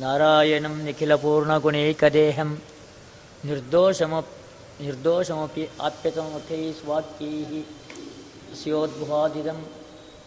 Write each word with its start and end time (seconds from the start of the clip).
नारायणं 0.00 0.76
निखिलपूर्णगुणैकदेहं 0.84 2.50
निर्दोषम 3.48 4.14
निर्दोषमपि 4.80 5.64
आप्यतमथे 5.88 6.60
स्वात्यैः 6.80 7.52
स्योद्वादितम् 8.60 9.62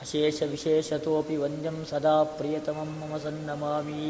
अशेषविशेषतोऽपि 0.01 1.37
वन्द्यं 1.43 1.83
सदा 1.91 2.15
प्रियतमं 2.37 2.89
मम 2.99 3.17
सन्नमामि 3.25 4.03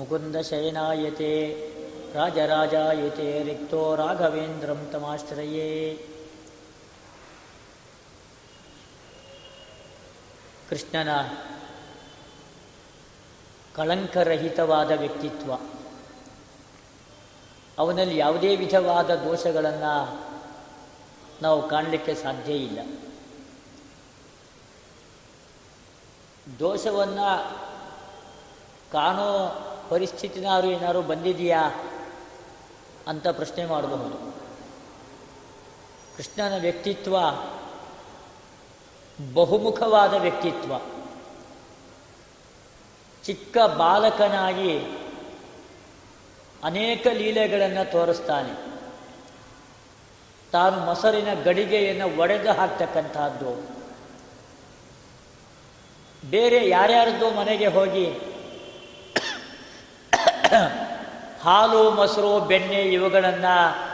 मुकुन्दशयनायते। 0.01 1.35
राजराजायुते 2.17 3.45
रिक्तो 3.45 3.95
राघवेन्द्रं 3.95 4.93
तमाश्रये। 4.93 5.73
ಕೃಷ್ಣನ 10.71 11.29
ಕಳಂಕರಹಿತವಾದ 13.77 14.91
ವ್ಯಕ್ತಿತ್ವ. 14.91 15.53
ಅವನಲ್ಲಿ 17.79 18.17
ಯಾವುದೇ 18.17 18.57
ವಿಧವಾದ 18.57 19.15
ದೋಷಗಳನ್ನು 19.15 20.29
ನಾವು 21.43 21.69
ಕಾಣಲಿಕ್ಕೆ 21.69 22.15
ಸಾಧ್ಯ 22.15 22.53
ಇಲ್ಲ. 22.53 22.79
ದೋಷವನ್ನು 26.59 27.59
ಕಾಣೋ 28.93 29.65
ಪರಿಸ್ಥಿತಿನಾರು 29.91 30.67
ಏನಾದ್ರು 30.67 31.03
ಬಂದಿದೆಯಾ 31.03 31.71
ಅಂತ 33.09 33.29
ಪ್ರಶ್ನೆ 33.29 33.67
ಮಾಡಬಹುದು. 33.67 34.17
ಕೃಷ್ಣನ 36.17 36.61
ವ್ಯಕ್ತಿತ್ವ 36.61 37.17
ಬಹುಮುಖವಾದ 39.35 40.15
ವ್ಯಕ್ತಿತ್ವ. 40.15 40.73
ಚಿಕ್ಕ 43.25 43.59
ಬಾಲಕನಾಗಿ 43.59 44.79
ಅನೇಕ 46.65 47.07
ಲೀಲೆಗಳನ್ನು 47.13 47.93
ತೋರಿಸ್ತಾನೆ. 47.93 48.69
ತಾನು 50.53 50.81
ಮೊಸರಿನ 50.81 51.35
ಗಡಿಗೆಯನ್ನು 51.45 52.19
ಒಡೆದು 52.19 52.53
ಹಾಕ್ತಕ್ಕಂಥದ್ದು. 52.53 53.79
ಬೇರೆ 56.31 56.69
ಯಾರ್ಯಾರದ್ದು 56.69 57.31
ಮನೆಗೆ 57.31 57.67
ಹೋಗಿ 57.67 58.07
ಹಾಲು, 61.43 61.91
ಮೊಸರು, 61.91 62.41
ಬೆಣ್ಣೆ 62.41 62.83
ಇವುಗಳನ್ನು 62.83 63.89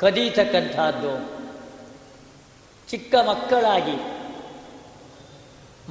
ಕದೀತಕ್ಕಂಥದ್ದು. 0.00 1.35
ಚಿಕ್ಕ 2.88 3.14
ಮಕ್ಕಳಾಗಿ. 3.14 4.16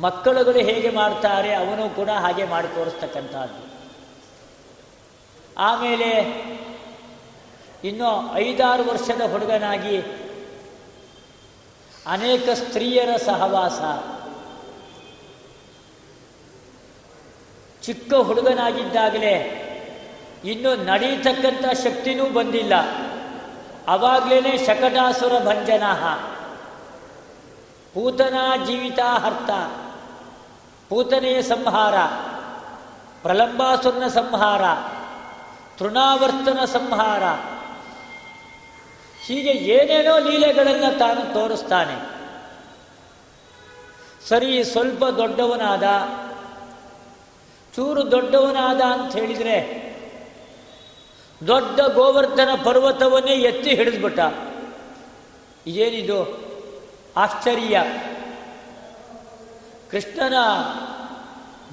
ಮಕ್ಕಳುಗಳು 0.02 0.60
ಹೇಗೆ 0.60 0.90
ಮಾಡ್ತಾರೆ 0.90 1.56
ಅವನು 1.56 1.96
ಕೂಡ 1.96 2.10
ಹಾಗೆ 2.10 2.44
ಮಾಡಿ 2.44 2.68
ತೋರಿಸ್ತಕ್ಕಂಥದ್ದು 2.68 3.76
ಆಮೇಲೆ 5.58 6.12
ಇನ್ನು 7.84 8.36
ಐದಾರು 8.36 8.84
ವರ್ಷದ 8.84 9.22
ಹುಡುಗನಾಗಿ 9.32 10.02
ಅನೇಕ 12.08 12.50
ಸ್ತ್ರೀಯರ 12.50 13.10
ಸಹವಾಸ. 13.26 13.80
ಚಿಕ್ಕ 17.82 18.14
ಹುಡುಗನಾಗಿದ್ದಾಗಲೇ 18.14 19.62
ಇನ್ನು 20.46 20.76
ನಡೀತಕ್ಕಂಥ 20.76 21.66
ಶಕ್ತಿನೂ 21.74 22.30
ಬಂದಿಲ್ಲ. 22.30 22.74
ಅವಾಗಲೇ 23.88 24.58
ಶಕಟಾಸುರ 24.58 25.40
ಭಂಜನಃ. 25.40 26.35
ಪೂತನ 27.96 28.64
ಜೀವಿತಾಹರ್ತ 28.66 29.50
ಪೂತನೆಯ 30.90 31.42
ಸಂಹಾರ, 31.42 31.96
ಪ್ರಲಂಬಾಸುರನ 33.22 34.08
ಸಂಹಾರ, 34.08 34.62
ತೃಣಾವರ್ತನ 35.78 36.66
ಸಂಹಾರ. 36.66 37.24
ಹೀಗೆ 39.26 39.52
ಏನೇನೋ 39.52 40.20
ಲೀಲೆಗಳನ್ನು 40.20 41.00
ತಾನು 41.00 41.34
ತೋರಿಸ್ತಾನೆ. 41.34 41.96
ಸರಿ, 44.28 44.64
ಸ್ವಲ್ಪ 44.64 45.06
ದೊಡ್ಡವನಾದ, 45.06 45.84
ಚೂರು 47.76 48.12
ದೊಡ್ಡವನಾದ 48.12 48.82
ಅಂತ 48.82 49.16
ಹೇಳಿದರೆ, 49.16 49.86
ದೊಡ್ಡ 51.48 51.82
ಗೋವರ್ಧನ 51.82 52.50
ಪರ್ವತವನ್ನೇ 52.64 53.34
ಎತ್ತಿ 53.34 53.76
ಹಿಡಿದ್ಬಿಟ್ಟ. 53.76 54.20
ಇದೇನಿದು? 55.68 56.45
ಆಶ್ಚರ್ಯ. 57.18 57.84
ಕೃಷ್ಣನ 59.92 60.34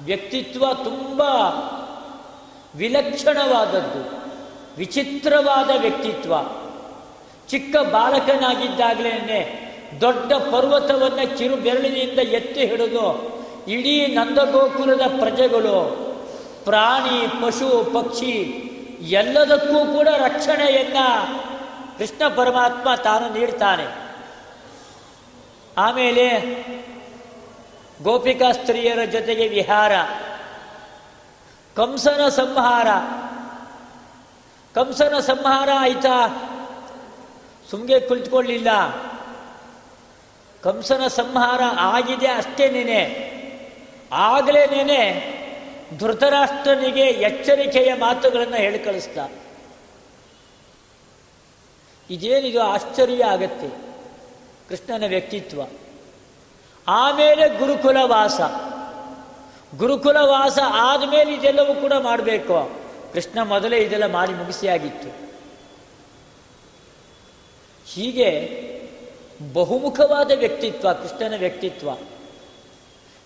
ವ್ಯಕ್ತಿತ್ವ 0.05 0.73
ತುಂಬ 0.73 1.21
ವಿಲಕ್ಷಣವಾದದ್ದು, 2.75 4.31
ವಿಚಿತ್ರವಾದ 4.77 5.69
ವ್ಯಕ್ತಿತ್ವ. 5.81 6.33
ಚಿಕ್ಕ 7.49 7.77
ಬಾಲಕನಾಗಿದ್ದಾಗಲೇ 7.77 9.59
ದೊಡ್ಡ 10.01 10.33
ಪರ್ವತವನ್ನು 10.33 11.37
ಕಿರು 11.37 11.55
ಬೆರಳಿನಿಂದ 11.55 12.19
ಎತ್ತಿ 12.19 12.65
ಹಿಡಿದು 12.65 13.07
ಇಡೀ 13.67 14.07
ನಂದಗೋಕುಲದ 14.07 15.01
ಪ್ರಜೆಗಳು, 15.19 15.77
ಪ್ರಾಣಿ, 16.63 17.27
ಪಶು, 17.27 17.91
ಪಕ್ಷಿ 17.93 18.31
ಎಲ್ಲದಕ್ಕೂ 19.01 19.93
ಕೂಡ 19.93 20.07
ರಕ್ಷಣೆಯನ್ನ 20.07 20.97
ಕೃಷ್ಣ 21.97 22.27
ಪರಮಾತ್ಮ 22.35 22.95
ತಾನು 23.03 23.39
ನೀಡ್ತಾನೆ. 23.39 24.02
ಆಮೇಲೆ 25.77 26.39
ಗೋಪಿಕಾ 28.03 28.51
ಸ್ತ್ರೀಯರ 28.51 29.05
ಜೊತೆಗೆ 29.05 29.47
ವಿಹಾರ, 29.47 29.91
ಕಂಸನ 31.75 32.29
ಸಂಹಾರ. 32.29 32.87
ಕಂಸನ 34.75 35.19
ಸಂಹಾರ 35.19 35.69
ಆಯ್ತಾ? 35.77 36.27
ಸುಮ್ಗೆ 37.71 37.99
ಕುಳಿತುಕೊಳ್ಳಿಲ್ಲ. 37.99 38.67
ಕಂಸನ 40.63 41.07
ಸಂಹಾರ 41.07 41.61
ಆಗಿದೆ 41.79 42.27
ಅಷ್ಟೇ 42.27 42.69
ನೆನೆ. 42.69 43.33
ಆಗಲೇ 44.11 44.65
ನೆನೆ 44.65 45.33
ಧೃತರಾಷ್ಟ್ರನಿಗೆ 45.97 47.01
ಎಚ್ಚರಿಕೆಯ 47.01 47.93
ಮಾತುಗಳನ್ನು 47.93 48.55
ಹೇಳಿ 48.55 48.79
ಕಳಿಸ್ತ 48.79 49.17
ಇದೇನಿದು 52.09 52.63
ಆಶ್ಚರ್ಯ 52.63 53.25
ಆಗತ್ತೆ? 53.25 53.92
ಕೃಷ್ಣನ 54.69 55.03
ವ್ಯಕ್ತಿತ್ವ. 55.07 55.61
ಆಮೇಲೆ 56.87 57.59
ಗುರುಕುಲ 57.59 57.97
ವಾಸ 58.01 58.41
ಗುರುಕುಲ 59.77 60.17
ವಾಸ 60.17 60.59
ಆದಮೇಲೆ 60.63 61.33
ಇದೆಲ್ಲವೂ 61.33 61.81
ಕೂಡ 61.81 61.93
ಮಾಡಬೇಕು. 61.93 62.71
ಕೃಷ್ಣ 63.13 63.41
ಮೊದಲೇ 63.41 63.77
ಇದೆಲ್ಲ 63.77 64.05
ಮಾಡಿ 64.05 64.33
ಮುಗಿಸಿಯಾಗಿತ್ತು. 64.33 65.09
ಹೀಗೆ 67.85 68.63
ಬಹುಮುಖವಾದ 69.53 70.31
ವ್ಯಕ್ತಿತ್ವ, 70.35 70.93
ಕೃಷ್ಣನ 70.93 71.39
ವ್ಯಕ್ತಿತ್ವ. 71.39 71.89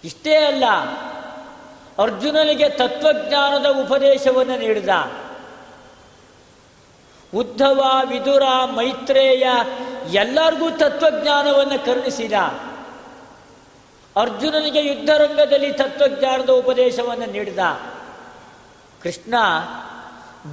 ಇಷ್ಟೇ 0.03 0.35
ಅಲ್ಲ, 0.35 0.65
ಅರ್ಜುನನಿಗೆ 1.97 2.69
ತತ್ವಜ್ಞಾನದ 2.69 3.65
ಉಪದೇಶವನ್ನು 3.65 4.57
ನೀಡಿದ 4.57 4.89
ಉದ್ಧವ 7.37 7.81
ವಿದುರ 8.09 8.43
ಮೈತ್ರೇಯ 8.65 9.47
ಎಲ್ಲರಿಗೂ 10.13 10.69
ತತ್ವಜ್ಞಾನವನ್ನು 10.69 11.85
ಕರುಣಿಸಿದ. 11.85 12.33
ಅರ್ಜುನನಿಗೆ 14.15 14.81
ಯುದ್ಧರಂಗದಲ್ಲಿ 14.85 15.73
ತತ್ವಜ್ಞಾನದ 15.73 16.49
ಉಪದೇಶವನ್ನು 16.49 17.31
ನೀಡಿದ. 17.31 17.59
ಕೃಷ್ಣ, 19.03 19.35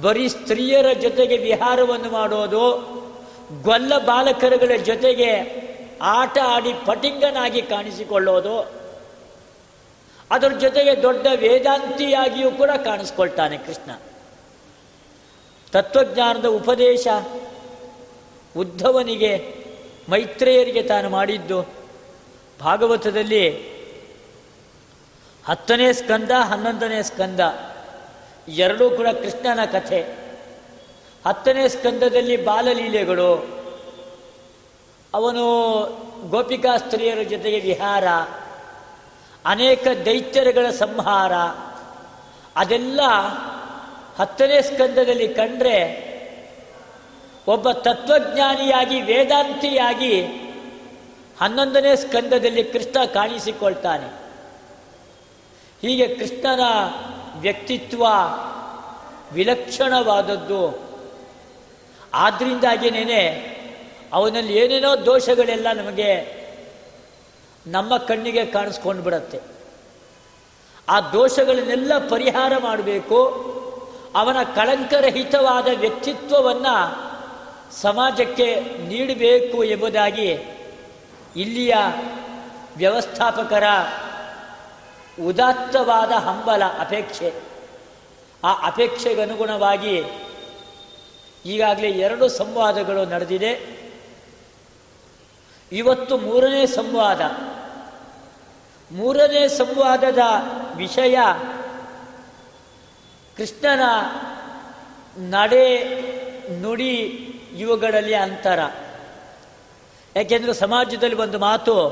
ಬರೀ 0.01 0.27
ಸ್ತ್ರೀಯರ 0.27 0.93
ಜೊತೆಗೆ 1.01 1.37
ವಿಹಾರವನ್ನು 1.37 2.09
ಮಾಡೋದು, 2.11 2.65
ಗೊಲ್ಲ 3.61 3.97
ಬಾಲಕರುಗಳ 3.97 4.77
ಜೊತೆಗೆ 4.77 5.31
ಆಟ 6.01 6.37
ಆಡಿ 6.47 6.73
ಪಟಿಂಗನಾಗಿ 6.85 7.61
ಕಾಣಿಸಿಕೊಳ್ಳೋದು, 7.61 8.55
ಅದರ 10.31 10.51
ಜೊತೆಗೆ 10.51 11.03
ದೊಡ್ಡ 11.03 11.27
ವೇದಾಂತಿಯಾಗಿಯೂ 11.35 12.51
ಕೂಡ 12.51 12.69
ಕಾಣಿಸ್ಕೊಳ್ತಾನೆ 12.69 13.57
ಕೃಷ್ಣ. 13.57 13.91
ತತ್ವಜ್ಞಾನದ 15.75 16.45
ಉಪದೇಶ 16.45 17.07
ಉದ್ಧವನಿಗೆ, 18.57 19.55
ಮೈತ್ರೇಯರಿಗೆ 20.09 20.83
ತಾನು 20.83 21.09
ಮಾಡಿದ್ದು. 21.09 21.65
ಭಾಗವತದಲ್ಲಿ 22.59 23.49
ಹತ್ತನೇ 25.45 25.93
ಸ್ಕಂದ, 25.93 26.31
ಹನ್ನೊಂದನೇ 26.31 27.03
ಸ್ಕಂದ, 27.03 27.39
ಎರಡೂ 28.47 28.89
ಕೂಡ 28.89 29.07
ಕೃಷ್ಣನ 29.07 29.65
ಕಥೆ. 29.65 30.01
ಹತ್ತನೇ 31.27 31.67
ಸ್ಕಂದದಲ್ಲಿ 31.67 32.45
ಬಾಲಲೀಲೆಗಳು. 32.45 33.61
ಅವನು 35.13 35.43
ಗೋಪಿಕಾ 36.29 36.77
ಸ್ತ್ರೀಯರ 36.77 37.21
ಜೊತೆಗೆ 37.21 37.59
ವಿಹಾರ, 37.59 38.03
ಅನೇಕ 39.45 39.87
ದೈತ್ಯರುಗಳ 40.05 40.69
ಸಂಹಾರ, 40.69 41.31
ಅದೆಲ್ಲ 42.55 43.01
ಹತ್ತನೇ 44.19 44.61
ಸ್ಕಂದದಲ್ಲಿ 44.61 45.27
ಕಂಡ್ರೆ 45.27 46.05
ಒಬ್ಬ 47.47 47.71
ತತ್ವಜ್ಞಾನಿಯಾಗಿ, 47.71 49.01
ವೇದಾಂತಿಯಾಗಿ 49.01 50.21
ಹನ್ನೊಂದನೇ 51.41 51.95
ಸ್ಕಂದದಲ್ಲಿ 51.95 52.63
ಕೃಷ್ಣ 52.63 53.05
ಕಾಣಿಸಿಕೊಳ್ತಾನೆ. 53.05 54.25
ಹೀಗೆ 55.81 56.15
ಕೃಷ್ಣನ 56.15 56.59
ವ್ಯಕ್ತಿತ್ವ 57.35 58.05
ವಿಲಕ್ಷಣವಾದದ್ದು. 59.31 60.85
ಆದ್ದರಿಂದಾಗಿಯೇ 62.13 63.51
ಅವನಲ್ಲಿ 64.13 64.57
ಏನೇನೋ 64.57 65.05
ದೋಷಗಳೆಲ್ಲ 65.05 65.71
ನಮಗೆ 65.71 66.35
ನಮ್ಮ 67.67 67.97
ಕಣ್ಣಿಗೆ 67.97 68.45
ಕಾಣಿಸ್ಕೊಂಡು 68.45 69.03
ಬಿಡತ್ತೆ 69.03 69.39
ಆ 70.89 70.99
ದೋಷಗಳನ್ನೆಲ್ಲ 70.99 72.07
ಪರಿಹಾರ 72.09 72.53
ಮಾಡಬೇಕು. 72.57 73.54
ಅವನ 74.15 74.43
ಕಳಂಕರಹಿತವಾದ 74.55 75.67
ವ್ಯಕ್ತಿತ್ವವನ್ನು 75.79 77.05
ಸಮಾಜಕ್ಕೆ 77.81 78.61
ನೀಡಬೇಕು 78.87 79.63
ಎಂಬುದಾಗಿ 79.63 80.31
ಇಲ್ಲಿಯ 81.35 81.75
ವ್ಯವಸ್ಥಾಪಕರ 82.77 83.63
ಉದಾತ್ತವಾದ 85.25 86.11
ಹಂಬಲ 86.11 86.63
ಅಪೇಕ್ಷೆ. 86.65 87.33
ಆ 88.43 88.67
ಅಪೇಕ್ಷೆಗನುಗುಣವಾಗಿ 88.67 90.03
ಈಗಾಗಲೇ 91.45 91.89
ಎರಡು 91.89 92.29
ಸಂವಾದಗಳು 92.29 93.05
ನಡೆದಿದೆ. 93.05 93.85
ಇವತ್ತು 95.71 96.17
ಮೂರನೇ 96.17 96.65
ಸಂವಾದ. 96.65 97.21
ಮೂರನೇ 98.91 99.47
ಸಂವಾದದ 99.47 100.19
ವಿಷಯ 100.75 101.17
ಕೃಷ್ಣನ 103.37 103.79
ನಡೆ 105.17 105.83
ನುಡಿ 106.59 106.99
ಇವುಗಳಲ್ಲಿ 107.57 108.13
ಅಂತರ. 108.13 108.59
ಯಾಕೆಂದರೆ 110.15 110.53
ಸಮಾಜದಲ್ಲಿ 110.53 111.15
ಒಂದು 111.15 111.39
ಮಾತು 111.39 111.89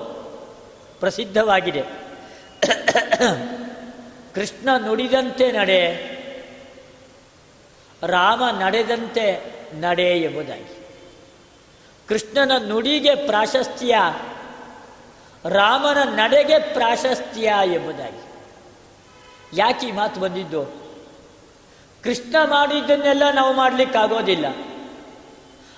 ಪ್ರಸಿದ್ಧವಾಗಿದೆ. 1.00 1.84
ಕೃಷ್ಣ 4.34 4.70
ನುಡಿದಂತೆ 4.78 5.52
ನಡೆ, 5.52 6.14
ರಾಮ 8.04 8.44
ನಡೆದಂತೆ 8.60 9.54
ನಡೆ 9.74 10.22
ಎಂಬುದಾಗಿ. 10.22 10.88
ಕೃಷ್ಣನ 12.08 12.52
ನುಡಿಗೆ 12.68 13.16
ಪ್ರಾಶಸ್ತ್ಯ, 13.16 13.96
ರಾಮನ 15.50 16.04
ನಡೆಗೆ 16.04 16.74
ಪ್ರಾಶಸ್ತ್ಯ 16.74 17.54
ಎಂಬುದಾಗಿ. 17.66 18.24
ಯಾಕೆ 19.54 19.88
ಈ 19.88 19.92
ಮಾತು 19.92 20.20
ಬಂದಿದ್ದು? 20.20 20.83
ಕೃಷ್ಣ 22.04 22.36
ಮಾಡಿದ್ದನ್ನೆಲ್ಲ 22.44 23.24
ನಾವು 23.34 23.54
ಮಾಡಲಿಕ್ಕಾಗೋದಿಲ್ಲ. 23.54 24.46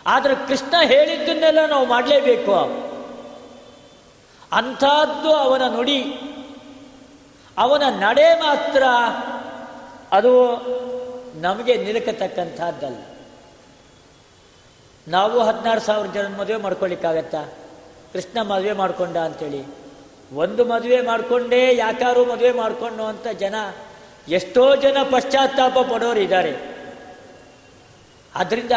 ಆದರೆ 0.08 0.48
ಕೃಷ್ಣ 0.48 0.76
ಹೇಳಿದ್ದನ್ನೆಲ್ಲ 0.84 1.60
ನಾವು 1.70 1.86
ಮಾಡಲೇಬೇಕು. 1.86 2.56
ಅಂಥದ್ದು 4.52 5.34
ಅವನ 5.34 5.62
ನುಡಿ. 5.76 6.04
ಅವನ 7.58 7.84
ನಡೆ 7.90 8.40
ಮಾತ್ರ 8.40 8.84
ಅದು 10.12 10.32
ನಮಗೆ 11.42 11.76
ನಿಲುಕತಕ್ಕಂಥದ್ದಲ್ಲ. 11.76 13.04
ನಾವು 15.08 15.40
ಹದಿನಾರು 15.40 15.80
ಸಾವಿರ 15.80 16.08
ಜನ 16.08 16.28
ಮದುವೆ 16.28 16.56
ಮಾಡ್ಕೊಳ್ಳಿಕ್ಕಾಗತ್ತಾ? 16.56 17.44
ಕೃಷ್ಣ 18.14 18.42
ಮದುವೆ 18.42 18.72
ಮಾಡಿಕೊಂಡ 18.72 19.18
ಅಂತೇಳಿ. 19.18 19.66
ಒಂದು 20.36 20.66
ಮದುವೆ 20.66 21.02
ಮಾಡಿಕೊಂಡೇ 21.02 21.76
ಯಾಕಾರು 21.76 22.26
ಮದುವೆ 22.26 22.52
ಮಾಡಿಕೊಂಡು 22.52 23.04
ಅಂತ 23.04 23.28
ಜನ 23.28 23.56
ಎಷ್ಟೋ 24.28 24.76
ಜನ 24.76 24.98
ಪಶ್ಚಾತ್ತಾಪ 25.12 25.80
ಪಡೋರು 25.80 26.20
ಇದ್ದಾರೆ. 26.20 26.76
ಆದ್ದರಿಂದ 28.36 28.72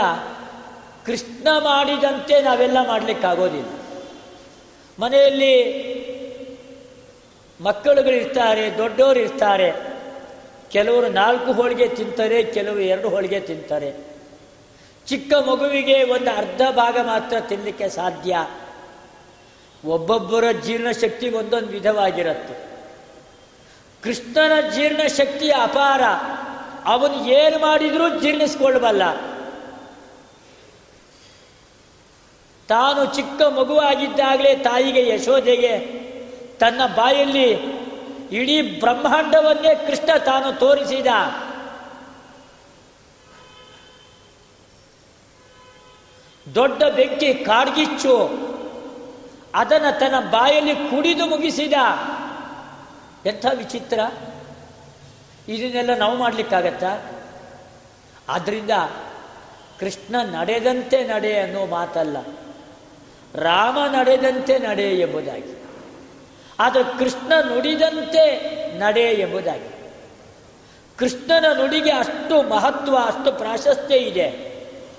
ಕೃಷ್ಣ 1.07 1.49
ಮಾಡಿದಂತೆ 1.59 2.43
ನಾವೆಲ್ಲ 2.43 2.87
ಮಾಡಲಿಕ್ಕಾಗೋದಿಲ್ಲ. 2.87 3.69
ಮನೆಯಲ್ಲಿ 5.01 5.89
ಮಕ್ಕಳುಗಳಿರ್ತಾರೆ 7.61 8.79
ದೊಡ್ಡವರು 8.79 9.21
ಇರ್ತಾರೆ 9.21 9.99
ಕೆಲವರು 10.71 11.09
ನಾಲ್ಕು 11.09 11.53
ಹೋಳಿಗೆ 11.53 11.89
ತಿಂತಾರೆ, 11.89 12.43
ಕೆಲವರು 12.43 12.81
ಎರಡು 12.81 13.09
ಹೋಳಿಗೆ 13.09 13.41
ತಿಂತಾರೆ. 13.41 13.95
ಚಿಕ್ಕ 15.07 15.35
ಮಗುವಿಗೆ 15.35 16.03
ಒಂದು 16.03 16.31
ಅರ್ಧ 16.31 16.61
ಭಾಗ 16.71 16.99
ಮಾತ್ರ 17.03 17.41
ತಿನ್ನಲಿಕ್ಕೆ 17.41 17.89
ಸಾಧ್ಯ. 17.89 18.49
ಒಬ್ಬೊಬ್ಬರ 19.85 20.45
ಜೀರ್ಣಶಕ್ತಿ 20.65 21.31
ಒಂದೊಂದು 21.31 21.69
ವಿಧವಾಗಿರುತ್ತೆ. 21.69 22.68
ಕೃಷ್ಣನ 24.03 24.69
ಜೀರ್ಣ 24.69 25.07
ಶಕ್ತಿ 25.07 25.51
ಅಪಾರ. 25.51 26.03
ಅವನು 26.85 27.27
ಏನು 27.27 27.59
ಮಾಡಿದರೂ 27.59 28.21
ಜೀರ್ಣಿಸ್ಕೊಳ್ಬಲ್ಲ 28.21 29.15
ತಾನು 32.69 33.15
ಚಿಕ್ಕ 33.15 33.43
ಮಗುವಾಗಿದ್ದಾಗಲೇ 33.43 34.55
ತಾಯಿಗೆ 34.55 35.09
ಯಶೋದೆಗೆ 35.09 35.79
ತನ್ನ 36.59 36.87
ಬಾಯಲ್ಲಿ 36.87 37.51
ಇಡೀ 38.31 38.81
ಬ್ರಹ್ಮಾಂಡವನ್ನೇ 38.81 39.75
ಕೃಷ್ಣ 39.75 40.19
ತಾನು 40.19 40.59
ತೋರಿಸಿದ. 40.59 41.07
ದೊಡ್ಡ 46.55 46.83
ಬೆಂಕಿ 46.83 47.35
ಕಾಡ್ಗಿಚ್ಚು. 47.35 48.17
ಅದನ್ನು 49.55 49.99
ತನ್ನ 49.99 50.21
ಬಾಯಲ್ಲಿ 50.31 50.75
ಕುಡಿದು 50.75 51.27
ಮುಗಿಸಿದ. 51.27 51.73
ಎಂಥ 53.29 53.47
ವಿಚಿತ್ರ? 53.55 54.01
ಇದನ್ನೆಲ್ಲ 55.49 55.95
ನಾವು 55.95 56.17
ಮಾಡಲಿಕ್ಕಾಗತ್ತಾ? 56.17 57.13
ಆದ್ದರಿಂದ 58.29 58.71
ಕೃಷ್ಣ 59.81 60.17
ನಡೆದಂತೆ 60.23 61.05
ನಡೆ 61.05 61.41
ಅನ್ನೋ 61.41 61.67
ಮಾತಲ್ಲ. 61.67 62.17
ರಾಮ 63.35 63.79
ನಡೆದಂತೆ 63.91 64.59
ನಡೆ 64.59 64.83
ಎಂಬುದಾಗಿ. 64.83 65.65
ಆದರೆ 66.59 66.99
ಕೃಷ್ಣ 66.99 67.33
ನುಡಿದಂತೆ 67.51 68.59
ನಡೆ 68.79 69.01
ಎಂಬುದಾಗಿ. 69.01 69.93
ಕೃಷ್ಣನ 70.99 71.45
ನುಡಿಗೆ 71.59 71.93
ಅಷ್ಟು 71.93 72.43
ಮಹತ್ವ, 72.43 72.97
ಅಷ್ಟು 72.97 73.33
ಪ್ರಾಶಸ್ತ್ಯ 73.33 73.97
ಇದೆ. 73.97 74.49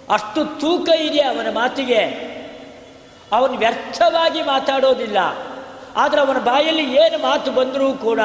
ಅಷ್ಟು 0.09 0.59
ತೂಕ 0.59 0.89
ಇದೆ 0.89 1.21
ಅವನ 1.21 1.53
ಮಾತಿಗೆ. 1.53 2.29
ಅವನು 3.31 3.53
ವ್ಯರ್ಥವಾಗಿ 3.53 4.41
ಮಾತಾಡೋದಿಲ್ಲ. 4.41 5.17
ಆದರೆ 5.95 6.21
ಅವನ 6.21 6.37
ಬಾಯಲ್ಲಿ 6.37 6.95
ಏನು 6.95 7.17
ಮಾತು 7.17 7.51
ಬಂದರೂ 7.51 7.93
ಕೂಡ 7.93 8.19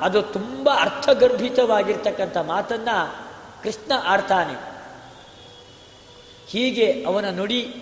ಅದು 0.00 0.22
ತುಂಬ 0.22 0.70
ಅರ್ಥಗರ್ಭಿತವಾಗಿರ್ತಕ್ಕಂಥ 0.80 2.36
ಮಾತನ್ನು 2.36 3.28
ಕೃಷ್ಣ 3.62 3.92
ಆಡ್ತಾನೆ. 4.06 4.78
ಹೀಗೆ 6.48 7.04
ಅವನ 7.06 7.24
ನುಡಿ. 7.30 7.74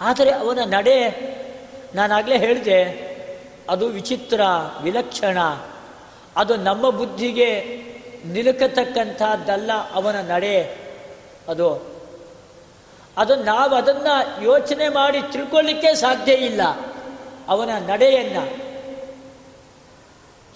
ಆದರೆ 0.00 0.30
ಅವನ 0.30 0.58
ನಡೆ, 0.64 1.10
ನಾನಾಗಲೇ 1.94 2.38
ಹೇಳಿದೆ, 2.38 3.04
ಅದು 3.70 3.86
ವಿಚಿತ್ರ, 3.86 4.40
ವಿಲಕ್ಷಣ. 4.82 5.38
ಅದು 6.36 6.56
ನಮ್ಮ 6.56 6.90
ಬುದ್ಧಿಗೆ 6.90 7.60
ನಿಲುಕತಕ್ಕಂಥದ್ದಲ್ಲ 8.24 9.70
ಅವನ 9.94 10.14
ನಡೆ 10.20 10.78
ಅದು. 11.48 11.94
ಅದು 13.18 13.36
ನಾವು 13.36 13.74
ಅದನ್ನು 13.74 14.44
ಯೋಚನೆ 14.44 14.88
ಮಾಡಿ 14.88 15.32
ತಿಳ್ಕೊಳ್ಳಿಕ್ಕೆ 15.32 15.94
ಸಾಧ್ಯ 15.94 16.32
ಇಲ್ಲ. 16.32 16.60
ಅವನ 17.48 17.70
ನಡೆಯನ್ನು. 17.90 18.74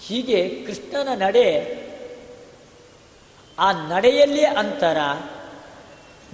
ಹೀಗೆ 0.01 0.63
ಕೃಷ್ಣನ 0.65 1.07
ನಡೆ, 1.23 1.79
ಆ 3.59 3.71
ನಡೆಯಲ್ಲಿ 3.71 4.45
ಅಂತರ, 4.45 4.97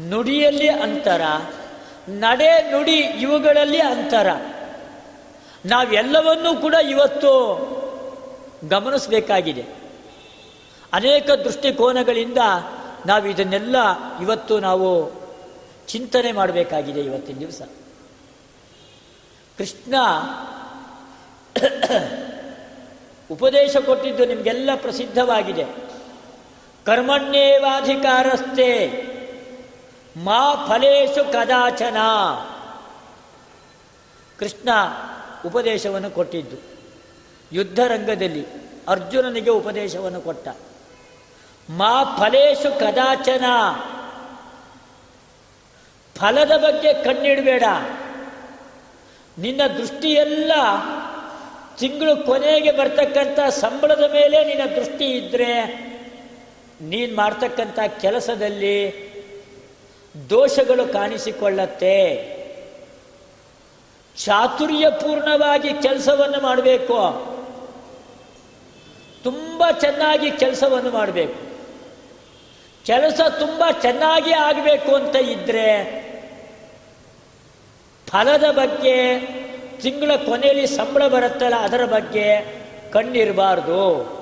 ನುಡಿಯಲ್ಲಿ 0.01 0.69
ಅಂತರ, 0.69 1.21
ನಡೆ 2.09 2.71
ನುಡಿ 2.71 2.97
ಇವುಗಳಲ್ಲಿ 2.97 3.79
ಅಂತರ. 3.79 4.27
ನಾವೆಲ್ಲವನ್ನೂ 5.65 6.55
ಕೂಡ 6.55 6.73
ಇವತ್ತು 6.73 7.31
ಗಮನಿಸಬೇಕಾಗಿದೆ. 8.69 9.65
ಅನೇಕ 10.93 11.29
ದೃಷ್ಟಿಕೋನಗಳಿಂದ 11.31 12.37
ನಾವು 13.05 13.27
ಇದನ್ನೆಲ್ಲ 13.27 13.75
ಇವತ್ತು 14.21 14.59
ನಾವು 14.59 15.11
ಚಿಂತನೆ 15.87 16.31
ಮಾಡಬೇಕಾಗಿದೆ 16.31 17.01
ಇವತ್ತಿನ 17.01 17.37
ದಿವಸ. 17.37 17.61
ಕೃಷ್ಣ 19.57 19.95
ಉಪದೇಶ 23.31 23.77
ಕೊಟ್ಟಿದ್ದು 23.77 24.25
ನಿಮಗೆಲ್ಲ 24.25 24.69
ಪ್ರಸಿದ್ಧವಾಗಿದೆ. 24.75 25.65
ಕರ್ಮಣ್ಯೇವಾಧಿಕಾರಸ್ಥೆ 26.85 28.91
ಮಾ 30.17 30.65
ಫಲೇಶು 30.67 31.31
ಕದಾಚನ. 31.31 31.97
ಕೃಷ್ಣ 34.39 34.69
ಉಪದೇಶವನ್ನು 35.45 36.11
ಕೊಟ್ಟಿದ್ದು. 36.11 36.57
ಯುದ್ಧರಂಗದಲ್ಲಿ 37.51 38.45
ಅರ್ಜುನನಿಗೆ 38.87 39.49
ಉಪದೇಶವನ್ನು 39.49 40.21
ಕೊಟ್ಟ. 40.21 40.47
ಮಾ 41.69 42.03
ಫಲೇಶು 42.03 42.79
ಕದಾಚನ. 42.79 43.45
ಫಲದ 46.15 46.57
ಬಗ್ಗೆ 46.57 46.93
ಕಣ್ಣಿಡಬೇಡ. 46.93 47.63
ನಿನ್ನ 49.37 49.61
ದೃಷ್ಟಿಯೆಲ್ಲ 49.77 50.51
ತಿಂಗಳು 51.79 52.25
ಕೊನೆಗೆ 52.25 52.71
ಬರ್ತಕ್ಕಂಥ 52.71 53.39
ಸಂಬಳದ 53.39 54.11
ಮೇಲೆ 54.11 54.43
ನಿನ್ನ 54.43 54.75
ದೃಷ್ಟಿ 54.75 55.05
ಇದ್ದರೆ 55.05 55.85
ನೀನು 56.81 57.15
ಮಾಡ್ತಕ್ಕಂಥ 57.15 57.79
ಕೆಲಸದಲ್ಲಿ 58.01 59.05
ದೋಷಗಳು 60.29 60.93
ಕಾಣಿಸಿಕೊಳ್ಳತ್ತೆ. 60.93 62.35
ಚಾತುರ್ಯಪೂರ್ಣವಾಗಿ 64.17 65.73
ಕೆಲಸವನ್ನು 65.73 66.41
ಮಾಡಬೇಕು. 66.41 66.97
ತುಂಬ 69.23 69.63
ಚೆನ್ನಾಗಿ 69.79 70.31
ಕೆಲಸವನ್ನು 70.31 70.91
ಮಾಡಬೇಕು. 70.91 71.45
ಕೆಲಸ 72.85 73.21
ತುಂಬ 73.39 73.63
ಚೆನ್ನಾಗಿ 73.81 74.33
ಆಗಬೇಕು 74.33 74.95
ಅಂತ 74.95 75.15
ಇದ್ದರೆ 75.15 76.04
ಫಲದ 78.09 78.43
ಬಗ್ಗೆ 78.51 79.19
ತಿಂಗಳ 79.81 80.15
ಕೊನೆಯಲ್ಲಿ 80.15 80.67
ಸಂಬಳ 80.67 81.07
ಬರುತ್ತಲ್ಲ, 81.07 81.55
ಅದರ 81.55 81.85
ಬಗ್ಗೆ 81.85 82.55
ಕಣ್ಣಿರಬಾರ್ದು. 82.91 84.15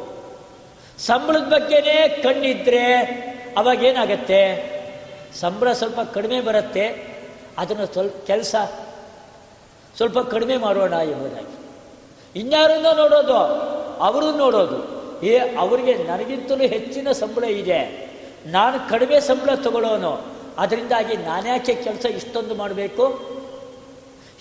ಸಂಬಳದ 0.99 1.41
ಬಗ್ಗೆನೇ 1.41 2.21
ಕಣ್ಣಿದ್ರೆ 2.23 2.93
ಅವಾಗ 3.57 3.83
ಏನಾಗತ್ತೆ? 3.83 4.73
ಸಂಬಳ 5.39 5.71
ಸ್ವಲ್ಪ 5.71 5.99
ಕಡಿಮೆ 5.99 6.41
ಬರುತ್ತೆ, 6.41 7.13
ಅದನ್ನು 7.57 7.85
ಸ್ವಲ್ಪ 7.85 8.25
ಕೆಲಸ 8.25 8.55
ಸ್ವಲ್ಪ 9.95 10.19
ಕಡಿಮೆ 10.19 10.57
ಮಾಡೋಣ 10.57 10.93
ಎಂಬುದಾಗಿ. 10.93 11.53
ಇನ್ಯಾರನ್ನ 12.39 12.85
ನೋಡೋದು? 12.97 13.37
ಅವರು 14.03 14.37
ನೋಡೋದು. 14.37 15.03
ಏ, 15.25 15.37
ಅವರಿಗೆ 15.37 15.93
ನನಗಿಂತಲೂ 15.93 16.67
ಹೆಚ್ಚಿನ 16.67 17.11
ಸಂಬಳ 17.11 17.43
ಇದೆ. 17.43 18.13
ನಾನು 18.45 18.89
ಕಡಿಮೆ 18.89 19.19
ಸಂಬಳ 19.19 19.55
ತಗೊಳ್ಳೋನು. 19.55 20.21
ಅದರಿಂದಾಗಿ 20.57 21.17
ನಾನ್ಯಾಕೆ 21.17 21.73
ಕೆಲಸ 21.73 22.05
ಇಷ್ಟೊಂದು 22.05 22.55
ಮಾಡಬೇಕು? 22.55 23.32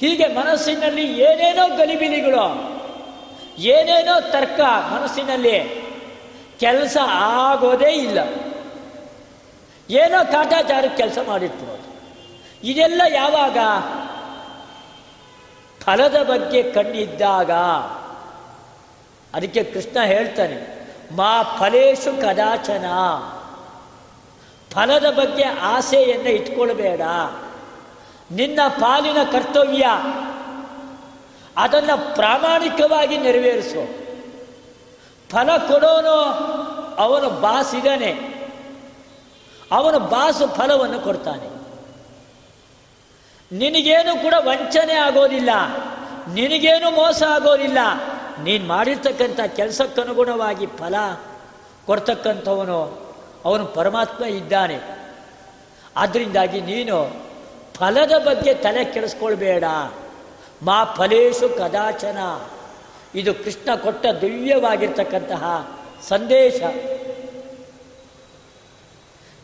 ಹೀಗೆ 0.02 0.26
ಮನಸ್ಸಿನಲ್ಲಿ 0.26 1.04
ಏನೇನೋ 1.20 1.76
ಗಲಿಬಿಲಿಗಳು, 1.76 2.46
ಏನೇನೋ 3.58 4.14
ತರ್ಕ 4.20 4.60
ಮನಸ್ಸಿನಲ್ಲಿ 4.92 5.56
ಕೆಲಸ 6.60 6.96
ಆಗೋದೇ 7.06 7.90
ಇಲ್ಲ. 7.92 8.18
ಏನೋ 9.90 10.32
ಕಾಟಾಚಾರ 10.32 10.84
ಕೆಲಸ 10.96 11.18
ಮಾಡಿರ್ಬೋದು 11.26 11.86
ಇದೆಲ್ಲ 12.64 13.02
ಯಾವಾಗ? 13.14 13.58
ಫಲದ 15.84 16.22
ಬಗ್ಗೆ 16.22 16.62
ಕಣ್ಣಿದ್ದಾಗ. 16.62 17.50
ಅದಕ್ಕೆ 19.34 19.64
ಕೃಷ್ಣ 19.64 20.02
ಹೇಳ್ತಾನೆ, 20.04 20.58
ಮಾ 21.16 21.42
ಫಲೇಶು 21.42 22.20
ಕದಾಚನ. 22.20 22.86
ಫಲದ 24.70 25.06
ಬಗ್ಗೆ 25.10 25.44
ಆಸೆಯನ್ನು 25.44 26.30
ಇಟ್ಕೊಳ್ಬೇಡ. 26.30 27.02
ನಿನ್ನ 28.32 28.60
ಪಾಲಿನ 28.68 29.16
ಕರ್ತವ್ಯ. 29.32 29.86
ಅದನ್ನು 31.56 32.14
ಪ್ರಾಮಾಣಿಕವಾಗಿ 32.14 33.18
ನೆರವೇರಿಸು. 33.18 34.02
ಫಲ 35.30 35.56
ಕೊಡೋನು 35.56 36.16
ಅವನು 36.94 37.30
ಬಾಸ್ 37.30 37.74
ಇದ್ದಾನೆ 37.74 38.32
ಅವನು 39.72 39.98
ಬಾಸು 39.98 40.48
ಫಲವನ್ನು 40.48 41.00
ಕೊಡ್ತಾನೆ. 41.00 41.62
ನಿನಗೇನು 43.56 44.22
ಕೂಡ 44.22 44.34
ವಂಚನೆ 44.38 44.92
ಆಗೋದಿಲ್ಲ. 44.92 45.50
ನಿನಗೇನು 46.34 46.90
ಮೋಸ 46.90 47.22
ಆಗೋದಿಲ್ಲ. 47.22 47.78
ನೀನು 48.42 48.66
ಮಾಡಿರ್ತಕ್ಕಂಥ 48.66 49.40
ಕೆಲಸಕ್ಕನುಗುಣವಾಗಿ 49.40 50.66
ಫಲ 50.66 50.94
ಕೊಡ್ತಕ್ಕಂಥವನು 51.86 53.12
ಅವನು 53.44 53.66
ಪರಮಾತ್ಮ 53.66 54.24
ಇದ್ದಾನೆ. 54.24 54.80
ಆದ್ದರಿಂದಾಗಿ 55.96 56.60
ನೀನು 56.60 57.31
ಫಲದ 57.74 58.12
ಬಗ್ಗೆ 58.26 58.54
ತಲೆ 58.54 58.84
ಕೆಡಿಸ್ಕೊಳ್ಬೇಡ. 58.84 59.64
ಮಾ 60.62 60.84
ಫಲೇಶು 60.84 61.48
ಕದಾಚನ. 61.48 62.18
ಇದು 63.14 63.34
ಕೃಷ್ಣ 63.34 63.74
ಕೊಟ್ಟ 63.74 64.06
ದಿವ್ಯವಾಗಿರ್ತಕ್ಕಂತಹ 64.20 65.70
ಸಂದೇಶ. 66.08 66.62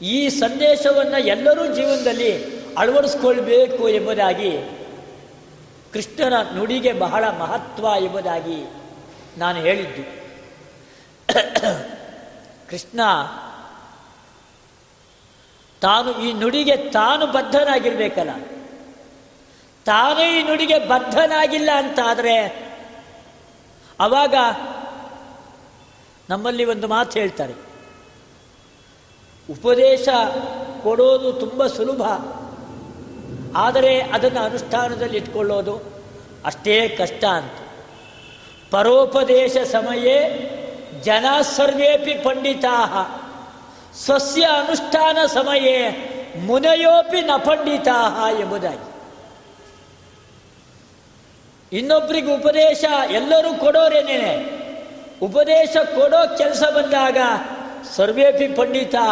ಈ 0.02 0.28
ಸಂದೇಶವನ್ನು 0.28 1.26
ಎಲ್ಲರೂ 1.26 1.74
ಜೀವನದಲ್ಲಿ 1.74 2.58
ಅಳವಡಿಸ್ಕೊಳ್ಬೇಕು 2.74 3.88
ಎಂಬುದಾಗಿ 3.88 4.58
ಕೃಷ್ಣನ 5.92 6.56
ನುಡಿಗೆ 6.56 6.92
ಬಹಳ 6.92 7.24
ಮಹತ್ವ 7.24 7.86
ಎಂಬುದಾಗಿ 8.04 8.64
ನಾನು 9.38 9.58
ಹೇಳಿದ್ದು. 9.58 10.18
ಕೃಷ್ಣ 12.70 13.00
ತಾನು 15.80 16.10
ಈ 16.22 16.32
ನುಡಿಗೆ 16.32 16.76
ತಾನು 16.76 17.26
ಬದ್ಧನಾಗಿರ್ಬೇಕಲ್ಲ. 17.26 18.32
ತಾನೇ 19.84 20.40
ಈ 20.40 20.42
ನುಡಿಗೆ 20.42 20.78
ಬದ್ಧನಾಗಿಲ್ಲ 20.88 21.70
ಅಂತಾದರೆ, 21.76 22.36
ಅವಾಗ 24.00 24.34
ನಮ್ಮಲ್ಲಿ 26.30 26.64
ಒಂದು 26.64 26.88
ಮಾತು 26.88 27.18
ಹೇಳ್ತಾರೆ. 27.18 27.54
ಉಪದೇಶ 29.48 30.08
ಕೊಡೋದು 30.82 31.32
ತುಂಬ 31.32 31.66
ಸುಲಭ, 31.66 32.02
ಆದರೆ 33.56 34.00
ಅದನ್ನು 34.00 34.40
ಅನುಷ್ಠಾನದಲ್ಲಿ 34.40 35.16
ಇಟ್ಕೊಳ್ಳೋದು 35.16 35.74
ಅಷ್ಟೇ 36.44 36.88
ಕಷ್ಟ 36.88 37.24
ಅಂತ. 37.24 37.56
ಪರೋಪದೇಶ 38.70 39.56
ಸಮಯೇ 39.56 40.18
ಜನ 41.02 41.26
ಸರ್ವೇಪಿ 41.42 42.14
ಪಂಡಿತಾ 42.24 42.76
ಸ್ವಸ್ಯ 43.94 44.42
ಅನುಷ್ಠಾನ 44.42 45.18
ಸಮಯೇ 45.26 46.04
ಮುನೆಯೋಪಿ 46.46 47.20
ನ 47.20 47.30
ಪಂಡಿತಾ 47.36 48.30
ಎಂಬುದಾಗಿ. 48.40 48.88
ಇನ್ನೊಬ್ಬರಿಗೆ 51.78 52.34
ಉಪದೇಶ 52.34 52.84
ಎಲ್ಲರೂ 53.10 53.54
ಕೊಡೋರೇನೇನೆ? 53.54 54.58
ಉಪದೇಶ 55.22 55.76
ಕೊಡೋ 55.76 56.36
ಕೆಲಸ 56.36 56.62
ಬಂದಾಗ 56.76 57.16
ಸರ್ವೇಪಿ 57.96 58.48
ಪಂಡಿತಾ 58.48 59.04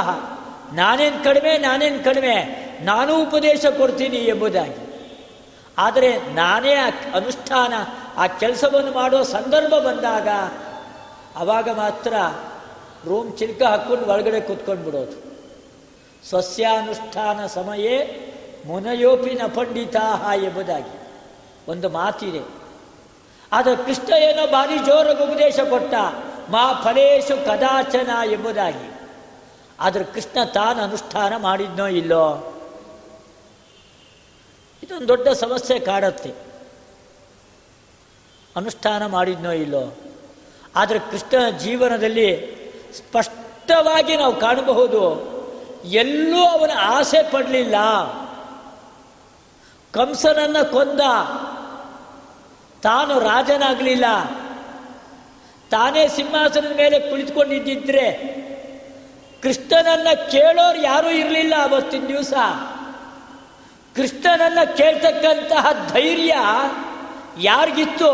ನಾನೇನು 0.72 1.24
ಕಡಿಮೆ 1.24 1.58
ನಾನೇನು 1.58 2.04
ಕಡಿಮೆ, 2.04 2.66
ನಾನೂ 2.80 3.22
ಉಪದೇಶ 3.22 3.66
ಕೊಡ್ತೀನಿ 3.66 4.16
ಎಂಬುದಾಗಿ. 4.16 4.86
ಆದರೆ 5.78 6.16
ನಾನೇ 6.16 6.74
ಆ 6.74 6.90
ಅನುಷ್ಠಾನ, 7.14 7.72
ಆ 8.16 8.26
ಕೆಲಸವನ್ನು 8.26 8.92
ಮಾಡೋ 8.92 9.22
ಸಂದರ್ಭ 9.22 9.74
ಬಂದಾಗ 9.74 10.28
ಆವಾಗ 11.36 11.68
ಮಾತ್ರ 11.70 12.14
ರೂಮ್ 13.04 13.38
ಚಿಲ್ಕ 13.38 13.62
ಹಾಕ್ಕೊಂಡು 13.62 14.06
ಒಳಗಡೆ 14.06 14.40
ಕೂತ್ಕೊಂಡು 14.40 14.84
ಬಿಡೋದು 14.84 15.26
ಸಸ್ಯಾನುಷ್ಠಾನ 16.30 17.46
ಸಮಯೇ 17.46 18.22
ಮುನಯೋಪಿನ 18.66 19.40
ಪಂಡಿತಾಹ 19.54 20.44
ಎಂಬುದಾಗಿ 20.44 21.10
ಒಂದು 21.68 21.88
ಮಾತಿದೆ. 21.88 22.40
ಆದರೆ 23.52 23.76
ಕೃಷ್ಣ 23.76 24.12
ಏನೋ 24.12 24.46
ಭಾರಿ 24.46 24.78
ಜೋರಾಗಿ 24.78 25.24
ಉಪದೇಶ 25.24 25.60
ಕೊಟ್ಟ, 25.60 25.94
ಮಾ 26.50 26.80
ಫಲೇಶು 26.84 27.46
ಕದಾಚನ 27.46 28.10
ಎಂಬುದಾಗಿ. 28.32 29.00
ಆದರೆ 29.80 30.04
ಕೃಷ್ಣ 30.04 30.44
ತಾನು 30.44 30.82
ಅನುಷ್ಠಾನ 30.82 31.36
ಮಾಡಿದ್ನೋ 31.36 31.86
ಇಲ್ಲೋ? 31.86 32.52
ಇದೊಂದು 34.82 35.08
ದೊಡ್ಡ 35.08 35.28
ಸಮಸ್ಯೆ 35.28 35.78
ಕಾಡತ್ತೆ. 35.78 36.34
ಅನುಷ್ಠಾನ 38.56 39.06
ಮಾಡಿದ್ನೋ 39.06 39.50
ಇಲ್ಲೋ? 39.50 39.94
ಆದರೆ 40.76 40.98
ಕೃಷ್ಣನ 40.98 41.58
ಜೀವನದಲ್ಲಿ 41.58 42.55
ಸ್ಪಷ್ಟವಾಗಿ 42.96 44.16
ನಾವು 44.16 44.36
ಕಾಣಬಹುದು, 44.36 45.36
ಎಲ್ಲೂ 45.84 46.44
ಅವನ 46.44 46.70
ಆಸೆ 46.78 47.30
ಪಡಲಿಲ್ಲ. 47.30 47.74
ಕಂಸನನ್ನು 49.92 50.72
ಕೊಂದ. 50.72 51.00
ತಾನು 52.82 53.18
ರಾಜನಾಗಲಿಲ್ಲ. 53.18 54.04
ತಾನೇ 55.70 56.08
ಸಿಂಹಾಸನದ 56.08 56.76
ಮೇಲೆ 56.76 56.98
ಕುಳಿತುಕೊಂಡಿದ್ದಿದ್ರೆ 56.98 58.12
ಕೃಷ್ಣನನ್ನು 59.42 60.30
ಕೇಳೋರು 60.30 60.82
ಯಾರೂ 60.82 61.08
ಇರಲಿಲ್ಲ 61.08 61.54
ಅವತ್ತಿನ 61.70 62.06
ದಿವಸ. 62.06 62.32
ಕೃಷ್ಣನನ್ನು 63.96 64.76
ಕೇಳ್ತಕ್ಕಂತಹ 64.76 65.66
ಧೈರ್ಯ 65.92 66.34
ಯಾರಿಗಿತ್ತು? 67.38 68.10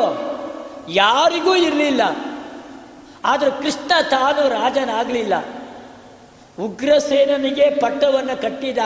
ಯಾರಿಗೂ 0.88 1.54
ಇರಲಿಲ್ಲ. 1.56 2.02
ಆದರೆ 3.24 3.50
ಕೃಷ್ಣ 3.50 3.92
ತಾನು 4.10 4.48
ರಾಜನಾಗಲಿಲ್ಲ. 4.48 5.34
ಉಗ್ರಸೇನನಿಗೆ 6.60 7.70
ಪಟ್ಟವನ್ನು 7.70 8.42
ಕಟ್ಟಿದ 8.42 8.78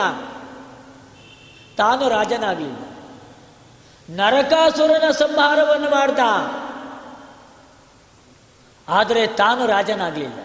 ತಾನು 1.77 2.09
ರಾಜನಾಗಲಿಲ್ಲ. 2.09 2.83
ನರಕಾಸುರನ 4.09 5.11
ಸಂಹಾರವನ್ನು 5.11 5.89
ಮಾಡ್ದ. 5.89 6.19
ಆದರೆ 8.89 9.27
ತಾನು 9.27 9.65
ರಾಜನಾಗಲಿಲ್ಲ. 9.65 10.39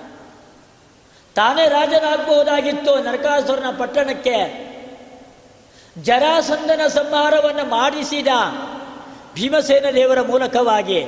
ತಾನೇ 1.35 1.69
ರಾಜನಾಗಬಹುದಾಗಿತ್ತು 1.69 2.99
ನರಕಾಸುರನ 2.99 3.67
ಪಟ್ಟಣಕ್ಕೆ. 3.79 4.73
ಜರಾಸಂದನ 6.03 6.87
ಸಂಹಾರವನ್ನು 6.87 7.65
ಮಾಡಿಸಿದ 7.65 8.29
ಭೀಮಸೇನ 9.35 9.85
ದೇವರ 9.95 10.21
ಮೂಲಕವಾಗಿ. 10.21 11.07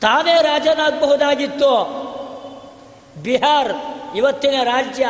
ತಾನೇ 0.00 0.42
ರಾಜನಾಗಬಹುದಾಗಿತ್ತು. 0.42 2.00
ಬಿಹಾರ್ 3.22 3.72
ಇವತ್ತಿನ 4.16 4.54
ರಾಜ್ಯ 4.62 5.06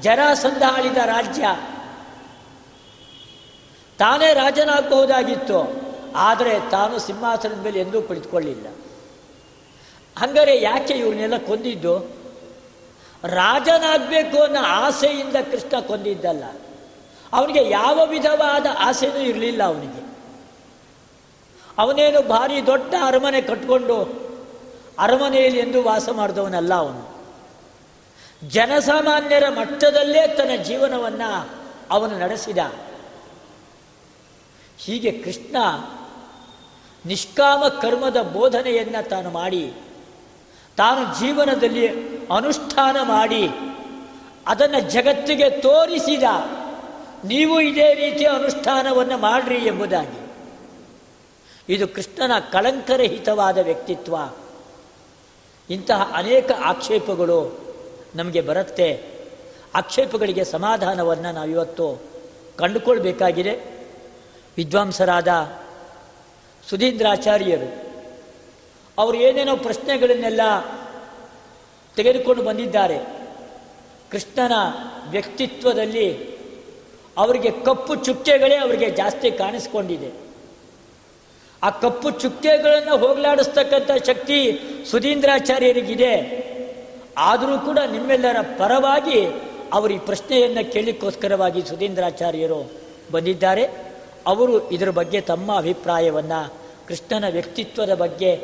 ಜರಾಸಂಧ 0.00 0.62
ಆಳಿದ 0.76 0.96
ರಾಜ್ಯ. 0.96 1.42
ತಾನೇ 3.98 4.34
ರಾಜನಾಗಬಹುದಾಗಿತ್ತು. 4.34 5.82
ಆದರೆ 6.16 6.70
ತಾನು 6.70 6.98
ಸಿಂಹಾಸನದ 6.98 7.62
ಮೇಲೆ 7.62 7.80
ಎಂದೂ 7.80 8.02
ಕುಳಿತುಕೊಳ್ಳಿಲ್ಲ. 8.02 8.66
ಹಂಗಾರೆ 10.18 10.62
ಯಾಕೆ 10.62 10.94
ಇವ್ರನ್ನೆಲ್ಲ 10.94 11.36
ಕೊಂದಿದ್ದು? 11.36 12.22
ರಾಜನಾಗಬೇಕು 13.24 14.42
ಅನ್ನೋ 14.42 14.60
ಆಸೆಯಿಂದ 14.60 15.36
ಕೃಷ್ಣ 15.50 15.80
ಕೊಂದಿದ್ದಲ್ಲ. 15.80 16.44
ಅವನಿಗೆ 17.32 17.70
ಯಾವ 17.70 18.06
ವಿಧವಾದ 18.06 18.66
ಆಸೆಯೂ 18.78 19.16
ಇರಲಿಲ್ಲ 19.16 19.62
ಅವನಿಗೆ. 19.62 20.01
ಅವನೇನು 21.78 22.28
ಭಾರಿ 22.28 22.66
ದೊಡ್ಡ 22.66 22.94
ಅರಮನೆ 23.04 23.40
ಕಟ್ಕೊಂಡು 23.40 24.22
ಅರಮನೆಯಲ್ಲಿ 24.98 25.58
ಎಂದು 25.58 25.82
ವಾಸ 25.82 26.08
ಮಾಡಿದವನಲ್ಲ 26.12 26.74
ಅವನು. 26.74 27.12
ಜನಸಾಮಾನ್ಯರ 28.48 29.48
ಮಟ್ಟದಲ್ಲೇ 29.48 30.26
ತನ್ನ 30.26 30.62
ಜೀವನವನ್ನು 30.62 31.48
ಅವನು 31.90 32.18
ನಡೆಸಿದ. 32.18 32.58
ಹೀಗೆ 34.78 35.12
ಕೃಷ್ಣ 35.12 35.56
ನಿಷ್ಕಾಮ 37.06 37.68
ಕರ್ಮದ 37.68 38.22
ಬೋಧನೆಯನ್ನು 38.22 39.08
ತಾನು 39.08 39.30
ಮಾಡಿ, 39.30 39.72
ತಾನು 40.76 41.20
ಜೀವನದಲ್ಲಿ 41.20 41.88
ಅನುಷ್ಠಾನ 42.26 42.96
ಮಾಡಿ, 43.02 43.48
ಅದನ್ನು 44.46 44.90
ಜಗತ್ತಿಗೆ 44.90 45.50
ತೋರಿಸಿದ, 45.50 46.22
ನೀವು 47.24 47.60
ಇದೇ 47.60 47.94
ರೀತಿಯ 47.94 48.26
ಅನುಷ್ಠಾನವನ್ನು 48.26 49.18
ಮಾಡ್ರಿ 49.18 49.54
ಎಂಬುದಾಗಿ. 49.54 50.21
ಇದು 51.68 51.88
ಕೃಷ್ಣನ 51.88 52.38
ಕಳಂಕರಹಿತವಾದ 52.38 53.58
ವ್ಯಕ್ತಿತ್ವ. 53.58 54.16
ಇಂತಹ 55.70 56.10
ಅನೇಕ 56.14 56.50
ಆಕ್ಷೇಪಗಳು 56.64 57.58
ನಮಗೆ 58.14 58.40
ಬರುತ್ತೆ. 58.40 59.04
ಆಕ್ಷೇಪಗಳಿಗೆ 59.74 60.44
ಸಮಾಧಾನವನ್ನು 60.44 61.32
ನಾವಿವತ್ತು 61.32 62.02
ಕಂಡುಕೊಳ್ಬೇಕಾಗಿದೆ. 62.56 63.86
ವಿದ್ವಾಂಸರಾದ 64.56 65.28
ಸುಧೀಂದ್ರಾಚಾರ್ಯರು 66.70 67.82
ಅವರು 68.98 69.16
ಏನೇನೋ 69.16 69.56
ಪ್ರಶ್ನೆಗಳನ್ನೆಲ್ಲ 69.56 70.40
ತೆಗೆದುಕೊಂಡು 71.96 72.42
ಬಂದಿದ್ದಾರೆ. 72.42 72.98
ಕೃಷ್ಣನ 74.10 74.52
ವ್ಯಕ್ತಿತ್ವದಲ್ಲಿ 75.10 76.32
ಅವರಿಗೆ 77.18 77.50
ಕಪ್ಪು 77.50 77.94
ಚುಕ್ಕೆಗಳೇ 77.94 78.56
ಅವರಿಗೆ 78.56 78.90
ಜಾಸ್ತಿ 78.90 79.30
ಕಾಣಿಸ್ಕೊಂಡಿದೆ. 79.30 80.31
ಆ 81.62 81.70
ಕಪ್ಪು 81.70 82.10
ಚುಕ್ಕೆಗಳನ್ನು 82.10 82.96
ಹೋಗಲಾಡಿಸ್ತಕ್ಕಂಥ 82.96 84.04
ಶಕ್ತಿ 84.06 84.38
ಸುಧೀಂದ್ರಾಚಾರ್ಯರಿಗಿದೆ. 84.90 86.14
ಆದರೂ 87.18 87.58
ಕೂಡ 87.58 87.78
ನಿಮ್ಮೆಲ್ಲರ 87.92 88.36
ಪರವಾಗಿ 88.58 89.26
ಅವರು 89.72 89.92
ಈ 89.92 89.98
ಪ್ರಶ್ನೆಯನ್ನು 89.98 90.72
ಕೇಳಿಕೋಸ್ಕರವಾಗಿ 90.72 91.62
ಸುಧೀಂದ್ರಾಚಾರ್ಯರು 91.62 92.70
ಬಂದಿದ್ದಾರೆ. 93.12 93.64
ಅವರು 94.26 94.70
ಇದರ 94.70 94.90
ಬಗ್ಗೆ 94.90 95.20
ತಮ್ಮ 95.20 95.56
ಅಭಿಪ್ರಾಯವನ್ನು, 95.56 96.54
ಕೃಷ್ಣನ 96.88 97.24
ವ್ಯಕ್ತಿತ್ವದ 97.28 97.94
ಬಗ್ಗೆ 97.94 98.36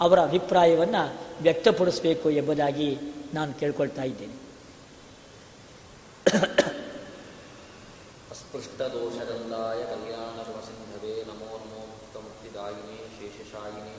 ಅವರ 0.00 0.20
ಅಭಿಪ್ರಾಯವನ್ನು 0.20 1.14
ವ್ಯಕ್ತಪಡಿಸಬೇಕು 1.42 2.30
ಎಂಬುದಾಗಿ 2.30 2.98
ನಾನು 3.34 3.54
ಕೇಳ್ಕೊಳ್ತಾ 3.54 4.02
ಇದ್ದೇನೆ. 4.02 4.44
ಅಸ್ಪೃಷ್ಟ 8.30 8.80
ದೋಷದಂದಾಯ 8.82 9.80
ಕಲ್ಯಾಣ 9.84 10.33
ಶ್ರಾಯಿನಿ 13.54 13.98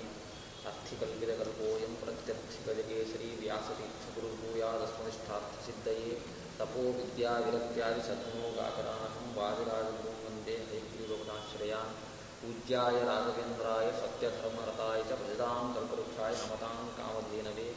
ಅರ್ಥಿಕಲ್ಪಿತಕಲ್ಪೋಯಂ 0.68 1.92
ಪ್ರತ್ಯರ್ಥಿಕಜಗೇಶ್ವರಿ 2.00 3.28
ವ್ಯಾಸತೀರ್ಥಗುರು 3.40 4.30
ಭೂಯಾದಸ್ಮನಿಷ್ಠಾರ್ಥಸಿದ್ಧಯೇ 4.40 6.10
ತಪೋ 6.58 6.84
ವಿದ್ಯಾ 6.98 7.34
ವಿರಕ್ತ್ಯಾದಿ 7.38 8.02
ಸದ್ಮೋ 8.02 8.50
ಗಾಕರಾಹಂ 8.58 9.28
ವಾದಿರಾಜಗೋ 9.38 10.12
ವಂದೇ 10.24 10.58
ಹೈಗ್ರೀವಗುಣಾಶ್ರಯಾನ್ 10.72 11.94
ಪೂಜ್ಯಾಯ 12.42 12.98
ರಾಘವೇಂದ್ರಾಯ 13.06 13.88
ಸತ್ಯಧರ್ಮರತಾಯ 14.02 15.00
ಚ 15.10 15.20
ಪ್ರಜಾಂ 15.22 15.66
ಕಲ್ಪವೃಕ್ಷಾಯ 15.76 16.34
ನಮತಾಂ 16.42 16.84
ಕಾಮಧೇನವೇ 16.98 17.70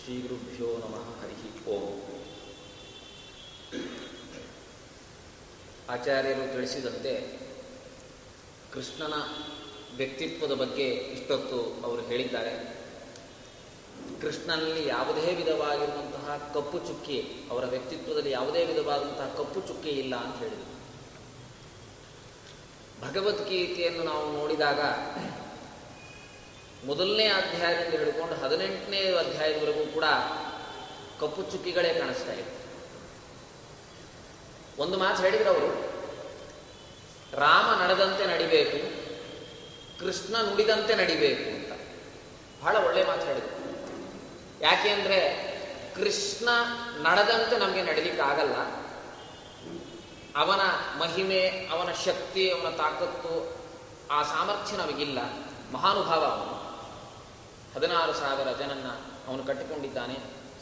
ಶ್ರೀಗುರುಭ್ಯೋ 0.00 0.70
ನಮಃ 0.78 1.08
ಹರಿ 1.20 1.36
ಓಂ 1.70 1.88
ಆಚಾರ್ಯರು 5.90 6.46
ತಿಳಿಸಿದಂತೆ 6.52 7.14
ಕೃಷ್ಣನ 8.72 9.14
ವ್ಯಕ್ತಿತ್ವದ 9.98 10.54
ಬಗ್ಗೆ 10.54 10.88
ಇಷ್ಟೊತ್ತು 10.90 11.58
ಅವರು 11.84 12.02
ಹೇಳಿದ್ದಾರೆ. 12.02 12.52
ಕೃಷ್ಣನಲ್ಲಿ 14.20 14.88
ಯಾವುದೇ 14.88 15.34
ವಿಧವಾಗಿರುವಂತಹ 15.34 16.50
ಕಪ್ಪು 16.54 16.78
ಚುಕ್ಕಿ, 16.78 17.46
ಅವರ 17.50 17.64
ವ್ಯಕ್ತಿತ್ವದಲ್ಲಿ 17.64 18.30
ಯಾವುದೇ 18.30 18.64
ವಿಧವಾದಂತಹ 18.64 19.34
ಕಪ್ಪು 19.38 19.60
ಚುಕ್ಕಿ 19.60 19.88
ಇಲ್ಲ 19.88 20.16
ಅಂತ 20.16 20.42
ಹೇಳಿದರು. 20.42 20.68
ಭಗವದ್ಗೀತೆಯನ್ನು 23.00 24.04
ನಾವು 24.04 24.32
ನೋಡಿದಾಗ 24.32 24.80
ಮೊದಲನೇ 26.86 27.26
ಅಧ್ಯಾಯದಿಂದ 27.26 28.00
ಹಿಡ್ಕೊಂಡು 28.00 28.34
ಹದಿನೆಂಟನೇ 28.34 29.00
ಅಧ್ಯಾಯದವರೆಗೂ 29.14 29.84
ಕೂಡ 29.92 30.04
ಕಪ್ಪು 31.20 31.42
ಚುಕ್ಕಿಗಳೇ 31.42 31.94
ಕಾಣಿಸ್ತಾ 31.94 32.32
ಇತ್ತು. 32.32 32.58
ಒಂದು 34.82 34.98
ಮಾತು 34.98 35.22
ಹೇಳಿದ್ರು 35.22 35.50
ಅವರು, 35.50 35.70
ರಾಮ 37.36 37.82
ನಡೆದಂತೆ 37.82 38.26
ನಡಿಬೇಕು 38.26 38.97
ಕೃಷ್ಣ 40.00 40.36
ನುಡಿದಂತೆ 40.36 40.94
ನಡಿಬೇಕು 40.94 41.50
ಅಂತ. 41.50 41.80
ಬಹಳ 42.62 42.76
ಒಳ್ಳೆ 42.76 43.04
ಮಾತು 43.04 43.26
ಹೇಳಿದ್ರು. 43.26 43.58
ಯಾಕೆ 44.62 44.88
ಅಂದರೆ 44.88 45.48
ಕೃಷ್ಣ 45.94 46.48
ನಡೆದಂತೆ 47.02 47.58
ನಮಗೆ 47.58 47.82
ನಡಿಲಿಕ್ಕಾಗಲ್ಲ 47.82 48.54
ಅವನ 50.36 50.60
ಮಹಿಮೆ, 50.98 51.68
ಅವನ 51.72 51.88
ಶಕ್ತಿ, 52.04 52.50
ಅವನ 52.50 52.70
ತಾಕತ್ತು, 52.70 53.58
ಆ 54.10 54.22
ಸಾಮರ್ಥ್ಯ 54.22 54.76
ನಮಗಿಲ್ಲ. 54.76 55.18
ಮಹಾನುಭಾವ 55.72 56.24
ಅವನು. 56.24 56.68
ಹದಿನಾರು 57.76 58.12
ಸಾವಿರ 58.12 58.48
ಜನನ್ನ 58.58 58.86
ಅವನು 59.28 59.44
ಕಟ್ಟಿಕೊಂಡಿದ್ದಾನೆ. 59.44 60.14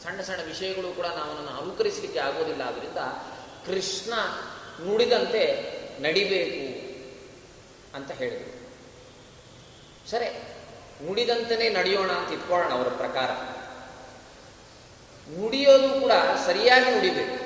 ಸಣ್ಣ 0.04 0.20
ಸಣ್ಣ 0.20 0.42
ವಿಷಯಗಳು 0.46 0.96
ಕೂಡ 0.96 1.06
ನಾವು 1.06 1.30
ಅವನನ್ನು 1.30 1.60
ಅನುಕರಿಸಲಿಕ್ಕೆ 1.60 2.18
ಆಗೋದಿಲ್ಲ. 2.18 2.62
ಆದ್ದರಿಂದ 2.62 2.96
ಕೃಷ್ಣ 3.66 4.12
ನುಡಿದಂತೆ 4.86 5.72
ನಡಿಬೇಕು 6.02 6.86
ಅಂತ 7.96 8.10
ಹೇಳಿದರು. 8.10 8.55
ಸರಿ, 10.10 10.28
ನುಡಿದಂತನೇ 11.06 11.68
ನಡೆಯೋಣ 11.68 12.10
ಅಂತ 12.10 12.32
ಇಟ್ಕೊಳ್ಳೋಣ 12.32 12.72
ಅವರ 12.72 12.88
ಪ್ರಕಾರ. 12.88 13.30
ನುಡಿಯೋದು 15.38 16.00
ಕೂಡ 16.00 16.12
ಸರಿಯಾಗಿ 16.46 16.90
ನುಡಿಬೇಕು. 16.90 17.36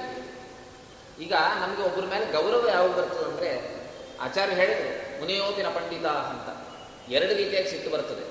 ಈಗ 1.22 1.32
ನಮಗೆ 1.32 1.82
ಒಬ್ಬರ 1.82 2.04
ಮೇಲೆ 2.04 2.32
ಗೌರವ 2.32 2.68
ಯಾವಾಗ 2.68 2.90
ಬರ್ತದೆ 2.90 3.24
ಅಂದರೆ 3.24 3.50
ಆಚಾರ್ಯ 4.20 4.54
ಹೇಳಿದರು, 4.54 5.20
ಮುನಿಯೋತಿನ 5.20 5.68
ಪಂಡಿತ 5.68 6.06
ಅಂತ. 6.06 6.48
ಎರಡು 7.10 7.34
ರೀತಿಯಾಗಿ 7.34 7.70
ಸಿಟ್ಟು 7.70 7.90
ಬರ್ತದೆ. 7.90 8.24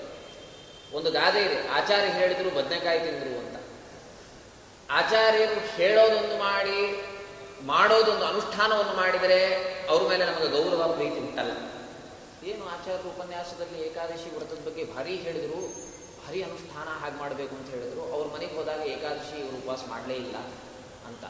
ಒಂದು 0.96 1.12
ಗಾದೆ 1.12 1.40
ಇದೆ, 1.40 1.68
ಆಚಾರ್ಯ 1.68 2.08
ಹೇಳಿದ್ರು, 2.08 2.50
ಬದನೆಕಾಯಿ 2.50 3.00
ತಿಂದರು 3.00 3.40
ಅಂತ. 3.40 3.56
ಆಚಾರ್ಯರು 4.90 5.76
ಹೇಳೋದೊಂದು 5.76 6.38
ಮಾಡಿ, 6.38 7.04
ಮಾಡೋದೊಂದು 7.64 8.26
ಅನುಷ್ಠಾನವನ್ನು 8.26 8.94
ಮಾಡಿದರೆ 8.94 9.40
ಅವ್ರ 9.90 10.10
ಮೇಲೆ 10.10 10.26
ನಮಗೆ 10.26 10.48
ಗೌರವ, 10.48 10.94
ಪ್ರೀತಿ 10.94 11.20
ಉಂಟಲ್ಲ. 11.20 11.79
ಏನು 12.44 12.66
ಆಚಾರ್ಯ 12.66 13.10
ಉಪನ್ಯಾಸದಲ್ಲಿ 13.10 13.82
ಏಕಾದಶಿ 13.82 14.36
ವ್ರತದ 14.36 14.66
ಬಗ್ಗೆ 14.66 14.84
ಭಾರಿ 14.84 15.16
ಹೇಳಿದರು, 15.16 15.62
ಭಾರಿ 16.26 16.44
ಅನುಷ್ಠಾನ 16.44 16.88
ಹಾಗೆ 16.88 17.20
ಮಾಡಬೇಕು 17.20 17.56
ಅಂತ 17.56 17.70
ಹೇಳಿದ್ರು, 17.70 18.02
ಅವ್ರ 18.02 18.28
ಮನೆಗೆ 18.34 18.56
ಹೋದಾಗ 18.56 18.80
ಏಕಾದಶಿ 18.80 19.40
ಇವರು 19.40 19.58
ಉಪವಾಸ 19.58 19.80
ಮಾಡಲೇ 19.90 20.14
ಇಲ್ಲ 20.14 20.36
ಅಂತ. 21.08 21.26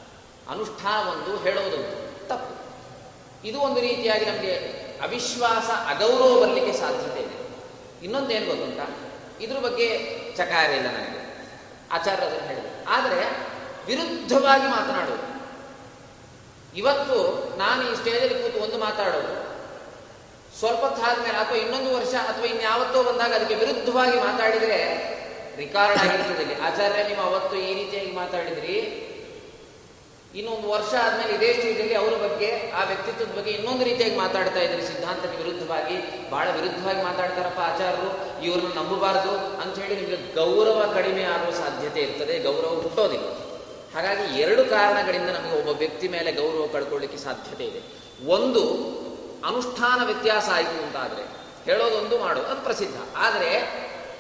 ಅನುಷ್ಠಾನ 0.50 1.08
ಒಂದು 1.08 1.38
ಹೇಳೋದೊಂದು 1.38 2.28
ತಪ್ಪು. 2.28 2.69
ಇದು 3.48 3.60
ಒಂದು 3.60 3.82
ರೀತಿಯಾಗಿ 3.82 4.26
ನಮಗೆ 4.26 4.54
ಅವಿಶ್ವಾಸ 5.02 5.95
ಅಗೌರವ 5.95 6.41
ಬರಲಿಕ್ಕೆ 6.41 6.74
ಸಾಧ್ಯತೆ 6.74 7.19
ಇದೆ. 7.19 7.50
ಇನ್ನೊಂದೇನು 8.04 8.45
ಗೊತ್ತುಂಟ? 8.45 8.80
ಇದ್ರ 9.41 9.60
ಬಗ್ಗೆ 9.60 9.88
ಚಕಾರ 10.38 10.69
ಇಲ್ಲ 10.69 10.88
ನನಗೆ. 10.88 11.19
ಆಚಾರ್ಯ 11.91 12.26
ಅದನ್ನು 12.26 12.48
ಹೇಳಿದ್ರು. 12.48 12.89
ಆದರೆ 12.89 13.48
ವಿರುದ್ಧವಾಗಿ 13.86 14.63
ಮಾತನಾಡೋದು. 14.63 15.30
ಇವತ್ತು 16.78 17.50
ನಾನು 17.58 17.91
ಈ 17.91 17.95
ಸ್ಟೇಜಲ್ಲಿ 17.95 18.43
ಕೂತು 18.43 18.63
ಒಂದು 18.63 18.78
ಮಾತಾಡೋದು 18.78 19.48
ಸ್ವಲ್ಪ 20.60 20.86
ಆದ್ಮೇಲೆ 20.86 21.38
ಅಥವಾ 21.38 21.58
ಇನ್ನೊಂದು 21.58 21.95
ವರ್ಷ 21.95 22.13
ಅಥವಾ 22.15 22.45
ಇನ್ಯಾವತ್ತೋ 22.45 23.04
ಬಂದಾಗ 23.04 23.34
ಅದಕ್ಕೆ 23.34 23.56
ವಿರುದ್ಧವಾಗಿ 23.56 24.17
ಮಾತಾಡಿದರೆ 24.17 24.80
ರಿಕಾರ್ಡ್ 25.58 26.00
ಆಗಿರ್ತದೆ. 26.00 26.62
ಆಚಾರ್ಯ, 26.62 27.04
ನೀವು 27.04 27.22
ಅವತ್ತು 27.22 27.56
ಈ 27.58 27.74
ರೀತಿಯಾಗಿ 27.74 28.12
ಮಾತಾಡಿದ್ರಿ. 28.12 29.06
ಇನ್ನೊಂದು 30.36 30.69
ವರ್ಷ 30.69 30.93
ಆದ್ಮೇಲೆ 31.04 31.36
ಇದೇ 31.36 31.54
ಸ್ಥಿತಿಯಲ್ಲಿ 31.54 31.95
ಅವರ 31.95 32.13
ಬಗ್ಗೆ, 32.13 32.72
ಆ 32.72 32.84
ವ್ಯಕ್ತಿತ್ವದ 32.84 33.38
ಬಗ್ಗೆ 33.38 33.52
ಇನ್ನೊಂದು 33.52 33.84
ರೀತಿಯಾಗಿ 33.84 34.15
ಮಾತಾಡ್ತಾ 34.15 34.60
ಇದ್ರಿ. 34.60 34.88
ಸಿದ್ಧಾಂತಕ್ಕೆ 34.88 35.43
ವಿರುದ್ಧವಾಗಿ, 35.43 36.30
ಬಹಳ 36.30 36.48
ವಿರುದ್ಧವಾಗಿ 36.50 37.04
ಮಾತಾಡ್ತಾರಪ್ಪ 37.04 37.60
ಆಚಾರ್ಯರು. 37.60 38.41
ಇವ್ರನ್ನ 38.45 38.74
ನಂಬಬಾರದು 38.74 39.62
ಅಂತ 39.62 39.80
ಹೇಳಿ 39.80 39.95
ನಿಮಗೆ 39.95 40.36
ಗೌರವ 40.36 40.91
ಕಡಿಮೆ 40.93 41.24
ಆಗುವ 41.24 41.52
ಸಾಧ್ಯತೆ 41.52 42.00
ಇರ್ತದೆ. 42.00 42.39
ಗೌರವ 42.39 42.82
ಹುಟ್ಟೋದಿಲ್ಲ. 42.82 43.28
ಹಾಗಾಗಿ 43.95 44.41
ಎರಡು 44.41 44.65
ಕಾರಣಗಳಿಂದ 44.65 45.30
ನಮಗೆ 45.30 45.60
ಒಬ್ಬ 45.60 45.80
ವ್ಯಕ್ತಿ 45.80 46.08
ಮೇಲೆ 46.08 46.32
ಗೌರವ 46.32 46.67
ಕಳ್ಕೊಳ್ಳಿಕ್ಕೆ 46.74 47.17
ಸಾಧ್ಯತೆ 47.17 47.63
ಇದೆ. 47.63 47.82
ಒಂದು 48.28 48.63
ಅನುಷ್ಠಾನ 49.45 50.06
ವ್ಯತ್ಯಾಸ 50.06 50.49
ಆಯಿತು 50.49 50.84
ಅಂತಾದರೆ 50.84 51.23
ಹೇಳೋದೊಂದು 51.65 52.19
ಮಾಡೋದು 52.19 52.47
ಅದು 52.47 52.62
ಪ್ರಸಿದ್ಧ. 52.62 52.97
ಆದರೆ 53.17 53.52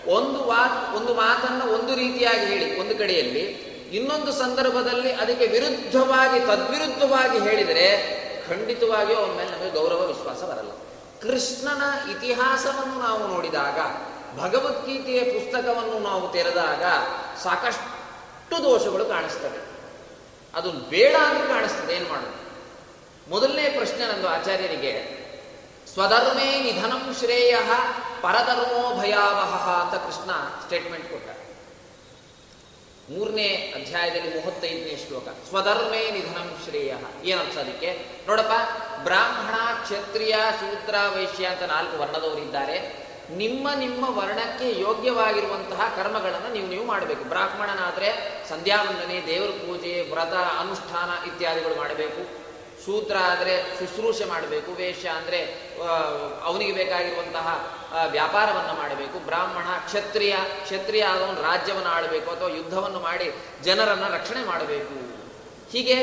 ಒಂದು 0.07 0.43
ವಾ 0.43 0.93
ಒಂದು 0.95 1.13
ಮಾತನ್ನು 1.13 1.65
ಒಂದು 1.73 1.95
ರೀತಿಯಾಗಿ 1.95 2.45
ಹೇಳಿ, 2.45 2.79
ಒಂದು 2.79 2.97
ಕಡೆಯಲ್ಲಿ 2.97 3.69
ಇನ್ನೊಂದು 3.91 4.31
ಸಂದರ್ಭದಲ್ಲಿ 4.31 5.11
ಅದಕ್ಕೆ 5.13 5.47
ವಿರುದ್ಧವಾಗಿ, 5.47 6.39
ತದ್ವಿರುದ್ಧವಾಗಿ 6.39 7.39
ಹೇಳಿದರೆ 7.39 7.87
ಖಂಡಿತವಾಗಿಯೂ 8.49 9.19
ಅವನ 9.19 9.31
ಮೇಲೆ 9.31 9.51
ನಮಗೆ 9.51 9.71
ಗೌರವ, 9.71 10.07
ವಿಶ್ವಾಸ 10.07 10.43
ಬರಲ್ಲ. 10.43 10.71
ಕೃಷ್ಣನ 11.21 12.09
ಇತಿಹಾಸವನ್ನು 12.11 12.99
ನಾವು 12.99 13.27
ನೋಡಿದಾಗ, 13.27 13.79
ಭಗವದ್ಗೀತೆಯ 14.39 15.19
ಪುಸ್ತಕವನ್ನು 15.23 15.99
ನಾವು 15.99 16.33
ತೆರೆದಾಗ 16.33 16.83
ಸಾಕಷ್ಟು 17.43 18.63
ದೋಷಗಳು 18.63 19.05
ಕಾಣಿಸ್ತವೆ. 19.05 19.59
ಅದು 20.55 20.71
ಬೇಡ 20.71 21.15
ಅಂತ 21.15 21.49
ಕಾಣಿಸ್ತದೆ, 21.49 21.93
ಏನು 21.93 22.09
ಮಾಡೋದು? 22.09 22.38
ಮೊದಲನೇ 23.29 23.69
ಪ್ರಶ್ನೆ 23.69 24.03
ನಂದು 24.05 24.27
ಆಚಾರ್ಯರಿಗೆ, 24.27 24.93
ಸ್ವಧರ್ಮೇ 25.93 26.59
ನಿಧನಂ 26.59 27.15
ಶ್ರೇಯ 27.19 27.55
ಪರಧರ್ಮೋ 28.21 28.99
ಭಯಾವಹ 29.01 29.69
ಅಂತ 29.81 29.95
ಕೃಷ್ಣ 30.05 30.31
ಸ್ಟೇಟ್ಮೆಂಟ್ 30.65 31.09
ಕೊಟ್ಟ. 31.09 31.29
ಮೂರನೇ 33.09 33.47
ಅಧ್ಯಾಯದಲ್ಲಿ 33.75 34.39
ಮೂವತ್ತೈದನೇ 34.39 34.95
ಶ್ಲೋಕ, 35.07 35.27
ಸ್ವಧರ್ಮೇ 35.49 36.11
ನಿಧನಂ 36.11 36.49
ಶ್ರೇಯ 36.63 36.93
ಏನರ್ಥ 37.23 37.57
ಅದಕ್ಕೆ? 37.57 38.05
ನೋಡಪ್ಪ, 38.27 38.53
ಬ್ರಾಹ್ಮಣ 39.03 39.55
ಕ್ಷತ್ರಿಯ 39.83 40.35
ಸೂತ್ರ 40.59 40.95
ವೈಶ್ಯ 41.15 41.45
ಅಂತ 41.45 41.63
ನಾಲ್ಕು 41.63 41.97
ವರ್ಣದವರಿದ್ದಾರೆ 41.97 42.77
ನಿಮ್ಮ 43.31 43.67
ನಿಮ್ಮ 43.75 44.03
ವರ್ಣಕ್ಕೆ 44.17 44.81
ಯೋಗ್ಯವಾಗಿರುವಂತಹ 44.81 45.81
ಕರ್ಮಗಳನ್ನು 45.95 46.53
ನೀವು 46.53 46.67
ನೀವು 46.67 46.85
ಮಾಡಬೇಕು. 46.85 47.23
ಬ್ರಾಹ್ಮಣನಾದರೆ 47.23 48.09
ಸಂಧ್ಯಾವಂದನೆ, 48.49 49.17
ದೇವರ 49.27 49.49
ಪೂಜೆ, 49.49 49.95
ವ್ರತ, 50.11 50.35
ಅನುಷ್ಠಾನ 50.61 51.11
ಇತ್ಯಾದಿಗಳು 51.27 51.75
ಮಾಡಬೇಕು. 51.75 52.38
ಶೂದ್ರ 52.85 53.15
ಆದರೆ 53.31 53.53
ಶುಶ್ರೂಷೆ 53.77 54.25
ಮಾಡಬೇಕು, 54.25 54.71
ವೇಷ 54.71 55.03
ಅಂದರೆ 55.17 55.39
ಅವನಿಗೆ 56.47 56.73
ಬೇಕಾಗಿರುವಂತಹ 56.79 57.47
ವ್ಯಾಪಾರವನ್ನು 58.11 58.73
ಮಾಡಬೇಕು, 58.81 59.17
ಬ್ರಾಹ್ಮಣ 59.29 59.67
ಕ್ಷತ್ರಿಯ 59.85 60.35
ಕ್ಷತ್ರಿಯ 60.65 61.03
ಆದವನು 61.13 61.41
ರಾಜ್ಯವನ್ನು 61.49 61.91
ಆಡಬೇಕು 61.97 62.29
ಅಥವಾ 62.31 62.49
ಯುದ್ಧವನ್ನು 62.57 62.99
ಮಾಡಿ 62.99 63.29
ಜನರನ್ನು 63.63 64.09
ರಕ್ಷಣೆ 64.17 64.43
ಮಾಡಬೇಕು. 64.51 64.97
ಹೀಗೆ 65.71 65.95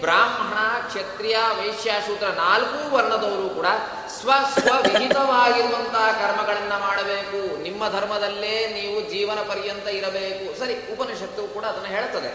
ಬ್ರಾಹ್ಮಣ, 0.00 0.54
ಕ್ಷತ್ರಿಯ 0.86 1.36
ವೈಶ್ಯ 1.58 1.90
ಶೂದ್ರ 2.06 2.28
ನಾಲ್ಕು 2.44 2.78
ವರ್ಣದವರು 2.94 3.48
ಕೂಡ 3.58 3.68
ಸ್ವ 4.14 4.30
ಸ್ವವಿಹಿತವಾಗಿರುವಂತಹ 4.54 6.06
ಕರ್ಮಗಳನ್ನು 6.22 6.78
ಮಾಡಬೇಕು. 6.86 7.42
ನಿಮ್ಮ 7.66 7.82
ಧರ್ಮದಲ್ಲೇ 7.88 8.56
ನೀವು 8.78 8.96
ಜೀವನ 9.12 9.40
ಪರ್ಯಂತ 9.50 9.86
ಇರಬೇಕು. 10.00 10.46
ಸರಿ, 10.60 10.74
ಉಪನಿಷತ್ತು 10.94 11.44
ಕೂಡ 11.54 11.64
ಅದನ್ನು 11.64 11.92
ಹೇಳ್ತದೆ. 11.96 12.32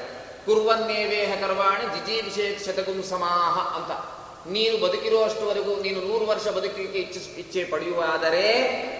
ಕುರ್ವನ್ನೇವೇಹ 0.47 1.31
ಕರ್ವಾಣಿ 1.41 1.86
ವಿಶೇಷ 2.21 2.65
ಶತಗುಂ 2.65 2.99
ಸಮಾಹ 3.03 3.55
ಅಂತ. 3.77 3.91
ನೀನು 4.47 4.75
ಬದುಕಿರುವಷ್ಟುವರೆಗೂ, 4.77 5.73
ನೀನು 5.81 5.99
ನೂರು 6.01 6.25
ವರ್ಷ 6.25 6.47
ಬದುಕಲಿಕ್ಕೆ 6.47 6.99
ಇಚ್ಛೆ 6.99 7.21
ಇಚ್ಛೆ 7.39 7.62
ಪಡೆಯುವಾದರೆ 7.63 8.43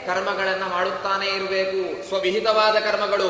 ಕರ್ಮಗಳನ್ನು 0.08 0.68
ಮಾಡುತ್ತಾನೇ 0.70 1.28
ಇರಬೇಕು. 1.30 2.08
ಸ್ವವಿಹಿತವಾದ 2.08 2.78
ಕರ್ಮಗಳು, 2.80 3.30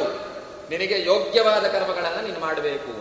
ನಿನಗೆ 0.69 0.97
ಯೋಗ್ಯವಾದ 1.05 1.65
ಕರ್ಮಗಳನ್ನು 1.67 2.21
ನೀನು 2.27 2.39
ಮಾಡಬೇಕು 2.39 2.93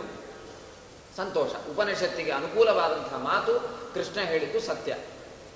ಸಂತೋಷ. 1.17 1.51
ಉಪನಿಷತ್ತಿಗೆ 1.71 2.31
ಅನುಕೂಲವಾದಂತಹ 2.31 3.19
ಮಾತು 3.23 3.53
ಕೃಷ್ಣ 3.93 4.19
ಹೇಳಿದ್ದು 4.21 4.59
ಸತ್ಯ. 4.61 4.91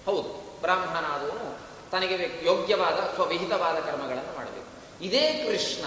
ಹೌದು, 0.05 0.29
ಬ್ರಾಹ್ಮಣನಾದವನು 0.61 1.47
ತನಗೆ 1.91 2.15
ಯೋಗ್ಯವಾದ, 2.45 2.97
ಸ್ವವಿಹಿತವಾದ 3.15 3.77
ಕರ್ಮಗಳನ್ನು 3.79 4.33
ಮಾಡಬೇಕು. 4.35 4.69
ಇದೇ 5.03 5.25
ಕೃಷ್ಣ 5.45 5.85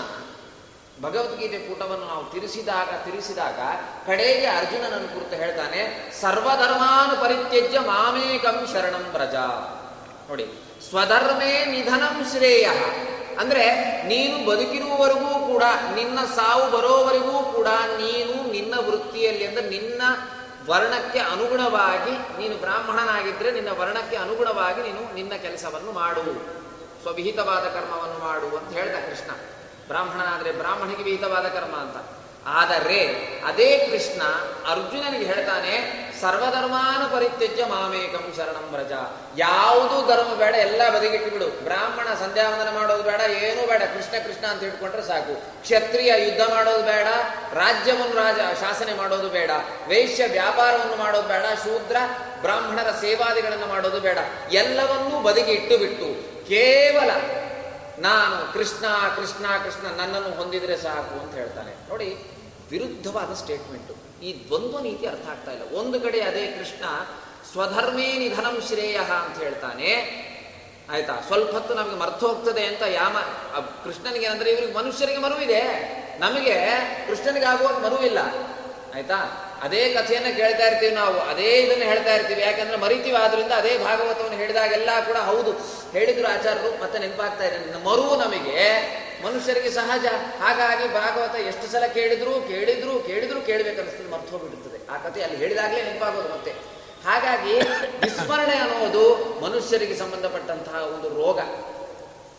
ಭಗವದ್ಗೀತೆ 1.02 1.58
ಪುಟವನ್ನು 1.58 2.06
ನಾವು 2.06 2.30
ತಿರುಸಿದಾಗ, 2.30 3.04
ತಿರಿಸಿದಾಗ 3.04 3.58
ಕಡೆಗೆ 4.06 4.46
ಅರ್ಜುನನನ್ನು 4.46 5.08
ಕುರಿತು 5.08 5.36
ಹೇಳ್ತಾನೆ 5.36 6.12
ಸರ್ವಧರ್ಮಾನು 6.20 7.20
ಪರಿತ್ಯಜ್ಯ 7.20 7.78
ಮಾಮೇಕಂ 7.78 8.66
ಶರಣಂ 8.72 9.10
ಪ್ರಜಾ. 9.12 9.46
ನೋಡಿ, 10.28 10.46
ಸ್ವಧರ್ಮೇ 10.90 11.64
ನಿಧನಂ 11.64 12.24
ಶ್ರೇಯ. 12.30 12.68
ಅಂದ್ರೆ 13.38 13.64
ನೀನು 14.02 14.46
ಬದುಕಿರುವವರೆಗೂ 14.46 15.46
ಕೂಡ, 15.46 15.62
ನಿನ್ನ 15.94 16.18
ಸಾವು 16.20 16.70
ಬರೋವರೆಗೂ 16.70 17.42
ಕೂಡ 17.52 17.66
ನೀನು 17.66 18.52
ನಿನ್ನ 18.52 18.74
ವೃತ್ತಿಯಲ್ಲಿ 18.76 19.46
ಅಂದ್ರೆ 19.46 19.68
ನಿನ್ನ 19.68 20.02
ವರ್ಣಕ್ಕೆ 20.66 21.18
ಅನುಗುಣವಾಗಿ 21.18 22.10
ನೀನು 22.10 22.56
ಬ್ರಾಹ್ಮಣನಾಗಿದ್ರೆ 22.56 23.50
ನಿನ್ನ 23.50 23.68
ವರ್ಣಕ್ಕೆ 23.78 24.16
ಅನುಗುಣವಾಗಿ 24.16 24.82
ನೀನು 24.82 25.14
ನಿನ್ನ 25.14 25.32
ಕೆಲಸವನ್ನು 25.42 25.92
ಮಾಡು. 25.92 26.24
ಸ್ವವಿಹಿತವಾದ 27.02 27.64
ಕರ್ಮವನ್ನು 27.64 28.18
ಮಾಡು 28.24 28.56
ಅಂತ 28.56 28.72
ಹೇಳ್ದ 28.72 28.94
ಕೃಷ್ಣ. 28.94 29.30
ಬ್ರಾಹ್ಮಣನಾದ್ರೆ 29.88 30.52
ಬ್ರಾಹ್ಮಣಿಗೆ 30.52 31.02
ವಿಹಿತವಾದ 31.02 31.48
ಕರ್ಮ 31.48 31.76
ಅಂತ. 31.76 31.96
ಆದರೆ 32.46 32.98
ಅದೇ 33.46 33.88
ಕೃಷ್ಣ 33.90 34.22
ಅರ್ಜುನನಿಗೆ 34.70 35.24
ಹೇಳ್ತಾನೆ, 35.24 35.72
ಸರ್ವಧರ್ಮಾನು 36.20 37.12
ಪರಿತ್ಯಜ್ಯ 37.12 37.64
ಮಾಮೇಕಂ 37.64 38.34
ಶರಣಂ 38.36 38.66
ವ್ರಜ. 38.72 38.92
ಯಾವುದು 39.36 40.06
ಧರ್ಮ 40.06 40.34
ಬೇಡ, 40.34 40.54
ಎಲ್ಲ 40.54 40.82
ಬದಿಗಿಟ್ಟು 40.96 41.30
ಬಿಡು 41.30 41.64
ಬ್ರಾಹ್ಮಣ 41.64 42.14
ಸಂಧ್ಯಾವಂದನ 42.14 42.70
ಮಾಡೋದು 42.74 43.02
ಬೇಡ, 43.02 43.20
ಏನೂ 43.20 43.66
ಬೇಡ. 43.66 43.82
ಕೃಷ್ಣ 43.82 44.26
ಕೃಷ್ಣ 44.26 44.46
ಅಂತ 44.46 44.62
ಇಟ್ಕೊಂಡ್ರೆ 44.62 45.02
ಸಾಕು. 45.02 45.34
ಕ್ಷತ್ರಿಯ 45.62 46.12
ಯುದ್ಧ 46.24 46.40
ಮಾಡೋದು 46.40 46.82
ಬೇಡ, 46.82 47.06
ರಾಜ್ಯವನ್ನು 47.54 48.16
ರಾಜ 48.16 48.40
ಶಾಸನೆ 48.60 48.92
ಮಾಡೋದು 48.92 49.28
ಬೇಡ, 49.28 49.50
ವೈಶ್ಯ 49.88 50.26
ವ್ಯಾಪಾರವನ್ನು 50.26 50.96
ಮಾಡೋದು 50.96 51.28
ಬೇಡ, 51.28 51.42
ಶೂದ್ರ 51.42 51.96
ಬ್ರಾಹ್ಮಣರ 52.40 52.90
ಸೇವಾದಿಗಳನ್ನು 53.00 53.66
ಮಾಡೋದು 53.66 54.00
ಬೇಡ. 54.00 54.18
ಎಲ್ಲವನ್ನೂ 54.52 55.22
ಬದಿಗೆ 55.22 55.52
ಇಟ್ಟು 55.52 55.78
ಬಿಟ್ಟು 55.78 56.08
ಕೇವಲ 56.48 57.10
ನಾನು 57.98 58.52
ಕೃಷ್ಣ 58.52 58.86
ಕೃಷ್ಣ 59.16 59.46
ಕೃಷ್ಣ 59.64 59.86
ನನ್ನನ್ನು 59.86 60.36
ಹೊಂದಿದ್ರೆ 60.36 60.76
ಸಾಕು 60.76 61.20
ಅಂತ 61.20 61.34
ಹೇಳ್ತಾನೆ. 61.34 61.88
ನೋಡಿ, 61.88 62.16
ವಿರುದ್ಧವಾದ 62.70 63.34
ಸ್ಟೇಟ್ಮೆಂಟು 63.34 64.22
ಈ 64.22 64.48
ದ್ವಂದ್ವ 64.48 64.78
ನೀತಿ 64.78 65.06
ಅರ್ಥ 65.06 65.28
ಆಗ್ತಾ 65.28 65.50
ಇಲ್ಲ. 65.50 65.76
ಒಂದು 65.76 66.00
ಕಡೆ 66.00 66.20
ಅದೇ 66.20 66.46
ಕೃಷ್ಣ 66.46 66.84
ಸ್ವಧರ್ಮೇ 67.52 68.12
ನಿಧನಂ 68.12 68.62
ಶ್ರೇಯ 68.66 68.96
ಅಂತ 68.96 69.42
ಹೇಳ್ತಾನೆ. 69.42 70.24
ಆಯ್ತಾ? 70.90 71.22
ಸ್ವಲ್ಪ 71.26 71.50
ಹೊತ್ತು 71.50 71.74
ನಮಗೆ 71.74 71.96
ಮರ್ತು 71.96 72.26
ಹೋಗ್ತದೆ 72.28 72.66
ಅಂತ 72.66 72.82
ಯಾಮ 72.82 73.18
ಕೃಷ್ಣನಿಗೆ 73.84 74.26
ಅಂದ್ರೆ 74.26 74.50
ಇವ್ರಿಗೆ 74.50 74.74
ಮನುಷ್ಯರಿಗೆ 74.74 75.18
ಮರುವಿದೆ. 75.18 75.62
ನಮಗೆ 76.20 76.54
ಕೃಷ್ಣನಿಗೆ 77.06 77.46
ಆಗುವಾಗ 77.46 77.74
ಮರುವಿಲ್ಲ. 77.74 78.18
ಆಯ್ತಾ? 78.94 79.50
ಅದೇ 79.64 79.94
ಕಥೆಯನ್ನು 79.94 80.36
ಕೇಳ್ತಾ 80.36 80.64
ಇರ್ತೀವಿ 80.66 80.94
ನಾವು, 80.94 81.16
ಅದೇ 81.18 81.50
ಇದನ್ನು 81.64 81.84
ಹೇಳ್ತಾ 81.84 82.14
ಇರ್ತೀವಿ. 82.14 82.42
ಯಾಕಂದ್ರೆ 82.42 82.76
ಮರಿತೀವಿ 82.76 83.16
ಆದ್ರಿಂದ 83.16 83.52
ಅದೇ 83.52 83.78
ಭಾಗವತವನ್ನು 83.78 84.38
ಹೇಳಿದಾಗೆಲ್ಲ 84.38 84.90
ಕೂಡ 85.06 85.16
ಹೌದು. 85.16 85.52
ಹೇಳಿದ್ರು 85.92 86.26
ಆಚಾರ್ಯರು, 86.28 86.82
ಮತ್ತೆ 86.82 86.98
ನೆನಪಾಗ್ತಾ 86.98 87.44
ಇದೆ. 87.44 87.84
ಮರುವು 87.84 88.16
ನಮಗೆ 88.16 88.60
ಮನುಷ್ಯರಿಗೆ 89.24 89.70
ಸಹಜ. 89.70 90.06
ಹಾಗಾಗಿ 90.40 90.94
ಭಾಗವತ 90.94 91.34
ಎಷ್ಟು 91.34 91.72
ಸಲ 91.72 91.86
ಕೇಳಿದ್ರು 91.86 92.32
ಕೇಳಿದ್ರು 92.48 93.00
ಕೇಳಿದ್ರು 93.00 93.40
ಕೇಳಬೇಕನ್ನಿಸ್ತದೆ, 93.40 94.10
ಮರ್ತು 94.10 94.30
ಹೋಗ್ಬಿಡುತ್ತದೆ 94.30 94.78
ಆ 94.92 94.96
ಕಥೆ 94.96 95.22
ಅಲ್ಲಿ 95.22 95.36
ಹೇಳಿದಾಗಲೇ 95.36 95.82
ನೆನಪಾಗೋದು 95.82 96.28
ಮತ್ತೆ. 96.28 96.50
ಹಾಗಾಗಿ 97.06 97.54
ವಿಸ್ಮರಣೆ 98.00 98.56
ಅನ್ನೋದು 98.56 99.04
ಮನುಷ್ಯರಿಗೆ 99.40 99.96
ಸಂಬಂಧಪಟ್ಟಂತಹ 99.96 100.74
ಒಂದು 100.74 101.08
ರೋಗ. 101.08 101.40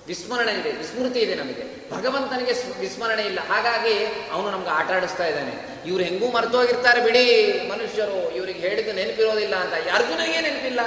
ವಿಸ್ಮರಣೆ 0.07 0.51
ಇದೆ, 0.51 0.71
ವಿಸ್ಮೃತಿ 0.71 1.19
ಇದೆ 1.19 1.35
ನಮಗೆ. 1.35 1.89
ಭಗವಂತನಿಗೆ 1.91 2.53
ಸ್ಮ- 2.53 2.79
ವಿಸ್ಮರಣೆ 2.79 3.21
ಇಲ್ಲ. 3.21 3.39
ಹಾಗಾಗಿ 3.49 4.05
ಅವನು 4.31 4.51
ನಮ್ಗೆ 4.51 4.69
ಆಟ 4.69 4.91
ಆಡಿಸ್ತಾ 4.91 5.27
ಇದ್ದಾನೆ. 5.27 5.51
ಇವ್ರು 5.85 6.03
ಹೆಂಗೂ 6.03 6.31
ಮರ್ತೋಗಿರ್ತಾರೆ 6.31 7.01
ಬಿಡಿ, 7.01 7.51
ಮನುಷ್ಯರು, 7.69 8.31
ಇವ್ರಿಗೆ 8.31 8.59
ಹೇಳಿದ 8.59 8.87
ನೆನಪಿರೋದಿಲ್ಲ 8.87 9.55
ಅಂತ. 9.55 9.73
ಅರ್ಜುನಿಗೆ 9.73 10.41
ನೆನಪಿಲ್ಲ? 10.41 10.79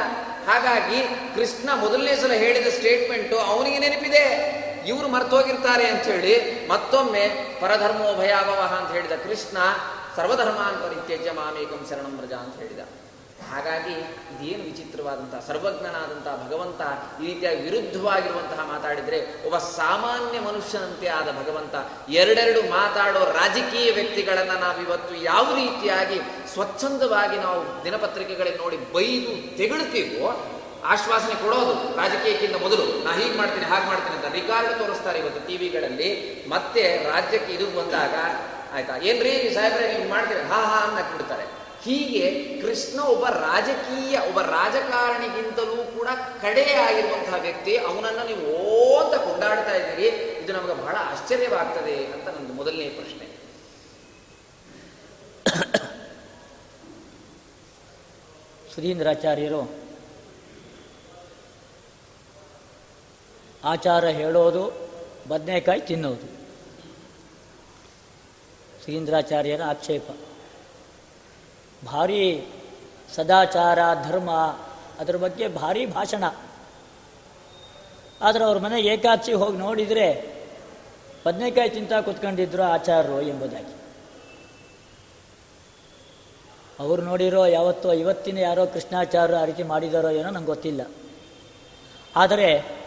ಹಾಗಾಗಿ 0.47 1.03
ಕೃಷ್ಣ 1.35 1.71
ಮೊದಲನೇ 1.75 2.17
ಸಲ 2.17 2.33
ಹೇಳಿದ 2.33 2.67
ಸ್ಟೇಟ್ಮೆಂಟು 2.67 3.39
ಅವನಿಗೆ 3.39 3.79
ನೆನಪಿದೆ. 3.79 4.59
ಇವರು 4.87 5.09
ಮರ್ತೋಗಿರ್ತಾರೆ 5.09 5.87
ಅಂತ 5.87 6.03
ಹೇಳಿ 6.03 6.69
ಮತ್ತೊಮ್ಮೆ 6.69 7.29
ಪರಧರ್ಮೋ 7.61 8.15
ಭಯಾವಹ 8.15 8.75
ಅಂತ 8.75 8.93
ಹೇಳಿದ 8.93 9.13
ಕೃಷ್ಣ 9.13 9.59
ಸರ್ವಧರ್ಮಾನ್ 10.17 10.83
ಪರಿತ್ಯಜ್ಯ 10.83 11.31
ಮಾಮೇಕಂ 11.31 11.87
ಶರಣಂ 11.91 12.19
ವ್ರಜ 12.19 12.33
ಅಂತ 12.33 12.57
ಹೇಳಿದ. 12.57 12.79
ಹಾಗಾಗಿ 13.53 13.95
ಇದೇನು 14.35 14.63
ವಿಚಿತ್ರವಾದಂತಹ, 14.65 15.41
ಸರ್ವಜ್ಞನಾದಂತಹ 15.47 16.35
ಭಗವಂತ 16.47 16.81
ಈ 17.23 17.27
ರೀತಿಯಾಗಿ 17.27 17.61
ವಿರುದ್ಧವಾಗಿರುವಂತಹ 17.69 18.61
ಮಾತಾಡಿದರೆ, 18.75 19.19
ಒಬ್ಬ 19.47 19.59
ಸಾಮಾನ್ಯ 19.59 20.41
ಮನುಷ್ಯನಂತೆ 20.41 21.09
ಆದ 21.19 21.29
ಭಗವಂತ 21.41 21.75
ಎರಡೆರಡು 22.21 22.63
ಮಾತಾಡೋ 22.77 23.23
ರಾಜಕೀಯ 23.39 23.93
ವ್ಯಕ್ತಿಗಳನ್ನು 23.93 24.61
ನಾವಿವತ್ತು 24.61 25.15
ಯಾವ 25.31 25.47
ರೀತಿಯಾಗಿ 25.55 26.21
ಸ್ವಚ್ಛಂದವಾಗಿ 26.55 27.37
ನಾವು 27.37 27.85
ದಿನಪತ್ರಿಕೆಗಳಲ್ಲಿ 27.85 28.59
ನೋಡಿ 28.59 28.77
ಬೈದು 28.77 29.57
ತೆಗಳ್ತೀವೋ, 29.57 30.31
ಆಶ್ವಾಸನೆ 30.93 31.37
ಕೊಡೋದು 31.45 31.73
ರಾಜಕೀಯಕ್ಕಿಂತ 31.97 32.57
ಮೊದಲು. 32.63 32.85
ನಾ 33.05 33.13
ಹೀಗೆ 33.13 33.37
ಮಾಡ್ತೀನಿ, 33.37 33.67
ಹಾಗೆ 33.67 33.87
ಮಾಡ್ತೀನಿ 33.87 34.17
ಅಂತ 34.17 34.29
ರಿಕಾರ್ಡ್ 34.35 34.79
ತೋರಿಸ್ತಾರೆ 34.79 35.19
ಇವತ್ತು 35.19 35.41
ಟಿವಿಗಳಲ್ಲಿ 35.47 36.11
ಮತ್ತೆ 36.49 36.83
ರಾಜ್ಯಕ್ಕೆ 37.13 37.53
ಇದು 37.53 37.67
ಬಂದಾಗ, 37.79 38.15
ಆಯ್ತಾ? 38.75 38.97
ಏನ್ರಿ 39.11 39.33
ಸಾಹೇಬ್ರೆ, 39.55 39.87
ನೀವು 39.95 40.09
ಮಾಡ್ತೀರಿ? 40.11 40.41
ಹಾ 40.41 40.61
ಹಾ 40.71 40.79
ಅಂತ 40.89 41.13
ಬಿಡ್ತಾರೆ 41.13 41.47
ಹೀಗೆ 41.89 42.59
ಕೃಷ್ಣ 42.63 43.01
ಒಬ್ಬ 43.01 43.27
ರಾಜಕೀಯ, 43.27 44.19
ಒಬ್ಬ 44.19 44.41
ರಾಜಕಾರಣಿಗಿಂತಲೂ 44.41 45.99
ಕೂಡ 45.99 46.09
ಕಡೆಯಾಗಿರುವಂತಹ 46.43 47.35
ವ್ಯಕ್ತಿ. 47.41 47.77
ಅವನನ್ನು 47.77 48.27
ನೀವು 48.27 48.41
ಓ 48.41 49.01
ಅಂತ 49.01 49.15
ಕೊಂಡಾಡ್ತಾ 49.15 49.77
ಇದ್ದೀರಿ. 49.77 50.09
ಇದು 50.09 50.53
ನಮಗೆ 50.53 50.75
ಬಹಳ 50.75 50.97
ಆಶ್ಚರ್ಯವಾಗ್ತದೆ 50.99 52.07
ಅಂತ 52.07 52.29
ನಂದು 52.29 52.53
ಮೊದಲನೇ 52.53 52.89
ಪ್ರಶ್ನೆ. 52.89 53.29
ಸುಧೀಂದ್ರಾಚಾರ್ಯರು 58.75 59.71
ಆಚಾರ 63.65 64.05
ಹೇಳೋದು, 64.05 64.91
ಬದನೆಕಾಯಿ 65.29 65.81
ತಿನ್ನೋದು. 65.81 66.27
ಸುಧೀಂದ್ರಾಚಾರ್ಯರ 68.85 69.63
ಆಕ್ಷೇಪ. 69.63 70.28
ಭಾರಿ 71.85 72.47
ಸದಾಚಾರ, 73.15 73.79
ಧರ್ಮ, 74.05 74.31
ಅದರ 74.99 75.17
ಬಗ್ಗೆ 75.17 75.49
ಭಾರಿ 75.49 75.87
ಭಾಷಣ. 75.87 76.25
ಆದರೆ 78.23 78.45
ಅವ್ರ 78.45 78.59
ಮನೆ 78.59 78.81
ಏಕಾದಶಿ 78.81 79.33
ಹೋಗಿ 79.33 79.59
ನೋಡಿದರೆ 79.59 80.39
ಬದನೆಕಾಯಿ 81.27 81.71
ತಿಂತ 81.71 81.93
ಕುತ್ಕೊಂಡಿದ್ರು 81.93 82.63
ಆಚಾರ್ಯರು 82.63 83.23
ಎಂಬುದಾಗಿ. 83.23 83.79
ಅವ್ರು 86.79 87.03
ನೋಡಿರೋ 87.03 87.47
ಯಾವತ್ತೋ 87.47 87.93
ಇವತ್ತಿನ 87.93 88.39
ಯಾರೋ 88.39 88.67
ಕೃಷ್ಣಾಚಾರ್ಯರು 88.67 89.41
ಆ 89.41 89.45
ರೀತಿ 89.45 89.63
ಮಾಡಿದಾರೋ 89.63 90.11
ಏನೋ 90.11 90.31
ನಂಗೆ 90.31 90.47
ಗೊತ್ತಿಲ್ಲ. 90.47 90.81
ಆದರೆ 92.17 92.79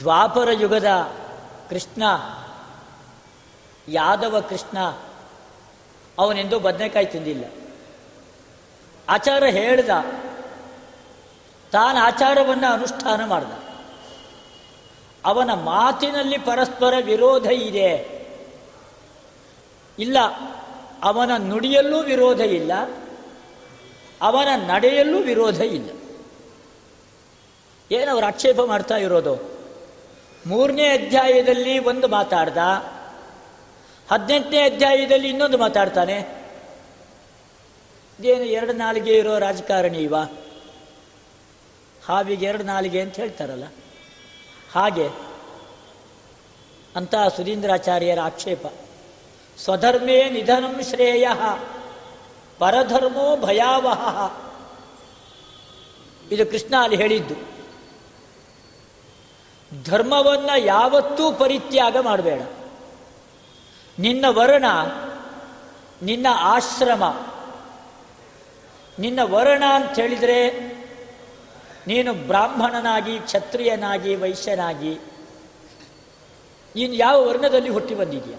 ದ್ವಾಪರ 0.00 0.48
ಯುಗದ 0.52 0.86
ಕೃಷ್ಣ, 1.70 2.02
ಯಾದವ 3.88 4.40
ಕೃಷ್ಣ 4.40 4.78
ಅವನೆಂದೂ 6.18 6.58
ಬದನೆಕಾಯಿ 6.58 7.06
ತಿಂದಿಲ್ಲ. 7.06 7.44
ಆಚಾರ 9.08 9.44
ಹೇಳ್ದ. 9.44 9.88
ತಾನು 11.72 11.98
ಆಚಾರವನ್ನು 11.98 12.72
ಅನುಷ್ಠಾನ 12.72 13.24
ಮಾಡ್ದ. 13.24 13.52
ಅವನ 15.24 15.50
ಮಾತಿನಲ್ಲಿ 15.54 16.38
ಪರಸ್ಪರ 16.38 16.94
ವಿರೋಧ 17.00 17.46
ಇದೆ. 17.46 18.16
ಇಲ್ಲ, 19.98 20.18
ಅವನ 21.02 21.30
ನುಡಿಯಲ್ಲೂ 21.36 22.00
ವಿರೋಧ 22.00 22.40
ಇಲ್ಲ. 22.40 22.72
ಅವನ 24.22 24.72
ನಡೆಯಲ್ಲೂ 24.72 25.18
ವಿರೋಧ 25.18 25.60
ಇಲ್ಲ. 25.60 25.90
ಏನು 27.92 28.10
ಅವ್ರು 28.10 28.26
ಆಕ್ಷೇಪ 28.26 28.60
ಮಾಡ್ತಾ 28.60 28.96
ಇರೋದು? 28.96 29.58
ಮೂರನೇ 30.46 30.88
ಅಧ್ಯಾಯದಲ್ಲಿ 30.88 31.78
ಒಂದು 31.78 32.08
ಮಾತಾಡ್ದ. 32.08 32.56
ಹದಿನೆಂಟನೇ 34.10 34.62
ಅಧ್ಯಾಯದಲ್ಲಿ 34.62 35.28
ಇನ್ನೊಂದು 35.28 35.58
ಮಾತಾಡ್ತಾನೆ. 35.58 36.46
ಇದೇನು 38.18 38.42
ಎರಡು 38.42 38.72
ನಾಲಿಗೆ 38.72 39.14
ಇರೋ 39.14 39.38
ರಾಜಕಾರಣಿ 39.38 39.98
ಇವ? 39.98 40.14
ಹಾವಿಗೆ 42.06 42.46
ಎರಡು 42.46 42.64
ನಾಲಿಗೆ 42.64 43.00
ಅಂತ 43.00 43.16
ಹೇಳ್ತಾರಲ್ಲ. 43.16 43.64
ಹಾಗೆ 44.72 45.08
ಅಂತ 46.96 47.14
ಸುಧೀಂದ್ರಾಚಾರ್ಯರ 47.36 48.20
ಆಕ್ಷೇಪ. 48.20 48.66
ಸ್ವಧರ್ಮೇ 49.58 50.30
ನಿಧನಂ 50.30 50.82
ಶ್ರೇಯ, 50.82 51.28
ಪರಧರ್ಮೋ 52.58 53.36
ಭಯಾವಹ. 53.36 54.32
ಇದು 56.32 56.46
ಕೃಷ್ಣ 56.46 56.74
ಅಲ್ಲಿ 56.82 56.96
ಹೇಳಿದ್ದು. 56.96 57.34
ಧರ್ಮವನ್ನು 59.84 60.60
ಯಾವತ್ತೂ 60.60 61.32
ಪರಿತ್ಯಾಗ 61.32 61.96
ಮಾಡಬೇಡ. 61.96 62.40
ನಿನ್ನ 63.98 64.24
ವರ್ಣ, 64.28 64.64
ನಿನ್ನ 66.02 66.26
ಆಶ್ರಮ. 66.30 67.26
ನಿನ್ನ 68.98 69.20
ವರ್ಣ 69.22 69.64
ಅಂತ 69.72 69.98
ಹೇಳಿದರೆ 69.98 70.48
ನೀನು 71.86 72.14
ಬ್ರಾಹ್ಮಣನಾಗಿ, 72.14 73.18
ಕ್ಷತ್ರಿಯನಾಗಿ, 73.18 74.14
ವೈಶ್ಯನಾಗಿ, 74.14 74.98
ನೀನು 76.76 76.94
ಯಾವ 76.94 77.28
ವರ್ಣದಲ್ಲಿ 77.28 77.68
ಹುಟ್ಟಿ 77.68 77.94
ಬಂದಿದೆಯಾ 77.94 78.38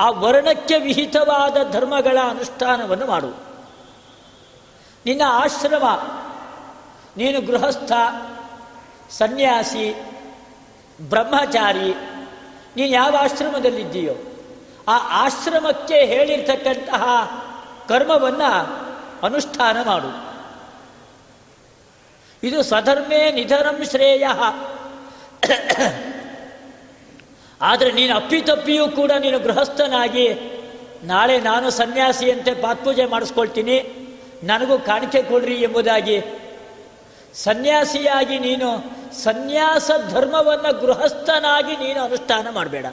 ಆ 0.00 0.10
ವರ್ಣಕ್ಕೆ 0.10 0.78
ವಿಹಿತವಾದ 0.78 1.56
ಧರ್ಮಗಳ 1.70 2.18
ಅನುಷ್ಠಾನವನ್ನು 2.28 3.06
ಮಾಡು. 3.06 3.30
ನಿನ್ನ 5.06 5.22
ಆಶ್ರಮ, 5.26 5.84
ನೀನು 7.16 7.40
ಗೃಹಸ್ಥ, 7.40 7.92
ಸನ್ಯಾಸಿ, 9.10 9.94
ಬ್ರಹ್ಮಚಾರಿ 11.10 11.94
ನೀನು 12.76 12.92
ಯಾವ 12.92 13.16
ಆಶ್ರಮದಲ್ಲಿದ್ದೀಯೋ, 13.20 14.14
ಆ 14.88 14.96
ಆಶ್ರಮಕ್ಕೆ 15.24 15.98
ಹೇಳಿರ್ತಕ್ಕಂತಹ 16.04 17.02
ಕರ್ಮವನ್ನು 17.88 18.50
ಅನುಷ್ಠಾನ 19.22 19.76
ಮಾಡು. 19.82 20.10
ಇದು 22.42 22.58
ಸಧರ್ಮೇ 22.62 23.20
ನಿಧನಂ 23.30 23.78
ಶ್ರೇಯ. 23.84 24.24
ಆದರೆ 27.60 27.90
ನೀನು 27.92 28.12
ಅಪ್ಪಿತಪ್ಪಿಯೂ 28.16 28.84
ಕೂಡ 28.88 29.12
ನೀನು 29.18 29.38
ಗೃಹಸ್ಥನಾಗಿ 29.38 30.26
ನಾಳೆ 31.04 31.36
ನಾನು 31.40 31.66
ಸನ್ಯಾಸಿಯಂತೆ 31.70 32.52
ಪಾತ್ಪೂಜೆ 32.54 33.04
ಮಾಡಿಸ್ಕೊಳ್ತೀನಿ, 33.04 33.76
ನನಗೂ 34.44 34.76
ಕಾಣಿಕೆ 34.78 35.22
ಕೊಡ್ರಿ 35.22 35.54
ಎಂಬುದಾಗಿ 35.54 36.16
ಸನ್ಯಾಸಿಯಾಗಿ 37.34 38.38
ನೀನು 38.38 38.78
ಸನ್ಯಾಸ 39.14 39.90
ಧರ್ಮವನ್ನು 40.10 40.80
ಗೃಹಸ್ಥನಾಗಿ 40.80 41.76
ನೀನು 41.76 42.02
ಅನುಷ್ಠಾನ 42.02 42.46
ಮಾಡಬೇಡ. 42.50 42.86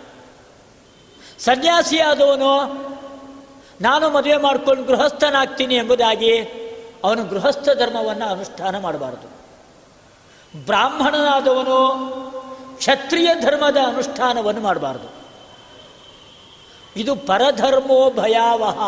ಸನ್ಯಾಸಿಯಾದವನು 1.39 2.89
ನಾನು 3.81 4.09
ಮದುವೆ 4.09 4.37
ಮಾಡ್ಕೊಂಡು 4.37 4.83
ಗೃಹಸ್ಥನಾಗ್ತೀನಿ 4.83 5.75
ಎಂಬುದಾಗಿ 5.75 6.39
ಅವನು 7.03 7.23
ಗೃಹಸ್ಥ 7.23 7.69
ಧರ್ಮವನ್ನು 7.69 8.25
ಅನುಷ್ಠಾನ 8.25 8.79
ಮಾಡಬಾರದು. 8.79 9.39
ಬ್ರಾಹ್ಮಣನಾದವನು 10.65 11.97
ಕ್ಷತ್ರಿಯ 12.77 13.29
ಧರ್ಮದ 13.41 13.77
ಅನುಷ್ಠಾನವನ್ನು 13.87 14.61
ಮಾಡಬಾರದು. 14.61 15.19
ಇದು 16.95 17.15
ಪರಧರ್ಮೋ 17.15 18.09
ಭಯಾವಹ. 18.09 18.79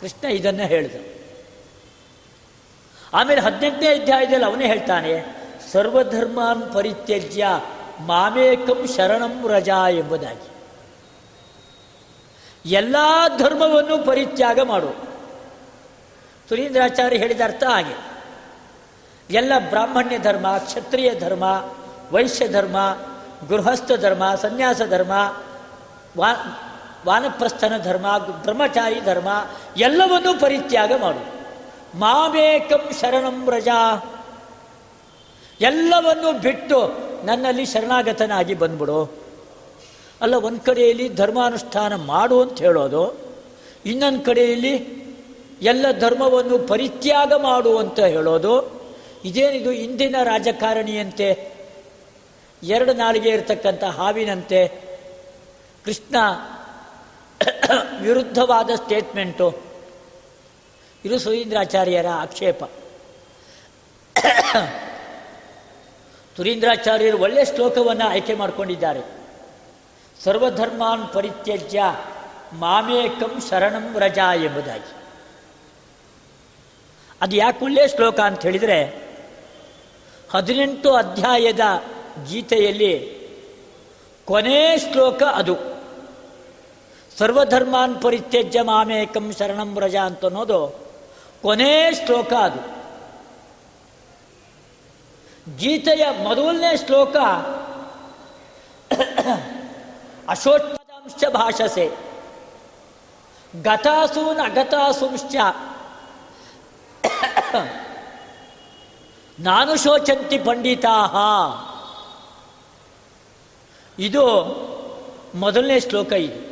ಕೃಷ್ಣ 0.00 0.26
ಇದನ್ನು 0.28 0.62
ಹೇಳಿದ. 0.62 1.19
ಆಮೇಲೆ 3.14 3.40
ಹದಿನೆಂಟನೇ 3.40 3.88
ಅಧ್ಯಾಯದಲ್ಲಿ 3.88 4.44
ಅವನೇ 4.44 4.66
ಹೇಳ್ತಾನೆ, 4.66 5.24
ಸರ್ವಧರ್ಮಾನ್ 5.72 6.72
ಪರಿತ್ಯಜ್ಯ 6.72 7.46
ಮಾಮೇಕಂ 8.00 8.86
ಶರಣಂ 8.96 9.48
ರಜಾ 9.48 9.88
ಎಂಬುದಾಗಿ. 9.88 10.50
ಎಲ್ಲ 12.70 12.96
ಧರ್ಮವನ್ನು 13.38 13.98
ಪರಿತ್ಯಾಗ 13.98 14.60
ಮಾಡು. 14.60 15.10
ಸುರೀಂದ್ರಾಚಾರ್ಯ 16.48 17.16
ಹೇಳಿದ 17.16 17.40
ಅರ್ಥ 17.44 17.62
ಹಾಗೆ. 17.62 18.10
ಎಲ್ಲ 19.30 19.52
ಬ್ರಾಹ್ಮಣ್ಯ 19.58 20.18
ಧರ್ಮ, 20.18 20.58
ಕ್ಷತ್ರಿಯ 20.58 21.14
ಧರ್ಮ, 21.20 21.44
ವೈಶ್ಯ 22.12 22.48
ಧರ್ಮ, 22.48 22.96
ಗೃಹಸ್ಥ 23.48 23.92
ಧರ್ಮ, 23.92 24.34
ಸನ್ಯಾಸ 24.34 24.80
ಧರ್ಮ, 24.82 25.36
ವಾ, 26.16 26.32
ವಾನಪ್ರಸ್ಥನ 27.06 27.76
ಧರ್ಮ, 27.82 28.18
ಬ್ರಹ್ಮಚಾರಿ 28.18 29.00
ಧರ್ಮ, 29.00 29.46
ಎಲ್ಲವನ್ನೂ 29.76 30.38
ಪರಿತ್ಯಾಗ 30.38 30.92
ಮಾಡು. 30.92 31.39
ಮಾಮೇಕಂ 31.94 32.90
ಶರಣಂ 33.00 33.50
ರಜಾ. 33.50 33.80
ಎಲ್ಲವನ್ನೂ 35.60 36.32
ಬಿಟ್ಟು 36.32 36.78
ನನ್ನಲ್ಲಿ 37.26 37.64
ಶರಣಾಗತನಾಗಿ 37.64 38.54
ಬಂದ್ಬಿಡು. 38.54 39.30
ಅಲ್ಲ, 40.20 40.34
ಒಂದು 40.34 40.60
ಕಡೆಯಲ್ಲಿ 40.60 41.14
ಧರ್ಮಾನುಷ್ಠಾನ 41.14 41.94
ಮಾಡು 41.94 42.42
ಅಂತ 42.42 42.58
ಹೇಳೋದು, 42.58 43.16
ಇನ್ನೊಂದು 43.86 44.20
ಕಡೆಯಲ್ಲಿ 44.20 45.00
ಎಲ್ಲ 45.62 45.86
ಧರ್ಮವನ್ನು 45.98 46.58
ಪರಿತ್ಯಾಗ 46.58 47.32
ಮಾಡು 47.32 47.78
ಅಂತ 47.78 48.00
ಹೇಳೋದು. 48.00 48.54
ಇದೇನಿದು 49.24 49.72
ಇಂದಿನ 49.72 50.16
ರಾಜಕಾರಣಿಯಂತೆ, 50.22 51.50
ಎರಡು 52.62 52.92
ನಾಲಿಗೆ 52.92 53.28
ಇರತಕ್ಕಂಥ 53.28 53.84
ಹಾವಿನಂತೆ 53.84 54.60
ಕೃಷ್ಣ 55.84 56.16
ವಿರುದ್ಧವಾದ 58.00 58.70
ಸ್ಟೇಟ್ಮೆಂಟು 58.74 59.69
ಇದು 61.04 61.18
ಸುರೀಂದ್ರಾಚಾರ್ಯರ 61.18 62.06
ಆಕ್ಷೇಪ. 62.08 62.64
ಸುರೀಂದ್ರಾಚಾರ್ಯರು 66.36 67.18
ಒಳ್ಳೆಯ 67.18 67.44
ಶ್ಲೋಕವನ್ನು 67.44 68.08
ಆಯ್ಕೆ 68.08 68.34
ಮಾಡಿಕೊಂಡಿದ್ದಾರೆ. 68.34 69.00
ಸರ್ವಧರ್ಮಾನ್ 70.24 71.14
ಪರಿತ್ಯಜ್ಯ 71.14 71.82
ಮಾಮೇಕಂ 72.52 73.42
ಶರಣಂ 73.50 73.98
ರಜಾ 73.98 74.34
ಎಂಬುದಾಗಿ. 74.34 74.92
ಅದು 77.20 77.36
ಯಾಕೆ 77.36 77.64
ಒಳ್ಳೆಯ 77.64 77.88
ಶ್ಲೋಕ 77.88 78.20
ಅಂತ 78.20 78.42
ಹೇಳಿದರೆ, 78.42 79.08
ಹದಿನೆಂಟು 80.30 80.94
ಅಧ್ಯಾಯದ 80.94 81.60
ಗೀತೆಯಲ್ಲಿ 82.28 83.20
ಕೊನೆ 84.24 84.78
ಶ್ಲೋಕ 84.78 85.22
ಅದು. 85.22 85.56
ಸರ್ವಧರ್ಮಾನ್ 87.18 88.02
ಪರಿತ್ಯಜ್ಯ 88.02 88.62
ಮಾಮೇಕಂ 88.62 89.32
ಶರಣಂ 89.32 89.80
ರಜಾ 89.80 90.02
ಅಂತ 90.02 90.24
ಅನ್ನೋದು 90.24 90.89
ಕೊನೆ 91.42 91.92
ಶ್ಲೋಕ 91.92 92.32
ಅದು. 92.32 92.80
ಗೀತೆಯ 95.56 96.06
ಮೊದಲನೇ 96.22 96.76
ಶ್ಲೋಕ 96.76 97.16
ಅಶೋಚ್ಛಾಂಶ 100.28 101.24
ಭಾಷಸೆ. 101.34 101.90
ಗತಾಸೂನ್ 103.62 104.38
ಅಗತಾಸುಂಶ್ಚ 104.38 105.36
ನಾನು 109.40 109.76
ಶೋಚಂತಿ 109.76 110.38
ಪಂಡಿತಾ 110.38 110.96
ಇದು 113.98 114.24
ಮೊದಲನೇ 115.34 115.80
ಶ್ಲೋಕ 115.80 116.12
ಇದು. 116.12 116.50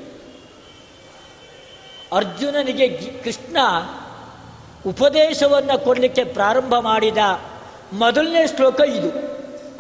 ಅರ್ಜುನನಿಗೆ 2.17 2.89
ಕೃಷ್ಣ 3.25 3.57
ಉಪದೇಶವನ್ನು 4.89 5.85
ಕೊಡಲಿಕ್ಕೆ 5.85 6.25
ಪ್ರಾರಂಭ 6.25 6.75
ಮಾಡಿದ 6.75 7.19
ಮೊದಲನೇ 7.93 8.47
ಶ್ಲೋಕ 8.47 8.81
ಇದು. 8.81 9.11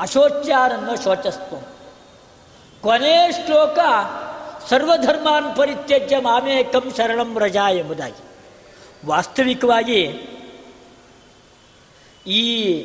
ಅಶೋಚ್ಯಾರನ್ನು 0.00 1.04
ಶೋಚಸ್ತು. 1.04 1.68
ಕೊನೆ 2.82 3.32
ಶ್ಲೋಕ 3.32 3.78
ಸರ್ವಧರ್ಮಾನ್ 4.68 5.56
ಪರಿತ್ಯಜ್ಯ 5.56 6.16
ಮಾಮೇಕಂ 6.18 6.92
ಶರಣಂ 6.96 7.38
ರಜಾ 7.38 7.70
ಎಂಬುದಾಗಿ. 7.70 8.22
ವಾಸ್ತವಿಕವಾಗಿ 9.06 10.02
ಈ 12.26 12.82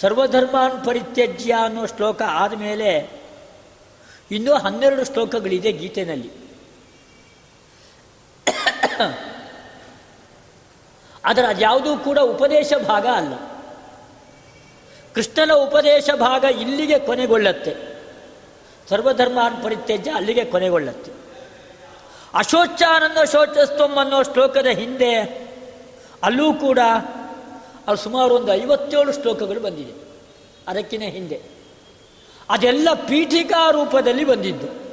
ಸರ್ವಧರ್ಮಾನ್ 0.00 0.84
ಪರಿತ್ಯಜ್ಯ 0.84 1.52
ಅನ್ನೋ 1.52 1.86
ಶ್ಲೋಕ 1.86 2.22
ಆದಮೇಲೆ 2.22 3.10
ಇನ್ನೂ 4.30 4.54
ಹನ್ನೆರಡು 4.54 5.04
ಶ್ಲೋಕಗಳಿದೆ 5.04 5.72
ಗೀತೆನಲ್ಲಿ. 5.72 6.30
ಅದರ 11.24 11.44
ಅದ್ಯಾವುದೂ 11.44 11.96
ಕೂಡ 11.96 12.18
ಉಪದೇಶ 12.18 12.72
ಭಾಗ 12.88 13.06
ಅಲ್ಲ. 13.06 13.34
ಕೃಷ್ಣನ 15.14 15.52
ಉಪದೇಶ 15.52 16.10
ಭಾಗ 16.10 16.44
ಇಲ್ಲಿಗೆ 16.44 16.98
ಕೊನೆಗೊಳ್ಳುತ್ತೆ. 16.98 17.98
ಸರ್ವಧರ್ಮಾನ್ 18.90 19.64
ಪರಿತ್ಯಜ್ಯ 19.64 20.10
ಅಲ್ಲಿಗೆ 20.10 20.44
ಕೊನೆಗೊಳ್ಳುತ್ತೆ. 20.44 21.12
ಅಶೋಚಾನಂದ 22.34 23.24
ಶೋಚಸ್ತಂ 23.24 23.96
ಅನ್ನೋ 23.96 24.22
ಶ್ಲೋಕದ 24.22 24.66
ಹಿಂದೆ 24.66 25.48
ಅಲ್ಲೂ 26.22 26.54
ಕೂಡ 26.54 26.78
ಅದು 27.86 27.96
ಸುಮಾರು 27.96 28.34
ಒಂದು 28.34 28.54
ಐವತ್ತೇಳು 28.54 29.12
ಶ್ಲೋಕಗಳು 29.12 29.60
ಬಂದಿದೆ. 29.60 30.08
ಅದಕ್ಕಿಂತ 30.68 31.04
ಹಿಂದೆ. 31.04 31.42
ಅದೆಲ್ಲ 32.50 32.88
ಪೀಠಿಕಾ 32.94 33.70
ರೂಪದಲ್ಲಿ 33.70 34.24
ಬಂದಿದ್ದು. 34.24 34.88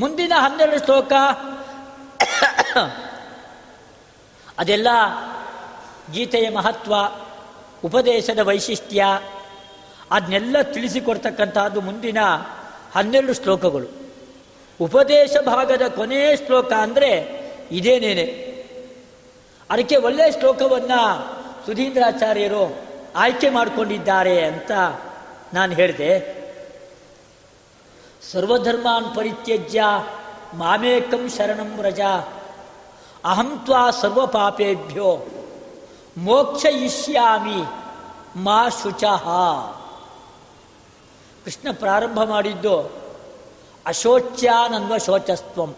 ಮುಂದಿನ 0.00 0.32
ಹನ್ನೆರಡು 0.36 0.84
ಶ್ಲೋಕ 0.84 1.12
ಅದೆಲ್ಲ 4.58 4.88
ಗೀತೆಯ 6.12 6.50
ಮಹತ್ವ, 6.50 6.94
ಉಪದೇಶದ 7.84 8.38
ವೈಶಿಷ್ಟ್ಯ 8.38 9.04
ಅದನ್ನೆಲ್ಲ 10.10 10.62
ತಿಳಿಸಿಕೊಡ್ತಕ್ಕಂಥದ್ದು 10.62 11.80
ಮುಂದಿನ 11.80 12.18
ಹನ್ನೆರಡು 12.94 13.34
ಶ್ಲೋಕಗಳು. 13.34 13.88
ಉಪದೇಶ 14.80 15.30
ಭಾಗದ 15.46 15.82
ಕೊನೆಯ 15.88 16.36
ಶ್ಲೋಕ 16.36 16.72
ಅಂದರೆ 16.72 17.10
ಇದೇನೇನೆ? 17.70 18.54
ಅದಕ್ಕೆ 19.70 19.96
ಒಳ್ಳೆಯ 19.96 20.32
ಶ್ಲೋಕವನ್ನು 20.32 21.24
ಸುಧೀಂದ್ರಾಚಾರ್ಯರು 21.66 22.76
ಆಯ್ಕೆ 23.16 23.50
ಮಾಡಿಕೊಂಡಿದ್ದಾರೆ 23.50 24.44
ಅಂತ 24.44 24.70
ನಾನು 25.54 25.72
ಹೇಳಿದೆ. 25.72 26.44
ಸರ್ವಧರ್ಮಾನ್ 28.32 29.16
ಪರಿತ್ಯಜ್ಯ 29.16 29.82
ಮಾಮೇಕಂ 30.54 31.28
ಶರಣಂ 31.28 31.78
ವ್ರಜ. 31.78 32.00
ಅಹಂ 33.24 33.66
ಸರ್ವ 34.00 34.26
ಪಾಪೇಭ್ಯೋ 34.26 35.26
ಮೋಕ್ಷ 36.18 36.64
ಇಷ್ಯಾಮಿ 36.64 37.62
ಮಾ 38.36 38.68
ಶುಚಃ 38.68 39.24
ಕೃಷ್ಣ 41.44 41.68
ಪ್ರಾರಂಭ 41.72 42.24
ಮಾಡಿದ್ದು 42.24 43.04
ಅಶೋಚ್ಯಾನನ್ವ 43.86 44.96
ಶೋಚಸ್ತ್ವಂ 44.96 45.74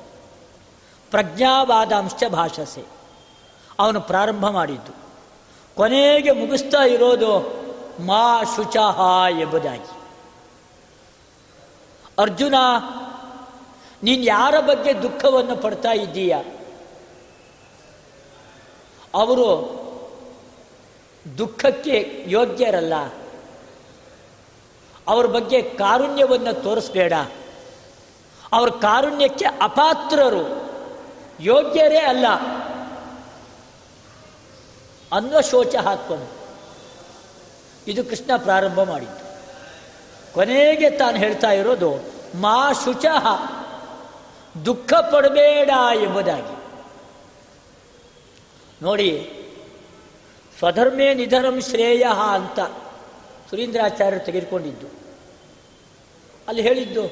ಪ್ರಜ್ಞಾವಾದಾಂಶ 1.10 2.12
ಭಾಷಸೆ। 2.32 2.84
ಅವನು 3.78 4.00
ಪ್ರಾರಂಭ 4.00 4.48
ಮಾಡಿದ್ದು, 4.48 4.92
ಕೊನೆಗೆ 5.76 6.30
ಮುಗಿಸ್ತಾ 6.30 6.82
ಇರೋದು, 6.82 7.38
ಮಾ 8.06 8.42
ಶುಚಃ 8.56 9.00
ಎಂಬುದಾಗಿ। 9.40 9.90
ಅರ್ಜುನ, 12.18 12.54
ನೀನು 14.02 14.22
ಯಾರ 14.22 14.60
ಬಗ್ಗೆ 14.60 15.02
ದುಃಖವನ್ನು 15.02 15.56
ಪಡ್ತಾ 15.56 15.90
ಇದ್ದೀಯ? 15.90 16.36
ಅವರು 19.16 19.76
ದುಃಖಕ್ಕೆ 21.38 22.24
ಯೋಗ್ಯರಲ್ಲ. 22.26 22.94
ಅವ್ರ 25.08 25.26
ಬಗ್ಗೆ 25.26 25.62
ಕಾರುಣ್ಯವನ್ನು 25.62 26.62
ತೋರಿಸ್ಬೇಡ. 26.62 27.12
ಅವ್ರ 28.52 28.70
ಕಾರುಣ್ಯಕ್ಕೆ 28.70 29.44
ಅಪಾತ್ರರು, 29.44 30.70
ಯೋಗ್ಯರೇ 31.40 31.98
ಅಲ್ಲ. 31.98 32.26
ಅನ್ವಶೋಚ 35.12 35.76
ಹಾಕ್ಕೊಂಡು 35.76 36.30
ಇದು 37.86 38.04
ಕೃಷ್ಣ 38.04 38.30
ಪ್ರಾರಂಭ 38.36 38.82
ಮಾಡಿದ್ದು. 38.82 39.26
ಕೊನೆಗೆ 40.34 40.90
ತಾನು 40.90 41.16
ಹೇಳ್ತಾ 41.16 41.50
ಇರೋದು, 41.50 41.90
ಮಾ 42.40 42.72
ಶುಚಃ, 42.84 43.26
ದುಃಖ 44.64 44.92
ಪಡಬೇಡ 44.94 45.70
ಎಂಬುದಾಗಿ. 46.02 46.55
ನೋಡಿ, 48.82 49.32
ಸ್ವಧರ್ಮೇ 50.58 51.14
ನಿಧನಂ 51.14 51.60
ಶ್ರೇಯ 51.60 52.06
ಅಂತ 52.34 52.60
ಸುರೀಂದ್ರಾಚಾರ್ಯರು 53.50 54.24
ತೆಗೆದುಕೊಂಡಿದ್ದು. 54.24 54.86
ಅಲ್ಲಿ 56.48 56.62
ಹೇಳಿದ್ದು 56.62 57.06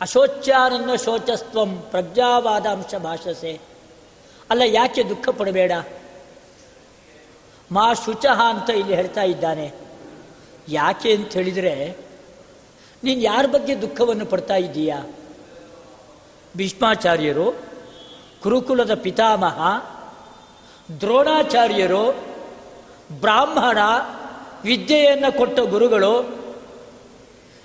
ಅಶೋಚ್ಯಾನನ್ನ 0.00 0.94
ಶೋಚಸ್ತ್ವಂ 0.94 1.78
ಪ್ರಜ್ಞಾವಾದಾಂಶ 1.90 2.94
ಭಾಷಸೆ. 2.94 3.60
ಅಲ್ಲ, 4.50 4.62
ಯಾಕೆ 4.64 5.04
ದುಃಖ 5.04 5.28
ಪಡಬೇಡ? 5.28 5.72
ಮಾ 7.72 7.92
ಶುಚಃ 7.92 8.42
ಅಂತ 8.42 8.70
ಇಲ್ಲಿ 8.70 8.94
ಹೇಳ್ತಾ 8.94 9.22
ಇದ್ದಾನೆ. 9.22 9.72
ಯಾಕೆ 10.68 11.14
ಅಂತ 11.14 11.32
ಹೇಳಿದರೆ, 11.32 11.96
ನೀನು 13.04 13.20
ಯಾರ 13.20 13.46
ಬಗ್ಗೆ 13.46 13.82
ದುಃಖವನ್ನು 13.82 14.26
ಪಡ್ತಾ 14.26 14.56
ಇದ್ದೀಯಾ? 14.56 15.04
ಭೀಷ್ಮಾಚಾರ್ಯರು, 16.56 17.52
ಕುರುಕುಲದ 18.42 18.94
ಪಿತಾಮಹ 18.94 19.58
ದ್ರೋಣಾಚಾರ್ಯರು 21.00 22.12
ಬ್ರಾಹ್ಮಣ 23.20 23.78
ವಿದ್ಯೆಯನ್ನು 24.64 25.38
ಕೊಟ್ಟ 25.38 25.60
ಗುರುಗಳು, 25.60 26.40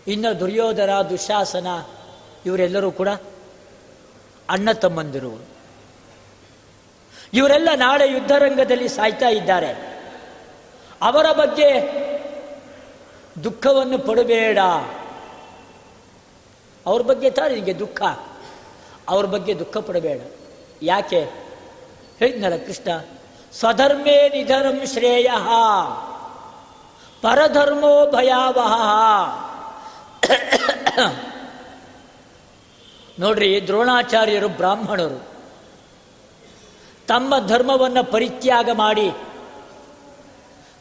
ಇನ್ನು 0.07 0.39
ದುರ್ಯೋಧರ 0.39 0.89
ದುಶಾಸನ, 1.09 1.67
ಇವರೆಲ್ಲರೂ 2.45 2.91
ಕೂಡ 2.91 3.09
ಅಣ್ಣ 4.49 4.71
ತಮ್ಮಂದಿರು. 4.71 5.45
ಇವರೆಲ್ಲ 7.33 7.69
ನಾಳೆ 7.75 8.11
ಯುದ್ಧರಂಗದಲ್ಲಿ 8.11 8.87
ಸಾಯ್ತಾ 8.87 9.27
ಇದ್ದಾರೆ. 9.27 9.95
ಅವರ 11.01 11.31
ಬಗ್ಗೆ 11.31 11.91
ದುಃಖವನ್ನು 13.43 13.99
ಪಡಬೇಡ. 13.99 14.59
ಅವ್ರ 16.85 17.01
ಬಗ್ಗೆ 17.01 17.29
ತಾನೇ 17.29 17.55
ನಿಮಗೆ 17.55 17.79
ದುಃಖ? 17.79 18.01
ಅವ್ರ 19.09 19.25
ಬಗ್ಗೆ 19.25 19.59
ದುಃಖ 19.59 19.77
ಪಡಬೇಡ. 19.77 20.21
ಯಾಕೆ? 20.81 21.45
ಹೇಳಿದ್ನಲ್ಲ 22.19 22.57
ಕೃಷ್ಣ 22.57 23.14
ಸ್ವಧರ್ಮೇ 23.57 24.17
ನಿಧರ್ಮ 24.29 24.81
ಶ್ರೇಯ 24.93 25.29
ಪರಧರ್ಮೋ 27.21 27.93
ಭಯಾವಹ 28.11 28.73
ನೋಡ್ರಿ, 33.19 33.49
ದ್ರೋಣಾಚಾರ್ಯರು, 33.67 34.49
ಬ್ರಾಹ್ಮಣರು, 34.49 35.19
ತಮ್ಮ 37.07 37.33
ಧರ್ಮವನ್ನು 37.47 38.03
ಪರಿತ್ಯಾಗ 38.11 38.69
ಮಾಡಿ 38.73 39.07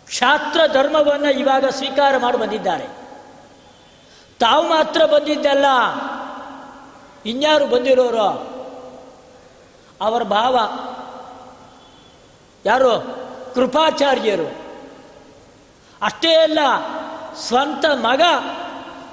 ಕ್ಷಾತ್ರ 0.06 0.60
ಧರ್ಮವನ್ನು 0.72 1.31
ಇವಾಗ 1.40 1.64
ಸ್ವೀಕಾರ 1.70 2.14
ಮಾಡಿ 2.16 2.38
ಬಂದಿದ್ದಾರೆ. 2.38 2.87
ತಾವು 4.40 4.64
ಮಾತ್ರ 4.68 5.00
ಬಂದಿದ್ದಲ್ಲ, 5.04 5.68
ಇನ್ಯಾರು 7.27 7.66
ಬಂದಿರೋರು? 7.66 8.29
ಅವರ 10.00 10.22
ಭಾವ 10.22 10.56
ಯಾರು? 12.67 13.25
ಕೃಪಾಚಾರ್ಯರು. 13.54 14.54
ಅಷ್ಟೇ 16.02 16.35
ಅಲ್ಲ, 16.37 16.58
ಸ್ವಂತ 17.35 17.85
ಮಗ 17.92 18.21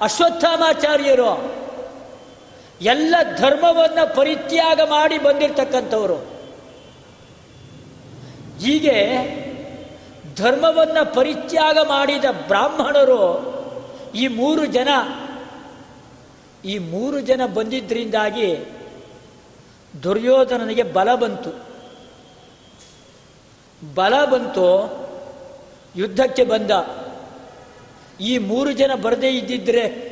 ಅಶ್ವತ್ಥಾಮಾಚಾರ್ಯರು. 0.01 1.61
ಎಲ್ಲ 2.81 3.15
ಧರ್ಮವನ್ನು 3.37 4.15
ಪರಿತ್ಯಾಗ 4.15 4.81
ಮಾಡಿ 4.89 5.17
ಬಂದಿರತಕ್ಕಂಥವರು. 5.17 6.15
ಹೀಗೆ 8.59 8.97
ಧರ್ಮವನ್ನು 10.35 11.13
ಪರಿತ್ಯಾಗ 11.13 11.77
ಮಾಡಿದ 11.87 12.25
ಬ್ರಾಹ್ಮಣರು 12.47 13.51
ಈ 14.15 14.27
ಮೂರು 14.27 14.65
ಜನ, 14.65 14.89
ಈ 16.65 16.77
ಮೂರು 16.77 17.19
ಜನ 17.19 17.45
ಬಂದಿದ್ದರಿಂದಾಗಿ 17.45 18.65
ದುರ್ಯೋಧನನಿಗೆ 20.03 20.83
ಬಲ 20.83 21.15
ಬಂತು. 21.15 21.70
ಬಲ 23.95 24.25
ಬಂತು, 24.25 24.67
ಯುದ್ಧಕ್ಕೆ 25.95 26.43
ಬಂದ. 26.43 26.71
ಈ 28.21 28.37
ಮೂರು 28.37 28.71
ಜನ 28.71 28.91
ಬರದೇ 29.01 29.29
ಇದ್ದಿದ್ರೆ 29.29 30.11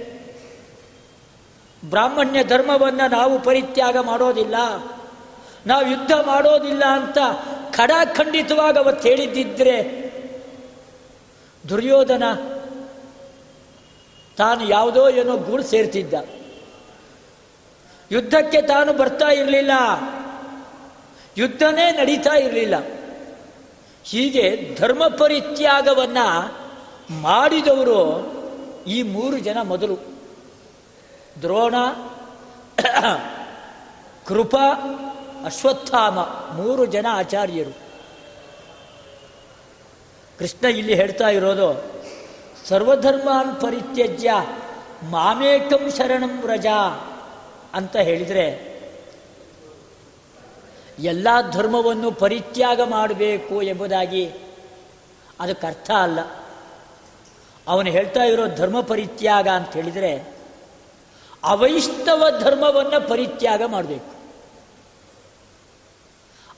ಬ್ರಾಹ್ಮಣ್ಯ 1.89 2.43
ಧರ್ಮವನ್ನು 2.43 3.11
ನಾವು 3.11 3.39
ಪರಿತ್ಯಾಗ 3.39 3.97
ಮಾಡೋದಿಲ್ಲ. 3.97 4.55
ನಾವು 5.67 5.87
ಯುದ್ಧ 5.87 6.11
ಮಾಡೋದಿಲ್ಲ 6.11 6.83
ಅಂತ 6.85 7.17
ಖಡಾಖಂಡಿತವಾಗಿ 7.75 8.79
ಅವತ್ತು 8.79 9.07
ಹೇಳಿದ್ದಿದ್ರೆ 9.07 10.09
ದುರ್ಯೋಧನ 11.69 12.23
ತಾನು 14.37 14.69
ಯಾವುದೋ 14.69 15.09
ಏನೋ 15.09 15.37
ಗೂಡು 15.37 15.63
ಸೇರ್ತಿದ್ದ. 15.63 16.13
ಯುದ್ಧಕ್ಕೆ 18.11 18.61
ತಾನು 18.61 18.93
ಬರ್ತಾ 18.93 19.27
ಇರಲಿಲ್ಲ. 19.27 19.71
ಯುದ್ಧನೇ 21.37 21.91
ನಡೀತಾ 21.91 22.33
ಇರಲಿಲ್ಲ. 22.33 22.98
ಹೀಗೆ 24.03 24.75
ಧರ್ಮ 24.79 25.07
ಪರಿತ್ಯಾಗವನ್ನು 25.07 26.53
ಮಾಡಿದವರು 27.21 28.39
ಈ 28.87 29.01
ಮೂರು 29.01 29.37
ಜನ 29.37 29.57
ಮೊದಲು. 29.63 29.97
ದ್ರೋಣ, 31.41 31.75
ಕೃಪ, 34.25 34.55
ಅಶ್ವತ್ಥಾಮ, 35.45 36.19
ಮೂರು 36.55 36.85
ಜನ 36.85 37.05
ಆಚಾರ್ಯರು. 37.09 37.77
ಕೃಷ್ಣ 40.39 40.65
ಇಲ್ಲಿ 40.65 40.95
ಹೇಳ್ತಾ 40.95 41.27
ಇರೋದು, 41.27 41.83
ಸರ್ವಧರ್ಮಾನ್ 42.69 43.61
ಪರಿತ್ಯಜ್ಯ, 43.61 44.31
ಮಾಮೇಕಂ 45.09 45.91
ಶರಣಂ 45.97 46.47
ರಜಾ 46.47 46.77
ಅಂತ 47.73 47.95
ಹೇಳಿದರೆ 47.95 48.68
ಎಲ್ಲ 50.99 51.27
ಧರ್ಮವನ್ನು 51.51 52.11
ಪರಿತ್ಯಾಗ 52.11 52.81
ಮಾಡಬೇಕು 52.81 53.61
ಎಂಬುದಾಗಿ 53.61 54.31
ಅದಕ್ಕೆ 55.39 55.67
ಅರ್ಥ 55.67 55.91
ಅಲ್ಲ. 55.91 56.19
ಅವನು 57.67 57.89
ಹೇಳ್ತಾ 57.89 58.23
ಇರೋ 58.23 58.47
ಧರ್ಮ 58.47 58.81
ಪರಿತ್ಯಾಗ 58.81 59.47
ಅಂತ 59.47 59.73
ಹೇಳಿದರೆ 59.73 60.39
ಅವೈಷ್ಣವ 61.43 62.39
ಧರ್ಮವನ್ನು 62.39 63.09
ಪರಿತ್ಯಾಗ 63.09 63.63
ಮಾಡಬೇಕು. 63.65 64.19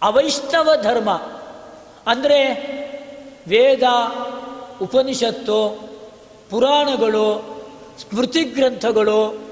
ಅವೈಷ್ಣವ 0.02 0.70
ಧರ್ಮ 0.82 1.10
ಅಂದರೆ 2.08 2.54
ವೇದ, 3.48 3.84
ಉಪನಿಷತ್ತು, 4.82 5.90
ಪುರಾಣಗಳು 6.50 7.52
ಸ್ಮೃತಿ 8.00 8.44
ಗ್ರಂಥಗಳು 8.44 9.52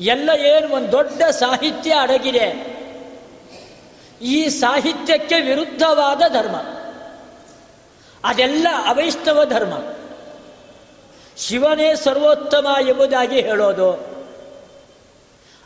ಎಲ್ಲ 0.00 0.30
ಏನು 0.30 0.74
ಒಂದು 0.74 0.92
ದೊಡ್ಡ 0.92 1.22
ಸಾಹಿತ್ಯ 1.22 1.94
ಅಡಗಿದೆ 1.94 2.81
ಈ 4.22 4.48
ಸಾಹಿತ್ಯಕ್ಕೆ 4.48 5.40
ವಿರುದ್ಧವಾದ 5.40 6.18
ಧರ್ಮ. 6.18 6.56
ಅದೆಲ್ಲ 8.24 8.66
ಅವೈಷ್ಣವ 8.86 9.44
ಧರ್ಮ. 9.44 9.74
ಶಿವನೇ 11.36 11.94
ಸರ್ವೋತ್ತಮ 11.94 12.66
ಎಂಬುದಾಗಿ 12.88 13.40
ಹೇಳೋದು, 13.40 13.92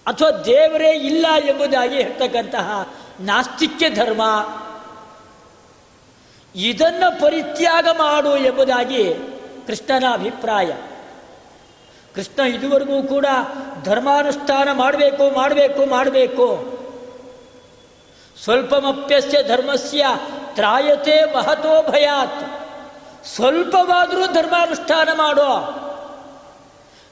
ಅಥವಾ 0.06 0.30
ದೇವರೇ 0.30 0.90
ಇಲ್ಲ 0.90 1.26
ಎಂಬುದಾಗಿ 1.48 1.94
ಹೇಳ್ತಕ್ಕಂತಹ 1.94 2.94
ನಾಸ್ತಿಕ್ಯ 3.20 3.88
ಧರ್ಮ, 3.90 4.22
ಇದನ್ನು 6.54 7.20
ಪರಿತ್ಯಾಗ 7.20 7.88
ಮಾಡು 7.88 8.36
ಎಂಬುದಾಗಿ 8.36 9.14
ಕೃಷ್ಣನ 9.66 10.04
ಅಭಿಪ್ರಾಯ. 10.12 10.72
ಕೃಷ್ಣ 12.14 12.42
ಇದುವರೆಗೂ 12.42 13.02
ಕೂಡ 13.02 13.26
ಧರ್ಮಾನುಷ್ಠಾನ 13.84 14.72
ಮಾಡಬೇಕು 14.72 15.34
ಮಾಡಬೇಕು 15.34 15.86
ಮಾಡಬೇಕು. 15.86 16.75
ಸ್ವಲ್ಪಮಪ್ಯಸ್ಯ 18.42 19.42
ಧರ್ಮಸ್ಯ 19.42 20.06
ತ್ರಾಯತೆ 20.54 21.34
ಮಹತೋ 21.34 21.90
ಭಯಾತ್. 21.90 22.66
ಸ್ವಲ್ಪವಾದರೂ 23.26 24.26
ಧರ್ಮಾನುಷ್ಠಾನ 24.26 25.08
ಮಾಡೋ 25.14 25.82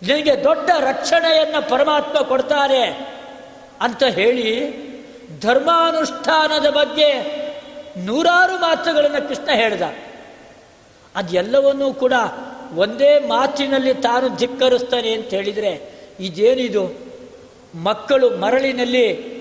ನಿನಗೆ 0.02 0.44
ದೊಡ್ಡ 0.44 0.70
ರಕ್ಷಣೆಯನ್ನು 0.80 1.70
ಪರಮಾತ್ಮ 1.70 2.18
ಕೊಡ್ತಾರೆ 2.18 2.82
ಅಂತ 3.80 4.02
ಹೇಳಿ 4.02 4.74
ಧರ್ಮಾನುಷ್ಠಾನದ 5.40 6.70
ಬಗ್ಗೆ 6.70 7.10
ನೂರಾರು 7.96 8.56
ಮಾತುಗಳನ್ನು 8.56 9.28
ಕೃಷ್ಣ 9.28 9.50
ಹೇಳಿದ. 9.50 9.82
ಅದೆಲ್ಲವನ್ನೂ 11.16 11.92
ಕೂಡ 11.92 12.12
ಒಂದೇ 12.74 13.18
ಮಾತಿನಲ್ಲಿ 13.18 13.94
ತಾನು 13.94 14.36
ಧಿಕ್ಕರಿಸ್ತಾನೆ 14.36 15.12
ಅಂತ 15.12 15.26
ಹೇಳಿದರೆ 15.26 15.90
ಇದೇನಿದು? 16.20 16.94
ಮಕ್ಕಳು 17.82 18.30
ಮರಳಿನಲ್ಲಿ 18.30 19.33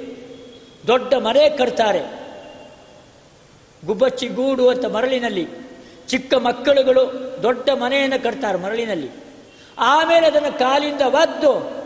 ದೊಡ್ಡ 0.88 1.14
ಮನೆ 1.14 1.50
ಕಟ್ತಾರೆ. 1.50 2.24
ಗುಬ್ಬಚ್ಚಿ 3.86 4.28
ಗೂಡು 4.28 4.70
ಅಂತ 4.70 4.86
ಮರಳಿನಲ್ಲಿ. 4.86 5.48
ಚಿಕ್ಕ 6.08 6.34
ಮಕ್ಕಳುಗಳು 6.34 7.34
ದೊಡ್ಡ 7.44 7.70
ಮನೆಯನ್ನು 7.70 8.24
ಕಟ್ತಾರೆ 8.24 8.58
ಮರಳಿನಲ್ಲಿ. 8.58 9.12
ಆಮೇಲೆ 9.80 10.28
ಅದನ್ನು 10.28 10.60
ಕಾಲಿಂದ 10.60 11.02
ಒದ್ದು 11.02 11.84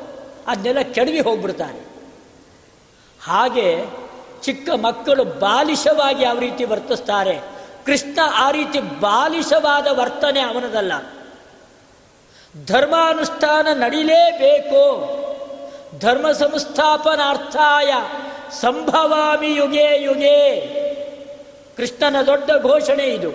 ಅದನ್ನೆಲ್ಲ 0.48 0.80
ಕೆಡವಿ 0.80 1.20
ಹೋಗ್ಬಿಡ್ತಾರೆ. 1.20 1.88
ಹಾಗೆ 3.24 3.86
ಚಿಕ್ಕ 4.42 4.70
ಮಕ್ಕಳು 4.70 5.24
ಬಾಲಿಶವಾಗಿ 5.24 6.24
ಯಾವ 6.24 6.40
ರೀತಿ 6.40 6.64
ವರ್ತಿಸ್ತಾರೆ. 6.64 7.40
ಕೃಷ್ಣ 7.86 8.20
ಆ 8.34 8.52
ರೀತಿ 8.52 8.80
ಬಾಲಿಶವಾದ 8.80 9.88
ವರ್ತನೆ 9.92 10.40
ಅವನದಲ್ಲ. 10.40 10.92
ಧರ್ಮಾನುಷ್ಠಾನ 12.66 13.68
ನಡಿಲೇಬೇಕು. 13.74 15.18
ಧರ್ಮ 16.00 16.32
ಸಂಸ್ಥಾಪನಾರ್ಥಾಯ 16.32 17.94
ಸಂಭವಾಮಿ 18.52 19.56
ಯುಗೆ 19.56 20.04
ಯುಗೆ. 20.04 20.62
ಕೃಷ್ಣನ 21.78 22.22
ದೊಡ್ಡ 22.22 22.52
ಘೋಷಣೆ 22.62 23.04
ಇದು. 23.04 23.32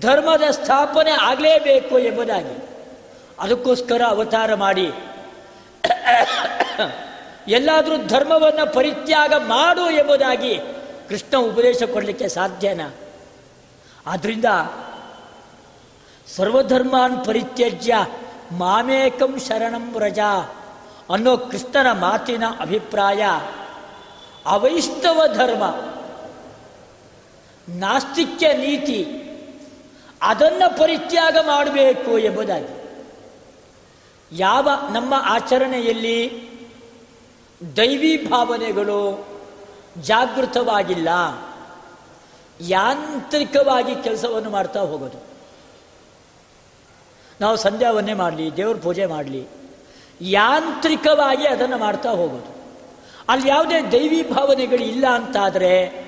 ಧರ್ಮದ 0.00 0.42
ಸ್ಥಾಪನೆ 0.50 1.10
ಆಗಲೇಬೇಕು 1.10 1.98
ಎಂಬುದಾಗಿ. 1.98 2.68
ಅದಕ್ಕೋಸ್ಕರ 3.38 4.02
ಅವತಾರ 4.08 4.54
ಮಾಡಿ. 4.54 4.92
ಎಲ್ಲಾದರೂ 7.48 7.96
ಧರ್ಮವನ್ನು 8.06 8.74
ಪರಿತ್ಯಾಗ 8.74 9.32
ಮಾಡು 9.32 9.90
ಎಂಬುದಾಗಿ 9.90 10.60
ಕೃಷ್ಣ 11.08 11.36
ಉಪದೇಶ 11.36 11.82
ಕೊಡಲಿಕ್ಕೆ 11.82 12.28
ಸಾಧ್ಯನಾ. 12.28 12.94
ಆದ್ರಿಂದ 14.06 14.44
ಸರ್ವಧರ್ಮಾನ್ 16.36 17.24
ಪರಿತ್ಯಜ್ಯ 17.24 18.06
ಮಾಮೇಕಂ 18.52 19.38
ಶರಣಂ 19.48 19.98
ರಜಾ 19.98 20.38
ಅನ್ನೋ 21.12 21.36
ಕೃಷ್ಣನ 21.36 21.92
ಮಾತಿನ 21.92 22.44
ಅಭಿಪ್ರಾಯ 22.60 23.26
ಅವೈಷ್ಣವ 24.46 25.22
ಧರ್ಮ, 25.34 25.64
ನಾಸ್ತಿಕ್ಯ 27.68 28.52
ನೀತಿ, 28.52 29.04
ಅದನ್ನು 30.22 30.78
ಪರಿತ್ಯಾಗ 30.78 31.36
ಮಾಡಬೇಕು 31.46 32.18
ಎಂಬುದಾಗಿ. 32.18 32.76
ಯಾವ 34.32 34.68
ನಮ್ಮ 34.92 35.14
ಆಚರಣೆಯಲ್ಲಿ 35.16 36.46
ದೈವಿ 37.76 38.26
ಭಾವನೆಗಳು 38.26 39.26
ಜಾಗೃತವಾಗಿಲ್ಲ, 40.00 41.08
ಯಾಂತ್ರಿಕವಾಗಿ 42.60 43.94
ಕೆಲಸವನ್ನು 44.02 44.50
ಮಾಡ್ತಾ 44.50 44.80
ಹೋಗೋದು. 44.80 45.22
ನಾವು 47.40 47.56
ಸಂಧ್ಯಾವನ್ನೇ 47.56 48.14
ಮಾಡಲಿ, 48.14 48.56
ದೇವ್ರ 48.56 48.76
ಪೂಜೆ 48.76 49.06
ಮಾಡಲಿ, 49.06 49.46
ಯಾಂತ್ರಿಕವಾಗಿ 50.20 51.46
ಅದನ್ನು 51.46 51.78
ಮಾಡ್ತಾ 51.78 52.10
ಹೋಗೋದು. 52.10 52.55
ಅಲ್ಲಿ 53.28 53.48
ಯಾವುದೇ 53.48 53.82
ದೈವಿ 53.82 54.22
ಭಾವನೆಗಳು 54.22 54.82
ಇಲ್ಲ 54.82 55.06
ಅಂತಾದರೆ 55.08 56.06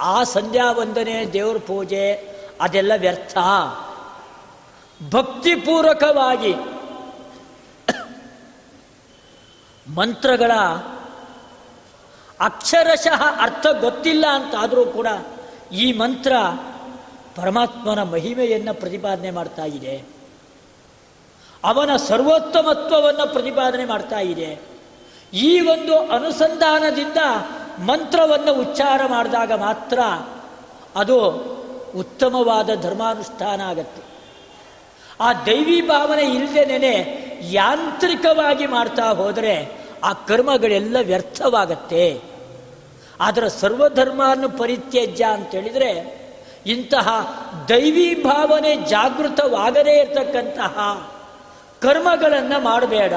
ಆ 0.00 0.22
ಸಂಧ್ಯಾ 0.22 0.72
ವಂದನೆ, 0.72 1.32
ದೇವ್ರ 1.32 1.58
ಪೂಜೆ, 1.58 2.12
ಅದೆಲ್ಲ 2.60 2.92
ವ್ಯರ್ಥ. 2.96 3.38
ಭಕ್ತಿಪೂರ್ವಕವಾಗಿ 5.10 6.54
ಮಂತ್ರಗಳ 9.94 10.52
ಅಕ್ಷರಶಃ 12.40 13.22
ಅರ್ಥ 13.40 13.66
ಗೊತ್ತಿಲ್ಲ 13.80 14.24
ಅಂತಾದರೂ 14.32 14.86
ಕೂಡ 14.86 15.06
ಈ 15.72 15.92
ಮಂತ್ರ 15.92 16.32
ಪರಮಾತ್ಮನ 17.36 18.02
ಮಹಿಮೆಯನ್ನು 18.02 18.74
ಪ್ರತಿಪಾದನೆ 18.74 19.30
ಮಾಡ್ತಾ 19.30 19.64
ಇದೆ. 19.64 20.04
ಅವನ 21.64 21.96
ಸರ್ವೋತ್ತಮತ್ವವನ್ನು 21.96 23.32
ಪ್ರತಿಪಾದನೆ 23.32 23.84
ಮಾಡ್ತಾ 23.84 24.18
ಇದೆ. 24.18 24.67
ಈ 25.32 25.60
ಒಂದು 25.60 25.98
ಅನುಸಂಧಾನದಿಂದ 25.98 27.16
ಮಂತ್ರವನ್ನು 27.86 28.54
ಉಚ್ಚಾರ 28.54 29.02
ಮಾಡಿದಾಗ 29.06 29.52
ಮಾತ್ರ 29.52 29.98
ಅದು 30.96 31.30
ಉತ್ತಮವಾದ 31.96 32.70
ಧರ್ಮಾನುಷ್ಠಾನ 32.82 33.60
ಆಗತ್ತೆ. 33.60 34.02
ಆ 35.20 35.32
ದೈವಿ 35.32 35.80
ಭಾವನೆ 35.80 36.22
ಇಲ್ಲದೇನೆ 36.22 37.24
ಯಾಂತ್ರಿಕವಾಗಿ 37.42 38.66
ಮಾಡ್ತಾ 38.66 39.02
ಹೋದರೆ 39.02 39.72
ಆ 40.04 40.12
ಕರ್ಮಗಳೆಲ್ಲ 40.12 40.96
ವ್ಯರ್ಥವಾಗತ್ತೆ. 41.02 42.20
ಅದರ 43.20 43.46
ಸರ್ವಧರ್ಮವನ್ನು 43.46 44.50
ಪರಿತ್ಯಜ್ಯ 44.50 45.24
ಅಂತೇಳಿದರೆ 45.24 46.18
ಇಂತಹ 46.66 47.08
ದೈವಿ 47.68 48.22
ಭಾವನೆ 48.22 48.76
ಜಾಗೃತವಾಗದೇ 48.76 50.00
ಇರತಕ್ಕಂತಹ 50.00 51.08
ಕರ್ಮಗಳನ್ನು 51.80 52.64
ಮಾಡಬೇಡ. 52.64 53.12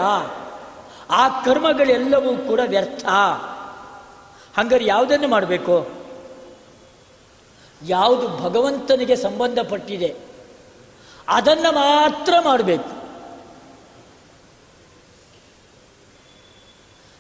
ಆ 1.12 1.24
ಕರ್ಮಗಳೆಲ್ಲವೂ 1.44 2.32
ಕೂಡ 2.48 2.60
ವ್ಯರ್ಥ. 2.66 3.06
ಹಂಗಾರೆ 4.58 4.86
ಯಾವುದನ್ನು 4.86 5.28
ಮಾಡಬೇಕು? 5.28 5.76
ಯಾವುದು 7.82 8.26
ಭಗವಂತನಿಗೆ 8.38 9.16
ಸಂಬಂಧಪಟ್ಟಿದೆ, 9.16 10.10
ಅದನ್ನು 11.28 11.72
ಮಾತ್ರ 11.72 12.34
ಮಾಡಬೇಕು. 12.42 12.90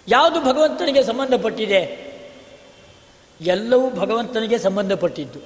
ಯಾವುದು 0.08 0.40
ಭಗವಂತನಿಗೆ 0.42 1.04
ಸಂಬಂಧಪಟ್ಟಿದೆ, 1.04 1.82
ಎಲ್ಲವೂ 3.42 3.90
ಭಗವಂತನಿಗೆ 3.92 4.58
ಸಂಬಂಧಪಟ್ಟಿದ್ದು. 4.58 5.40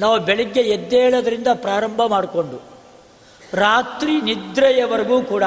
ನಾವು 0.00 0.18
ಬೆಳಿಗ್ಗೆ 0.18 0.60
ಎದ್ದೇಳೋದ್ರಿಂದ 0.60 1.46
ಪ್ರಾರಂಭ 1.54 2.02
ಮಾಡಿಕೊಂಡು, 2.02 2.58
ರಾತ್ರಿ 3.52 4.14
ನಿದ್ರೆಯವರೆಗೂ 4.20 5.22
ಕೂಡ 5.22 5.44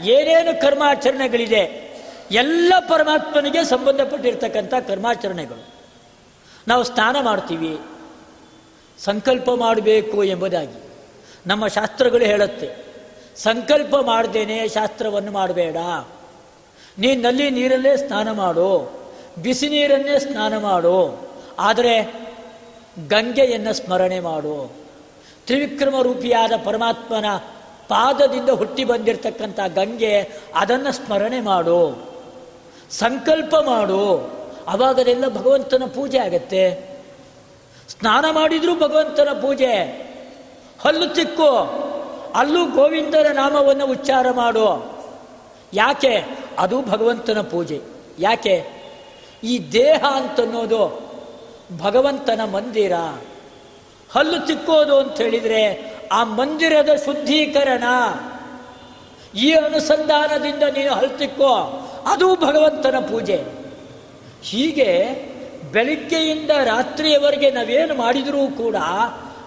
ಏನೇನು 0.00 0.60
ಕರ್ಮಾಚರಣೆಗಳಿದೆ, 0.60 1.92
ಎಲ್ಲ 2.30 2.72
ಪರಮಾತ್ಮನಿಗೆ 2.88 3.64
ಸಂಬಂಧಪಟ್ಟಿರ್ತಕ್ಕಂಥ 3.64 4.74
ಕರ್ಮಾಚರಣೆಗಳು. 4.88 5.64
ನಾವು 6.68 6.82
ಸ್ನಾನ 6.82 7.16
ಮಾಡ್ತೀವಿ, 7.20 7.78
ಸಂಕಲ್ಪ 8.98 9.50
ಮಾಡಬೇಕು 9.50 10.24
ಎಂಬುದಾಗಿ. 10.24 10.82
ನಮ್ಮ 11.46 11.66
ಶಾಸ್ತ್ರಗಳು 11.66 12.24
ಹೇಳುತ್ತೆ, 12.24 12.68
ಸಂಕಲ್ಪ 13.36 13.96
ಮಾಡ್ದೇನೆ 13.96 14.68
ಶಾಸ್ತ್ರವನ್ನು 14.68 15.32
ಮಾಡಬೇಡ. 15.32 15.76
ನೀ 16.98 17.14
ನಲ್ಲಿ 17.14 17.50
ನೀರಲ್ಲೇ 17.50 17.96
ಸ್ನಾನ 17.96 18.30
ಮಾಡು, 18.30 18.68
ಬಿಸಿ 19.42 19.68
ನೀರನ್ನೇ 19.68 20.18
ಸ್ನಾನ 20.18 20.58
ಮಾಡು, 20.58 20.96
ಆದರೆ 21.58 21.94
ಗಂಗೆಯನ್ನು 23.08 23.72
ಸ್ಮರಣೆ 23.72 24.20
ಮಾಡು. 24.20 24.74
ತ್ರಿವಿಕ್ರಮ 25.46 26.00
ರೂಪಿಯಾದ 26.02 26.52
ಪರಮಾತ್ಮನ 26.64 27.24
ಪಾದದಿಂದ 27.92 28.48
ಹುಟ್ಟಿ 28.48 28.84
ಬಂದಿರತಕ್ಕಂಥ 28.84 29.60
ಗಂಗೆ 29.60 30.30
ಅದನ್ನು 30.54 30.92
ಸ್ಮರಣೆ 30.92 31.40
ಮಾಡು, 31.40 32.08
ಸಂಕಲ್ಪ 32.90 33.54
ಮಾಡು. 33.56 34.32
ಅವಾಗದೆಲ್ಲ 34.68 35.28
ಭಗವಂತನ 35.28 35.82
ಪೂಜೆ 35.94 36.18
ಆಗತ್ತೆ. 36.18 36.92
ಸ್ನಾನ 37.88 38.24
ಮಾಡಿದರೂ 38.30 38.74
ಭಗವಂತನ 38.74 39.28
ಪೂಜೆ. 39.40 39.74
ಹಲ್ಲು 40.84 41.14
ತಿಕ್ಕು. 41.14 41.50
ಅಲ್ಲೂ 42.34 42.66
ಗೋವಿಂದನ 42.66 43.26
ನಾಮವನ್ನು 43.32 43.86
ಉಚ್ಚಾರ 43.86 44.30
ಮಾಡು. 44.30 44.92
ಯಾಕೆ? 45.72 46.38
ಅದು 46.58 46.82
ಭಗವಂತನ 46.82 47.40
ಪೂಜೆ. 47.40 47.80
ಯಾಕೆ? 48.18 48.66
ಈ 49.44 49.72
ದೇಹ 49.72 50.04
ಅಂತನ್ನೋದು 50.12 51.00
ಭಗವಂತನ 51.78 52.44
ಮಂದಿರ. 52.44 52.92
ಹಲ್ಲು 54.12 54.46
ತಿಕ್ಕೋದು 54.46 54.98
ಅಂತ 54.98 55.16
ಹೇಳಿದ್ರೆ 55.16 55.91
ಆ 56.12 56.24
ಮಂದಿರದ 56.24 56.88
ಶುದ್ಧೀಕರಣ. 57.04 57.84
ಈ 59.34 59.52
ಅನುಸಂಧಾನದಿಂದ 59.52 60.62
ನೀನು 60.62 60.94
ಹಲ್ಲು 60.94 61.82
ಅದು 62.06 62.34
ಭಗವಂತನ 62.34 62.98
ಪೂಜೆ. 62.98 63.44
ಹೀಗೆ 64.42 65.08
ಬೆಳಿಗ್ಗೆಯಿಂದ 65.72 66.50
ರಾತ್ರಿಯವರೆಗೆ 66.50 67.50
ನಾವೇನು 67.50 67.94
ಮಾಡಿದರೂ 67.94 68.48
ಕೂಡ 68.56 68.76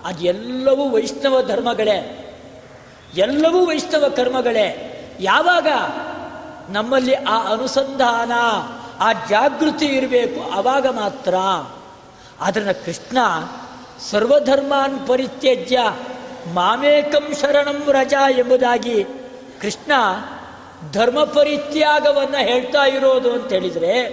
ಅದೆಲ್ಲವೂ 0.06 0.90
ವೈಷ್ಣವ 0.90 1.42
ಧರ್ಮಗಳೇ. 1.48 2.22
ಎಲ್ಲವೂ 3.18 3.66
ವೈಷ್ಣವ 3.66 4.10
ಕರ್ಮಗಳೇ. 4.10 4.92
ಯಾವಾಗ 5.20 5.68
ನಮ್ಮಲ್ಲಿ 6.72 7.14
ಆ 7.14 7.52
ಅನುಸಂಧಾನ, 7.52 8.32
ಆ 9.00 9.14
ಜಾಗೃತಿ 9.14 9.86
ಇರಬೇಕು 9.86 10.52
ಆವಾಗ 10.52 10.88
ಮಾತ್ರ. 10.88 11.36
ಅದನ್ನು 12.40 12.86
ಕೃಷ್ಣ 12.86 13.18
ಸರ್ವಧರ್ಮಾನ್ 14.12 15.08
ಪರಿತ್ಯಜ್ಯ. 15.08 15.80
ಮಾಮೇಕಂ 16.54 17.34
ಶರಣಂ 17.42 17.84
ರಜಾ 17.92 18.30
ಎಂಬುದಾಗಿ 18.30 19.04
ಕೃಷ್ಣ 19.62 19.92
ಧರ್ಮ 20.92 21.24
ಪರಿತ್ಯಾಗವನ್ನು 21.24 22.38
ಹೇಳ್ತಾ 22.38 22.86
ಇರೋದು 22.86 23.32
ಅಂತ 23.32 23.54
ಹೇಳಿದರೆ, 23.54 24.10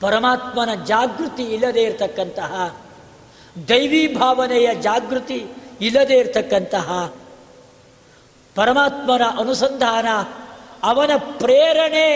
ಪರಮಾತ್ಮನ 0.00 0.84
ಜಾಗೃತಿ 0.84 1.42
ಇಲ್ಲದೆ 1.42 1.82
ಇರತಕ್ಕಂತಹ, 1.82 2.76
ದೈವಿ 3.68 4.14
ಭಾವನೆಯ 4.14 4.74
ಜಾಗೃತಿ 4.74 5.46
ಇಲ್ಲದೆ 5.80 6.14
ಇರತಕ್ಕಂತಹ 6.14 7.12
ಪರಮಾತ್ಮನ 8.54 9.22
ಅನುಸಂಧಾನ, 9.38 10.06
ಅವನ 10.82 11.10
ಪ್ರೇರಣೆ 11.38 12.08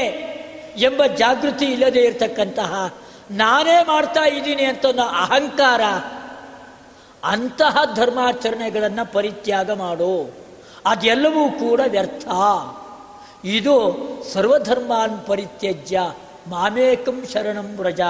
ಎಂಬ 0.77 1.07
ಜಾಗೃತಿ 1.07 1.65
ಇಲ್ಲದೆ 1.65 2.01
ಇರತಕ್ಕಂತಹ, 2.01 2.95
ನಾನೇ 3.31 3.83
ಮಾಡ್ತಾ 3.83 4.25
ಇದ್ದೀನಿ 4.29 4.65
ಅಂತ 4.65 4.87
ಅಹಂಕಾರ 5.01 5.81
ಅಂತಹ 7.25 7.79
ಧರ್ಮಾಚರಣೆಗಳನ್ನು 7.95 9.13
ಪರಿತ್ಯಾಗ 9.13 9.71
ಮಾಡು. 9.71 10.31
ಅದೆಲ್ಲವೂ 10.87 11.51
ಕೂಡ 11.51 11.81
ವ್ಯರ್ಥ. 11.89 12.29
ಇದು 13.45 13.97
ಸರ್ವಧರ್ಮಾನ್ 14.33 15.27
ಪರಿತ್ಯಜ್ಯ, 15.27 16.01
ಮಾಮೇಕಂ 16.49 17.25
ಶರಣಂ 17.33 17.77
ವ್ರಜ 17.77 18.01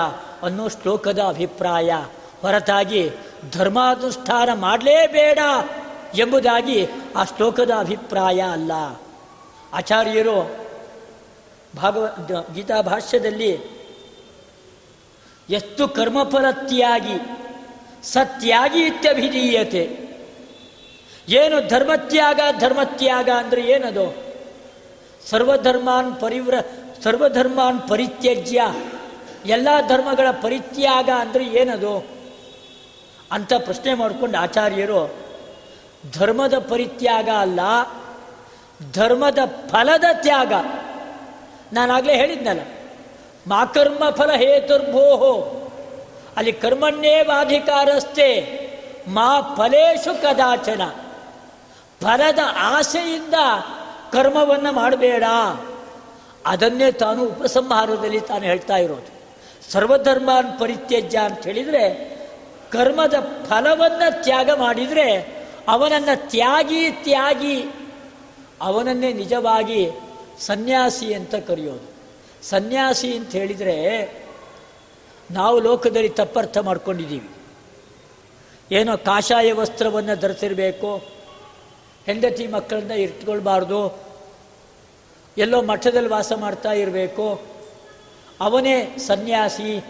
ಅನ್ನೋ 0.43 0.69
ಶ್ಲೋಕದ 0.69 1.19
ಅಭಿಪ್ರಾಯ. 1.19 1.95
ಹೊರತಾಗಿ 2.43 3.11
ಧರ್ಮಾನುಷ್ಠಾನ 3.53 4.49
ಮಾಡಲೇಬೇಡ 4.55 5.39
ಎಂಬುದಾಗಿ 6.15 6.89
ಆ 7.17 7.25
ಶ್ಲೋಕದ 7.25 7.71
ಅಭಿಪ್ರಾಯ 7.79 8.41
ಅಲ್ಲ. 8.41 8.73
ಆಚಾರ್ಯರು 9.73 10.67
ಭಾಗವ, 11.77 12.17
ಗೀತಾ 12.55 12.81
ಭಾಷ್ಯದಲ್ಲಿ, 12.81 13.61
ಎಷ್ಟು 15.51 15.89
ಕರ್ಮಫಲ 15.89 16.51
ತ್ಯಾಗಿ 18.13 18.29
ಸತ್ಯಾಗಿ 18.29 18.81
ಇತ್ಯಭಿಧೀಯತೆ. 18.81 20.07
ಏನು 21.29 21.69
ಧರ್ಮತ್ಯಾಗ 21.69 22.41
ಧರ್ಮತ್ಯಾಗ 22.59 23.29
ಅಂದರೆ 23.37 23.63
ಏನದು? 23.63 24.15
ಸರ್ವಧರ್ಮಾನ್ 25.31 26.21
ಪರಿವ್ರ, 26.21 26.55
ಸರ್ವಧರ್ಮಾನ್ 27.05 27.89
ಪರಿತ್ಯಜ್ಯ. 27.89 28.63
ಎಲ್ಲ 29.47 29.69
ಧರ್ಮಗಳ 29.89 30.31
ಪರಿತ್ಯಾಗ 30.31 31.11
ಅಂದರೆ 31.19 31.45
ಏನದು? 31.45 32.07
ಅಂತ 33.33 33.53
ಪ್ರಶ್ನೆ 33.55 33.95
ಮಾಡಿಕೊಂಡು 33.95 34.39
ಆಚಾರ್ಯರು, 34.39 35.15
ಧರ್ಮದ 36.13 36.59
ಪರಿತ್ಯಾಗ 36.59 37.29
ಅಲ್ಲ, 37.39 37.61
ಧರ್ಮದ 38.93 39.39
ಫಲದ 39.71 40.05
ತ್ಯಾಗ. 40.13 40.53
ನಾನಾಗಲೇ 41.73 42.17
ಹೇಳಿದ್ನಲ್ಲ 42.17 42.61
ಮಾಕರ್ಮ 43.47 44.11
ಫಲ 44.11 44.33
ಹೇತುರ್ಭೋಹೋ. 44.33 45.66
ಅಲ್ಲಿ 46.37 46.53
ಕರ್ಮಣ್ಯೇವಾಧಿಕಾರಸ್ಥೆ 46.53 48.59
ಮಾ 49.09 49.55
ಫಲೇಶು 49.57 50.23
ಕದಾಚನ. 50.23 50.83
ಫಲದ 52.03 52.39
ಆಸೆಯಿಂದ 52.59 53.35
ಕರ್ಮವನ್ನು 54.13 54.73
ಮಾಡಬೇಡ. 54.73 55.25
ಅದನ್ನೇ 56.47 56.93
ತಾನು 56.93 57.25
ಉಪಸಂಹಾರದಲ್ಲಿ 57.25 58.21
ತಾನು 58.21 58.41
ಹೇಳ್ತಾ 58.41 58.77
ಇರೋದು. 58.77 59.17
ಸರ್ವಧರ್ಮಾನ್ 59.73 60.61
ಪರಿತ್ಯಜ್ಯ 60.61 61.19
ಅಂತ 61.19 61.45
ಹೇಳಿದರೆ 61.45 62.17
ಕರ್ಮದ 62.73 63.45
ಫಲವನ್ನು 63.49 64.23
ತ್ಯಾಗ 64.23 64.51
ಮಾಡಿದರೆ 64.51 65.37
ಅವನನ್ನು 65.69 66.31
ತ್ಯಾಗಿ 66.31 66.91
ತ್ಯಾಗಿ 66.91 67.67
ಅವನನ್ನೇ 68.61 69.13
ನಿಜವಾಗಿ 69.13 69.89
ಸನ್ಯಾಸಿ 70.41 71.15
ಅಂತ 71.15 71.35
ಕರೆಯೋದು. 71.35 71.97
ಸನ್ಯಾಸಿ 72.47 73.17
ಅಂತ 73.17 73.31
ಹೇಳಿದರೆ 73.31 74.26
ನಾವು 75.31 75.61
ಲೋಕದಲ್ಲಿ 75.61 76.09
ತಪ್ಪರ್ಥ 76.09 76.59
ಮಾಡ್ಕೊಂಡಿದ್ದೀವಿ. 76.59 77.31
ಏನೋ 78.73 78.97
ಕಾಷಾಯ 78.97 79.53
ವಸ್ತ್ರವನ್ನು 79.53 80.21
ಧರಿಸಿರಬೇಕು, 80.21 80.97
ಹೆಂಡತಿ 82.07 82.47
ಮಕ್ಕಳನ್ನ 82.47 82.91
ಇಟ್ಕೊಳ್ಬಾರ್ದು, 82.91 84.07
ಎಲ್ಲೋ 85.39 85.63
ಮಠದಲ್ಲಿ 85.63 86.09
ವಾಸ 86.09 86.33
ಮಾಡ್ತಾ 86.37 86.73
ಇರಬೇಕು, 86.73 87.43
ಅವನೇ 88.41 88.97
ಸನ್ಯಾಸಿ. 89.07 89.85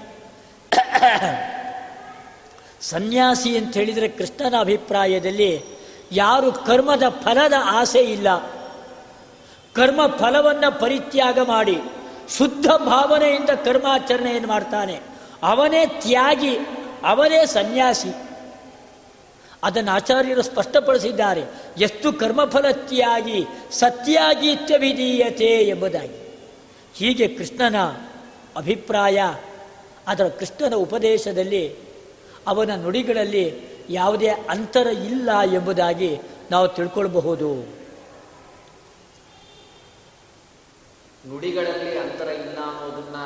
ಸನ್ಯಾಸಿ 2.81 3.59
ಅಂತ 3.59 3.75
ಹೇಳಿದರೆ 3.75 4.09
ಕೃಷ್ಣನ 4.09 4.55
ಅಭಿಪ್ರಾಯದಲ್ಲಿ 4.61 5.65
ಯಾರು 6.13 6.53
ಕರ್ಮದ 6.53 7.03
ಫಲದ 7.09 7.53
ಆಸೆ 7.61 7.99
ಇಲ್ಲ. 7.99 8.29
ಕರ್ಮ 9.75 10.01
ಫಲವನ್ನು 10.07 10.81
ಪರಿತ್ಯಾಗ 10.81 11.39
ಮಾಡಿ, 11.39 11.81
ಶುದ್ಧ 12.39 12.67
ಭಾವನೆಯಿಂದ 12.67 13.51
ಕರ್ಮಾಚರಣೆಯನ್ನು 13.51 14.49
ಮಾಡ್ತಾನೆ. 14.49 15.16
ಅವನೇ 15.43 15.87
ತ್ಯಾಗಿ, 15.87 16.57
ಅವನೇ 17.05 17.47
ಸನ್ಯಾಸಿ. 17.47 18.09
ಅದನ್ನು 19.63 19.91
ಆಚಾರ್ಯರು 19.91 20.43
ಸ್ಪಷ್ಟಪಡಿಸಿದ್ದಾರೆ. 20.43 21.45
ಎಷ್ಟು 21.79 22.13
ಕರ್ಮಫಲ 22.13 22.65
ತ್ಯಾಗಿ, 22.73 23.47
ಸತ್ಯಾಗಿ 23.71 24.53
ಇತ್ಯವಿಧೀಯತೆ 24.53 25.45
ಎಂಬುದಾಗಿ. 25.45 26.39
ಹೀಗೆ 26.95 27.29
ಕೃಷ್ಣನ 27.29 27.81
ಅಭಿಪ್ರಾಯ, 28.57 29.23
ಅದರ 30.07 30.29
ಕೃಷ್ಣನ 30.29 30.75
ಉಪದೇಶದಲ್ಲಿ 30.75 31.77
ಅವನ 32.47 32.71
ನುಡಿಗಳಲ್ಲಿ 32.75 33.77
ಯಾವುದೇ 33.91 34.29
ಅಂತರ 34.29 34.87
ಇಲ್ಲ 34.87 35.31
ಎಂಬುದಾಗಿ 35.55 36.19
ನಾವು 36.51 36.69
ತಿಳ್ಕೊಳ್ಬಹುದು. 36.69 37.55
ನುಡಿಗಳಲ್ಲಿ 41.29 41.99
ಅಂತರ 41.99 42.25
ಇಲ್ಲ 42.25 42.59
ಅನ್ನೋದನ್ನ 42.59 43.17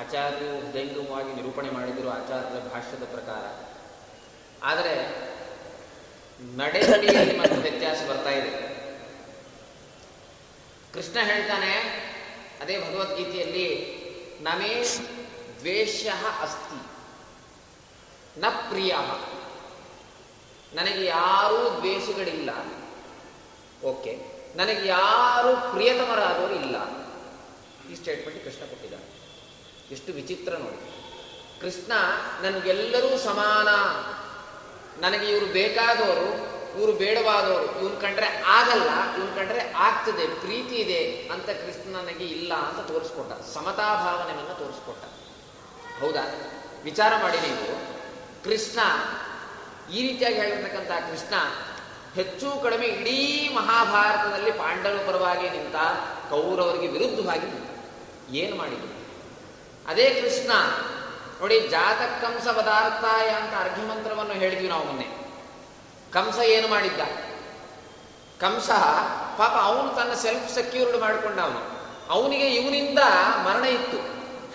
ಆಚಾರ್ಯರು 0.00 0.74
ದೈಂಗಮವಾಗಿ 0.74 1.32
ನಿರೂಪಣೆ 1.32 1.70
ಮಾಡಿದರು 1.70 2.08
ಆಚಾರ್ಯರ 2.10 2.62
ಭಾಷ್ಯದ 2.72 3.04
ಪ್ರಕಾರ. 3.04 3.44
ಆದರೆ 4.62 4.94
ನಡೆನುಡಿಯಲ್ಲಿ 6.56 7.36
ಮತ್ತು 7.38 7.56
ವ್ಯತ್ಯಾಸ 7.60 8.00
ಬರ್ತಾ 8.10 8.30
ಇದೆ. 8.30 8.52
ಕೃಷ್ಣ 10.94 11.16
ಹೇಳ್ತಾನೆ, 11.22 11.72
ಅದೇ 12.60 12.74
ಭಗವದ್ಗೀತೆಯಲ್ಲಿ, 12.78 13.68
ನಮೇ 14.40 14.72
ದ್ವೇಷ 15.60 16.06
ಅಸ್ತಿ, 16.40 16.80
ನ 18.40 18.44
ಪ್ರಿಯ, 18.48 18.92
ನನಗೆ 20.74 21.04
ಯಾರೂ 21.04 21.58
ದ್ವೇಷಗಳಿಲ್ಲ. 21.78 22.50
ಓಕೆ, 23.84 24.12
ನನಗೆ 24.56 24.88
ಯಾರು 24.88 25.52
ಪ್ರಿಯತಮರಾದವರು 25.72 26.54
ಇಲ್ಲ. 26.54 26.76
ಈ 27.90 27.94
ಸ್ಟೇಟ್ಮೆಂಟ್ 27.94 28.44
ಕೃಷ್ಣ 28.44 28.64
ಕೊಟ್ಟಿದ್ದಾನೆ. 28.66 29.09
ಎಷ್ಟು 29.90 30.12
ವಿಚಿತ್ರ 30.12 30.52
ನೋಡಿ. 30.52 30.90
ಕೃಷ್ಣ 31.60 31.92
ನನಗೆಲ್ಲರೂ 32.42 33.18
ಸಮಾನ. 33.18 33.68
ನನಗೆ 35.00 35.26
ಇವರು 35.26 35.46
ಬೇಕಾದವರು, 35.46 36.50
ಇವರು 36.78 36.92
ಬೇಡವಾದವರು, 36.92 37.80
ಇವನ್ 37.80 38.00
ಕಂಡ್ರೆ 38.00 38.42
ಆಗಲ್ಲ, 38.46 39.16
ಇವನ್ 39.16 39.36
ಕಂಡ್ರೆ 39.36 39.72
ಆಗ್ತದೆ, 39.76 40.40
ಪ್ರೀತಿ 40.40 40.74
ಇದೆ 40.74 41.28
ಅಂತ 41.32 41.46
ಕೃಷ್ಣ 41.46 41.96
ನನಗೆ 41.96 42.24
ಇಲ್ಲ 42.24 42.54
ಅಂತ 42.54 42.90
ತೋರಿಸ್ಕೊಟ್ಟ. 42.90 43.32
ಸಮತಾ 43.54 43.94
ಭಾವನೆಯನ್ನು 43.94 44.58
ತೋರಿಸ್ಕೊಟ್ಟ. 44.58 45.04
ಹೌದಾ? 46.00 46.34
ವಿಚಾರ 46.84 47.12
ಮಾಡಿ 47.22 47.40
ನೀವು. 47.40 47.94
ಕೃಷ್ಣ, 48.44 48.78
ಈ 49.92 50.08
ರೀತಿಯಾಗಿ 50.08 50.36
ಹೇಳಿರ್ತಕ್ಕಂಥ 50.36 50.90
ಕೃಷ್ಣ, 51.10 51.34
ಹೆಚ್ಚು 52.14 52.62
ಕಡಿಮೆ 52.62 52.86
ಇಡೀ 52.86 53.50
ಮಹಾಭಾರತದಲ್ಲಿ 53.54 54.52
ಪಾಂಡವ 54.52 55.02
ಪರವಾಗಿ 55.06 55.50
ನಿಂತ 55.50 55.76
ಕೌರವರಿಗೆ 56.30 56.88
ವಿರುದ್ಧವಾಗಿ 56.88 57.70
ಏನು 58.38 58.56
ಮಾಡಿದ್ರು? 58.56 58.99
ಅದೇ 59.88 60.20
ಕೃಷ್ಣ. 60.20 60.52
ನೋಡಿ 61.40 61.60
ಜಾತ 61.60 62.24
ಕಂಸ 62.24 62.48
ಪದಾರ್ಥಾಯ 62.48 63.28
ಅಂತ 63.28 63.54
ಅರ್ಘ್ಯಮಂತ್ರವನ್ನು 63.54 64.32
ಹೇಳಿದ್ವಿ 64.32 64.68
ನಾವು 64.68 64.84
ಮೊನ್ನೆ. 64.84 65.06
ಕಂಸ 66.12 66.38
ಏನು 66.38 66.68
ಮಾಡಿದ್ದ? 66.68 67.00
ಕಂಸ, 68.40 68.70
ಪಾಪ 69.38 69.52
ಅವನು 69.62 69.94
ತನ್ನ 69.94 70.14
ಸೆಲ್ಫ್ 70.14 70.54
ಸೆಕ್ಯೂರ್ಡ್ 70.54 71.00
ಮಾಡಿಕೊಂಡ 71.00 71.40
ಅವನು 71.40 71.80
ಅವನಿಗೆ 72.10 72.46
ಇವನಿಂದ 72.46 72.98
ಮರಣ 73.44 73.64
ಇತ್ತು. 73.64 73.96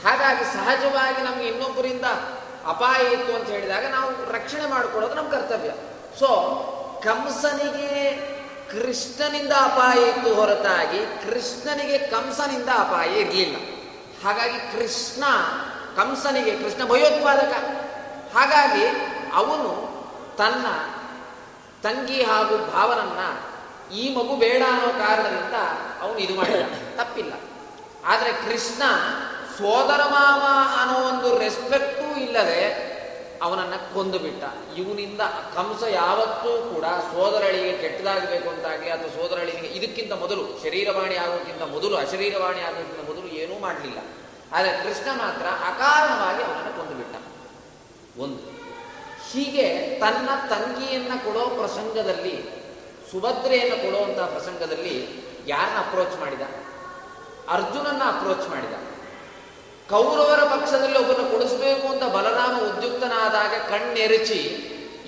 ಹಾಗಾಗಿ 0.08 0.44
ಸಹಜವಾಗಿ 0.44 1.22
ನಮ್ಗೆ 1.22 1.48
ಇನ್ನೊಬ್ಬರಿಂದ 1.48 2.06
ಅಪಾಯ 2.66 3.14
ಇತ್ತು 3.14 3.36
ಅಂತ 3.36 3.50
ಹೇಳಿದಾಗ 3.50 3.86
ನಾವು 3.86 4.32
ರಕ್ಷಣೆ 4.32 4.70
ಮಾಡಿಕೊಳ್ಳೋದು 4.70 5.16
ನಮ್ಮ 5.16 5.30
ಕರ್ತವ್ಯ. 5.30 5.70
ಸೊ 6.20 6.28
ಕಂಸನಿಗೆ 7.04 8.36
ಕೃಷ್ಣನಿಂದ 8.72 9.52
ಅಪಾಯ 9.52 10.10
ಇತ್ತು 10.10 10.34
ಹೊರತಾಗಿ 10.34 11.00
ಕೃಷ್ಣನಿಗೆ 11.00 11.98
ಕಂಸನಿಂದ 11.98 12.70
ಅಪಾಯ 12.70 13.08
ಇರಲಿಲ್ಲ. 13.08 13.75
ಹಾಗಾಗಿ 14.24 14.72
ಕೃಷ್ಣ 14.72 15.24
ಕಂಸನಿಗೆ, 15.96 16.52
ಕೃಷ್ಣ 16.52 16.86
ಭಯೋತ್ಪಾದಕ. 16.86 17.54
ಹಾಗಾಗಿ 18.38 18.88
ಅವನು 19.34 19.96
ತನ್ನ 20.38 20.66
ತಂಗಿ 21.84 22.24
ಹಾಗೂ 22.24 22.58
ಭಾವನನ್ನ 22.58 23.20
ಈ 23.94 24.16
ಮಗು 24.16 24.36
ಬೇಡ 24.36 24.62
ಅನ್ನೋ 24.68 24.88
ಕಾರಣದಿಂದ 24.88 25.54
ಅವನು 26.02 26.18
ಇದು 26.18 26.36
ಮಾಡಿದ. 26.36 26.62
ತಪ್ಪಿಲ್ಲ. 26.98 27.34
ಆದರೆ 28.06 28.34
ಕೃಷ್ಣ 28.34 28.84
ಸೋದರ 29.58 30.04
ಮಾಮ 30.04 30.44
ಅನ್ನೋ 30.82 31.10
ಒಂದು 31.10 31.38
ರೆಸ್ಪೆಕ್ಟೂ 31.38 32.20
ಇಲ್ಲದೆ 32.20 32.95
ಅವನನ್ನ 33.42 33.74
ಕೊಂದು 33.94 34.20
ಬಿಟ್ಟ. 34.20 34.44
ಇವನಿಂದ 34.78 35.22
ಕಂಸ 35.56 35.84
ಯಾವತ್ತೂ 35.84 36.72
ಕೂಡ 36.74 36.86
ಸೋದರಳಿಗೆ 36.86 37.78
ಕೆಟ್ಟದಾಗಬೇಕು 37.78 38.50
ಅಂತಾಗಲಿ, 38.50 38.90
ಅಥವಾ 38.90 39.22
ಸೋದರಳಿಗೆ 39.22 39.68
ಇದಕ್ಕಿಂತ 39.68 40.12
ಮೊದಲು 40.12 40.64
ಶರೀರವಾಣಿ 40.64 41.16
ಆಗೋಕ್ಕಿಂತ 41.16 41.62
ಮೊದಲು 41.62 41.96
ಅಶರೀರವಾಣಿ 41.96 42.62
ಆಗೋಕ್ಕಿಂತ 42.62 43.10
ಮೊದಲು 43.10 43.28
ಏನೂ 43.28 43.60
ಮಾಡಲಿಲ್ಲ. 43.60 43.98
ಆದರೆ 44.54 44.84
ಕೃಷ್ಣ 44.84 45.10
ಮಾತ್ರ 45.18 45.46
ಅಕಾರಣವಾಗಿ 45.46 46.44
ಅವನನ್ನು 46.44 46.78
ಕೊಂದು 46.78 46.96
ಬಿಟ್ಟ. 46.96 47.16
ಒಂದು. 48.20 48.56
ಹೀಗೆ 49.32 50.00
ತನ್ನ 50.00 50.30
ತಂಗಿಯನ್ನ 50.50 51.14
ಕೊಡೋ 51.24 51.40
ಪ್ರಸಂಗದಲ್ಲಿ, 51.40 52.66
ಸುಭದ್ರೆಯನ್ನು 53.12 53.76
ಕೊಡುವಂತಹ 53.76 54.26
ಪ್ರಸಂಗದಲ್ಲಿ 54.26 55.26
ಯಾರನ್ನ 55.48 55.78
ಅಪ್ರೋಚ್ 55.78 56.20
ಮಾಡಿದ? 56.20 56.42
ಅರ್ಜುನನ್ನ 57.50 58.02
ಅಪ್ರೋಚ್ 58.06 58.50
ಮಾಡಿದ. 58.50 58.95
ಕೌರವರ 59.90 60.42
ಪಕ್ಷದಲ್ಲಿ 60.54 60.98
ಒಬ್ಬನ 60.98 61.24
ಕೊಡಿಸ್ಬೇಕು 61.32 61.88
ಅಂತ 61.88 62.04
ಬಲರಾಮ 62.16 62.56
ಉದ್ಯುಕ್ತನಾದಾಗ 62.70 63.54
ಕಣ್ಣೆರಚಿ 63.72 64.42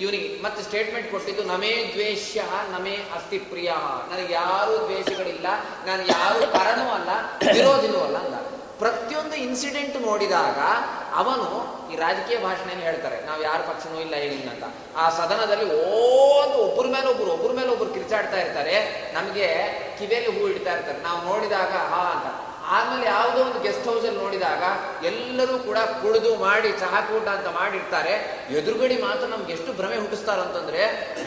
ಇವನಿಗೆ 0.02 0.42
ಮತ್ತೆ 0.42 0.60
ಸ್ಟೇಟ್ಮೆಂಟ್ 0.62 1.10
ಕೊಟ್ಟಿದ್ದು, 1.10 1.42
ನಮೇ 1.44 1.70
ದ್ವೇಷ್ಯ, 1.94 2.40
ನಮೇ 2.70 2.94
ಅಸ್ತಿ 3.16 3.38
ಪ್ರಿಯ 3.38 3.70
ನನಗೆ 4.10 4.32
ಯಾರು 4.32 4.74
ದ್ವೇಷಗಳಿಲ್ಲ, 4.86 5.46
ನಾನು 5.86 6.02
ಯಾರು 6.06 6.40
ಕಾರಣವೂ 6.52 6.92
ಅಲ್ಲ, 6.98 7.10
ವಿರೋಧಿನೂ 7.56 8.00
ಅಲ್ಲ 8.00 8.16
ಅಂದ. 8.16 8.36
ಪ್ರತಿಯೊಂದು 8.78 9.34
ಇನ್ಸಿಡೆಂಟ್ 9.34 9.96
ನೋಡಿದಾಗ 10.06 10.58
ಅವನು 11.20 11.48
ಈ 11.92 11.96
ರಾಜಕೀಯ 11.96 12.38
ಭಾಷಣ 12.38 12.68
ಹೇಳ್ತಾರೆ, 12.88 13.26
ನಾವು 13.26 13.42
ಯಾರ 13.42 13.60
ಪಕ್ಷನೂ 13.70 14.00
ಇಲ್ಲ, 14.00 14.14
ಏನಿಲ್ಲ 14.14 14.50
ಅಂತ. 14.50 14.64
ಆ 14.96 15.06
ಸದನದಲ್ಲಿ 15.10 15.64
ಓದು 15.64 16.56
ಒಬ್ಬರ 16.66 16.86
ಮೇಲೆ 16.86 17.06
ಒಬ್ರು 17.06 17.30
ಒಬ್ಬರ 17.36 17.52
ಮೇಲೆ 17.56 17.70
ಒಬ್ರು 17.70 17.90
ಕಿರ್ಚಾಡ್ತಾ 17.94 18.36
ಇರ್ತಾರೆ, 18.36 18.76
ನಮಗೆ 19.14 19.48
ಕಿವಿಯಲ್ಲಿ 19.98 20.30
ಹೂ 20.38 20.48
ಇಡ್ತಾ 20.48 20.72
ಇರ್ತಾರೆ. 20.72 21.00
ನಾವು 21.02 21.20
ನೋಡಿದಾಗ, 21.30 21.72
ಹಾ 21.94 22.02
ಅಂತ. 22.16 22.47
ಆಮೇಲೆ 22.76 23.06
ಯಾವುದೋ 23.06 23.38
ಒಂದು 23.44 23.60
ಗೆಸ್ಟ್ 23.66 23.86
ಹೌಸಲ್ಲಿ 23.88 24.18
ನೋಡಿದಾಗ 24.22 24.62
ಎಲ್ಲರೂ 25.10 25.58
ಕೂಡ 25.58 25.78
ಕುಡಿದು 26.02 26.36
ಮಾಡಿ 26.36 26.70
ಚಹಾ 26.72 27.00
ಕೂಟ 27.00 27.28
ಅಂತ 27.36 27.46
ಮಾಡಿರ್ತಾರೆ. 27.46 28.14
ಎದುರುಗಡಿ 28.58 28.96
ಮಾತ್ರ 29.02 29.26
ನಮ್ಗೆ 29.26 29.52
ಎಷ್ಟು 29.52 29.72
ಭ್ರಮೆ 29.72 29.96
ಹುಟ್ಟಿಸ್ತಾರ 29.96 30.38
ಅಂತಂದ್ರೆ, 30.40 30.82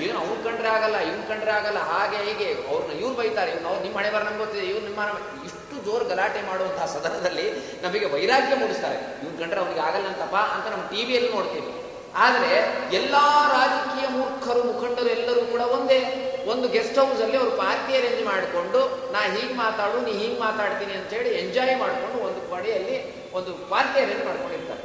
ಏನು 0.06 0.18
ಅವ್ನು 0.20 0.44
ಕಂಡ್ರೆ 0.44 0.68
ಆಗಲ್ಲ, 0.68 0.98
ಇವ್ನು 1.10 1.28
ಕಂಡ್ರೆ 1.28 1.52
ಆಗಲ್ಲ, 1.52 1.80
ಹಾಗೆ 1.92 2.18
ಹೀಗೆ 2.18 2.48
ಅವ್ರನ್ನ 2.70 2.94
ಇವ್ರು 3.00 3.16
ಬೈತಾರೆ, 3.16 3.52
ಇವ್ನು 3.52 3.70
ಅವ್ರು 3.70 3.84
ನಿಮ್ಮ 3.84 3.98
ಹಣೆ 4.00 4.10
ಬರ 4.10 4.24
ನಮ್ಗೆ 4.24 4.38
ಗೊತ್ತಿದೆ, 4.38 4.66
ಇವ್ರು 4.66 4.86
ನಿಮ್ಮ 4.86 5.02
ಇಷ್ಟು 5.46 5.86
ಜೋರು 5.86 6.06
ಗಲಾಟೆ 6.06 6.42
ಮಾಡುವಂತಹ 6.48 6.86
ಸದನದಲ್ಲಿ 6.86 7.48
ನಮಗೆ 7.84 8.06
ವೈರಾಗ್ಯ 8.06 8.56
ಮೂಡಿಸ್ತಾರೆ. 8.56 9.00
ಇವ್ನ 9.24 9.36
ಕಂಡ್ರೆ 9.44 9.60
ಅವ್ನಿಗೆ 9.60 9.80
ಆಗಲ್ಲ 9.80 10.08
ಅಂತಪ್ಪ 10.08 10.38
ಅಂತ 10.56 10.66
ನಮ್ಮ 10.76 10.84
ಟಿವಿಯಲ್ಲಿ 10.94 11.32
ನೋಡ್ತೀವಿ. 11.38 11.72
ಆದರೆ 12.16 12.52
ಎಲ್ಲಾ 12.96 13.50
ರಾಜಕೀಯ 13.54 14.08
ಮೂರ್ಖರು, 14.08 14.64
ಮುಖಂಡರು 14.64 15.10
ಎಲ್ಲರೂ 15.10 15.42
ಕೂಡ 15.46 15.62
ಒಂದೇ, 15.62 16.00
ಒಂದು 16.48 16.68
ಗೆಸ್ಟ್ 16.68 17.00
ಹೌಸ್ 17.00 17.22
ಅಲ್ಲಿ 17.22 17.38
ಅವರು 17.38 17.52
ಪಾರ್ಟಿ 17.52 17.98
ಅರೇಂಜ್ 17.98 18.26
ಮಾಡಿಕೊಂಡು, 18.26 19.12
ನಾ 19.12 19.20
ಹೀಗೆ 19.20 19.54
ಮಾತಾಡು, 19.54 20.06
ನೀ 20.06 20.12
ಹೀಗೆ 20.12 20.40
ಮಾತಾಡ್ತೀನಿ 20.40 20.94
ಅಂತ 20.94 21.14
ಹೇಳಿ 21.14 21.30
ಎಂಜಾಯ್ 21.30 21.80
ಮಾಡಿಕೊಂಡು 21.80 22.28
ಒಂದು 22.28 22.56
ಕಡೆಯಲ್ಲಿ 22.56 22.98
ಒಂದು 23.34 23.70
ಪಾರ್ಟಿ 23.70 24.00
ಅರೇಂಜ್ 24.02 24.26
ಮಾಡ್ಕೊಂಡಿರ್ತಾರೆ. 24.26 24.82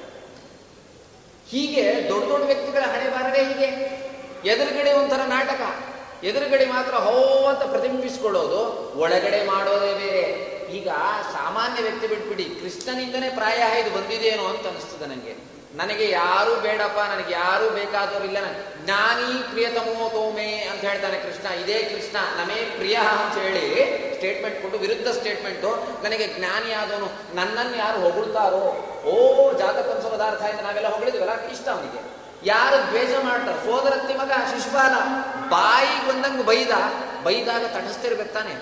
ಹೀಗೆ 1.50 2.08
ದೊಡ್ಡ 2.08 2.28
ದೊಡ್ಡ 2.28 2.44
ವ್ಯಕ್ತಿಗಳ 2.44 2.82
ಹಣೆ 2.82 3.10
ಬಾರದೆ 3.10 3.44
ಹೀಗೆ. 3.44 3.68
ಎದುರುಗಡೆ 4.48 4.92
ಒಂಥರ 4.92 5.20
ನಾಟಕ. 5.26 5.60
ಎದುರುಗಡೆ 6.24 6.66
ಮಾತ್ರ 6.66 6.94
ಹೋ 6.94 7.46
ಅಂತ 7.46 7.62
ಪ್ರತಿಬಿಂಬಿಸ್ಕೊಳ್ಳೋದು 7.62 8.60
ಒಳಗಡೆ 8.98 9.46
ಮಾಡೋದೇ 9.46 9.94
ಬೇರೆ. 9.94 10.56
ಈಗ 10.72 10.88
ಸಾಮಾನ್ಯ 11.32 11.82
ವ್ಯಕ್ತಿ 11.82 12.06
ಬಿಟ್ಬಿಡಿ, 12.06 12.44
ಕೃಷ್ಣನಿಂದನೇ 12.44 13.28
ಪ್ರಾಯ 13.30 13.80
ಇದು 13.80 13.90
ಬಂದಿದೇನೋ 13.90 14.44
ಅಂತ 14.44 14.66
ಅನಿಸ್ತದೆ 14.66 15.06
ನನಗೆ 15.14 15.55
ನನಗೆ 15.76 16.10
ಯಾರು 16.10 16.60
ಬೇಡಪ್ಪ, 16.60 16.98
ನನಗೆ 16.98 17.32
ಯಾರು 17.32 17.70
ಬೇಕಾದವರಿಲ್ಲ 17.70 18.36
ನನ್- 18.40 18.84
ಜ್ಞಾನಿ 18.84 19.42
ಪ್ರಿಯತಮೋ 19.42 20.08
ತೋಮೆ 20.08 20.52
ಅಂತ 20.54 20.80
ಹೇಳ್ತಾನೆ 20.80 21.18
ಕೃಷ್ಣ. 21.18 21.54
ಇದೇ 21.54 21.74
ಕೃಷ್ಣ, 21.74 22.16
ನಮೇ 22.42 22.72
ಪ್ರಿಯ 22.76 22.94
ಅಂತ 22.96 23.38
ಹೇಳಿ 23.38 23.68
ಸ್ಟೇಟ್ಮೆಂಟ್ 24.14 24.62
ಕೊಟ್ಟು 24.62 24.78
ವಿರುದ್ಧ 24.78 25.08
ಸ್ಟೇಟ್ಮೆಂಟು 25.08 25.88
ನನಗೆ 26.04 26.26
ಜ್ಞಾನಿ 26.38 26.72
ಆದವನು, 26.72 27.08
ನನ್ನನ್ನು 27.34 27.76
ಯಾರು 27.76 28.00
ಹೊಗಳ್ತಾರೋ? 28.00 28.92
ಓ 29.04 29.52
ಜಾತಕಂಸ 29.52 30.06
ಪದಾರ್ಥ 30.06 30.42
ಇಂದ 30.42 30.60
ನಾವೆಲ್ಲ 30.60 30.88
ಹೊಗಳಿದ್ವಲ್ಲ? 30.88 31.40
ಇಷ್ಟ 31.40 31.68
ಅವನಿಗೆ. 31.68 32.16
ಯಾರು 32.44 32.88
ದ್ವೇಷ 32.88 33.10
ಮಾಡ್ತಾರೆ? 33.22 33.66
ಸೋದರತ್ತಿ 33.66 34.14
ಮಗ, 34.14 34.28
ಶಿಶುಪಾಲ 34.28 34.92
ಬಾಯಿಗೆ 35.48 36.08
ಬಂದಂಗೆ 36.08 36.46
ಬೈದ, 36.46 36.68
ಬೈದಾಗ 37.24 37.66
ತಟಸ್ಥಿರ್ಬೇಕು 37.66 38.32
ತಾನೆ. 38.32 38.54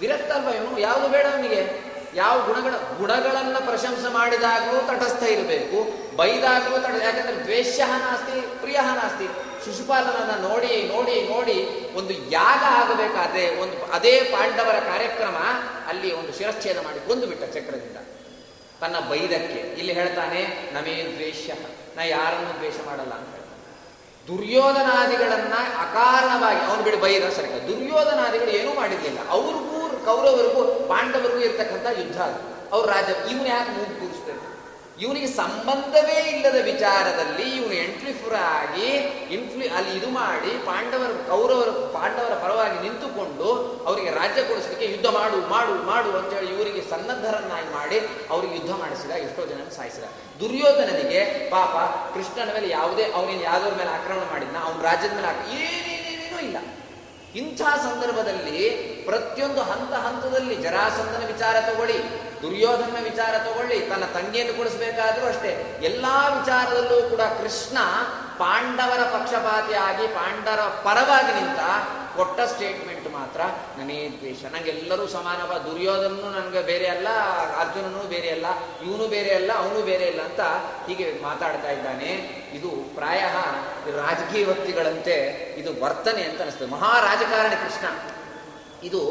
ವಿರಕ್ತ 0.00 0.32
ಅಲ್ವಾ 0.32 0.50
ಇವನು? 0.50 0.78
ಯಾವುದು 0.78 1.08
ಬೇಡ 1.08 1.26
ಅವನಿಗೆ. 1.26 1.89
ಯಾವ 2.14 2.46
ಗುಣಗಳ 2.46 2.70
ಗುಣಗಳನ್ನ 2.70 3.58
ಪ್ರಶಂಸೆ 3.58 4.12
ಮಾಡಿದಾಗಲೂ 4.12 4.86
ತಟಸ್ಥ 4.86 5.22
ಇರಬೇಕು, 5.22 5.78
ಬೈದಾಗಲೂ 6.16 6.78
ತಟ, 6.78 7.02
ಯಾಕಂದ್ರೆ 7.02 7.36
ದ್ವೇಷ 7.44 7.80
ನಾಸ್ತಿ 7.80 8.40
ಪ್ರಿಯ 8.40 8.76
ನಾಸ್ತಿ. 8.76 9.28
ಶಿಶುಪಾಲನನ್ನ 9.64 10.48
ನೋಡಿ 10.48 10.88
ನೋಡಿ 10.94 11.28
ನೋಡಿ 11.28 11.58
ಒಂದು 11.96 12.30
ಯಾಗ 12.30 12.62
ಆಗಬೇಕಾದ್ರೆ 12.68 13.60
ಒಂದು 13.62 13.92
ಅದೇ 13.92 14.20
ಪಾಂಡವರ 14.20 14.78
ಕಾರ್ಯಕ್ರಮ 14.78 15.36
ಅಲ್ಲಿ 15.88 16.12
ಒಂದು 16.12 16.38
ಶಿರಚ್ಛೇದ 16.38 16.78
ಮಾಡಿ 16.84 17.06
ಕೊಂದು 17.06 17.26
ಬಿಟ್ಟ 17.26 17.44
ಚಕ್ರದಿಂದ. 17.44 17.96
ತನ್ನ 18.80 18.98
ಬೈದಕ್ಕೆ. 18.98 19.60
ಇಲ್ಲಿ 19.78 19.92
ಹೇಳ್ತಾನೆ, 19.92 20.70
ನಮೇ 20.74 21.12
ದ್ವೇಷ 21.14 21.50
ನಾ 21.96 22.04
ಯಾರನ್ನು 22.04 22.58
ದ್ವೇಷ 22.58 22.74
ಮಾಡಲ್ಲ 22.86 23.12
ಅಂತ 23.12 23.39
ದುರ್ಯೋಧನಾದಿಗಳನ್ನ 24.30 25.54
ಅಕಾರಣವಾಗಿ, 25.80 26.60
ಅವನು 26.70 26.82
ಬಿಡಿ 26.82 26.96
ಬೈದ 26.96 27.22
ಸರಿ 27.36 27.48
ದುರ್ಯೋಧನಾದಿಗಳು 27.68 28.50
ಏನೂ 28.50 28.74
ಮಾಡಿರಲಿಲ್ಲ 28.74 29.18
ಅವ್ರಿಗೂ, 29.28 30.04
ಕೌರವರಿಗೂ, 30.04 30.62
ಪಾಂಡವರಿಗೂ 30.88 31.38
ಇರ್ತಕ್ಕಂಥ 31.38 31.98
ಯುದ್ಧ 31.98 32.20
ಅದು. 32.20 32.40
ಅವ್ರ 32.72 32.86
ರಾಜ, 32.90 33.08
ಇವನು 33.30 33.48
ಯಾಕೆ 33.48 33.70
ಮೂಗು 33.70 33.94
ಕೂರಿಸ್ಬೇಕು? 34.00 34.39
ಇವನಿಗೆ 35.02 35.26
ಸಂಬಂಧವೇ 35.26 36.16
ಇಲ್ಲದ 36.32 36.58
ವಿಚಾರದಲ್ಲಿ 36.64 37.46
ಇವನು 37.58 37.74
ಎಂಟ್ರಿಫುರ 37.84 38.34
ಆಗಿ 38.58 38.88
ಇನ್ಫ್ಲು 39.36 39.66
ಅಲ್ಲಿ 39.76 39.92
ಇದು 39.98 40.08
ಮಾಡಿ 40.08 40.52
ಪಾಂಡವರ 40.68 41.12
ಕೌರವರು 41.30 41.72
ಪಾಂಡವರ 41.96 42.34
ಪರವಾಗಿ 42.42 42.78
ನಿಂತುಕೊಂಡು 42.86 43.48
ಅವರಿಗೆ 43.88 44.10
ರಾಜ್ಯ 44.10 44.42
ಕೊಡಿಸಲಿಕ್ಕೆ 44.42 44.86
ಯುದ್ಧ 44.92 45.06
ಮಾಡು 45.18 45.38
ಮಾಡು 45.54 45.74
ಮಾಡು 45.90 46.10
ಅಂತೇಳಿ 46.18 46.48
ಇವರಿಗೆ 46.54 46.82
ಸನ್ನದ್ಧರನ್ನಾಗಿ 46.90 47.70
ಮಾಡಿ 47.78 47.98
ಅವರಿಗೆ 48.30 48.54
ಯುದ್ಧ 48.54 48.72
ಮಾಡಿಸಿದ, 48.82 49.10
ಎಷ್ಟೋ 49.26 49.46
ಜನ 49.46 49.68
ಸಾಯಿಸಿದ. 49.78 50.04
ದುರ್ಯೋಧನನಿಗೆ 50.40 51.22
ಪಾಪ 51.50 51.76
ಕೃಷ್ಣನ 52.14 52.50
ಮೇಲೆ 52.54 52.68
ಯಾವುದೇ 52.68 53.06
ಅವನಿಗೆ 53.18 53.44
ಯಾವ್ದವ್ರ 53.50 53.74
ಮೇಲೆ 53.74 53.90
ಆಕ್ರಮಣ 53.98 54.24
ಮಾಡಿದ್ನ, 54.32 54.58
ಅವನ 54.66 54.82
ರಾಜ್ಯದ 54.90 55.12
ಮೇಲೆ 55.12 55.28
ಏನೇನೇನೂ 55.62 56.38
ಇಲ್ಲ. 56.48 56.58
ಇಂಥ 57.34 57.62
ಸಂದರ್ಭದಲ್ಲಿ 57.62 58.70
ಪ್ರತಿಯೊಂದು 59.06 59.62
ಹಂತ 59.62 59.92
ಹಂತದಲ್ಲಿ 59.92 60.54
ಜರಾಸಂಧನ 60.54 61.26
ವಿಚಾರ 61.26 61.60
ತಗೊಳ್ಳಿ, 61.60 61.98
ದುರ್ಯೋಧನ 62.42 62.96
ವಿಚಾರ 63.02 63.38
ತಗೊಳ್ಳಿ, 63.38 63.80
ತನ್ನ 63.80 64.04
ತಂಗಿಯನ್ನು 64.04 64.54
ಕೊಡಿಸಬೇಕಾದರೂ 64.54 65.26
ಅಷ್ಟೇ, 65.26 65.80
ಎಲ್ಲಾ 65.82 66.28
ವಿಚಾರದಲ್ಲೂ 66.28 67.08
ಕೂಡ 67.08 67.20
ಕೃಷ್ಣ 67.20 67.78
ಪಾಂಡವರ 68.38 69.02
ಪಕ್ಷಪಾತಿಯಾಗಿ, 69.02 70.06
ಪಾಂಡವರ 70.06 70.60
ಪರವಾಗಿ 70.60 71.40
ನಿಂತ 71.40 71.60
ಕೊಟ್ಟ 72.16 72.40
ಸ್ಟೇಟ್ಮೆಂಟ್ 72.40 72.99
ಮಾತ್ರ 73.20 73.40
ನನೇ 73.78 73.98
ದ್ವೇಷ. 74.18 74.42
ನನಗೆಲ್ಲರೂ 74.44 75.04
ಸಮಾನವ, 75.06 75.50
ದುರ್ಯೋಧನನು 75.58 76.28
ನನಗೆ 76.30 76.62
ಬೇರೆ 76.66 76.86
ಅಲ್ಲ, 76.86 77.08
ಅರ್ಜುನನು 77.60 78.02
ಬೇರೆ 78.08 78.28
ಅಲ್ಲ, 78.30 78.46
ಇವನು 78.86 79.06
ಬೇರೆ 79.08 79.30
ಅಲ್ಲ, 79.34 79.50
ಅವನು 79.56 79.80
ಬೇರೆ 79.84 80.04
ಇಲ್ಲ 80.04 80.22
ಅಂತ 80.22 80.42
ಹೀಗೆ 80.88 81.06
ಮಾತಾಡ್ತಾ 81.22 81.70
ಇದ್ದಾನೆ. 81.70 82.10
ಇದು 82.54 82.70
ಪ್ರಾಯ 82.94 83.20
ರಾಜಕೀಯ 83.96 84.44
ವ್ಯಕ್ತಿಗಳಂತೆ 84.44 85.16
ಇದು 85.58 85.70
ವರ್ತನೆ 85.84 86.22
ಅಂತ 86.22 86.42
ಅನಿಸ್ತದೆ. 86.42 86.70
ಮಹಾರಾಜಕಾರಣಿ 86.70 87.56
ಕೃಷ್ಣ, 87.56 87.86
ಇದು 88.82 89.02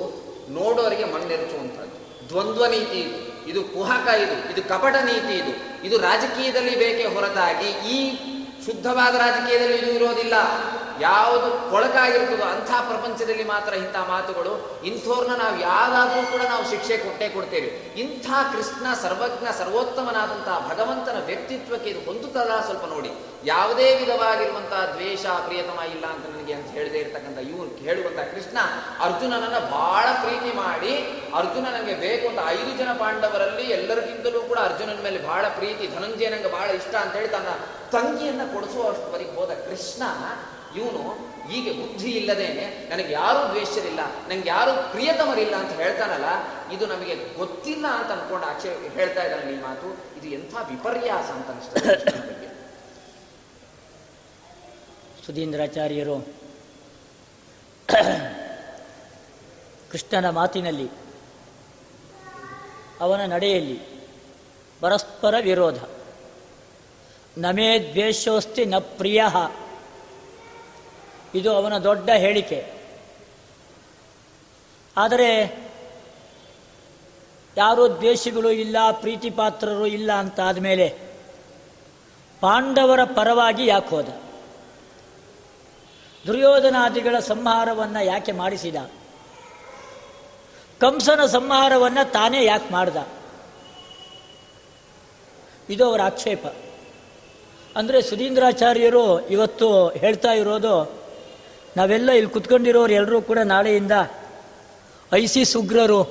ನೋಡೋರಿಗೆ 0.49 1.05
ಮಣ್ಣೆರಚುವಂಥದ್ದು. 1.13 1.97
ದ್ವಂದ್ವ 2.29 2.65
ನೀತಿ 2.65 2.99
ಇದು. 2.99 3.17
ಇದು 3.49 3.61
ಕುಹಕ 3.63 4.07
ಇದು. 4.07 4.35
ಇದು 4.51 4.61
ಕಪಟ 4.69 4.95
ನೀತಿ 5.05 5.33
ಇದು. 5.35 5.53
ಇದು 5.85 5.95
ರಾಜಕೀಯದಲ್ಲಿ 5.97 6.73
ಬೇಕೇ 6.79 7.05
ಹೊರತಾಗಿ 7.05 7.69
ಈ 7.95 7.97
ಶುದ್ಧವಾದ 8.65 9.15
ರಾಜಕೀಯದಲ್ಲಿ 9.15 9.77
ಇದು 9.77 9.91
ಇರೋದಿಲ್ಲ. 9.91 10.35
ಯಾವುದು 11.01 11.71
ಕೊಳಕಾಗಿರ್ತದೋ 11.71 12.43
ಅಂಥ 12.43 12.71
ಪ್ರಪಂಚದಲ್ಲಿ 12.71 13.43
ಮಾತ್ರ 13.43 13.73
ಇಂಥ 13.73 13.95
ಮಾತುಗಳು. 14.07 14.83
ಇಂಥವ್ರನ್ನ 14.83 15.35
ನಾವು 15.35 15.59
ಯಾವ್ದಾದ್ರೂ 15.59 16.31
ಕೂಡ 16.31 16.41
ನಾವು 16.41 16.69
ಶಿಕ್ಷೆ 16.69 16.97
ಕೊಟ್ಟೇ 16.97 17.29
ಕೊಡ್ತೇವೆ. 17.29 17.67
ಇಂಥ 18.01 18.25
ಕೃಷ್ಣ 18.25 18.93
ಸರ್ವಜ್ಞ 18.93 19.47
ಸರ್ವೋತ್ತಮನಾದಂತಹ 19.57 20.67
ಭಗವಂತನ 20.69 21.23
ವ್ಯಕ್ತಿತ್ವಕ್ಕೆ 21.25 21.89
ಇದು 21.89 21.99
ಹೊಂದುತ್ತದ 21.99 22.51
ಸ್ವಲ್ಪ 22.65 22.85
ನೋಡಿ. 22.85 23.11
ಯಾವುದೇ 23.43 23.95
ವಿಧವಾಗಿರುವಂತಹ 23.95 24.91
ದ್ವೇಷ, 24.93 25.25
ಪ್ರಿಯತಮ 25.25 25.79
ಇಲ್ಲ 25.91 26.05
ಅಂತ 26.05 26.25
ನನಗೆ 26.25 26.53
ಅಂತ 26.53 26.67
ಹೇಳದೇ 26.67 26.97
ಇರತಕ್ಕಂಥ 26.97 27.37
ಇವ್ರು 27.37 27.75
ಹೇಳುವಂತಹ 27.75 28.23
ಕೃಷ್ಣ 28.23 28.57
ಅರ್ಜುನನನ್ನ 29.03 29.59
ಬಹಳ 29.59 30.07
ಪ್ರೀತಿ 30.23 30.55
ಮಾಡಿ, 30.55 30.93
ಅರ್ಜುನ 31.35 31.65
ನನಗೆ 31.65 31.95
ಬೇಕು 31.95 32.27
ಅಂತ 32.27 32.39
ಐದು 32.49 32.77
ಜನ 32.77 32.93
ಪಾಂಡವರಲ್ಲಿ 32.93 33.61
ಎಲ್ಲರಿಗಿಂತಲೂ 33.61 34.41
ಕೂಡ 34.41 34.57
ಅರ್ಜುನನ 34.59 34.97
ಮೇಲೆ 35.03 35.27
ಬಹಳ 35.27 35.45
ಪ್ರೀತಿ, 35.47 35.87
ಧನಂಜಯ 35.87 36.29
ನಂಗೆ 36.29 36.51
ಬಹಳ 36.51 36.69
ಇಷ್ಟ 36.69 36.95
ಅಂತ 36.95 37.13
ಹೇಳಿ 37.13 37.27
ತನ್ನ 37.27 37.47
ತಂಗಿಯನ್ನ 37.91 38.41
ಕೊಡಿಸುವಷ್ಟವರೆಗೆ 38.53 39.31
ಹೋದ 39.31 39.49
ಕೃಷ್ಣ 39.49 40.03
ಇವನು 40.77 41.03
ಹೀಗೆ 41.49 41.71
ಬುದ್ಧಿ 41.73 42.09
ಇಲ್ಲದೇನೆ 42.11 42.65
ನನಗೆ 42.89 43.11
ಯಾರೂ 43.13 43.39
ದ್ವೇಷರಿಲ್ಲ 43.51 44.01
ನನಗೆ 44.27 44.49
ಯಾರೂ 44.49 44.71
ಪ್ರಿಯತಮರಿಲ್ಲ 44.91 45.55
ಅಂತ 45.55 45.71
ಹೇಳ್ತಾನಲ್ಲ, 45.81 46.29
ಇದು 46.73 46.85
ನಮಗೆ 46.85 47.15
ಗೊತ್ತಿಲ್ಲ 47.37 47.85
ಅಂತ 47.87 48.09
ಅನ್ಕೊಂಡು 48.11 48.45
ಆಚೆ 48.45 48.69
ಹೇಳ್ತಾ 48.97 49.23
ಇದ್ದಾನೆ 49.23 49.51
ಈ 49.53 49.61
ಮಾತು. 49.61 49.87
ಇದು 50.17 50.27
ಎಂಥ 50.35 50.53
ವಿಪರ್ಯಾಸ 50.69 51.29
ಅಂತ 51.37 51.47
ಅನಿಸ್ತದೆ 51.49 51.95
ಸುಧೀಂದ್ರಾಚಾರ್ಯರು, 55.25 56.17
ಕೃಷ್ಣನ 59.91 60.29
ಮಾತಿನಲ್ಲಿ, 60.29 60.89
ಅವನ 62.99 63.21
ನಡೆಯಲ್ಲಿ 63.33 63.79
ಪರಸ್ಪರ 64.81 65.35
ವಿರೋಧ. 65.41 65.79
ನಮೇ 67.37 67.67
ದ್ವೇಷೋಸ್ತಿ 67.79 68.65
ನ 68.65 68.77
ಪ್ರಿಯ. 68.77 69.23
ಇದು 71.35 71.55
ಅವನ 71.55 71.77
ದೊಡ್ಡ 71.77 72.09
ಹೇಳಿಕೆ. 72.09 72.73
ಆದರೆ 74.97 75.59
ಯಾರು 77.57 77.97
ದ್ವೇಷಿಗಳು 77.97 78.51
ಇಲ್ಲ 78.51 78.77
ಪ್ರೀತಿ 78.91 79.29
ಪಾತ್ರರು 79.29 79.87
ಇಲ್ಲ 79.87 80.11
ಅಂತ 80.11 80.39
ಆದಮೇಲೆ 80.39 80.97
ಪಾಂಡವರ 82.41 83.03
ಪರವಾಗಿ 83.03 83.65
ಯಾಕೆ 83.65 83.89
ಹೋದ? 83.89 84.09
ದುರ್ಯೋಧನಾದಿಗಳ 86.27 87.19
ಸಂಹಾರವನ್ನು 87.19 88.05
ಯಾಕೆ 88.05 88.31
ಮಾಡಿಸಿದ? 88.31 88.75
ಕಂಸನ 90.79 91.25
ಸಂಹಾರವನ್ನು 91.25 92.11
ತಾನೇ 92.11 92.45
ಯಾಕೆ 92.45 92.73
ಮಾಡ್ದ? 92.73 92.97
ಇದು 95.69 95.85
ಅವರ 95.85 96.01
ಆಕ್ಷೇಪ. 96.01 96.47
ಅಂದರೆ 97.75 98.01
ಸುಧೀಂದ್ರಾಚಾರ್ಯರು 98.01 99.27
ಇವತ್ತು 99.27 99.87
ಹೇಳ್ತಾ 99.87 100.31
ಇರೋದು 100.31 100.98
ನಾವೆಲ್ಲ 101.79 102.11
ಇಲ್ಲಿ 102.11 102.31
ಕುತ್ಕೊಂಡಿರೋರು 102.31 102.93
ಎಲ್ಲರೂ 102.93 103.21
ಕೂಡ 103.21 103.39
ನಾಳೆಯಿಂದ 103.39 103.91
ಐಸಿಸ್ 105.13 105.57
ಉಗ್ರರು 105.57 106.03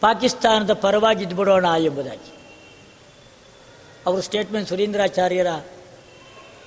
ಪಾಕಿಸ್ತಾನದ 0.00 0.72
ಪರವಾಗಿ 0.72 1.24
ಇದ್ಬಿಡೋಣ 1.24 1.66
ಎಂಬುದಾಗಿ. 1.78 2.32
ಅವರು 4.06 4.22
ಸ್ಟೇಟ್ಮೆಂಟ್ 4.22 4.68
ಸುರೇಂದ್ರಾಚಾರ್ಯರ 4.68 5.46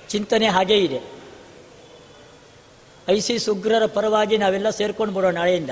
ಚಿಂತನೆ 0.08 0.48
ಹಾಗೇ 0.48 0.76
ಇದೆ. 0.76 1.00
ಐಸಿಸ್ 3.08 3.48
ಉಗ್ರರ 3.48 3.86
ಪರವಾಗಿ 3.86 4.38
ನಾವೆಲ್ಲ 4.38 4.70
ಸೇರ್ಕೊಂಡು 4.70 5.14
ಬಿಡೋಣ 5.14 5.34
ನಾಳೆಯಿಂದ. 5.34 5.70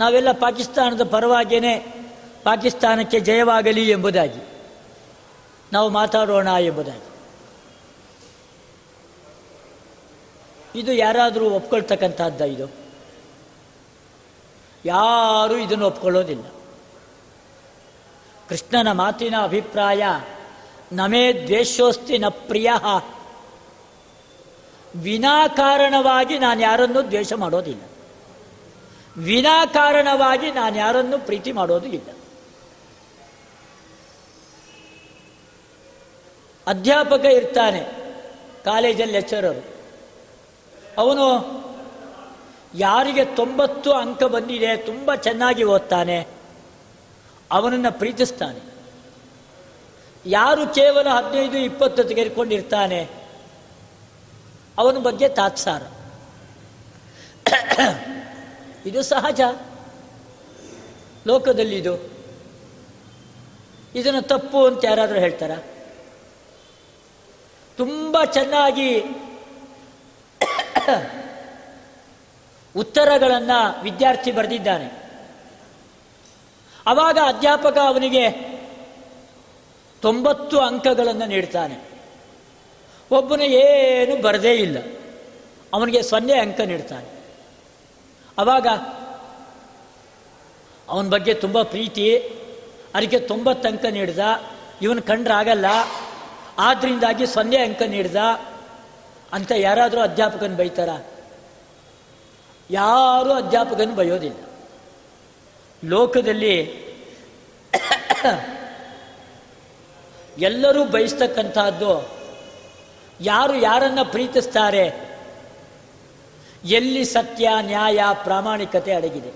ನಾವೆಲ್ಲ 0.00 0.32
ಪಾಕಿಸ್ತಾನದ 0.32 1.02
ಪರವಾಗಿಯೇ 1.02 2.06
ಪಾಕಿಸ್ತಾನಕ್ಕೆ 2.42 3.20
ಜಯವಾಗಲಿ 3.20 3.90
ಎಂಬುದಾಗಿ 3.90 4.48
ನಾವು 5.72 5.88
ಮಾತಾಡೋಣ 5.88 6.48
ಎಂಬುದಾಗಿ. 6.60 7.13
ಇದು 10.74 10.92
ಯಾರಾದರೂ 10.92 11.50
ಒಪ್ಕೊಳ್ತಕ್ಕಂಥದ್ದ 11.50 12.40
ಇದು? 12.40 12.70
ಯಾರೂ 14.84 15.56
ಇದನ್ನು 15.56 15.86
ಒಪ್ಕೊಳ್ಳೋದಿಲ್ಲ. 15.86 16.44
ಕೃಷ್ಣನ 18.48 18.92
ಮಾತಿನ 18.92 19.36
ಅಭಿಪ್ರಾಯ, 19.42 20.04
ನಮೇ 20.92 21.32
ದ್ವೇಷೋಸ್ತಿ 21.32 22.18
ನ 22.18 22.28
ಪ್ರಿಯ. 22.28 22.70
ವಿನಾಕಾರಣವಾಗಿ 24.96 26.38
ನಾನು 26.38 26.60
ಯಾರನ್ನು 26.60 27.10
ದ್ವೇಷ 27.10 27.32
ಮಾಡೋದಿಲ್ಲ. 27.32 27.82
ವಿನಾಕಾರಣವಾಗಿ 29.16 30.50
ನಾನು 30.50 30.76
ಯಾರನ್ನು 30.76 31.18
ಪ್ರೀತಿ 31.18 31.52
ಮಾಡೋದು 31.52 31.86
ಇಲ್ಲ. 31.86 32.10
ಅಧ್ಯಾಪಕ 36.66 37.24
ಇರ್ತಾನೆ, 37.24 37.80
ಕಾಲೇಜಲ್ಲಿ 38.64 39.12
ಲೆಕ್ಚರರು 39.12 39.73
ಅವನು, 40.98 41.54
ಯಾರಿಗೆ 42.74 43.24
ತೊಂಬತ್ತು 43.24 43.92
ಅಂಕ 43.92 44.22
ಬಂದಿದೆ, 44.24 44.76
ತುಂಬ 44.76 45.14
ಚೆನ್ನಾಗಿ 45.14 45.64
ಓದ್ತಾನೆ. 45.64 46.26
ಅವನನ್ನು 47.52 47.98
ಪ್ರೀತಿಸ್ತಾನೆ. 47.98 48.60
ಯಾರು 50.26 50.74
ಕೇವಲ 50.74 51.08
ಹದಿನೈದು, 51.08 51.58
ಇಪ್ಪತ್ತು 51.58 52.04
ತೆಗೆದುಕೊಂಡಿರ್ತಾನೆ, 52.04 53.08
ಅವನ 54.78 54.98
ಬಗ್ಗೆ 54.98 55.28
ತಾತ್ಸಾರ. 55.28 55.82
ಇದು 58.86 59.02
ಸಹಜ. 59.02 59.40
ಲೋಕದಲ್ಲಿ 61.26 61.76
ಇದು. 61.76 62.10
ಇದನ್ನು 63.94 64.22
ತಪ್ಪು 64.22 64.66
ಅಂತ 64.66 64.84
ಯಾರಾದರೂ 64.84 65.18
ಹೇಳ್ತಾರ? 65.18 65.50
ತುಂಬ 67.76 68.18
ಚೆನ್ನಾಗಿ 68.24 69.00
ಉತ್ತರಗಳನ್ನು 72.76 73.82
ವಿದ್ಯಾರ್ಥಿ 73.82 74.32
ಬರೆದಿದ್ದಾನೆ. 74.32 75.04
ಅವಾಗ 76.86 77.18
ಅಧ್ಯಾಪಕ 77.26 77.78
ಅವನಿಗೆ 77.78 78.30
ತೊಂಬತ್ತು 80.02 80.60
ಅಂಕಗಳನ್ನು 80.60 81.26
ನೀಡ್ತಾನೆ. 81.26 81.94
ಒಬ್ಬನ 83.10 83.40
ಏನು 83.40 84.22
ಬರದೇ 84.22 84.54
ಇಲ್ಲ. 84.54 84.78
ಅವನಿಗೆ 85.74 86.02
ಸೊನ್ನೆ 86.02 86.38
ಅಂಕ 86.38 86.60
ನೀಡ್ತಾನೆ. 86.60 87.08
ಅವಾಗ 88.38 88.66
ಅವನ 90.88 91.08
ಬಗ್ಗೆ 91.08 91.34
ತುಂಬ 91.34 91.62
ಪ್ರೀತಿ, 91.62 92.16
ಅದಕ್ಕೆ 92.94 93.18
ತೊಂಬತ್ತು 93.18 93.68
ಅಂಕ 93.68 93.84
ನೀಡ್ದ. 93.84 94.18
ಇವನು 94.82 95.02
ಕಂಡ್ರಾಗಲ್ಲ. 95.02 95.64
ಆದ್ರಿಂದಾಗಿ 96.58 97.26
ಸೊನ್ನೆ 97.26 97.56
ಅಂಕ 97.56 97.82
ನೀಡ್ದ. 97.82 98.16
ಅಂತ 99.34 99.52
ಯಾರಾದರೂ 99.56 100.00
ಅಧ್ಯಾಪಕನ 100.00 100.56
ಬೈತಾರ? 100.56 100.88
ಯಾರೂ 102.70 103.32
ಅಧ್ಯಾಪಕನ 103.32 103.94
ಬಯೋದಿಲ್ಲ. 103.94 104.44
ಲೋಕದಲ್ಲಿ 105.84 106.84
ಎಲ್ಲರೂ 110.38 110.84
ಬಯಸ್ತಕ್ಕಂಥದ್ದು, 110.84 112.10
ಯಾರು 113.20 113.56
ಯಾರನ್ನ 113.56 114.02
ಪ್ರೀತಿಸ್ತಾರೆ, 114.02 115.14
ಎಲ್ಲಿ 116.64 117.04
ಸತ್ಯ, 117.04 117.50
ನ್ಯಾಯ, 117.60 118.00
ಪ್ರಾಮಾಣಿಕತೆ 118.22 118.94
ಅಡಗಿದೆ. 118.94 119.32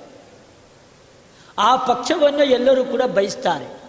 ಆ 1.58 1.76
ಪಕ್ಷವನ್ನು 1.76 2.44
ಎಲ್ಲರೂ 2.44 2.84
ಕೂಡ 2.84 3.02
ಬಯಸ್ತಾರೆ. 3.02 3.80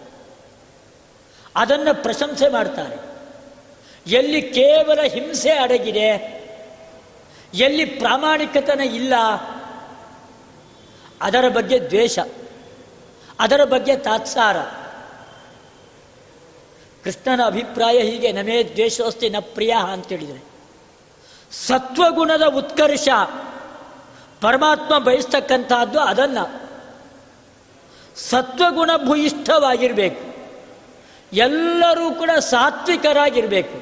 ಅದನ್ನು 1.56 2.02
ಪ್ರಶಂಸೆ 2.02 2.48
ಮಾಡ್ತಾರೆ. 2.48 3.09
ಎಲ್ಲಿ 4.06 4.42
ಕೇವಲ 4.42 5.00
ಹಿಂಸೆ 5.00 5.50
ಅಡಗಿದೆ, 5.50 6.40
ಎಲ್ಲಿ 7.54 7.84
ಪ್ರಾಮಾಣಿಕತನ 7.84 8.80
ಇಲ್ಲ, 8.80 9.14
ಅದರ 11.22 11.48
ಬಗ್ಗೆ 11.48 11.80
ದ್ವೇಷ, 11.80 12.18
ಅದರ 13.40 13.64
ಬಗ್ಗೆ 13.64 13.96
ತಾತ್ಸಾರ. 13.96 14.56
ಕೃಷ್ಣನ 17.04 17.44
ಅಭಿಪ್ರಾಯ 17.44 17.98
ಹೀಗೆ, 17.98 18.32
ನಮೇ 18.32 18.64
ದ್ವೇಷೋಸ್ತಿ 18.64 19.30
ನ 19.30 19.36
ಪ್ರಿಯ 19.40 19.74
ಅಂತೇಳಿದರೆ, 19.92 20.44
ಸತ್ವಗುಣದ 21.52 22.42
ಉತ್ಕರ್ಷ 22.42 23.08
ಪರಮಾತ್ಮ 24.40 24.98
ಬಯಸ್ತಕ್ಕಂಥದ್ದು 24.98 26.00
ಅದನ್ನು. 26.00 26.70
ಸತ್ವಗುಣ 28.16 28.90
ಭೂಯಿಷ್ಠವಾಗಿರಬೇಕು. 29.04 30.29
ಎಲ್ಲರೂ 31.32 32.06
ಕೂಡ 32.12 32.30
ಸಾತ್ವಿಕರಾಗಿರಬೇಕು. 32.38 33.76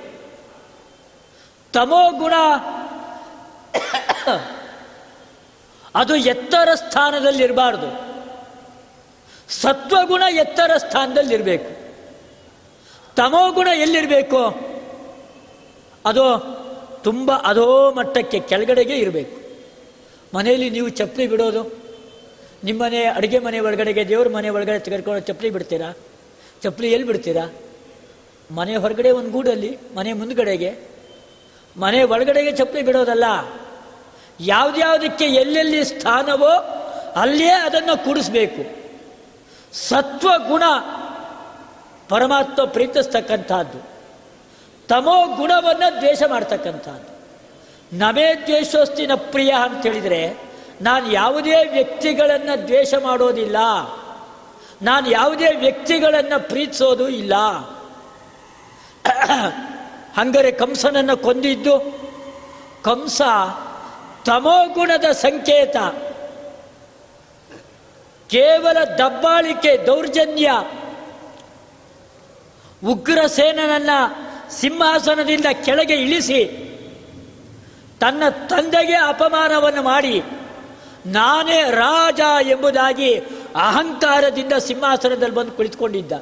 ತಮೋಗುಣ 1.72 2.34
ಅದು 5.94 6.14
ಎತ್ತರ 6.16 6.68
ಸ್ಥಾನದಲ್ಲಿರಬಾರ್ದು. 6.74 7.88
ಸತ್ವಗುಣ 9.48 10.22
ಎತ್ತರ 10.30 10.70
ಸ್ಥಾನದಲ್ಲಿರಬೇಕು. 10.76 11.70
ತಮೋಗುಣ 13.16 13.68
ಎಲ್ಲಿರಬೇಕು, 13.74 14.40
ಅದು 16.06 16.24
ತುಂಬ 17.04 17.32
ಅದೋ 17.32 17.92
ಮಟ್ಟಕ್ಕೆ 17.92 18.40
ಕೆಳಗಡೆಗೆ 18.40 18.96
ಇರಬೇಕು. 18.96 19.36
ಮನೆಯಲ್ಲಿ 20.36 20.70
ನೀವು 20.70 20.88
ಚಪ್ಪಲಿ 20.88 21.26
ಬಿಡೋದು 21.26 21.62
ನಿಮ್ಮನೆ 22.64 23.04
ಅಡುಗೆ 23.04 23.38
ಮನೆ 23.38 23.58
ಒಳಗಡೆಗೆ, 23.60 24.08
ದೇವ್ರ 24.08 24.28
ಮನೆ 24.28 24.48
ಒಳಗಡೆ 24.48 24.78
ತೆಗೆದುಕೊಂಡು 24.78 25.20
ಚಪ್ಪಲಿ 25.20 25.50
ಬಿಡ್ತೀರಾ? 25.50 25.90
ಚಪ್ಪಲಿ 26.62 26.92
ಎಲ್ಲಿ 26.92 27.06
ಬಿಡ್ತೀರಾ? 27.06 27.52
ಮನೆ 28.50 28.76
ಹೊರಗಡೆ 28.76 29.10
ಒಂದು 29.10 29.30
ಗೂಡಲ್ಲಿ, 29.30 29.78
ಮನೆ 29.96 30.12
ಮುಂದ್ಗಡೆಗೆ. 30.12 30.78
ಮನೆ 31.76 32.02
ಒಳಗಡೆಗೆ 32.02 32.52
ಚಪ್ಪಲಿ 32.52 32.82
ಬಿಡೋದಲ್ಲ. 32.82 33.24
ಯಾವುದ್ಯಾವುದಕ್ಕೆ 34.40 35.24
ಎಲ್ಲೆಲ್ಲಿ 35.24 35.84
ಸ್ಥಾನವೋ 35.84 36.74
ಅಲ್ಲೇ 37.16 37.48
ಅದನ್ನು 37.48 38.04
ಕೂಡಿಸ್ಬೇಕು. 38.04 38.78
ಸತ್ವ 39.76 40.28
ಗುಣ 40.48 40.62
ಪರಮಾತ್ಮ 42.08 42.64
ಪ್ರೀತಿಸ್ತಕ್ಕಂಥದ್ದು. 42.64 43.98
ತಮೋ 44.88 45.36
ಗುಣವನ್ನು 45.36 45.96
ದ್ವೇಷ 45.96 46.22
ಮಾಡ್ತಕ್ಕಂಥದ್ದು. 46.26 47.18
ನಮೇ 47.98 48.34
ದ್ವೇಷೋಸ್ತಿನ 48.46 49.14
ಪ್ರಿಯ 49.14 49.54
ಅಂತ 49.62 49.86
ಹೇಳಿದರೆ, 49.86 50.36
ನಾನು 50.80 51.12
ಯಾವುದೇ 51.12 51.54
ವ್ಯಕ್ತಿಗಳನ್ನು 51.72 52.66
ದ್ವೇಷ 52.66 52.94
ಮಾಡೋದಿಲ್ಲ. 52.94 53.56
ನಾನು 54.82 55.10
ಯಾವುದೇ 55.10 55.54
ವ್ಯಕ್ತಿಗಳನ್ನು 55.54 56.48
ಪ್ರೀತಿಸೋದು 56.48 57.08
ಇಲ್ಲ. 57.08 57.34
ಹಂಗರೆ 60.16 60.50
ಕಂಸನನ್ನು 60.50 61.16
ಕೊಂದಿದ್ದು, 61.16 61.78
ಕಂಸ 62.82 63.22
ತಮೋಗುಣದ 64.26 65.04
ಸಂಕೇತ. 65.04 65.76
ಕೇವಲ 68.30 68.84
ದಬ್ಬಾಳಿಕೆ 68.84 69.86
ದೌರ್ಜನ್ಯ. 69.86 70.50
ಉಗ್ರಸೇನನನ್ನ 72.86 73.90
ಸಿಂಹಾಸನದಿಂದ 74.50 75.46
ಕೆಳಗೆ 75.64 75.94
ಇಳಿಸಿ, 75.94 76.44
ತನ್ನ 78.00 78.28
ತಂದೆಗೆ 78.28 78.94
ಅಪಮಾನವನ್ನು 78.94 79.82
ಮಾಡಿ, 79.82 80.22
ನಾನೇ 81.06 81.62
ರಾಜ 81.70 82.20
ಎಂಬುದಾಗಿ 82.46 83.20
ಅಹಂಕಾರದಿಂದ 83.58 84.52
ಸಿಂಹಾಸನದಲ್ಲಿ 84.58 85.34
ಬಂದು 85.34 85.52
ಕುಳಿತುಕೊಂಡಿದ್ದ. 85.52 86.12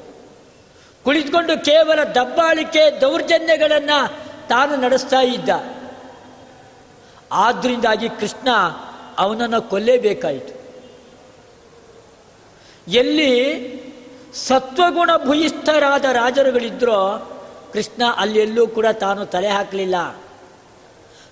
ಕುಳಿತುಕೊಂಡು 1.05 1.65
ಕೇವಲ 1.65 2.05
ದಬ್ಬಾಳಿಕೆ 2.05 3.01
ದೌರ್ಜನ್ಯಗಳನ್ನು 3.01 4.13
ತಾನು 4.49 4.77
ನಡೆಸ್ತಾ 4.77 5.21
ಇದ್ದ. 5.21 5.49
ಆದ್ರಿಂದಾಗಿ 7.33 8.09
ಕೃಷ್ಣ 8.09 8.49
ಅವನನ್ನು 9.19 9.63
ಕೊಲ್ಲೇಬೇಕಾಯಿತು. 9.63 10.57
ಎಲ್ಲಿ 12.91 13.37
ಸತ್ವಗುಣ 14.35 15.11
ಭೂಯಿಷ್ಠರಾದ 15.25 16.05
ರಾಜರುಗಳಿದ್ರೋ 16.05 17.33
ಕೃಷ್ಣ 17.73 18.03
ಅಲ್ಲೆಲ್ಲೂ 18.17 18.67
ಕೂಡ 18.67 18.87
ತಾನು 18.87 19.27
ತಲೆ 19.27 19.49
ಹಾಕಲಿಲ್ಲ. 19.49 20.17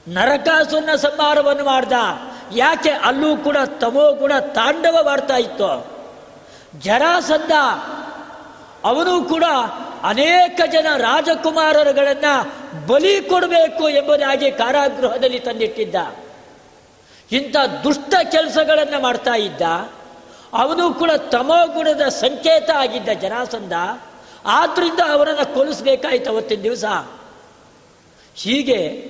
ನರಕಾಸುರನ 0.09 0.95
ಸಂಹಾರವನ್ನು 0.97 1.65
ಮಾಡ್ದ. 1.65 1.93
ಯಾಕೆ 2.55 2.91
ಅಲ್ಲೂ 2.91 3.37
ಕೂಡ 3.37 3.57
ತಮೋ 3.81 4.13
ಗುಣ 4.13 4.33
ತಾಂಡವವಾಡ್ತಾ 4.39 5.37
ಇತ್ತು? 5.37 5.94
ಜರಾಸಂಧ 6.79 7.53
ಅವನು 8.85 9.25
ಕೂಡ 9.25 9.45
ಅನೇಕ 10.03 10.61
ಜನ 10.73 10.87
ರಾಜಕುಮಾರರುಗಳನ್ನು 10.97 12.87
ಬಲಿ 12.87 13.23
ಕೊಡಬೇಕು 13.23 13.89
ಎಂಬುದಾಗಿ 13.89 14.51
ಕಾರಾಗೃಹದಲ್ಲಿ 14.51 15.41
ತಂದಿಟ್ಟಿದ್ದ. 15.41 15.95
ಇಂಥ 17.33 17.57
ದುಷ್ಟ 17.85 18.15
ಕೆಲಸಗಳನ್ನು 18.31 19.03
ಮಾಡ್ತಾ 19.03 19.35
ಇದ್ದ. 19.35 19.63
ಅವನು 20.53 20.95
ಕೂಡ 20.95 21.11
ತಮೋಗುಣದ 21.11 22.09
ಸಂಕೇತ 22.09 22.71
ಆಗಿದ್ದ 22.71 23.09
ಜರಾಸಂಧ 23.09 23.73
ಆದ್ರಿಂದ 24.47 25.01
ಅವರನ್ನು 25.13 25.55
ಕೊಲಿಸ್ಬೇಕಾಯ್ತು 25.55 26.31
ಅವತ್ತಿನ 26.31 26.61
ದಿವಸ. 26.61 26.85
ಹೀಗೆ 28.35 29.09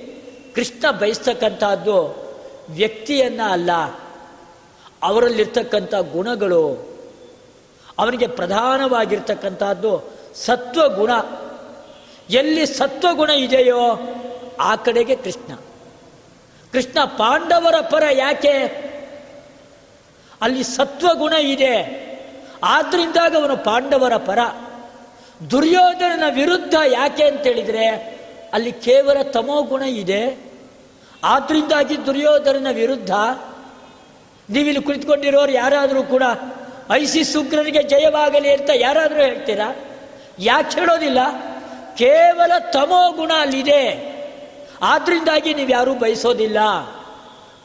ಕೃಷ್ಣ 0.55 0.91
ಬಯಸ್ತಕ್ಕಂಥದ್ದು 0.91 2.25
ವ್ಯಕ್ತಿಯನ್ನ 2.69 3.41
ಅಲ್ಲ, 3.51 3.71
ಅವರಲ್ಲಿರ್ತಕ್ಕಂಥ 5.03 5.95
ಗುಣಗಳು 5.95 6.94
ಅವನಿಗೆ 7.99 8.27
ಪ್ರಧಾನವಾಗಿರ್ತಕ್ಕಂಥದ್ದು 8.27 10.13
ಸತ್ವಗುಣ. 10.35 11.09
ಎಲ್ಲಿ 12.29 12.65
ಸತ್ವಗುಣ 12.65 13.29
ಇದೆಯೋ 13.29 13.99
ಆ 14.59 14.75
ಕಡೆಗೆ 14.75 15.15
ಕೃಷ್ಣ. 15.15 15.55
ಕೃಷ್ಣ 16.71 17.03
ಪಾಂಡವರ 17.03 17.81
ಪರ 17.81 18.03
ಯಾಕೆ? 18.11 18.85
ಅಲ್ಲಿ 20.41 20.63
ಸತ್ವಗುಣ 20.63 21.33
ಇದೆ. 21.33 22.05
ಆದ್ರಿಂದಾಗ 22.63 23.35
ಅವನು 23.35 23.57
ಪಾಂಡವರ 23.57 24.17
ಪರ. 24.17 24.39
ದುರ್ಯೋಧನನ 25.51 26.23
ವಿರುದ್ಧ 26.35 26.75
ಯಾಕೆ 26.87 27.27
ಅಂತೇಳಿದರೆ 27.27 27.87
ಅಲ್ಲಿ 28.53 28.71
ಕೇವಲ 28.71 29.21
ತಮೋ 29.21 29.61
ಗುಣ 29.61 29.81
ಇದೆ. 29.81 30.51
ಆದ್ರಿಂದಾಗಿ 31.23 32.05
ದುರ್ಯೋಧನನ 32.05 32.67
ವಿರುದ್ಧ 32.71 33.11
ನೀವಿಲ್ಲಿ 34.49 34.81
ಕುಳಿತುಕೊಂಡಿರೋರು 34.83 35.51
ಯಾರಾದರೂ 35.51 36.03
ಕೂಡ 36.03 36.23
ಐಸಿ 36.91 37.37
ಉಗ್ರರಿಗೆ 37.37 37.83
ಜಯವಾಗಲಿ 37.83 38.53
ಅಂತ 38.53 38.69
ಯಾರಾದರೂ 38.75 39.21
ಹೇಳ್ತೀರಾ? 39.21 39.75
ಯಾಕೆ 40.39 40.79
ಹೇಳೋದಿಲ್ಲ? 40.79 41.17
ಕೇವಲ 41.95 42.51
ತಮೋ 42.73 43.11
ಗುಣ 43.11 43.31
ಅಲ್ಲಿದೆ. 43.39 44.15
ಆದ್ರಿಂದಾಗಿ 44.81 45.53
ನೀವು 45.53 45.69
ಯಾರೂ 45.69 45.95
ಬಯಸೋದಿಲ್ಲ. 45.95 46.57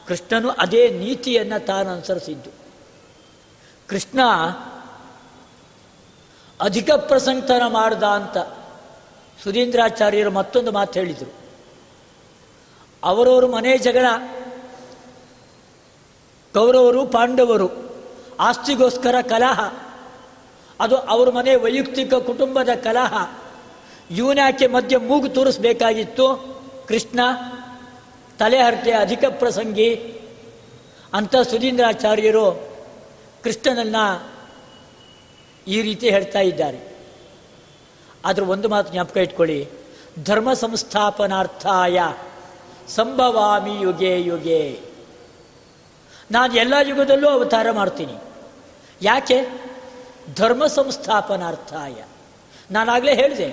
ಕೃಷ್ಣನು 0.07 0.49
ಅದೇ 0.49 0.89
ನೀತಿಯನ್ನು 0.89 1.65
ತಾನು 1.65 1.89
ಅನುಸರಿಸಿದ್ದು. 1.89 2.49
ಕೃಷ್ಣ 3.87 4.23
ಅಧಿಕ 6.61 6.91
ಪ್ರಸಂಗತನ 6.91 7.61
ಮಾಡ್ದ 7.67 8.03
ಅಂತ 8.03 8.37
ಸುಧೀಂದ್ರಾಚಾರ್ಯರು 9.43 10.31
ಮತ್ತೊಂದು 10.31 10.71
ಮಾತು 10.71 10.99
ಹೇಳಿದರು. 10.99 11.33
ಅವರವರು 13.03 13.47
ಮನೆ 13.47 13.77
ಜಗಳ. 13.77 14.05
ಕೌರವರು 16.53 17.05
ಪಾಂಡವರು. 17.05 17.90
ಆಸ್ತಿಗೋಸ್ಕರ 18.41 19.15
ಕಲಹ. 19.21 19.73
ಅದು 20.79 20.97
ಅವ್ರ 20.97 21.29
ಮನೆ 21.29 21.55
ವೈಯಕ್ತಿಕ 21.55 22.13
ಕುಟುಂಬದ 22.13 22.69
ಕಲಹ. 22.83 23.29
ಇವನ್ಯಾಕೆ 24.11 24.67
ಮಧ್ಯೆ 24.67 24.97
ಮೂಗು 24.97 25.29
ತೋರಿಸ್ಬೇಕಾಗಿತ್ತು? 25.29 26.51
ಕೃಷ್ಣ 26.87 27.19
ತಲೆಹರಟೆ 28.39 28.91
ಅಧಿಕ 28.91 29.23
ಪ್ರಸಂಗಿ. 29.29 29.95
ಅಂತ 31.13 31.35
ಸುಧೀಂದ್ರಾಚಾರ್ಯರು 31.35 32.75
ಕೃಷ್ಣನನ್ನ 33.43 33.95
ಈ 35.67 35.81
ರೀತಿ 35.81 36.09
ಹೇಳ್ತಾ 36.09 36.39
ಇದ್ದಾರೆ. 36.39 36.97
ಆದರೆ 38.25 38.45
ಒಂದು 38.45 38.69
ಮಾತು 38.69 38.91
ಜ್ಞಾಪಕ 38.93 39.17
ಇಟ್ಕೊಳ್ಳಿ. 39.17 39.69
ಧರ್ಮ 40.23 40.53
ಸಂಸ್ಥಾಪನಾರ್ಥಾಯ 40.53 41.99
ಸಂಭವಾಮಿ 42.87 43.81
ಯುಗೆ 43.81 44.21
ಯುಗೆ. 44.21 44.79
ನಾನು 46.31 46.55
ಎಲ್ಲ 46.55 46.73
ಯುಗದಲ್ಲೂ 46.89 47.29
ಅವತಾರ 47.29 47.71
ಮಾಡ್ತೀನಿ. 47.71 48.30
ಯಾಕೆ? 49.01 49.47
ಧರ್ಮ 50.35 50.67
ಸಂಸ್ಥಾಪನಾರ್ಥಾಯ. 50.67 52.03
ನಾನಾಗಲೇ 52.71 53.15
ಹೇಳಿದೆ, 53.15 53.49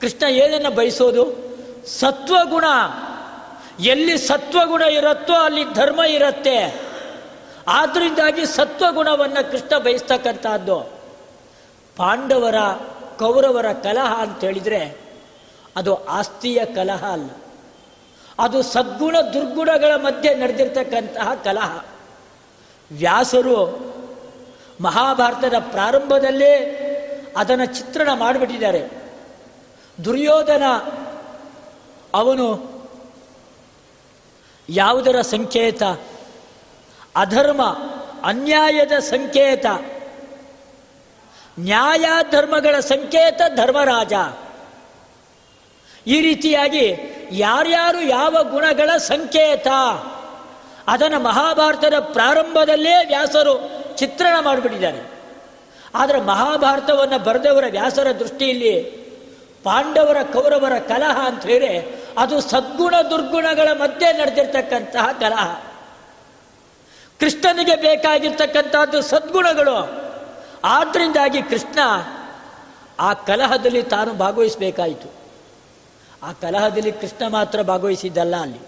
ಕೃಷ್ಣ 0.00 0.26
ಏನನ್ನು 0.28 0.70
ಬಯಸೋದು? 0.70 1.48
ಸತ್ವಗುಣ. 1.86 2.64
ಎಲ್ಲಿ 3.80 4.18
ಸತ್ವಗುಣ 4.18 4.82
ಇರುತ್ತೋ 4.82 5.32
ಅಲ್ಲಿ 5.32 5.64
ಧರ್ಮ 5.74 6.00
ಇರುತ್ತೆ. 6.02 6.80
ಆದ್ರಿಂದಾಗಿ 7.68 8.46
ಸತ್ವಗುಣವನ್ನು 8.46 9.50
ಕೃಷ್ಣ 9.50 9.78
ಬಯಸ್ತಕ್ಕಂಥದ್ದು. 9.78 10.92
ಪಾಂಡವರ, 11.96 12.54
ಕೌರವರ 13.18 13.72
ಕಲಹ 13.72 14.20
ಅಂತ 14.20 14.44
ಹೇಳಿದರೆ 14.44 15.00
ಅದು 15.76 16.04
ಆಸ್ತಿಯ 16.04 16.64
ಕಲಹ 16.64 17.12
ಅಲ್ಲ. 17.12 17.30
ಅದು 18.38 18.62
ಸದ್ಗುಣ 18.62 19.16
ದುರ್ಗುಣಗಳ 19.34 19.96
ಮಧ್ಯೆ 19.96 20.34
ನಡೆದಿರ್ತಕ್ಕಂತಹ 20.34 21.34
ಕಲಹ. 21.34 21.84
ವ್ಯಾಸರು 22.92 23.88
ಮಹಾಭಾರತದ 24.80 25.54
ಪ್ರಾರಂಭದಲ್ಲೇ 25.58 26.84
ಅದನ್ನು 27.36 27.64
ಚಿತ್ರಣ 27.64 28.12
ಮಾಡಿಬಿಟ್ಟಿದ್ದಾರೆ. 28.12 28.88
ದುರ್ಯೋಧನ 30.04 30.62
ಅವನು 32.14 32.78
ಯಾವುದರ 34.68 35.20
ಸಂಕೇತ? 35.20 35.82
ಅಧರ್ಮ, 37.16 37.62
ಅನ್ಯಾಯದ 38.24 38.92
ಸಂಕೇತ. 38.92 39.66
ನ್ಯಾಯ 41.60 42.04
ಧರ್ಮಗಳ 42.30 42.80
ಸಂಕೇತ 42.80 43.40
ಧರ್ಮರಾಜ. 43.56 44.12
ಈ 46.06 46.20
ರೀತಿಯಾಗಿ 46.20 46.96
ಯಾರ್ಯಾರು 47.30 48.00
ಯಾವ 48.00 48.36
ಗುಣಗಳ 48.42 48.96
ಸಂಕೇತ? 48.96 49.66
ಅದನ್ನು 50.86 51.20
ಮಹಾಭಾರತದ 51.20 51.94
ಪ್ರಾರಂಭದಲ್ಲೇ 51.98 53.06
ವ್ಯಾಸರು 53.06 53.77
ಚಿತ್ರಣ 53.98 54.36
ಮಾಡಿಬಿಟ್ಟಿದ್ದಾರೆ 54.40 55.18
ಆದರೆ 55.94 56.20
ಮಹಾಭಾರತವನ್ನು 56.20 57.18
ಬರೆದವರ 57.18 57.64
ವ್ಯಾಸರ 57.70 58.06
ದೃಷ್ಟಿಯಲ್ಲಿ 58.18 58.80
ಪಾಂಡವರ 59.64 60.16
ಕೌರವರ 60.32 60.78
ಕಲಹ 60.78 61.26
ಅಂತ 61.26 61.46
ಹೇಳಿ 61.46 61.98
ಅದು 62.18 62.40
ಸದ್ಗುಣ 62.40 62.94
ದುರ್ಗುಣಗಳ 63.10 63.68
ಮಧ್ಯೆ 63.72 64.12
ನಡೆದಿರ್ತಕ್ಕಂತಹ 64.12 65.12
ಕಲಹ. 65.20 65.60
ಕೃಷ್ಣನಿಗೆ 67.20 67.76
ಬೇಕಾಗಿರ್ತಕ್ಕಂಥದ್ದು 67.76 69.02
ಸದ್ಗುಣಗಳು. 69.02 69.76
ಆದ್ದರಿಂದಾಗಿ 70.64 71.42
ಕೃಷ್ಣ 71.42 71.78
ಆ 73.00 73.12
ಕಲಹದಲ್ಲಿ 73.12 73.82
ತಾನು 73.82 74.14
ಭಾಗವಹಿಸಬೇಕಾಯಿತು. 74.14 75.12
ಆ 76.22 76.32
ಕಲಹದಲ್ಲಿ 76.32 76.92
ಕೃಷ್ಣ 76.92 77.26
ಮಾತ್ರ 77.26 77.62
ಭಾಗವಹಿಸಿದ್ದಲ್ಲ 77.62 78.36
ಅಲ್ಲಿ. 78.36 78.58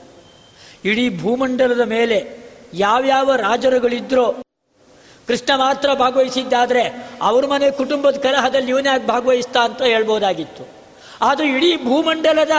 ಇಡೀ 0.84 1.20
ಭೂಮಂಡಲದ 1.20 1.80
ಮೇಲೆ 1.80 2.38
ಯಾವ್ಯಾವ 2.74 3.34
ರಾಜರುಗಳಿದ್ರೋ 3.34 4.34
ಕೃಷ್ಣ 5.30 5.56
ಮಾತ್ರ 5.56 5.94
ಭಾಗವಹಿಸಿದ್ದಾದರೆ 5.94 7.10
ಅವ್ರ 7.22 7.46
ಮನೆ 7.46 7.70
ಕುಟುಂಬದ 7.70 8.16
ಕಲಹದಲ್ಲಿ 8.16 8.68
ಇವನ್ಯಾಕೆ 8.68 9.06
ಭಾಗವಹಿಸ್ತಾ 9.06 9.60
ಅಂತ 9.60 9.82
ಹೇಳ್ಬೋದಾಗಿತ್ತು. 9.82 10.68
ಆದರೆ 11.22 11.48
ಇಡೀ 11.48 11.76
ಭೂಮಂಡಲದ 11.76 12.50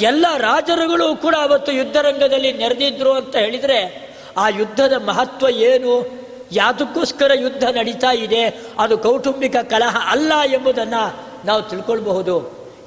ಎಲ್ಲ 0.00 0.26
ರಾಜರುಗಳು 0.36 1.16
ಕೂಡ 1.16 1.34
ಅವತ್ತು 1.34 1.72
ಯುದ್ಧರಂಗದಲ್ಲಿ 1.72 2.52
ನೆರೆದಿದ್ರು 2.52 3.12
ಅಂತ 3.12 3.36
ಹೇಳಿದರೆ 3.36 4.10
ಆ 4.38 4.48
ಯುದ್ಧದ 4.48 4.92
ಮಹತ್ವ 4.92 5.48
ಏನು? 5.48 6.22
ಯಾವುದಕ್ಕೋಸ್ಕರ 6.52 7.30
ಯುದ್ಧ 7.34 7.64
ನಡೀತಾ 7.64 8.10
ಇದೆ? 8.10 8.62
ಅದು 8.78 8.98
ಕೌಟುಂಬಿಕ 8.98 9.56
ಕಲಹ 9.56 9.96
ಅಲ್ಲ 10.10 10.32
ಎಂಬುದನ್ನು 10.52 11.18
ನಾವು 11.46 11.62
ತಿಳ್ಕೊಳ್ಬಹುದು. 11.62 12.38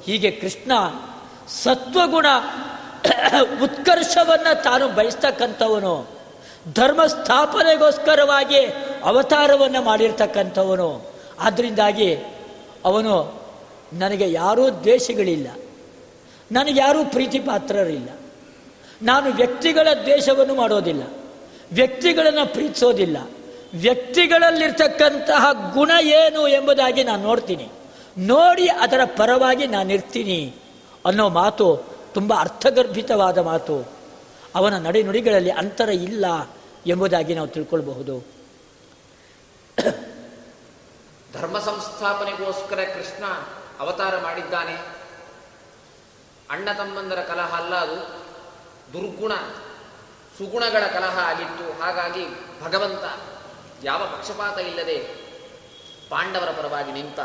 ಹೀಗೆ 0.06 0.30
ಕೃಷ್ಣ 0.30 0.72
ಸತ್ವಗುಣ 1.48 2.26
ಉತ್ಕರ್ಷವನ್ನು 3.62 4.62
ತಾನು 4.62 4.88
ಬಯಸ್ತಕ್ಕಂಥವನು. 4.88 6.21
ಧರ್ಮ 6.74 7.06
ಸ್ಥಾಪನೆಗೋಸ್ಕರವಾಗಿ 7.06 8.60
ಅವತಾರವನ್ನು 9.04 9.82
ಮಾಡಿರ್ತಕ್ಕಂಥವನು. 9.82 11.12
ಆದ್ದರಿಂದಾಗಿ 11.40 12.14
ಅವನು 12.84 13.42
ನನಗೆ 13.92 14.32
ಯಾರೂ 14.32 14.70
ದ್ವೇಷಗಳಿಲ್ಲ. 14.70 15.48
ನನಗೆ 16.52 16.80
ಯಾರೂ 16.80 17.04
ಪ್ರೀತಿ 17.04 17.38
ಪಾತ್ರರಿಲ್ಲ 17.38 18.08
ನಾನು 19.02 19.32
ವ್ಯಕ್ತಿಗಳ 19.32 19.88
ದ್ವೇಷವನ್ನು 20.02 20.54
ಮಾಡೋದಿಲ್ಲ. 20.54 21.02
ವ್ಯಕ್ತಿಗಳನ್ನು 21.72 22.52
ಪ್ರೀತಿಸೋದಿಲ್ಲ. 22.52 23.16
ವ್ಯಕ್ತಿಗಳಲ್ಲಿರ್ತಕ್ಕಂತಹ 23.74 25.72
ಗುಣ 25.74 25.90
ಏನು 26.00 26.48
ಎಂಬುದಾಗಿ 26.48 27.04
ನಾನು 27.04 27.22
ನೋಡ್ತೀನಿ. 27.22 27.68
ನೋಡಿ 28.18 28.66
ಅದರ 28.66 29.00
ಪರವಾಗಿ 29.04 29.66
ನಾನಿರ್ತೀನಿ 29.66 30.54
ಅನ್ನೋ 31.06 31.28
ಮಾತು 31.28 31.76
ತುಂಬ 32.14 32.34
ಅರ್ಥಗರ್ಭಿತವಾದ 32.38 33.38
ಮಾತು. 33.38 34.01
ಅವನ 34.54 34.78
ನಡೆನುಡಿಗಳಲ್ಲಿ 34.78 35.50
ಅಂತರ 35.50 35.88
ಇಲ್ಲ 35.88 36.24
ಎಂಬುದಾಗಿ 36.86 37.34
ನಾವು 37.34 37.48
ತಿಳ್ಕೊಳ್ಬಹುದು. 37.48 38.42
ಧರ್ಮ 41.32 41.58
ಸಂಸ್ಥಾಪನೆಗೋಸ್ಕರ 41.58 42.84
ಕೃಷ್ಣ 42.94 43.24
ಅವತಾರ 43.80 44.20
ಮಾಡಿದ್ದಾನೆ. 44.20 44.74
ಅಣ್ಣ 46.50 46.72
ತಮ್ಮಂದರ 46.72 47.22
ಕಲಹ 47.22 47.62
ಅಲ್ಲ 47.62 47.74
ಅದು, 47.74 47.96
ದುರ್ಗುಣ, 48.92 49.32
ಸುಗುಣಗಳ 50.38 50.86
ಕಲಹ 50.86 51.18
ಆಗಿತ್ತು. 51.18 51.82
ಹಾಗಾಗಿ 51.82 52.26
ಭಗವಂತ 52.62 53.20
ಯಾವ 53.84 54.06
ಪಕ್ಷಪಾತ 54.06 54.58
ಇಲ್ಲದೆ 54.58 54.98
ಪಾಂಡವರ 56.10 56.50
ಪರವಾಗಿ 56.50 56.92
ನಿಂತ 56.92 57.20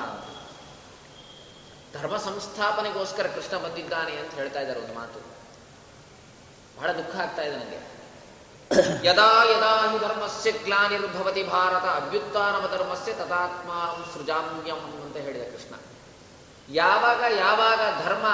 ಧರ್ಮ 1.94 2.18
ಸಂಸ್ಥಾಪನೆಗೋಸ್ಕರ 2.18 3.28
ಕೃಷ್ಣ 3.28 3.58
ಬಂದಿದ್ದಾನೆ 3.58 4.12
ಅಂತ 4.12 4.34
ಹೇಳ್ತಾ 4.34 4.60
ಇದ್ದಾರೆ 4.60 4.80
ಒಂದು 4.80 4.94
ಮಾತು. 4.94 5.27
ಬಹಳ 6.78 6.92
ದುಃಖ 6.92 7.16
ಆಗ್ತಾ 7.16 7.42
ಇದೆ 7.42 7.56
ನನಗೆ. 7.58 7.98
ಯದಾ 9.08 9.44
ಯದಾ 9.44 9.92
ಹಿ 9.92 10.00
ಧರ್ಮಸ್ಯ 10.00 10.52
ಗ್ಲಾನಿರ್ಭವತಿ 10.52 11.44
ಭಾರತ 11.44 12.04
ಅಭ್ಯುತ್ಥಾನವ 12.04 12.68
ಧರ್ಮಸ್ಯ 12.72 13.14
ತಥಾತ್ಮಾನಂ 13.14 14.06
ಸೃಜಾಮ್ಯಂ 14.14 14.78
ಅಂತ 14.78 15.18
ಹೇಳಿದ 15.18 15.42
ಕೃಷ್ಣ. 15.42 15.76
ಯಾವಾಗ 16.70 17.24
ಯಾವಾಗ 17.38 17.80
ಧರ್ಮ 18.06 18.26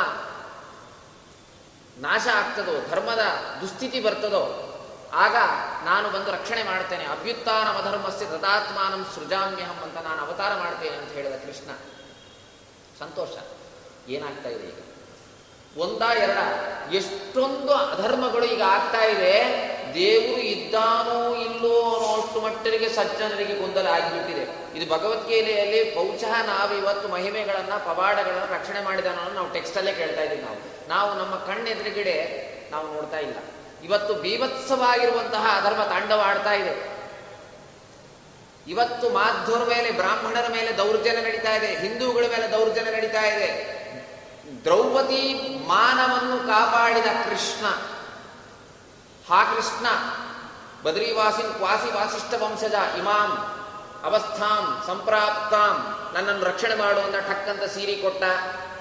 ನಾಶ 1.97 2.27
ಆಗ್ತದೋ, 2.27 2.89
ಧರ್ಮದ 2.89 3.19
ದುಸ್ಥಿತಿ 3.61 3.99
ಬರ್ತದೋ, 3.99 4.69
ಆಗ 5.13 5.35
ನಾನು 5.83 6.09
ಬಂದು 6.09 6.31
ರಕ್ಷಣೆ 6.31 6.63
ಮಾಡ್ತೇನೆ 6.63 7.05
ಅಭ್ಯುತ್ಥಾನವ 7.05 7.81
ಧರ್ಮಸ್ಯ 7.83 8.25
ತಥಾತ್ಮಾನಂ 8.25 9.05
ಸೃಜಾಮ್ಯಹಂ 9.15 9.83
ಅಂತ 9.83 9.97
ನಾನು 9.97 10.21
ಅವತಾರ 10.25 10.55
ಮಾಡ್ತೇನೆ 10.55 10.95
ಅಂತ 10.95 11.11
ಹೇಳಿದ 11.11 11.35
ಕೃಷ್ಣ. 11.45 11.69
ಸಂತೋಷ. 12.99 13.29
ಏನಾಗ್ತಾ 14.09 14.49
ಇದೆ 14.49 14.82
ಒಂದ 15.77 16.01
ಎರಡ 16.01 16.37
ಎಷ್ಟೊಂದು 16.93 17.73
ಅಧರ್ಮಗಳು 17.73 18.45
ಈಗ 18.45 18.61
ಆಗ್ತಾ 18.61 19.05
ಇದೆ. 19.05 19.33
ದೇವರು 19.93 20.41
ಇದ್ದಾನೋ 20.41 21.35
ಇಲ್ಲೋ 21.35 21.81
ಅನ್ನೋಷ್ಟು 21.81 22.41
ಮಟ್ಟರಿಗೆ 22.41 22.89
ಸಜ್ಜನರಿಗೆ 22.89 23.55
ಗೊಂದಲ 23.55 23.87
ಆಗಿಬಿಟ್ಟಿದೆ. 23.87 24.77
ಇದು 24.77 24.93
ಭಗವದ್ಗೀತೆಯಲ್ಲಿ 24.93 25.95
ಬಹುಶಃ 25.95 26.43
ನಾವು 26.45 26.77
ಇವತ್ತು 26.77 27.07
ಮಹಿಮೆಗಳನ್ನ, 27.07 27.73
ಪವಾಡಗಳನ್ನ 27.73 28.53
ರಕ್ಷಣೆ 28.53 28.81
ಮಾಡಿದಾನೋ 28.81 29.33
ನಾವು 29.33 29.53
ಟೆಕ್ಸ್ಟಲ್ಲೇ 29.53 29.93
ಕೇಳ್ತಾ 29.93 30.21
ಇದ್ದೀವಿ 30.21 30.41
ನಾವು. 30.41 30.89
ನಾವು 30.89 31.13
ನಮ್ಮ 31.13 31.35
ಕಣ್ಣೆದುರುಗಡೆ 31.35 32.17
ನಾವು 32.71 32.93
ನೋಡ್ತಾ 32.93 33.17
ಇಲ್ಲ. 33.17 33.35
ಇವತ್ತು 33.83 34.13
ಬೀಭತ್ಸವಾಗಿರುವಂತಹ 34.13 35.61
ಅಧರ್ಮ 35.61 35.83
ತಾಂಡವಾಡ್ತಾ 35.83 36.53
ಇದೆ. 36.53 36.93
ಇವತ್ತು 38.67 39.09
ಮಾಧ್ವರ 39.09 39.63
ಮೇಲೆ, 39.69 39.91
ಬ್ರಾಹ್ಮಣರ 39.91 40.47
ಮೇಲೆ 40.51 40.77
ದೌರ್ಜನ್ಯ 40.77 41.21
ನಡೀತಾ 41.21 41.55
ಇದೆ. 41.55 41.67
ಹಿಂದೂಗಳ 41.67 42.23
ಮೇಲೆ 42.29 42.51
ದೌರ್ಜನ್ಯ 42.51 42.91
ನಡೀತಾ 42.91 43.21
ಇದೆ. 43.21 43.82
ದ್ರೌಪದಿ 44.63 45.23
ಮಾನವನ್ನು 45.67 46.47
ಕಾಪಾಡಿದ 46.47 47.05
ಕೃಷ್ಣ. 47.05 47.65
ಹಾ 49.29 49.43
ಕೃಷ್ಣ, 49.43 49.87
ಬದ್ರಿವಾಸಿನ್ 50.83 51.53
ಕ್ವಾಸಿ 51.53 51.93
ವಾಸಿಷ್ಠ 51.93 52.33
ವಂಶಜ 52.41 52.73
ಇಮಾಂ, 52.97 53.31
ಅವಸ್ಥಾಂ, 54.03 54.83
ಸಂಪ್ರಾಪ್ತಾಂ, 54.87 55.75
ನನ್ನನ್ನು 56.13 56.45
ರಕ್ಷಣೆ 56.45 56.75
ಮಾಡುವಂತ 56.75 57.15
ಠಕ್ಕಂತ 57.15 57.63
ಸೀರಿ 57.63 57.95
ಕೊಟ್ಟ, 57.95 58.23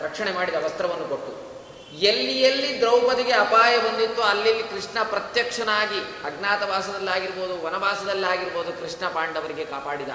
ರಕ್ಷಣೆ 0.02 0.32
ಮಾಡಿದ 0.32 0.54
ವಸ್ತ್ರವನ್ನು 0.54 1.08
ಕೊಟ್ಟು. 1.08 1.52
ಎಲ್ಲಿ 1.96 2.42
ಎಲ್ಲಿ 2.42 2.80
ದ್ರೌಪದಿಗೆ 2.80 3.32
ಅಪಾಯ 3.32 3.78
ಬಂದಿತ್ತು 3.78 4.22
ಅಲ್ಲಿ 4.22 4.62
ಕೃಷ್ಣ 4.62 4.98
ಪ್ರತ್ಯಕ್ಷನಾಗಿ, 5.02 6.00
ಅಜ್ಞಾತವಾಸದಲ್ಲಾಗಿರ್ಬೋದು, 6.24 7.66
ವನವಾಸದಲ್ಲಾಗಿರ್ಬೋದು 7.66 8.72
ಕೃಷ್ಣ 8.72 9.08
ಪಾಂಡವರಿಗೆ 9.08 9.64
ಕಾಪಾಡಿದ. 9.64 10.08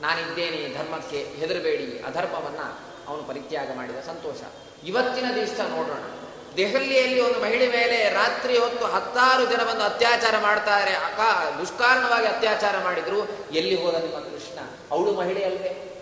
ನಾನಿದ್ದೇನೆ 0.00 0.78
ಧರ್ಮಕ್ಕೆ, 0.78 1.16
ಹೆದರಬೇಡಿ, 1.16 2.04
ಅಧರ್ಮವನ್ನ 2.06 2.62
ಅವನು 3.08 3.22
ಪರಿತ್ಯಾಗ 3.22 3.70
ಮಾಡಿದ 3.76 3.96
ಸಂತೋಷ. 3.96 4.40
ಇವತ್ತಿನ 4.86 5.24
ದಿವಸ 5.34 5.60
ನೋಡೋಣ. 5.60 6.02
ದೆಹಲಿಯಲ್ಲಿ 6.56 7.20
ಒಂದು 7.20 7.40
ಮಹಿಳೆ 7.40 7.68
ಮೇಲೆ 7.68 8.14
ರಾತ್ರಿ 8.14 8.58
ಹೊತ್ತು 8.58 8.86
ಹತ್ತಾರು 8.86 9.46
ಜನ 9.46 9.60
ಬಂದು 9.62 9.82
ಅತ್ಯಾಚಾರ 9.82 10.34
ಮಾಡ್ತಾರೆ. 10.42 10.94
ಅಕ, 10.94 11.20
ದುಷ್ಕಾರಣವಾಗಿ 11.58 12.26
ಅತ್ಯಾಚಾರ 12.26 12.74
ಮಾಡಿದ್ರು. 12.84 13.22
ಎಲ್ಲಿ 13.52 13.82
ಹೋದ 13.82 13.94
ನಿಮ್ಮ 13.94 14.18
ಕೃಷ್ಣ? 14.18 14.58
ಅವಳು 14.90 15.12
ಮಹಿಳೆ 15.12 15.44
ಅಲ್ವೇ. 15.44 15.92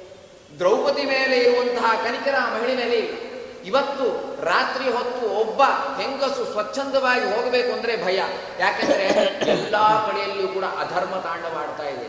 ದ್ರೌಪದಿ 0.58 1.04
ಮೇಲೆ 1.04 1.36
ಇರುವಂತಹ 1.38 1.94
ಕನಿಕರ 2.04 2.34
ಮಹಿಳೆ 2.38 2.76
ಮೇಲೆ 2.76 3.24
ಇವತ್ತು 3.64 4.36
ರಾತ್ರಿ 4.44 4.90
ಹೊತ್ತು 4.90 5.26
ಒಬ್ಬ 5.26 5.62
ಹೆಂಗಸು 6.00 6.52
ಸ್ವಚ್ಛಂದವಾಗಿ 6.52 7.24
ಹೋಗಬೇಕು 7.24 7.72
ಅಂದ್ರೆ 7.72 8.04
ಭಯ. 8.04 8.16
ಯಾಕೆಂದ್ರೆ 8.58 9.04
ಎಲ್ಲಾ 9.50 10.08
ಕಡೆಯಲ್ಲಿಯೂ 10.10 10.48
ಕೂಡ 10.48 10.64
ಅಧರ್ಮ 10.64 11.16
ತಾಂಡವಾಡ್ತಾ 11.16 11.84
ಇದೆ. 11.88 12.08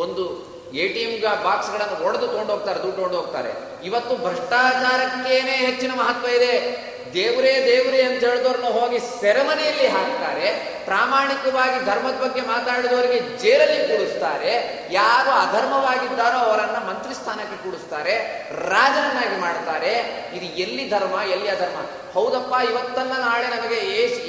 ಒಂದು 0.00 0.55
ಎ 0.74 0.88
ಟಿ 0.88 1.00
ಎಂ 1.00 1.44
ಬಾಕ್ಸ್ಗಳನ್ನು 1.44 2.06
ಒಡೆದು 2.06 2.26
ತಗೊಂಡು 2.26 2.52
ಹೋಗ್ತಾರೆ 2.52 2.82
ದುಡ್ಡು 2.82 3.02
ಹೊಡೆದು 3.02 3.20
ಹೋಗ್ತಾರೆ 3.20 3.52
ಇವತ್ತು 3.84 4.16
ಭ್ರಷ್ಟಾಚಾರಕ್ಕೇನೆ 4.16 5.52
ಹೆಚ್ಚಿನ 5.52 5.90
ಮಹತ್ವ 5.94 6.28
ಇದೆ. 6.28 6.86
ದೇವರೇ 7.14 7.52
ದೇವರೇ 7.66 8.02
ಅಂತ 8.02 8.24
ಹೇಳಿದವ್ರನ್ನ 8.24 8.66
ಹೋಗಿ 8.66 8.98
ಸೆರೆಮನೆಯಲ್ಲಿ 9.20 9.86
ಹಾಕ್ತಾರೆ. 9.86 10.76
ಪ್ರಾಮಾಣಿಕವಾಗಿ 10.84 11.84
ಧರ್ಮದ 11.84 12.14
ಬಗ್ಗೆ 12.22 12.40
ಮಾತಾಡಿದವರಿಗೆ 12.40 13.38
ಜೇರಲ್ಲಿ 13.38 13.88
ಕೂಡಿಸ್ತಾರೆ. 13.88 14.52
ಯಾರು 14.90 15.30
ಅಧರ್ಮವಾಗಿದ್ದಾರೋ 15.30 16.36
ಅವರನ್ನ 16.36 16.88
ಮಂತ್ರಿ 16.88 17.14
ಸ್ಥಾನಕ್ಕೆ 17.14 17.64
ಕೂಡಿಸ್ತಾರೆ. 17.64 18.14
ರಾಜನನ್ನಾಗಿ 18.52 19.40
ಮಾಡ್ತಾರೆ. 19.40 19.92
ಇದು 20.36 20.44
ಎಲ್ಲಿ 20.44 20.90
ಧರ್ಮ, 20.90 21.14
ಎಲ್ಲಿ 21.22 21.48
ಅಧರ್ಮ? 21.48 21.78
ಹೌದಪ್ಪ, 22.14 22.68
ಇವತ್ತಲ್ಲ 22.70 23.12
ನಾಳೆ 23.12 23.46
ನಮಗೆ 23.56 23.76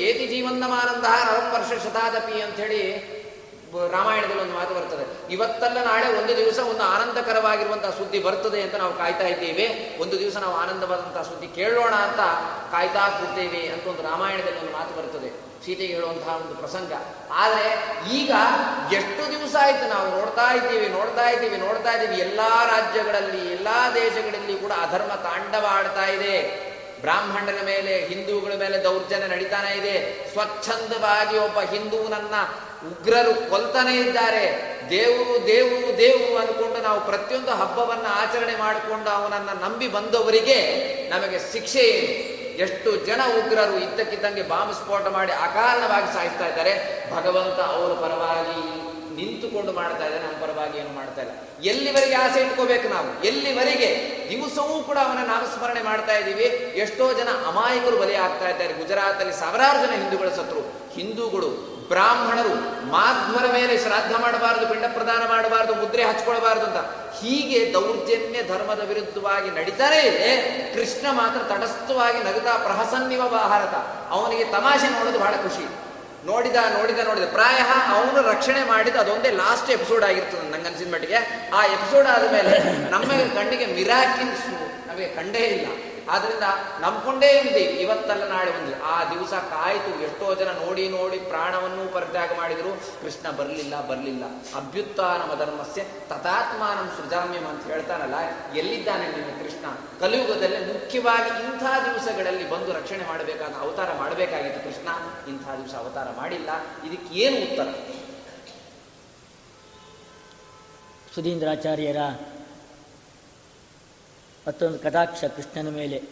ಏತಿ 0.09 0.27
ಜೀವನ್ನಮಾನಂತಹ 0.27 1.25
ನಲವತ್ತು 1.25 1.55
ವರ್ಷ 1.57 1.83
ಶತಾದಪಿ 1.83 2.41
ಅಂತ 2.41 2.59
ಹೇಳಿ 2.59 3.16
ರಾಮಾಯಣದಲ್ಲಿ 3.91 4.41
ಒಂದು 4.41 4.53
ಮಾತು 4.53 4.75
ಬರ್ತದೆ. 4.75 5.33
ಇವತ್ತಲ್ಲ 5.33 5.83
ನಾಳೆ 5.83 6.17
ಒಂದು 6.17 6.37
ದಿವಸ 6.37 6.59
ಒಂದು 6.59 6.83
ಆನಂದಕರವಾಗಿರುವಂತಹ 6.83 7.89
ಸುದ್ದಿ 7.89 8.19
ಬರ್ತದೆ 8.19 8.61
ಅಂತ 8.61 8.75
ನಾವು 8.75 8.97
ಕಾಯ್ತಾ 8.97 9.27
ಇದ್ದೇವೆ. 9.27 9.97
ಒಂದು 10.01 10.19
ದಿವಸ 10.19 10.37
ನಾವು 10.37 10.55
ಆನಂದವಾದಂತಹ 10.55 11.21
ಸುದ್ದಿ 11.21 11.47
ಕೇಳೋಣ 11.47 11.93
ಅಂತ 11.93 12.19
ಕಾಯ್ತಾ 12.71 13.09
ಕೂರ್ತೇವೆ 13.09 13.67
ಅಂತ 13.67 13.87
ಒಂದು 13.87 14.01
ರಾಮಾಯಣದಲ್ಲಿ 14.01 14.59
ಒಂದು 14.59 14.71
ಮಾತು 14.71 14.97
ಬರ್ತದೆ. 14.97 15.47
ಸೀತೆಗೆ 15.65 15.93
ಹೇಳುವಂತಹ 15.93 16.35
ಒಂದು 16.35 16.55
ಪ್ರಸಂಗ. 16.55 16.91
ಆದರೆ 17.31 17.91
ಈಗ 18.13 18.31
ಎಷ್ಟು 18.93 19.31
ದಿವಸ 19.31 19.55
ಆಯ್ತು 19.61 19.89
ನಾವು 19.89 20.09
ನೋಡ್ತಾ 20.09 20.53
ಇದ್ದೀವಿ 20.53 20.87
ನೋಡ್ತಾ 20.87 21.29
ಇದ್ದೀವಿ 21.29 21.57
ನೋಡ್ತಾ 21.57 21.91
ಇದ್ದೀವಿ. 21.91 22.21
ಎಲ್ಲಾ 22.21 22.65
ರಾಜ್ಯಗಳಲ್ಲಿ, 22.65 23.51
ಎಲ್ಲಾ 23.51 23.91
ದೇಶಗಳಲ್ಲಿ 23.91 24.55
ಕೂಡ 24.55 24.71
ಅಧರ್ಮ 24.71 25.11
ತಾಂಡವಾಡ್ತಾ 25.15 26.05
ಇದೆ. 26.05 26.67
ಬ್ರಾಹ್ಮಣರ 27.01 27.61
ಮೇಲೆ, 27.65 28.05
ಹಿಂದೂಗಳ 28.05 28.51
ಮೇಲೆ 28.59 28.83
ದೌರ್ಜನ್ಯ 28.83 29.27
ನಡೀತಾನೆ 29.27 29.71
ಇದೆ. 29.71 30.25
ಸ್ವಚ್ಛಂದವಾಗಿ 30.33 31.37
ಒಬ್ಬ 31.37 31.59
ಹಿಂದೂನನ್ನ 31.59 32.35
ಉಗ್ರರು 32.85 33.49
ಕೊಲ್ತಾನೆ 33.49 33.95
ಇದ್ದಾರೆ. 33.95 34.77
ದೇವರು 34.89 35.47
ದೇವರು 35.47 35.97
ದೇವು 35.97 36.37
ಅಂದ್ಕೊಂಡು 36.37 36.83
ನಾವು 36.83 37.05
ಪ್ರತಿಯೊಂದು 37.05 37.51
ಹಬ್ಬವನ್ನು 37.51 38.09
ಆಚರಣೆ 38.09 38.55
ಮಾಡಿಕೊಂಡು 38.55 39.09
ಅವನನ್ನು 39.09 39.61
ನಂಬಿ 39.61 39.87
ಬಂದವರಿಗೆ 39.87 40.59
ನಮಗೆ 41.09 41.39
ಶಿಕ್ಷೆ 41.39 41.79
ಏನು? 41.79 42.37
ಎಷ್ಟು 42.57 43.05
ಜನ 43.05 43.21
ಉಗ್ರರು 43.37 43.77
ಇದ್ದಕ್ಕಿದ್ದಂಗೆ 43.77 44.41
ಬಾಂಬ್ 44.41 44.73
ಸ್ಫೋಟ 44.73 45.07
ಮಾಡಿ 45.07 45.31
ಅಕಾರಣವಾಗಿ 45.31 46.13
ಸಾಯಿಸ್ತಾ 46.13 46.47
ಇದ್ದಾರೆ. 46.47 46.73
ಭಗವಂತ 47.15 47.59
ಅವರ 47.59 47.93
ಪರವಾಗಿ 47.93 48.87
ನಿಂತುಕೊಂಡು 49.15 49.71
ಮಾಡ್ತಾ 49.71 50.05
ಇದ್ದಾರೆ 50.05 50.27
ನಮ್ಮ 50.27 50.45
ಪರವಾಗಿ 50.45 50.77
ಏನು 50.77 50.89
ಮಾಡ್ತಾ 50.89 51.21
ಇಲ್ಲ. 51.21 51.31
ಎಲ್ಲಿವರೆಗೆ 51.63 52.15
ಆಸೆ 52.15 52.39
ಇಟ್ಕೋಬೇಕು 52.39 52.89
ನಾವು? 52.89 53.23
ಎಲ್ಲಿವರೆಗೆ? 53.23 53.89
ದಿವಸವೂ 54.29 54.83
ಕೂಡ 54.83 54.97
ಅವನ 54.97 55.17
ನಾಮಸ್ಮರಣೆ 55.17 55.81
ಮಾಡ್ತಾ 55.81 56.13
ಇದ್ದೀವಿ. 56.13 56.45
ಎಷ್ಟೋ 56.75 57.13
ಜನ 57.13 57.27
ಅಮಾಯಕರು 57.47 57.97
ಬಲಿಯಾಗ್ತಾ 57.97 58.49
ಇದ್ದಾರೆ. 58.49 58.73
ಗುಜರಾತಲ್ಲಿ 58.73 59.33
ಸಾವಿರಾರು 59.33 59.87
ಜನ 59.87 59.91
ಹಿಂದೂಗಳ 59.91 60.29
ಸತ್ರು 60.29 60.91
ಹಿಂದೂಗಳು 60.95 61.76
ಬ್ರಾಹ್ಮಣರು 61.87 62.55
ಮಾಧ್ವರ 62.91 63.51
ಮೇಲೆ 63.53 63.77
ಶ್ರಾದ್ದ 63.77 64.15
ಮಾಡಬಾರದು, 64.15 64.67
ಪಿಂಡ 64.67 64.85
ಪ್ರದಾನ 64.93 65.29
ಮಾಡಬಾರದು, 65.29 65.75
ಮುದ್ರೆ 65.75 66.03
ಹಚ್ಕೊಳ್ಬಾರದು 66.03 66.65
ಅಂತ 66.65 66.77
ಹೀಗೆ 67.19 67.73
ದೌರ್ಜನ್ಯ 67.73 68.43
ಧರ್ಮದ 68.43 68.81
ವಿರುದ್ಧವಾಗಿ 68.87 69.49
ನಡೀತಾರೆ, 69.51 70.01
ಕೃಷ್ಣ 70.73 71.07
ಮಾತ್ರ 71.11 71.53
ತಟಸ್ಥವಾಗಿ 71.53 72.17
ನಗುತ್ತಾ 72.17 72.57
ಪ್ರಹಸನ್ನಿವ 72.57 73.23
ಭಾರತ. 73.27 73.75
ಅವನಿಗೆ 74.09 74.43
ತಮಾಷೆ 74.43 74.87
ನೋಡೋದು 74.87 75.19
ಬಹಳ 75.19 75.31
ಖುಷಿ. 75.31 75.67
ನೋಡಿದ 76.25 76.55
ನೋಡಿದ 76.55 76.99
ನೋಡಿದ. 76.99 77.23
ಪ್ರಾಯ 77.23 77.59
ಅವನು 77.93 78.31
ರಕ್ಷಣೆ 78.31 78.63
ಮಾಡಿದ 78.67 78.95
ಅದೊಂದೇ 78.95 79.31
ಲಾಸ್ಟ್ 79.31 79.71
ಎಪಿಸೋಡ್ 79.71 80.03
ಆಗಿರ್ತದೆ 80.03 80.51
ನಂಗೆ 80.51 80.67
ಅನ್ಸಿದ 80.67 80.93
ಮಟ್ಟಿಗೆ. 80.93 81.49
ಆ 81.53 81.65
ಎಪಿಸೋಡ್ 81.65 82.07
ಆದಮೇಲೆ 82.07 82.53
ನಮ್ಮ 82.89 83.03
ಕಣ್ಣಿಗೆ 83.05 83.65
ಮಿರಾಕಿನ್ಸ್ 83.65 84.45
ನಮಗೆ 84.87 85.07
ಕಂಡೇ 85.07 85.39
ಇಲ್ಲ. 85.39 85.86
ಆದ್ರಿಂದ 86.13 86.47
ನಂಬ್ಕೊಂಡೇ 86.81 87.29
ಇದೆ 87.49 87.63
ಇವತ್ತಲ್ಲ 87.83 88.25
ನಾಳೆ 88.33 88.51
ಒಂದು 88.59 88.73
ಆ 88.93 88.97
ದಿವಸ 89.13 89.33
ಕಾಯ್ತು. 89.53 89.91
ಎಷ್ಟೋ 90.07 90.27
ಜನ 90.35 90.49
ನೋಡಿ 90.63 90.83
ನೋಡಿ 90.89 91.17
ಪ್ರಾಣವನ್ನು 91.31 91.83
ಪರಿತ್ಯಾಗ 91.93 92.29
ಮಾಡಿದ್ರು. 92.37 92.71
ಕೃಷ್ಣ 93.01 93.31
ಬರಲಿಲ್ಲ 93.31 93.75
ಬರಲಿಲ್ಲ. 93.87 94.23
ಅಭ್ಯುತ್ಥಾನಮ 94.55 95.31
ಧರ್ಮಸ್ಯ 95.39 95.83
ತಥಾತ್ಮಾನಂ 96.09 96.87
ಸೃಜಾಮ್ಯಂ 96.97 97.45
ಅಂತ 97.47 97.63
ಹೇಳ್ತಾನಲ್ಲ, 97.71 98.17
ಎಲ್ಲಿದ್ದಾನೆ 98.57 99.07
ನಿನ್ನ 99.07 99.31
ಕೃಷ್ಣ? 99.41 99.65
ಕಲಿಯುಗದಲ್ಲಿ 99.99 100.59
ಮುಖ್ಯವಾಗಿ 100.73 101.29
ಇಂಥ 101.43 101.63
ದಿವಸಗಳಲ್ಲಿ 101.85 102.45
ಬಂದು 102.49 102.71
ರಕ್ಷಣೆ 102.71 103.05
ಮಾಡಬೇಕಾದ 103.07 103.53
ಅವತಾರ 103.61 103.89
ಮಾಡಬೇಕಾಗಿತ್ತು 103.97 104.63
ಕೃಷ್ಣ. 104.67 104.89
ಇಂಥ 105.29 105.45
ದಿವಸ 105.59 105.75
ಅವತಾರ 105.75 106.07
ಮಾಡಿಲ್ಲ. 106.17 106.49
ಇದಕ್ಕೆ 106.87 107.11
ಏನು 107.25 107.37
ಉತ್ತರ? 107.47 107.69
ಸುಧೀಂದ್ರಾಚಾರ್ಯರ 111.15 112.01
ಮತ್ತೊಂದು 114.47 114.79
ಕಟಾಕ್ಷ 114.79 115.23
ಕೃಷ್ಣನ 115.23 115.69
ಮೇಲೆ. 115.69 116.03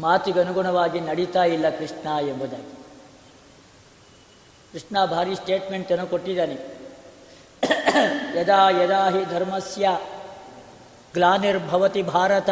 ಮಾತಿಗನುಗುಣವಾಗಿ 0.00 1.00
ನಡೀತಾ 1.00 1.44
ಇಲ್ಲ 1.44 1.70
ಕೃಷ್ಣ 1.70 2.26
ಎಂಬುದಾಗಿ. 2.26 2.72
ಕೃಷ್ಣ 4.72 5.04
ಭಾರಿ 5.04 5.34
ಸ್ಟೇಟ್ಮೆಂಟನ್ನು 5.34 6.06
ಕೊಟ್ಟಿದ್ದಾನೆ. 6.06 6.56
ಯದಾ 8.40 8.70
ಯದಾ 8.70 9.10
ಹಿ 9.10 9.24
ಧರ್ಮಸ್ಯ 9.24 9.98
ಗ್ಲಾನಿರ್ಭವತಿ 11.14 12.02
ಭಾರತ 12.02 12.50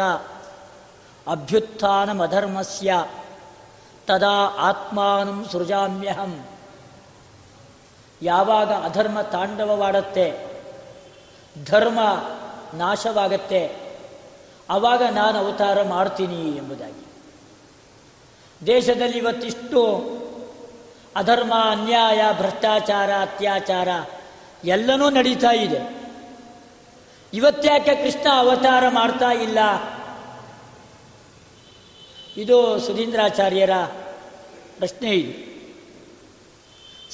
ಅಭ್ಯುತ್ಥಾನಮಧರ್ಮಸ್ಯ 1.27 3.05
ತದಾ 4.07 4.35
ಆತ್ಮಾನಂ 4.59 5.45
ಸೃಜಾಮ್ಯಹಂ. 5.51 6.45
ಯಾವಾಗ 8.21 8.71
ಅಧರ್ಮ 8.71 9.21
ತಾಂಡವವಾಡತ್ತೆ, 9.21 10.51
ಧರ್ಮ 11.65 11.99
ನಾಶವಾಗತ್ತೆ. 12.73 13.91
ಆವಾಗ 14.69 15.03
ನಾನು 15.03 15.39
ಅವತಾರ 15.39 15.83
ಮಾಡ್ತೀನಿ 15.83 16.51
ಎಂಬುದಾಗಿ. 16.51 17.05
ದೇಶದಲ್ಲಿ 18.67 19.17
ಇವತ್ತಿಷ್ಟು 19.17 19.97
ಅಧರ್ಮ, 21.15 21.53
ಅನ್ಯಾಯ, 21.71 22.21
ಭ್ರಷ್ಟಾಚಾರ, 22.37 23.11
ಅತ್ಯಾಚಾರ 23.11 23.87
ಎಲ್ಲನೂ 24.63 25.09
ನಡೀತಾ 25.09 25.51
ಇದೆ. 25.51 26.01
ಇವತ್ತ್ಯಾಕೆ 27.33 27.95
ಕೃಷ್ಣ 27.95 28.29
ಅವತಾರ 28.37 28.83
ಮಾಡ್ತಾ 28.89 29.31
ಇಲ್ಲ? 29.31 29.59
ಇದು 32.37 32.79
ಸುಧೀಂದ್ರಾಚಾರ್ಯರ 32.79 33.71
ಪ್ರಶ್ನೆ 34.77 35.11
ಇದು. 35.11 35.51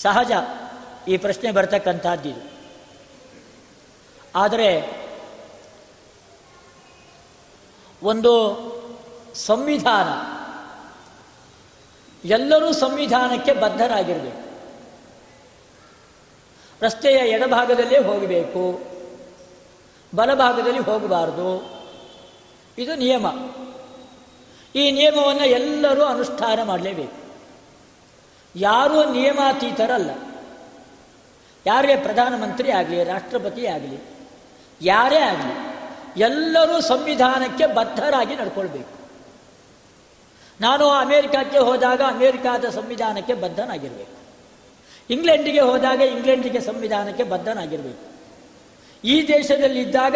ಸಹಜ 0.02 0.32
ಈ 1.08 1.18
ಪ್ರಶ್ನೆ 1.18 1.52
ಬರ್ತಕ್ಕಂಥದ್ದಿದು 1.52 2.58
ಆದರೆ 4.36 4.98
ಒಂದು 8.04 8.58
ಸಂವಿಧಾನ. 9.36 10.38
ಎಲ್ಲರೂ 12.28 12.74
ಸಂವಿಧಾನಕ್ಕೆ 12.74 13.54
ಬದ್ಧರಾಗಿರಬೇಕು. 13.54 14.48
ರಸ್ತೆಯ 16.82 17.16
ಎಡಭಾಗದಲ್ಲೇ 17.16 18.00
ಹೋಗಬೇಕು. 18.00 18.82
ಬಲಭಾಗದಲ್ಲಿ 20.16 20.80
ಹೋಗಬಾರದು. 20.80 21.78
ಇದು 22.78 22.96
ನಿಯಮ. 22.96 23.28
ಈ 24.76 24.92
ನಿಯಮವನ್ನು 24.92 25.46
ಎಲ್ಲರೂ 25.46 26.04
ಅನುಷ್ಠಾನ 26.04 26.64
ಮಾಡಲೇಬೇಕು. 26.64 27.36
ಯಾರೂ 28.56 29.12
ನಿಯಮಾತೀತರಲ್ಲ. 29.12 30.10
ಯಾರೇ 31.66 31.96
ಪ್ರಧಾನಮಂತ್ರಿ 31.96 32.72
ಆಗಲಿ, 32.72 33.04
ರಾಷ್ಟ್ರಪತಿ 33.04 33.68
ಆಗಲಿ, 33.68 34.04
ಯಾರೇ 34.82 35.20
ಆಗಲಿ 35.20 35.67
ಎಲ್ಲರೂ 36.18 36.82
ಸಂವಿಧಾನಕ್ಕೆ 36.82 37.68
ಬದ್ಧರಾಗಿ 37.68 38.36
ನಡ್ಕೊಳ್ಬೇಕು. 38.36 38.98
ನಾನು 40.62 40.88
ಅಮೇರಿಕಕ್ಕೆ 40.88 41.58
ಹೋದಾಗ 41.58 42.02
ಅಮೇರಿಕಾದ 42.02 42.66
ಸಂವಿಧಾನಕ್ಕೆ 42.66 43.34
ಬದ್ಧನಾಗಿರಬೇಕು. 43.34 44.18
ಇಂಗ್ಲೆಂಡಿಗೆ 45.10 45.60
ಹೋದಾಗ 45.60 46.02
ಇಂಗ್ಲೆಂಡಿಗೆ 46.02 46.60
ಸಂವಿಧಾನಕ್ಕೆ 46.60 47.24
ಬದ್ಧನಾಗಿರಬೇಕು. 47.24 48.18
ಈ 49.04 49.28
ದೇಶದಲ್ಲಿದ್ದಾಗ 49.28 50.16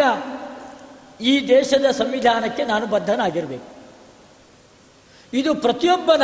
ಈ 1.22 1.48
ದೇಶದ 1.48 1.90
ಸಂವಿಧಾನಕ್ಕೆ 1.90 2.64
ನಾನು 2.64 2.86
ಬದ್ಧನಾಗಿರಬೇಕು. 2.86 3.72
ಇದು 5.32 5.54
ಪ್ರತಿಯೊಬ್ಬನ 5.54 6.22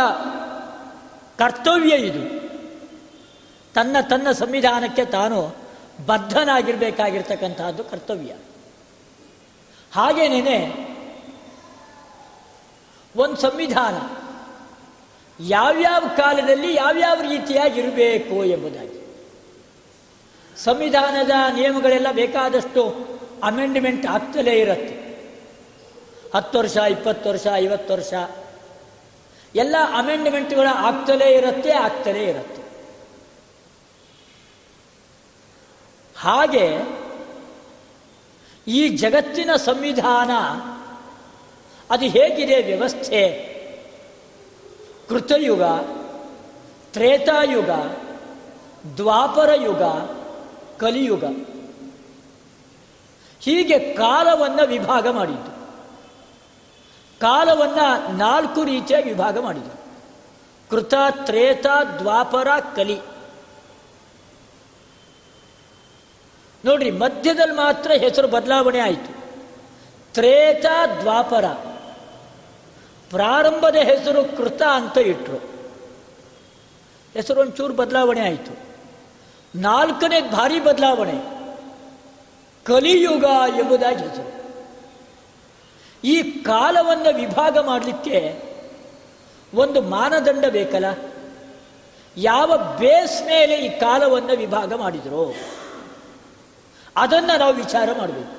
ಕರ್ತವ್ಯ 1.39 1.95
ಇದು. 1.95 2.49
ತನ್ನ 3.75 3.97
ತನ್ನ 4.11 4.31
ಸಂವಿಧಾನಕ್ಕೆ 4.31 5.05
ತಾನು 5.05 5.57
ಬದ್ಧನಾಗಿರಬೇಕಾಗಿರ್ತಕ್ಕಂತಹದ್ದು 6.07 7.85
ಕರ್ತವ್ಯ. 7.85 8.33
ಹಾಗೇನೇನೆ 9.95 10.89
ಒಂದು 13.17 13.37
ಸಂವಿಧಾನ 13.37 13.95
ಯಾವ್ಯಾವ 15.41 16.05
ಕಾಲದಲ್ಲಿ 16.17 16.75
ಯಾವ್ಯಾವ 16.75 17.21
ರೀತಿಯಾಗಿರಬೇಕು 17.21 18.45
ಎಂಬುದಾಗಿ. 18.45 18.99
ಸಂವಿಧಾನದ 20.65 21.31
ನಿಯಮಗಳೆಲ್ಲ 21.55 22.13
ಬೇಕಾದಷ್ಟು 22.13 23.09
ಅಮೆಂಡ್ಮೆಂಟ್ 23.45 24.07
ಆಗ್ತಲೇ 24.07 24.53
ಇರುತ್ತೆ. 24.53 24.99
ಹತ್ತು 26.35 26.59
ವರ್ಷ, 26.59 26.77
ಇಪ್ಪತ್ತು 26.77 27.31
ವರ್ಷ, 27.31 27.47
ಐವತ್ತು 27.55 27.95
ವರ್ಷ 27.95 28.15
ಎಲ್ಲ 29.55 29.77
ಅಮೆಂಡ್ಮೆಂಟ್ಗಳ 29.97 30.69
ಆಗ್ತಲೇ 30.75 31.29
ಇರುತ್ತೆ 31.35 31.73
ಆಗ್ತಲೇ 31.73 32.25
ಇರುತ್ತೆ. 32.25 32.63
ಹಾಗೆ 36.17 36.98
ಈ 38.69 38.89
ಜಗತ್ತಿನ 38.89 39.57
ಸಂವಿಧಾನ, 39.57 40.31
ಅದು 41.91 42.05
ಹೇಗಿದೆ 42.05 42.63
ವ್ಯವಸ್ಥೆ? 42.63 43.49
ಕೃತಯುಗ, 45.09 45.63
ತ್ರೇತಾಯುಗ, 46.93 47.71
ದ್ವಾಪರ 48.97 49.51
ಯುಗ, 49.55 49.83
ಕಲಿಯುಗ. 50.79 51.25
ಹೀಗೆ 53.41 53.79
ಕಾಲವನ್ನು 53.79 54.67
ವಿಭಾಗ 54.67 55.09
ಮಾಡಿದ್ದು. 55.09 55.51
ಕಾಲವನ್ನು 57.21 58.17
ನಾಲ್ಕು 58.17 58.65
ರೀತಿಯಾಗಿ 58.65 59.09
ವಿಭಾಗ 59.09 59.39
ಮಾಡಿದ್ದು. 59.39 59.79
ಕೃತ, 60.71 60.95
ತ್ರೇತ, 61.11 61.67
ದ್ವಾಪರ, 61.99 62.49
ಕಲಿ. 62.77 63.01
ನೋಡ್ರಿ, 66.65 66.91
ಮಧ್ಯದಲ್ಲಿ 66.91 67.55
ಮಾತ್ರ 67.55 67.91
ಹೆಸರು 67.91 68.29
ಬದಲಾವಣೆ 68.29 68.79
ಆಯಿತು. 68.79 69.19
ತ್ರೇತ 70.15 70.65
ದ್ವಾಪರ. 71.01 71.45
ಪ್ರಾರಂಭದ 73.11 73.77
ಹೆಸರು 73.77 74.37
ಕೃತ 74.37 74.63
ಅಂತ 74.63 74.97
ಇಟ್ಟರು 74.97 75.37
ಹೆಸರು 77.15 77.41
ಒಂಚೂರು 77.41 77.73
ಬದಲಾವಣೆ 77.73 78.21
ಆಯಿತು. 78.21 78.59
ನಾಲ್ಕನೇ 79.55 80.21
ಭಾರಿ 80.21 80.61
ಬದಲಾವಣೆ. 80.61 81.39
ಕಲಿಯುಗ 82.65 83.25
ಎಂಬುದಾಗಿ 83.59 84.03
ಹೆಸರು. 84.03 84.39
ಈ 86.05 86.23
ಕಾಲವನ್ನು 86.23 87.15
ವಿಭಾಗ 87.15 87.59
ಮಾಡಲಿಕ್ಕೆ 87.59 88.43
ಒಂದು 89.55 89.83
ಮಾನದಂಡ 89.83 90.45
ಬೇಕಲ್ಲ? 90.47 91.13
ಯಾವ 92.17 92.77
ಬೇಸ್ 92.79 93.23
ಮೇಲೆ 93.23 93.55
ಈ 93.55 93.79
ಕಾಲವನ್ನು 93.79 94.37
ವಿಭಾಗ 94.37 94.75
ಮಾಡಿದ್ರು? 94.75 95.35
ಅದನ್ನು 96.99 97.39
ನಾವು 97.39 97.55
ವಿಚಾರ 97.55 97.89
ಮಾಡಬೇಕು. 97.99 98.39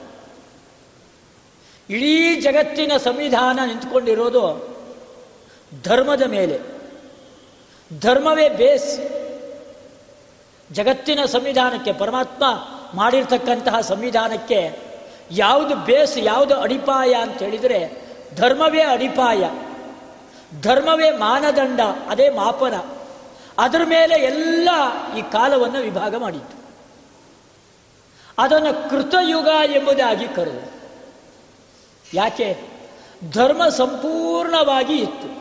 ಇಡೀ 1.90 2.42
ಜಗತ್ತಿನ 2.42 2.92
ಸಂವಿಧಾನ 2.98 3.60
ನಿಂತ್ಕೊಂಡಿರೋದು 3.66 4.70
ಧರ್ಮದ 5.84 6.22
ಮೇಲೆ. 6.22 6.60
ಧರ್ಮವೇ 8.00 8.50
ಬೇಸ್. 8.50 9.00
ಜಗತ್ತಿನ 10.74 11.26
ಸಂವಿಧಾನಕ್ಕೆ, 11.26 11.94
ಪರಮಾತ್ಮ 11.94 12.44
ಮಾಡಿರ್ತಕ್ಕಂತಹ 12.94 13.80
ಸಂವಿಧಾನಕ್ಕೆ 13.80 14.80
ಯಾವುದು 15.32 15.76
ಬೇಸ್, 15.76 16.18
ಯಾವುದು 16.18 16.56
ಅಡಿಪಾಯ 16.56 17.14
ಅಂತ 17.14 17.40
ಹೇಳಿದರೆ 17.44 18.10
ಧರ್ಮವೇ 18.36 18.82
ಅಡಿಪಾಯ. 18.82 19.50
ಧರ್ಮವೇ 20.62 21.12
ಮಾನದಂಡ, 21.12 21.80
ಅದೇ 22.10 22.30
ಮಾಪನ. 22.30 22.74
ಅದರ 23.58 23.82
ಮೇಲೆ 23.86 24.16
ಎಲ್ಲ 24.16 24.70
ಈ 25.18 25.22
ಕಾಲವನ್ನು 25.22 25.82
ವಿಭಾಗ 25.82 26.16
ಮಾಡಿತ್ತು. 26.16 26.59
ಅದನ್ನು 28.40 28.90
ಕೃತಯುಗ 28.90 29.48
ಎಂಬುದಾಗಿ 29.66 30.28
ಕರೆದು. 30.28 30.72
ಯಾಕೆ? 32.14 32.62
ಧರ್ಮ 33.32 33.68
ಸಂಪೂರ್ಣವಾಗಿ 33.68 34.96
ಇತ್ತು. 34.96 35.40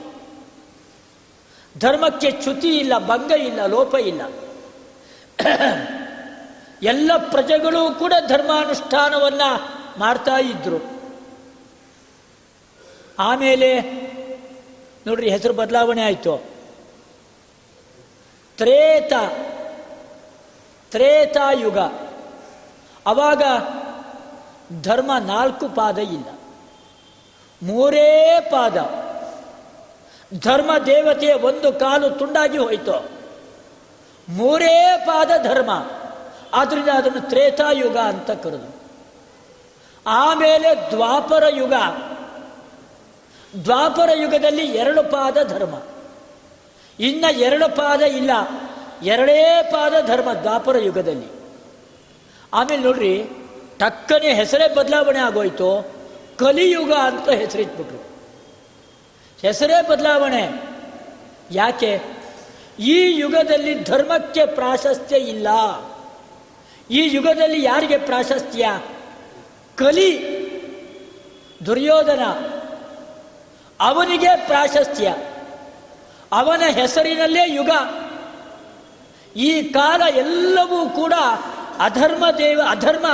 ಧರ್ಮಕ್ಕೆ 1.78 2.30
ಚ್ಯುತಿ 2.30 2.78
ಇಲ್ಲ, 2.78 2.98
ಭಂಗ 2.98 3.30
ಇಲ್ಲ, 3.30 3.66
ಲೋಪ 3.66 3.94
ಇಲ್ಲ. 3.94 4.22
ಎಲ್ಲ 6.82 7.10
ಪ್ರಜೆಗಳು 7.30 7.98
ಕೂಡ 7.98 8.12
ಧರ್ಮಾನುಷ್ಠಾನವನ್ನ 8.28 9.40
ಮಾಡ್ತಾ 9.98 10.38
ಇದ್ರು. 10.38 10.98
ಆಮೇಲೆ 13.18 13.80
ನೋಡ್ರಿ 15.06 15.30
ಹೆಸರು 15.30 15.52
ಬದಲಾವಣೆ 15.52 16.02
ಆಯಿತು. 16.02 16.44
ತ್ರೇತ, 18.56 19.12
ತ್ರೇತಾಯುಗ. 20.90 21.78
ಅವಾಗ 23.06 23.42
ಧರ್ಮ 24.82 25.10
ನಾಲ್ಕು 25.18 25.68
ಪಾದ 25.68 25.98
ಇಲ್ಲ. 25.98 26.38
ಮೂರೇ 27.62 28.48
ಪಾದ. 28.52 28.76
ಧರ್ಮ 30.40 30.78
ದೇವತೆಯ 30.86 31.34
ಒಂದು 31.34 31.72
ಕಾಲು 31.72 32.10
ತುಂಡಾಗಿ 32.10 32.58
ಹೋಯಿತು. 32.58 33.08
ಮೂರೇ 34.28 35.04
ಪಾದ 35.06 35.30
ಧರ್ಮ. 35.42 35.70
ಆದ್ರಿಂದ 36.54 36.88
ಅದನ್ನು 36.88 37.20
ತ್ರೇತಾಯುಗ 37.20 37.96
ಅಂತ 37.96 38.30
ಕರೆದು. 38.30 38.74
ಆಮೇಲೆ 40.06 40.90
ದ್ವಾಪರ 40.90 41.44
ಯುಗ. 41.56 41.72
ದ್ವಾಪರ 43.64 44.08
ಯುಗದಲ್ಲಿ 44.14 44.66
ಎರಡು 44.66 45.02
ಪಾದ 45.02 45.42
ಧರ್ಮ. 45.48 45.82
ಇನ್ನ 47.00 47.24
ಎರಡು 47.30 47.76
ಪಾದ 47.76 48.02
ಇಲ್ಲ. 48.02 48.30
ಎರಡೇ 49.02 49.68
ಪಾದ 49.72 50.06
ಧರ್ಮ 50.06 50.32
ದ್ವಾಪರ 50.32 50.76
ಯುಗದಲ್ಲಿ. 50.78 51.37
ಆಮೇಲೆ 52.54 52.82
ನೋಡ್ರಿ, 52.82 53.24
ಟಕ್ಕನೆ 53.78 54.34
ಹೆಸರೇ 54.34 54.74
ಬದಲಾವಣೆ 54.74 55.18
ಆಗೋಯ್ತು, 55.18 55.92
ಕಲಿಯುಗ 56.38 56.92
ಅಂತ 56.92 57.28
ಹೆಸರಿಟ್ಬಿಟ್ರು 57.28 58.08
ಹೆಸರೇ 59.42 59.88
ಬದಲಾವಣೆ. 59.88 60.48
ಯಾಕೆ? 61.50 62.02
ಈ 62.78 63.18
ಯುಗದಲ್ಲಿ 63.20 63.84
ಧರ್ಮಕ್ಕೆ 63.84 64.46
ಪ್ರಾಶಸ್ತ್ಯ 64.46 65.16
ಇಲ್ಲ. 65.16 65.48
ಈ 66.90 67.14
ಯುಗದಲ್ಲಿ 67.14 67.64
ಯಾರಿಗೆ 67.64 67.98
ಪ್ರಾಶಸ್ತ್ಯ? 67.98 68.80
ಕಲಿ 69.76 70.38
ದುರ್ಯೋಧನ. 71.66 72.24
ಅವನಿಗೆ 73.80 74.46
ಪ್ರಾಶಸ್ತ್ಯ. 74.46 75.16
ಅವನ 76.32 76.62
ಹೆಸರಿನಲ್ಲೇ 76.70 77.40
ಯುಗ. 77.46 77.70
ಈ 79.36 79.62
ಕಾಲ 79.62 80.02
ಎಲ್ಲವೂ 80.14 80.88
ಕೂಡ 80.88 81.12
ಅಧರ್ಮ 81.78 82.24
ದೇವ, 82.38 82.60
ಅಧರ್ಮ, 82.70 83.06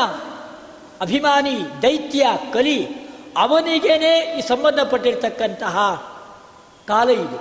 ಅಭಿಮಾನಿ, 1.01 1.83
ದೈತ್ಯ, 1.83 2.27
ಕಲಿ, 2.53 2.87
ಅವನಿಗೇನೆ 3.37 4.39
ಈ 4.39 4.41
ಸಂಬಂಧಪಟ್ಟಿರ್ತಕ್ಕಂತಹ 4.41 5.79
ಕಾಲ 6.89 7.11
ಇದು. 7.11 7.37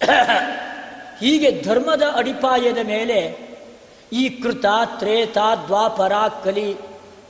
ಹೀಗೆ 1.20 1.62
ಧರ್ಮದ 1.62 2.02
ಅಡಿಪಾಯದ 2.16 2.78
ಮೇಲೆ 2.78 3.38
ಈ 4.12 4.28
ಕೃತ, 4.28 4.64
ತ್ರೇತ, 4.98 5.38
ದ್ವಾಪರ, 5.66 6.12
ಕಲಿ 6.44 6.76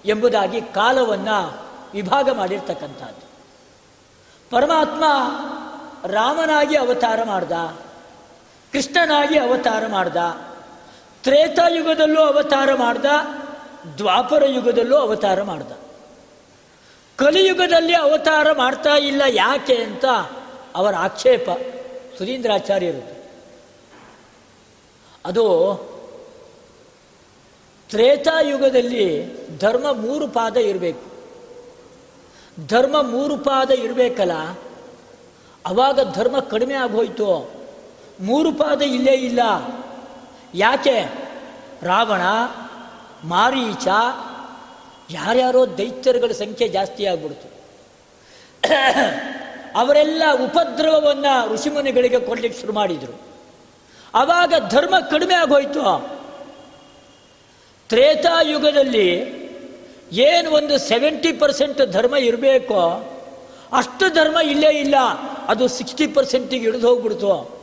ಎಂಬುದಾಗಿ 0.04 0.60
ಕಾಲವನ್ನು 0.60 1.66
ವಿಭಾಗ 1.94 2.30
ಮಾಡಿರ್ತಕ್ಕಂಥದ್ದು. 2.30 3.24
ಪರಮಾತ್ಮ 4.50 5.04
ರಾಮನಾಗಿ 6.06 6.76
ಅವತಾರ 6.76 7.22
ಮಾಡ್ದ, 7.22 7.52
ಕೃಷ್ಣನಾಗಿ 8.72 9.38
ಅವತಾರ 9.38 9.86
ಮಾಡ್ದ 9.86 10.16
ತ್ರೇತಾಯುಗದಲ್ಲೂ 11.24 12.20
ಅವತಾರ 12.20 12.74
ಮಾಡ್ದ 12.74 13.04
ದ್ವಾಪರ 13.98 14.42
ಯುಗದಲ್ಲೂ 14.46 14.96
ಅವತಾರ 14.96 15.42
ಮಾಡ್ದ. 15.42 15.72
ಕಲಿಯುಗದಲ್ಲಿ 17.16 17.94
ಅವತಾರ 17.94 18.52
ಮಾಡ್ತಾ 18.52 18.90
ಇಲ್ಲ 18.90 19.22
ಯಾಕೆ 19.28 19.74
ಅಂತ 19.74 20.04
ಅವರ 20.74 20.94
ಆಕ್ಷೇಪ 20.96 21.50
ಸುಧೀಂದ್ರಾಚಾರ್ಯರು. 22.18 23.02
ಅದು 25.24 25.44
ತ್ರೇತಾಯುಗದಲ್ಲಿ 27.90 29.06
ಧರ್ಮ 29.58 29.92
ಮೂರು 29.92 30.28
ಪಾದ 30.28 30.56
ಇರಬೇಕು. 30.56 31.06
ಧರ್ಮ 32.66 33.02
ಮೂರು 33.02 33.36
ಪಾದ 33.36 33.70
ಇರಬೇಕಲ್ಲ, 33.70 34.32
ಅವಾಗ 35.66 36.14
ಧರ್ಮ 36.14 36.38
ಕಡಿಮೆ 36.40 36.74
ಆಗೋಯ್ತು. 36.74 37.50
ಮೂರು 38.20 38.52
ಪಾದ 38.52 38.82
ಇಲ್ಲೇ 38.82 39.12
ಇಲ್ಲ. 39.12 39.40
ಯಾಕೆ? 40.54 41.12
ರಾವಣ, 41.82 42.20
ಮಾರೀಚ, 43.24 43.88
ಯಾರ್ಯಾರೋ 45.10 45.66
ದೈತ್ಯರುಗಳ 45.78 46.32
ಸಂಖ್ಯೆ 46.32 46.68
ಜಾಸ್ತಿ 46.68 47.06
ಆಗ್ಬಿಡ್ತು. 47.06 47.54
ಅವರೆಲ್ಲ 49.76 50.22
ಉಪದ್ರವವನ್ನು 50.44 51.52
ಋಷಿಮುನಿಗಳಿಗೆ 51.52 52.20
ಕೊಡ್ಲಿಕ್ಕೆ 52.20 52.60
ಶುರು 52.60 52.72
ಮಾಡಿದರು. 52.72 53.20
ಆವಾಗ 54.14 54.54
ಧರ್ಮ 54.70 54.98
ಕಡಿಮೆ 55.10 55.34
ಆಗೋಯ್ತು. 55.34 56.10
ತ್ರೇತಾಯುಗದಲ್ಲಿ 57.88 59.44
ಏನು 60.12 60.50
ಒಂದು 60.50 60.78
ಸೆವೆಂಟಿ 60.78 61.32
ಪರ್ಸೆಂಟ್ 61.32 61.92
ಧರ್ಮ 61.92 62.16
ಇರಬೇಕೋ, 62.16 63.10
ಅಷ್ಟು 63.72 64.14
ಧರ್ಮ 64.14 64.36
ಇಲ್ಲೇ 64.38 64.70
ಇಲ್ಲ. 64.70 64.94
ಅದು 65.48 65.68
ಸಿಕ್ಸ್ಟಿ 65.68 66.06
ಪರ್ಸೆಂಟಿಗೆ 66.06 66.68
ಇಳಿದು 66.68 66.88
ಹೋಗ್ಬಿಡ್ತು. 66.88 67.53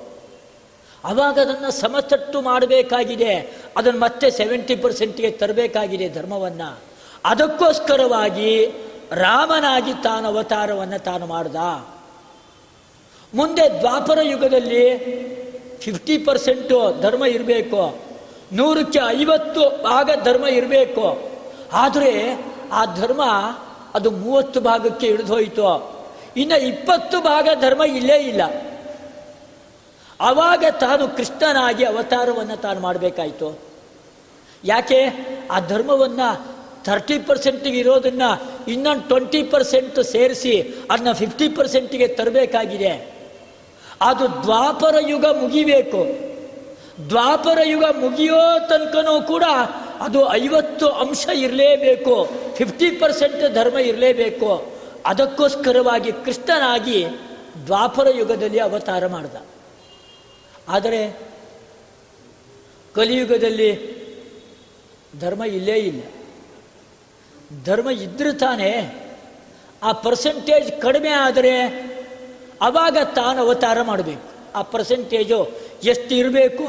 ಅವಾಗ 1.03 1.39
ಅದನ್ನು 1.39 1.71
ಸಮತಟ್ಟು 1.71 2.41
ಮಾಡಬೇಕಾಗಿದೆ. 2.41 3.35
ಅದನ್ನು 3.77 3.99
ಮತ್ತೆ 3.99 4.31
ಸೆವೆಂಟಿ 4.31 4.75
ಪರ್ಸೆಂಟ್ಗೆ 4.75 5.31
ತರಬೇಕಾಗಿದೆ 5.31 6.09
ಧರ್ಮವನ್ನು. 6.09 6.79
ಅದಕ್ಕೋಸ್ಕರವಾಗಿ 7.25 8.67
ರಾಮನಾಗಿ 9.11 9.93
ತಾನು 9.93 10.27
ಅವತಾರವನ್ನು 10.27 11.03
ತಾನು 11.03 11.25
ಮಾಡ್ದ. 11.25 11.55
ಮುಂದೆ 13.33 13.79
ದ್ವಾಪರ 13.79 14.19
ಯುಗದಲ್ಲಿ 14.21 14.97
ಫಿಫ್ಟಿ 15.79 16.17
ಪರ್ಸೆಂಟು 16.17 17.01
ಧರ್ಮ 17.01 17.25
ಇರಬೇಕು. 17.25 17.99
ನೂರಕ್ಕೆ 18.53 18.99
ಐವತ್ತು 19.21 19.83
ಭಾಗ 19.83 20.09
ಧರ್ಮ 20.23 20.47
ಇರಬೇಕು. 20.47 21.31
ಆದರೆ 21.73 22.45
ಆ 22.71 22.85
ಧರ್ಮ 22.95 23.21
ಅದು 23.93 24.11
ಮೂವತ್ತು 24.11 24.61
ಭಾಗಕ್ಕೆ 24.61 25.07
ಇಳಿದೋಯ್ತು. 25.07 25.95
ಇನ್ನು 26.37 26.61
ಇಪ್ಪತ್ತು 26.61 27.21
ಭಾಗ 27.21 27.47
ಧರ್ಮ 27.61 27.83
ಇಲ್ಲೇ 27.83 28.17
ಇಲ್ಲ. 28.17 28.41
ಆವಾಗ 30.21 30.65
ತಾನು 30.79 31.07
ಕೃಷ್ಣನಾಗಿ 31.07 31.83
ಅವತಾರವನ್ನು 31.85 32.57
ತಾನು 32.57 32.79
ಮಾಡಬೇಕಾಯಿತು. 32.79 33.59
ಯಾಕೆ? 34.63 35.05
ಆ 35.51 35.59
ಧರ್ಮವನ್ನು 35.59 36.61
ಥರ್ಟಿ 36.83 37.19
ಪರ್ಸೆಂಟಿಗೆ 37.19 37.77
ಇರೋದನ್ನು 37.77 38.41
ಇನ್ನೊಂದು 38.67 39.01
ಟ್ವೆಂಟಿ 39.01 39.43
ಪರ್ಸೆಂಟ್ 39.43 40.03
ಸೇರಿಸಿ 40.03 40.75
ಅದನ್ನ 40.91 41.11
ಫಿಫ್ಟಿ 41.11 41.49
ಪರ್ಸೆಂಟಿಗೆ 41.49 42.07
ತರಬೇಕಾಗಿದೆ. 42.07 43.21
ಅದು 44.01 44.43
ದ್ವಾಪರ 44.43 44.95
ಯುಗ 45.07 45.25
ಮುಗಿಬೇಕು. 45.25 46.31
ದ್ವಾಪರ 47.09 47.59
ಯುಗ 47.63 47.83
ಮುಗಿಯೋ 47.83 48.67
ತನಕನೂ 48.69 49.21
ಕೂಡ 49.21 49.43
ಅದು 49.99 50.33
ಐವತ್ತು 50.33 50.87
ಅಂಶ 50.87 51.27
ಇರಲೇಬೇಕು. 51.35 52.29
ಫಿಫ್ಟಿ 52.55 52.91
ಪರ್ಸೆಂಟ್ 52.91 53.53
ಧರ್ಮ 53.53 53.77
ಇರಲೇಬೇಕು. 53.77 54.73
ಅದಕ್ಕೋಸ್ಕರವಾಗಿ 55.05 56.11
ಕೃಷ್ಣನಾಗಿ 56.11 57.07
ದ್ವಾಪರ 57.65 58.07
ಯುಗದಲ್ಲಿ 58.15 58.59
ಅವತಾರ 58.59 59.07
ಮಾಡ್ದ. 59.07 59.35
ಆದರೆ 60.69 61.19
ಕಲಿಯುಗದಲ್ಲಿ 62.95 64.01
ಧರ್ಮ 65.19 65.43
ಇಲ್ಲೇ 65.43 65.75
ಇಲ್ಲ. 65.75 66.01
ಧರ್ಮ 67.65 67.89
ಇದ್ದರೆ 67.89 68.33
ತಾನೇ 68.33 68.97
ಆ 69.83 69.91
ಪರ್ಸೆಂಟೇಜ್ 69.91 70.81
ಕಡಿಮೆ 70.81 71.09
ಆದರೆ 71.09 71.67
ಅವಾಗ 72.61 72.97
ತಾನು 73.15 73.41
ಅವತಾರ 73.41 73.81
ಮಾಡಬೇಕು. 73.81 74.51
ಆ 74.55 74.61
ಪರ್ಸೆಂಟೇಜು 74.61 75.51
ಎಷ್ಟು 75.83 76.15
ಇರಬೇಕು, 76.15 76.65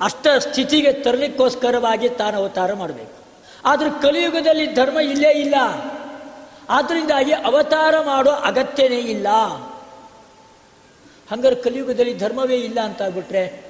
ಅಷ್ಟ 0.00 0.26
ಸ್ಥಿತಿಗೆ 0.38 0.92
ತರಲಿಕ್ಕೋಸ್ಕರವಾಗಿ 0.92 2.08
ತಾನು 2.08 2.38
ಅವತಾರ 2.38 2.72
ಮಾಡಬೇಕು. 2.72 3.24
ಆದರೆ 3.64 3.90
ಕಲಿಯುಗದಲ್ಲಿ 4.02 4.74
ಧರ್ಮ 4.74 5.00
ಇಲ್ಲೇ 5.00 5.30
ಇಲ್ಲ. 5.30 5.54
ಆದ್ದರಿಂದಾಗಿ 6.68 7.32
ಅವತಾರ 7.32 7.94
ಮಾಡೋ 8.00 8.30
ಅಗತ್ಯನೇ 8.30 8.98
ಇಲ್ಲ. 8.98 9.26
ಹಂಗಾರೆ 11.30 11.54
ಕಲಿಯುಗದಲ್ಲಿ 11.54 12.18
ಧರ್ಮವೇ 12.18 12.56
ಇಲ್ಲ 12.56 12.80
ಅಂತ 12.80 13.02
ಆಗ್ಬಿಟ್ರೆ 13.02 13.64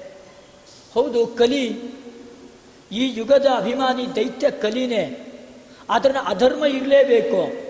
ಹೌದು, 0.95 1.27
ಕಲಿ, 1.27 1.69
ಈ 2.93 3.19
ಯುಗದ 3.19 3.47
ಅಭಿಮಾನಿ 3.57 4.17
ದೈತ್ಯ 4.17 4.51
ಕಲಿನೇ 4.51 5.21
ಅದನ್ನು 5.91 6.21
ಅಧರ್ಮ 6.21 6.65
ಇರಲೇಬೇಕು. 6.65 7.65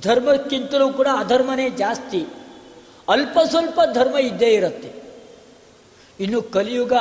ಧರ್ಮಕ್ಕಿಂತಲೂ 0.00 0.92
ಕೂಡ 0.92 1.08
ಅಧರ್ಮನೇ 1.18 1.70
ಜಾಸ್ತಿ. 1.70 2.26
ಅಲ್ಪ 3.08 3.38
ಸ್ವಲ್ಪ 3.44 3.80
ಧರ್ಮ 3.92 4.18
ಇದ್ದೇ 4.18 4.54
ಇರುತ್ತೆ. 4.54 4.92
ಇನ್ನು 6.20 6.42
ಕಲಿಯುಗ 6.42 6.92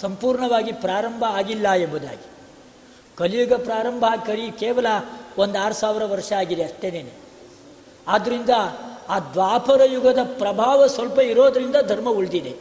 ಸಂಪೂರ್ಣವಾಗಿ 0.00 0.72
ಪ್ರಾರಂಭ 0.72 1.24
ಆಗಿಲ್ಲ 1.24 1.70
ಎಂಬುದಾಗಿ. 1.72 2.26
ಕಲಿಯುಗ 3.16 3.52
ಪ್ರಾರಂಭ 3.52 4.04
ಕಲಿ 4.26 4.50
ಕೇವಲ 4.50 4.86
ಒಂದು 5.38 5.58
ಆರು 5.58 5.74
ಸಾವಿರ 5.74 6.04
ವರ್ಷ 6.04 6.32
ಆಗಿದೆ 6.32 6.64
ಅಷ್ಟೇನೇನೆ. 6.64 7.12
ಆದ್ದರಿಂದ 8.08 8.50
ಆ 9.08 9.18
ದ್ವಾಪರ 9.18 9.80
ಯುಗದ 9.84 10.18
ಪ್ರಭಾವ 10.24 10.86
ಸ್ವಲ್ಪ 10.86 11.18
ಇರೋದ್ರಿಂದ 11.18 11.76
ಧರ್ಮ 11.86 12.10
ಉಳಿದಿದೆ. 12.10 12.54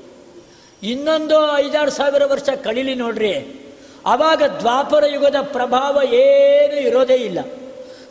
ಇನ್ನೊಂದು 0.83 1.57
ಐದಾರು 1.57 1.91
ಸಾವಿರ 1.91 2.25
ವರ್ಷ 2.25 2.49
ಕಳೀಲಿ 2.49 2.95
ನೋಡ್ರಿ. 2.95 3.61
ಆವಾಗ 4.05 4.43
ದ್ವಾಪರ 4.43 5.03
ಯುಗದ 5.13 5.35
ಪ್ರಭಾವ 5.41 6.13
ಏನು 6.13 6.75
ಇರೋದೇ 6.75 7.13
ಇಲ್ಲ. 7.13 7.39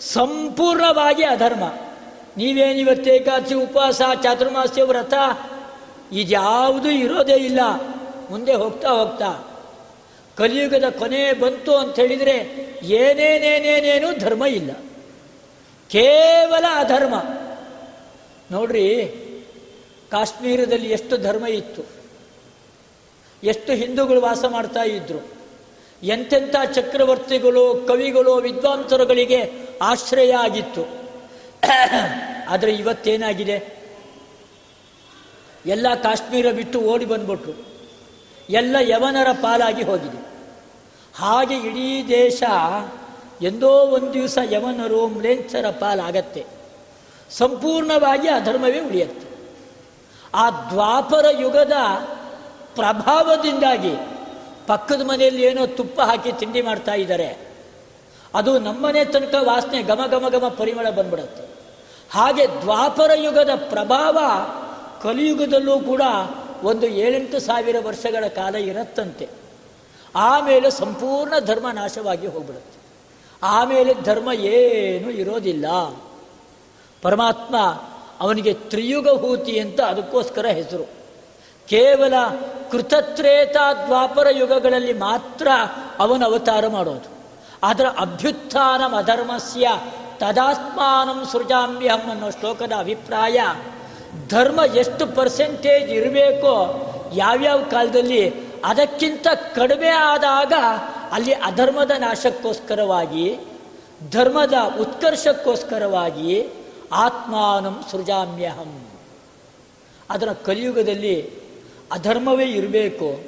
ಸಂಪೂರ್ಣವಾಗಿ 0.01 1.23
ಅಧರ್ಮ. 1.23 1.65
ನೀವೇನಿವತ್ತು 2.37 3.11
ಏಕಾದಶಿ 3.11 3.55
ಉಪವಾಸ, 3.55 4.01
ಚಾತುರ್ಮಾಸ್ಯ, 4.23 4.83
ವ್ರತ, 4.83 5.15
ಇದ್ಯಾವುದೂ 6.13 6.89
ಇರೋದೇ 6.89 7.35
ಇಲ್ಲ. 7.35 7.61
ಮುಂದೆ 8.31 8.55
ಹೋಗ್ತಾ 8.55 8.89
ಹೋಗ್ತಾ. 8.89 9.59
ಕಲಿಯುಗದ 10.37 10.85
ಕೊನೆ 10.99 11.33
ಬಂತು 11.33 11.77
ಅಂತ 11.77 11.97
ಹೇಳಿದರೆ 11.97 12.69
ಏನೇನೇನೇನೇನೂ 12.83 14.19
ಧರ್ಮ 14.19 14.45
ಇಲ್ಲ. 14.45 14.71
ಕೇವಲ 15.89 16.65
ಅಧರ್ಮ. 16.75 17.15
ನೋಡ್ರಿ, 18.53 19.15
ಕಾಶ್ಮೀರದಲ್ಲಿ 20.11 20.91
ಎಷ್ಟು 20.91 21.17
ಧರ್ಮ 21.17 21.47
ಇತ್ತು. 21.47 21.83
ಎಷ್ಟು 23.45 23.73
ಹಿಂದೂಗಳು 23.73 24.21
ವಾಸ 24.21 24.45
ಮಾಡ್ತಾ 24.49 24.83
ಇದ್ರು. 24.83 25.27
ಎಂತೆಂಥ 26.03 26.57
ಚಕ್ರವರ್ತಿಗಳು, 26.75 27.75
ಕವಿಗಳು, 27.75 28.35
ವಿದ್ವಾಂಸರುಗಳಿಗೆ 28.35 29.53
ಆಶ್ರಯ 29.83 30.33
ಆಗಿತ್ತು. 30.33 30.83
ಆದರೆ 32.49 32.73
ಇವತ್ತೇನಾಗಿದೆ? 32.73 33.85
ಎಲ್ಲ 35.67 35.87
ಕಾಶ್ಮೀರ 36.03 36.53
ಬಿಟ್ಟು 36.53 36.81
ಓಡಿ 36.81 37.05
ಬಂದ್ಬಿಟ್ರು. 37.05 37.67
ಎಲ್ಲ 38.51 38.77
ಯವನರ 38.81 39.33
ಪಾಲಾಗಿ 39.33 39.83
ಹೋಗಿದೆ. 39.83 40.27
ಹಾಗೆ 41.15 41.57
ಇಡೀ 41.57 42.09
ದೇಶ, 42.09 42.43
ಎಂದೋ 43.43 43.69
ಒಂದು 43.69 44.15
ದಿವಸ 44.15 44.39
ಯವನರು 44.51 45.07
ಮ್ಲೇಂಚರ 45.07 45.71
ಪಾಲಾಗತ್ತೆ. 45.71 46.45
ಸಂಪೂರ್ಣವಾಗಿ 47.31 48.29
ಅಧರ್ಮವೇ 48.29 48.81
ಉಳಿಯುತ್ತೆ. 48.81 49.27
ಆ 50.35 50.51
ದ್ವಾಪರ 50.51 51.27
ಯುಗದ 51.41 51.73
ಪ್ರಭಾವದಿಂದಾಗಿ 52.75 53.95
ಪಕ್ಕದ 54.67 55.03
ಮನೆಯಲ್ಲಿ 55.03 55.43
ಏನೋ 55.43 55.67
ತುಪ್ಪ 55.67 56.01
ಹಾಕಿ 56.01 56.33
ತಿಂಡಿ 56.33 56.63
ಮಾಡ್ತಾ 56.63 56.95
ಇದ್ದಾರೆ. 56.95 57.39
ಅದು 58.35 58.59
ನಮ್ಮನೆ 58.59 59.05
ತನಕ 59.05 59.35
ವಾಸನೆ 59.43 59.83
ಘಮ 59.83 60.01
ಘಮ 60.11 60.29
ಘಮ 60.29 60.49
ಪರಿಮಳ 60.49 60.91
ಬಂದ್ಬಿಡುತ್ತೆ. 60.91 61.43
ಹಾಗೆ 62.11 62.47
ದ್ವಾಪರ 62.47 63.11
ಯುಗದ 63.15 63.51
ಪ್ರಭಾವ 63.55 64.19
ಕಲಿಯುಗದಲ್ಲೂ 65.03 65.79
ಕೂಡ 65.79 66.03
ಒಂದು 66.63 66.87
ಏಳೆಂಟು 66.87 67.41
ಸಾವಿರ 67.41 67.77
ವರ್ಷಗಳ 67.83 68.29
ಕಾಲ 68.29 68.55
ಇರತ್ತಂತೆ. 68.55 69.29
ಆಮೇಲೆ 70.17 70.71
ಸಂಪೂರ್ಣ 70.71 71.39
ಧರ್ಮ 71.39 71.71
ನಾಶವಾಗಿ 71.71 72.27
ಹೋಗ್ಬಿಡುತ್ತೆ. 72.27 72.79
ಆಮೇಲೆ 73.43 73.95
ಧರ್ಮ 73.95 74.33
ಏನೂ 74.33 75.11
ಇರೋದಿಲ್ಲ. 75.11 75.67
ಪರಮಾತ್ಮ 77.05 77.57
ಅವನಿಗೆ 78.21 78.55
ತ್ರಿಯುಗಭೂತಿ 78.55 79.59
ಅಂತ 79.59 79.81
ಅದಕ್ಕೋಸ್ಕರ 79.81 80.47
ಹೆಸರು. 80.47 80.85
ಕೇವಲ 81.69 82.15
ಕೃತತ್ರೇತ 82.71 83.57
ದ್ವಾಪರ 83.87 84.27
ಯುಗಗಳಲ್ಲಿ 84.31 84.93
ಮಾತ್ರ 84.93 85.49
ಅವನು 85.99 86.27
ಅವತಾರ 86.27 86.67
ಮಾಡೋದು. 86.67 87.09
ಅದರ 87.63 87.87
ಅಭ್ಯುತ್ಥಾನ 88.01 88.97
ಅಧರ್ಮಸ್ಯ 88.97 89.69
ತದಾತ್ಮಾನಂ 90.19 91.25
ಸೃಜಾಮ್ಯಹಂ 91.33 92.11
ಅನ್ನೋ 92.11 92.31
ಶ್ಲೋಕದ 92.31 92.73
ಅಭಿಪ್ರಾಯ. 92.79 93.41
ಧರ್ಮ 94.29 94.61
ಎಷ್ಟು 94.75 95.07
ಪರ್ಸೆಂಟೇಜ್ 95.07 95.91
ಇರಬೇಕೋ 95.91 96.55
ಯಾವ್ಯಾವ 97.15 97.59
ಕಾಲದಲ್ಲಿ 97.59 98.35
ಅದಕ್ಕಿಂತ 98.65 99.27
ಕಡಿಮೆ 99.55 99.89
ಆದಾಗ 99.89 100.53
ಅಲ್ಲಿ 101.13 101.33
ಅಧರ್ಮದ 101.33 101.91
ನಾಶಕ್ಕೋಸ್ಕರವಾಗಿ, 101.91 103.39
ಧರ್ಮದ 104.11 104.55
ಉತ್ಕರ್ಷಕ್ಕೋಸ್ಕರವಾಗಿ 104.81 106.64
ಆತ್ಮಾನಂ 106.95 107.85
ಸೃಜಾಮ್ಯಹಂ. 107.91 108.87
ಅದರ 110.11 110.33
ಕಲಿಯುಗದಲ್ಲಿ 110.33 111.31
ಅಧರ್ಮವೇ 111.93 112.45
ಇರಬೇಕು, 112.45 113.21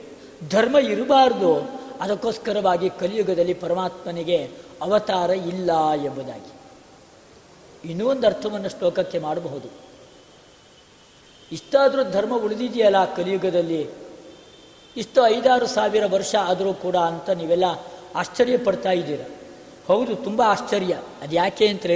ಧರ್ಮ 0.48 0.78
ಇರಬಾರ್ದು, 0.78 1.80
ಅದಕ್ಕೋಸ್ಕರವಾಗಿ 2.00 2.90
ಕಲಿಯುಗದಲ್ಲಿ 2.90 3.54
ಪರಮಾತ್ಮನಿಗೆ 3.54 4.50
ಅವತಾರ 4.82 5.30
ಇಲ್ಲ 5.30 5.70
ಎಂಬುದಾಗಿ. 6.04 6.52
ಇನ್ನೂ 7.90 8.08
ಒಂದು 8.08 8.26
ಅರ್ಥವನ್ನು 8.26 8.68
ಶ್ಲೋಕಕ್ಕೆ 8.68 9.18
ಮಾಡಬಹುದು. 9.18 9.68
ಇಷ್ಟಾದರೂ 11.52 12.04
ಧರ್ಮ 12.04 12.36
ಉಳಿದಿದೆಯಲ್ಲ 12.36 13.14
ಕಲಿಯುಗದಲ್ಲಿ? 13.14 13.88
ಇಷ್ಟು 14.96 15.26
ಐದಾರು 15.26 15.66
ಸಾವಿರ 15.66 16.06
ವರ್ಷ 16.06 16.34
ಆದರೂ 16.34 16.74
ಕೂಡ 16.74 16.96
ಅಂತ 16.96 17.30
ನೀವೆಲ್ಲ 17.30 17.64
ಆಶ್ಚರ್ಯ 18.14 18.56
ಪಡ್ತಾ 18.58 18.90
ಇದ್ದೀರ? 18.90 19.20
ಹೌದು, 19.86 20.14
ತುಂಬ 20.14 20.42
ಆಶ್ಚರ್ಯ. 20.42 20.98
ಅದು 21.22 21.36
ಯಾಕೆ 21.36 21.68
ಅಂತ 21.68 21.86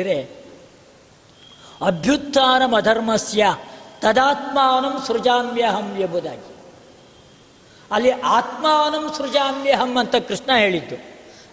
ಅಭ್ಯುತ್ಥಾನಂ 1.83 2.75
ಅಧರ್ಮಸ್ಯ 2.75 3.57
ತದಾತ್ಮಾನಂ 4.01 5.03
ಸೃಜಾಮ್ಯಹಂ 5.07 5.97
ಎಂಬುದಾಗಿ. 5.99 6.57
ಅಲ್ಲಿ 7.93 8.11
ಆತ್ಮಾನಂ 8.11 9.15
ಸೃಜಾಮ್ಯಹಂ 9.17 9.99
ಅಂತ 9.99 10.17
ಕೃಷ್ಣ 10.17 10.57
ಹೇಳಿದ್ದು. 10.57 10.97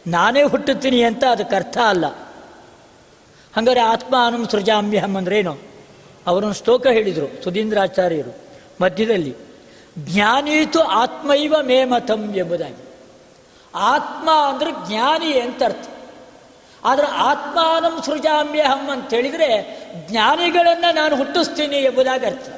ನಾನೇ 0.07 0.43
ಹುಟ್ಟುತ್ತೀನಿ 0.43 1.03
ಅಂತ 1.03 1.23
ಅದಕ್ಕೆ 1.31 1.55
ಅರ್ಥ 1.55 1.77
ಅಲ್ಲ. 1.77 2.05
ಹಂಗಾರೆ 3.57 3.79
ಆತ್ಮಾನಂ 3.79 4.47
ಸೃಜಾಮ್ಯಹಂ 4.47 5.17
ಅಂದ್ರೇನು? 5.17 5.57
ಅವರೊಂದು 6.27 6.53
ಶ್ಲೋಕ 6.53 6.87
ಹೇಳಿದರು 6.87 7.43
ಸುಧೀಂದ್ರಾಚಾರ್ಯರು 7.43 8.37
ಮಧ್ಯದಲ್ಲಿ. 8.81 9.35
ಜ್ಞಾನೀತು 9.99 10.79
ಆತ್ಮೈವ 10.79 11.55
ಮೇಮತಂ 11.61 12.33
ಎಂಬುದಾಗಿ. 12.35 12.89
ಆತ್ಮ 13.75 14.29
ಅಂದರೆ 14.31 14.71
ಜ್ಞಾನಿ 14.87 15.39
ಅಂತ 15.39 15.63
ಅರ್ಥ. 15.63 15.96
ಆದರೆ 16.85 17.07
ಆತ್ಮಾನಂ 17.07 18.03
ಸೃಜಾಮ್ಯಹಂ 18.05 18.89
ಅಂತ 18.89 19.13
ಹೇಳಿದರೆ 19.13 19.79
ಜ್ಞಾನಿಗಳನ್ನು 20.09 20.95
ನಾನು 20.95 21.15
ಹುಟ್ಟಿಸ್ತೀನಿ 21.15 21.75
ಎಂಬುದಾಗಿ 21.75 22.25
ಅರ್ಥ. 22.25 22.49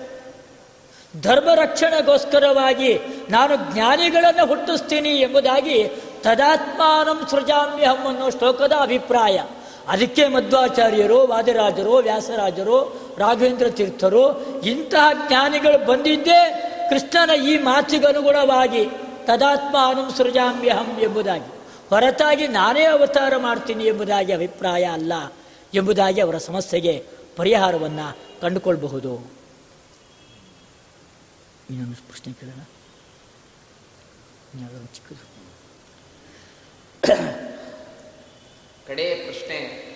ಧರ್ಮ 1.21 1.49
ರಕ್ಷಣೆಗೋಸ್ಕರವಾಗಿ 1.55 2.99
ನಾನು 3.29 3.73
ಜ್ಞಾನಿಗಳನ್ನು 3.73 4.45
ಹುಟ್ಟಿಸ್ತೀನಿ 4.45 5.09
ಎಂಬುದಾಗಿ 5.09 5.83
ತದಾತ್ಮಾನಂ 6.21 7.27
ಸೃಜಾಮ್ಯಹಂ 7.29 8.07
ಅನ್ನೋ 8.07 8.29
ಶ್ಲೋಕದ 8.29 8.71
ಅಭಿಪ್ರಾಯ. 8.71 9.43
ಅದಕ್ಕೆ 9.87 10.27
ಮಧ್ವಾಚಾರ್ಯರು, 10.27 11.27
ವಾದಿರಾಜರು, 11.27 11.93
ವ್ಯಾಸರಾಜರು, 11.93 13.01
ರಾಘವೇಂದ್ರ 13.17 13.69
ತೀರ್ಥರು 13.69 14.55
ಇಂತಹ 14.61 15.27
ಜ್ಞಾನಿಗಳು 15.27 15.85
ಬಂದಿದ್ದೇ 15.85 16.65
ಕೃಷ್ಣನ 16.89 17.29
ಈ 17.29 17.57
ಮಾತಿಗನುಗುಣವಾಗಿ 17.57 18.89
ತದಾತ್ಮಾನಂ 19.25 20.13
ಸೃಜಾಮ್ಯಹಂ 20.17 20.97
ಎಂಬುದಾಗಿ. 21.01 21.58
ಹೊರತಾಗಿ 21.89 22.47
ನಾನೇ 22.47 22.83
ಅವತಾರ 22.83 23.33
ಮಾಡ್ತೀನಿ 23.37 23.83
ಎಂಬುದಾಗಿ 23.85 24.33
ಅಭಿಪ್ರಾಯ 24.33 24.83
ಅಲ್ಲ 24.83 25.13
ಎಂಬುದಾಗಿ 25.73 26.21
ಅವರ 26.21 26.37
ಸಮಸ್ಯೆಗೆ 26.37 27.05
ಪರಿಹಾರವನ್ನು 27.35 28.17
ಕಂಡುಕೊಳ್ಬಹುದು. 28.41 29.31
ಇನ್ನೊಂದು 31.69 32.07
ಪ್ರಶ್ನೆ 32.07 32.33
ಕೇಳೋಣ. 32.33 32.61
ಚಿಕ್ಕದು. 34.85 35.29
ಕಡೆಯ 38.87 39.15
ಪ್ರಶ್ನೆ. 39.15 39.89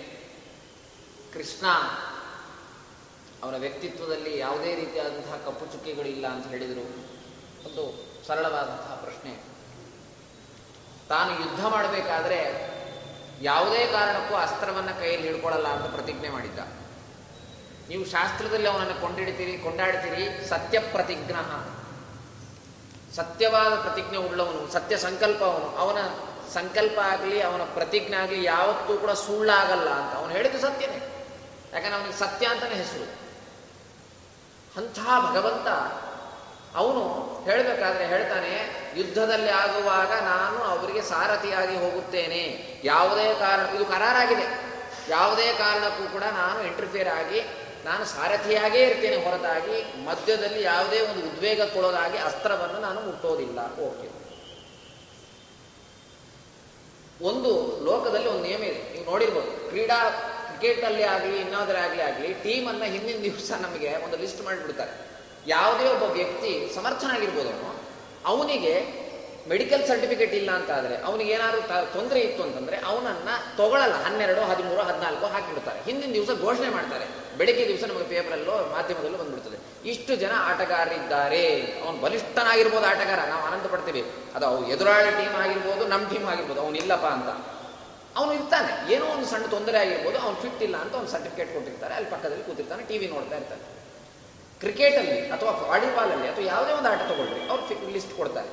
ಕೃಷ್ಣ 1.32 1.66
ಅವರ 3.42 3.54
ವ್ಯಕ್ತಿತ್ವದಲ್ಲಿ 3.56 4.38
ಯಾವುದೇ 4.38 4.74
ರೀತಿಯಾದಂತಹ 4.74 5.36
ಕಪ್ಪು 5.36 5.66
ಅಂತ 6.26 6.46
ಹೇಳಿದರು. 6.46 6.86
ಒಂದು 7.64 8.04
ಸರಳವಾದಂತಹ 8.26 9.00
ಪ್ರಶ್ನೆ. 9.04 9.53
ತಾನು 11.08 11.30
ಯುದ್ಧ 11.30 11.66
ಮಾಡಬೇಕಾದ್ರೆ 11.66 12.74
ಯಾವುದೇ 13.40 13.86
ಕಾರಣಕ್ಕೂ 13.86 14.34
ಅಸ್ತ್ರವನ್ನು 14.34 15.00
ಕೈಯಲ್ಲಿ 15.00 15.28
ಹಿಡ್ಕೊಳ್ಳಲ್ಲ 15.28 15.68
ಅಂತ 15.68 15.94
ಪ್ರತಿಜ್ಞೆ 15.94 16.28
ಮಾಡಿದ್ದ. 16.28 16.58
ನೀವು 17.88 18.04
ಶಾಸ್ತ್ರದಲ್ಲಿ 18.04 18.68
ಅವನನ್ನು 18.68 19.00
ಕೊಂಡಿಡ್ತೀರಿ, 19.00 19.58
ಕೊಂಡಾಡ್ತೀರಿ, 19.58 20.48
ಸತ್ಯ 20.48 20.78
ಪ್ರತಿಜ್ಞ. 20.78 21.32
ಸತ್ಯವಾದ 23.14 23.74
ಪ್ರತಿಜ್ಞೆ 23.74 24.18
ಉಳ್ಳವನು, 24.18 24.72
ಸತ್ಯ 24.72 24.96
ಸಂಕಲ್ಪ 24.96 25.44
ಅವನು. 25.44 25.76
ಅವನ 25.76 25.98
ಸಂಕಲ್ಪ 26.54 26.98
ಆಗಲಿ, 26.98 27.40
ಅವನ 27.40 27.62
ಪ್ರತಿಜ್ಞೆ 27.62 28.16
ಆಗಲಿ 28.16 28.44
ಯಾವತ್ತೂ 28.44 28.96
ಕೂಡ 28.96 29.10
ಸುಳ್ಳಾಗಲ್ಲ 29.10 29.88
ಅಂತ. 29.88 30.14
ಅವನು 30.14 30.32
ಹೇಳಿದ್ದು 30.32 30.58
ಸತ್ಯನೇ. 30.58 31.26
ಯಾಕಂದ್ರೆ 31.72 31.94
ಅವನಿಗೆ 31.94 32.18
ಸತ್ಯ 32.18 32.46
ಅಂತಲೇ 32.46 32.74
ಹೆಸರು. 32.74 33.24
ಅಂತಹ 34.76 35.30
ಭಗವಂತ 35.30 35.68
ಅವನು 36.76 37.02
ಹೇಳಬೇಕಾದ್ರೆ 37.44 38.06
ಹೇಳ್ತಾನೆ 38.06 38.83
ಯುದ್ಧದಲ್ಲಿ 38.98 39.50
ಆಗುವಾಗ 39.50 40.12
ನಾನು 40.22 40.58
ಅವರಿಗೆ 40.62 41.02
ಸಾರಥಿಯಾಗಿ 41.02 41.76
ಹೋಗುತ್ತೇನೆ. 41.76 42.42
ಯಾವುದೇ 42.84 43.34
ಕಾರಣ, 43.34 43.74
ಇದು 43.74 43.84
ಕರಾರಾಗಿದೆ. 43.84 44.46
ಯಾವುದೇ 45.08 45.52
ಕಾರಣಕ್ಕೂ 45.52 46.12
ಕೂಡ 46.12 46.22
ನಾನು 46.22 46.62
ಇಂಟರ್ಫಿಯರ್ 46.62 47.08
ಆಗಿ, 47.08 47.40
ನಾನು 47.84 48.04
ಸಾರಥಿಯಾಗೇ 48.04 48.82
ಇರ್ತೇನೆ 48.82 49.16
ಹೊರತಾಗಿ, 49.24 50.04
ಮಧ್ಯದಲ್ಲಿ 50.04 50.62
ಯಾವುದೇ 50.62 51.00
ಒಂದು 51.00 51.26
ಉದ್ವೇಗಕ್ಕೊಳಗಾಗಿ 51.26 52.18
ಅಸ್ತ್ರವನ್ನು 52.18 52.80
ನಾನು 52.80 53.00
ಮುಟ್ಟೋದಿಲ್ಲ. 53.00 53.58
ಓಕೆ 53.78 54.24
ಒಂದು 57.22 57.50
ಲೋಕದಲ್ಲಿ 57.84 58.28
ಒಂದು 58.28 58.42
ನಿಯಮ 58.42 58.62
ಇದೆ. 58.62 58.92
ನೀವು 58.92 59.04
ನೋಡಿರ್ಬೋದು, 59.10 59.68
ಕ್ರೀಡಾ 59.68 60.10
ಕ್ರಿಕೆಟಲ್ಲಿ 60.10 61.02
ಆಗಲಿ 61.02 61.36
ಇನ್ನಾವುದರೇ 61.36 61.78
ಆಗಲಿ 61.78 62.02
ಆಗಲಿ, 62.02 62.34
ಟೀಮನ್ನು 62.34 62.84
ಹಿಂದಿನ 62.84 63.22
ದಿವಸ 63.22 63.50
ನಮಗೆ 63.60 64.04
ಒಂದು 64.04 64.16
ಲಿಸ್ಟ್ 64.16 64.42
ಮಾಡಿಬಿಡ್ತಾರೆ. 64.42 64.92
ಯಾವುದೇ 65.46 65.84
ಒಬ್ಬ 65.84 66.02
ವ್ಯಕ್ತಿ 66.02 66.74
ಸಮರ್ಥನಾಗಿರ್ಬೋದು 66.74 67.48
ಅವನು 67.48 67.83
ಅವನಿಗೆ 68.26 69.04
ಮೆಡಿಕಲ್ 69.48 69.86
ಸರ್ಟಿಫಿಕೇಟ್ 69.86 70.34
ಇಲ್ಲ 70.34 70.50
ಅಂತ 70.50 70.70
ಆದರೆ 70.70 70.96
ಅವನಿಗೆ 70.96 71.32
ಏನಾದರೂ 71.32 71.60
ತೊಂದರೆ 71.92 72.20
ಇತ್ತು 72.20 72.42
ಅಂತಂದ್ರೆ 72.42 72.76
ಅವನನ್ನ 72.76 73.28
ತಗೊಳ್ಳಲ್ಲ 73.56 73.94
ಹನ್ನೆರಡು, 73.94 74.40
ಹದಿಮೂರು, 74.40 74.80
ಹದಿನಾಲ್ಕು 74.80 75.26
ಹಾಕಿಬಿಡ್ತಾರೆ. 75.26 75.82
ಹಿಂದಿನ 75.82 76.12
ದಿವಸ 76.12 76.40
ಘೋಷಣೆ 76.40 76.68
ಮಾಡ್ತಾರೆ. 76.68 77.36
ಬೆಳಗ್ಗೆ 77.38 77.68
ದಿವಸ 77.68 77.84
ನಮಗೆ 77.84 78.04
ಪೇಪರಲ್ಲೋ, 78.04 78.52
ಮಾಧ್ಯಮದಲ್ಲೂ 78.52 79.18
ಬಂದ್ಬಿಡ್ತದೆ. 79.18 79.88
ಇಷ್ಟು 79.88 80.16
ಜನ 80.16 80.30
ಆಟಗಾರರಿದ್ದಾರೆ. 80.34 81.60
ಅವನು 81.86 82.00
ಬಲಿಷ್ಠನಾಗಿರ್ಬೋದು 82.00 82.86
ಆಟಗಾರ. 82.86 83.28
ನಾವು 83.28 83.42
ಆನಂದ 83.42 83.66
ಪಡ್ತೀವಿ. 83.66 84.04
ಅದು 84.34 84.46
ಅವು 84.46 84.68
ಎದುರಾಳಿ 84.68 85.10
ಟೀಮ್ 85.10 85.34
ಆಗಿರ್ಬೋದು 85.34 85.88
ನಮ್ಮ 85.88 86.08
ಟೀಮ್ 86.08 86.24
ಆಗಿರ್ಬೋದು. 86.24 86.60
ಅವನು 86.60 86.76
ಇಲ್ಲಪ್ಪ 86.76 87.06
ಅಂತ. 87.06 87.46
ಅವನು 88.16 88.32
ಇರ್ತಾನೆ. 88.32 88.94
ಏನೋ 88.94 89.04
ಒಂದು 89.04 89.26
ಸಣ್ಣ 89.26 89.46
ತೊಂದರೆ 89.46 89.78
ಆಗಿರ್ಬೋದು. 89.78 90.18
ಅವ್ನು 90.18 90.40
ಫಿಟ್ 90.40 90.62
ಇಲ್ಲ 90.62 90.76
ಅಂತ 90.76 90.94
ಒಂದು 90.94 91.08
ಸರ್ಟಿಫಿಕೇಟ್ 91.08 91.54
ಕೊಟ್ಟಿರ್ತಾರೆ. 91.54 91.94
ಅಲ್ಲಿ 91.94 92.10
ಪಕ್ಕದಲ್ಲಿ 92.10 92.44
ಕೂತಿರ್ತಾನೆ. 92.44 92.82
ಟಿವಿ 92.82 93.06
ನೋಡ್ತಾ 93.06 93.36
ಇರ್ತಾನೆ. 93.36 93.73
ಕ್ರಿಕೆಟಲ್ಲಿ 94.60 95.18
ಅಥವಾ 95.34 95.52
ವಾಲಿಬಾಲಲ್ಲಿ 95.70 96.28
ಅಥವಾ 96.32 96.44
ಯಾವುದೇ 96.52 96.72
ಒಂದು 96.78 96.88
ಆಟ 96.92 97.02
ತಗೊಳ್ರಿ, 97.10 97.40
ಅವ್ರು 97.50 97.90
ಲಿಸ್ಟ್ 97.96 98.14
ಕೊಡ್ತಾರೆ. 98.20 98.50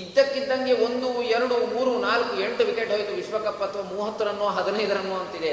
ಇದ್ದಕ್ಕಿದ್ದಂಗೆ 0.00 0.72
ಒಂದು, 0.86 1.08
ಎರಡು, 1.36 1.56
ಮೂರು, 1.74 1.92
ನಾಲ್ಕು, 2.06 2.32
ಎಂಟು 2.46 2.62
ವಿಕೆಟ್ 2.68 2.90
ಹೋಯಿತು, 2.94 3.12
ವಿಶ್ವಕಪ್ 3.20 3.62
ಅಥವಾ 3.66 3.84
ಮೂವತ್ತು 3.92 4.22
ರನ್ನು 4.28 4.46
ಹದಿನೈದು 4.56 4.94
ರನ್ನು 4.98 5.14
ಅಂತಿದೆ, 5.20 5.52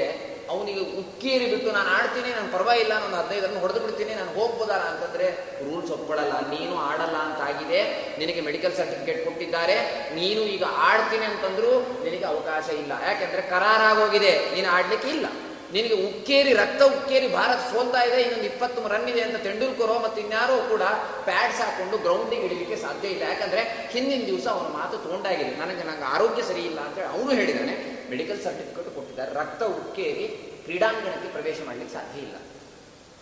ಅವನಿಗೆ 0.52 0.82
ಉಕ್ಕೇರಿ 1.00 1.46
ಬಿಟ್ಟು 1.52 1.68
ನಾನು 1.76 1.90
ಆಡ್ತೀನಿ, 1.98 2.30
ನಾನು 2.38 2.48
ಪರವಾಗಿಲ್ಲ, 2.54 2.94
ನಾನು 3.04 3.16
ಹದಿನೈದು 3.20 3.46
ರನ್ 3.46 3.60
ಹೊಡೆದು 3.64 3.80
ಬಿಡ್ತೀನಿ, 3.84 4.12
ನಾನು 4.20 4.32
ಹೋಗ್ಬೋದಲ್ಲ 4.38 4.84
ಅಂತಂದ್ರೆ, 4.92 5.28
ರೂಲ್ಸ್ 5.66 5.92
ಒಪ್ಕೊಳ್ಳಲ್ಲ 5.96 6.34
ನೀನು 6.54 6.74
ಆಡಲ್ಲ 6.88 7.16
ಅಂತ 7.28 7.40
ಆಗಿದೆ 7.50 7.80
ನಿನಗೆ 8.18 8.40
ಮೆಡಿಕಲ್ 8.48 8.74
ಸರ್ಟಿಫಿಕೇಟ್ 8.80 9.20
ಕೊಟ್ಟಿದ್ದಾರೆ, 9.28 9.76
ನೀನು 10.18 10.42
ಈಗ 10.56 10.64
ಆಡ್ತೀನಿ 10.90 11.26
ಅಂತಂದ್ರೂ 11.32 11.72
ನಿನಗೆ 12.06 12.26
ಅವಕಾಶ 12.32 12.66
ಇಲ್ಲ. 12.82 12.92
ಯಾಕೆಂದ್ರೆ 13.08 13.44
ಕರಾರಾಗೋಗಿದೆ, 13.54 14.34
ನೀನು 14.54 14.70
ಆಡ್ಲಿಕ್ಕೆ 14.76 15.10
ಇಲ್ಲ. 15.16 15.26
ನಿನಗೆ 15.74 15.96
ಉಕ್ಕೇರಿ, 16.08 16.52
ರಕ್ತ 16.62 16.80
ಉಕ್ಕೇರಿ 16.96 17.28
ಭಾರತ 17.38 17.60
ಸೋಲ್ತಾ 17.72 18.00
ಇದೆ, 18.08 18.18
ಇನ್ನೊಂದು 18.24 18.46
ಇಪ್ಪತ್ತು 18.50 18.88
ರನ್ 18.94 19.08
ಇದೆ 19.12 19.22
ಅಂತ 19.26 19.38
ತೆಂಡೂಲ್ಕರೋ 19.46 19.96
ಮತ್ತು 20.04 20.18
ಇನ್ಯಾರೋ 20.24 20.56
ಕೂಡ 20.72 20.84
ಪ್ಯಾಡ್ಸ್ 21.28 21.60
ಹಾಕೊಂಡು 21.64 21.96
ಗ್ರೌಂಡಿಗೆ 22.06 22.44
ಇಡಲಿಕ್ಕೆ 22.48 22.76
ಸಾಧ್ಯ 22.84 23.14
ಇಲ್ಲ. 23.14 23.24
ಯಾಕಂದ್ರೆ 23.32 23.62
ಹಿಂದಿನ 23.94 24.22
ದಿವಸ 24.30 24.46
ಅವನ 24.54 24.68
ಮಾತು 24.78 25.02
ತೊಗೊಂಡಾಗಿದೆ 25.04 25.52
ನನಗೆ 25.62 25.82
ನನಗೆ 25.90 26.06
ಆರೋಗ್ಯ 26.14 26.44
ಸರಿ 26.50 26.62
ಇಲ್ಲ 26.70 26.80
ಅಂತ 26.88 26.98
ಅವನು 27.14 27.30
ಹೇಳಿದ್ದಾನೆ 27.40 27.74
ಮೆಡಿಕಲ್ 28.12 28.40
ಸರ್ಟಿಫಿಕೇಟ್ 28.46 28.90
ಕೊಟ್ಟಿದ್ದಾರೆ. 28.98 29.30
ರಕ್ತ 29.40 29.62
ಉಕ್ಕೇರಿ 29.80 30.26
ಕ್ರೀಡಾಂಗಣಕ್ಕೆ 30.66 31.30
ಪ್ರವೇಶ 31.36 31.58
ಮಾಡಲಿಕ್ಕೆ 31.68 31.94
ಸಾಧ್ಯ 31.98 32.18
ಇಲ್ಲ. 32.26 32.36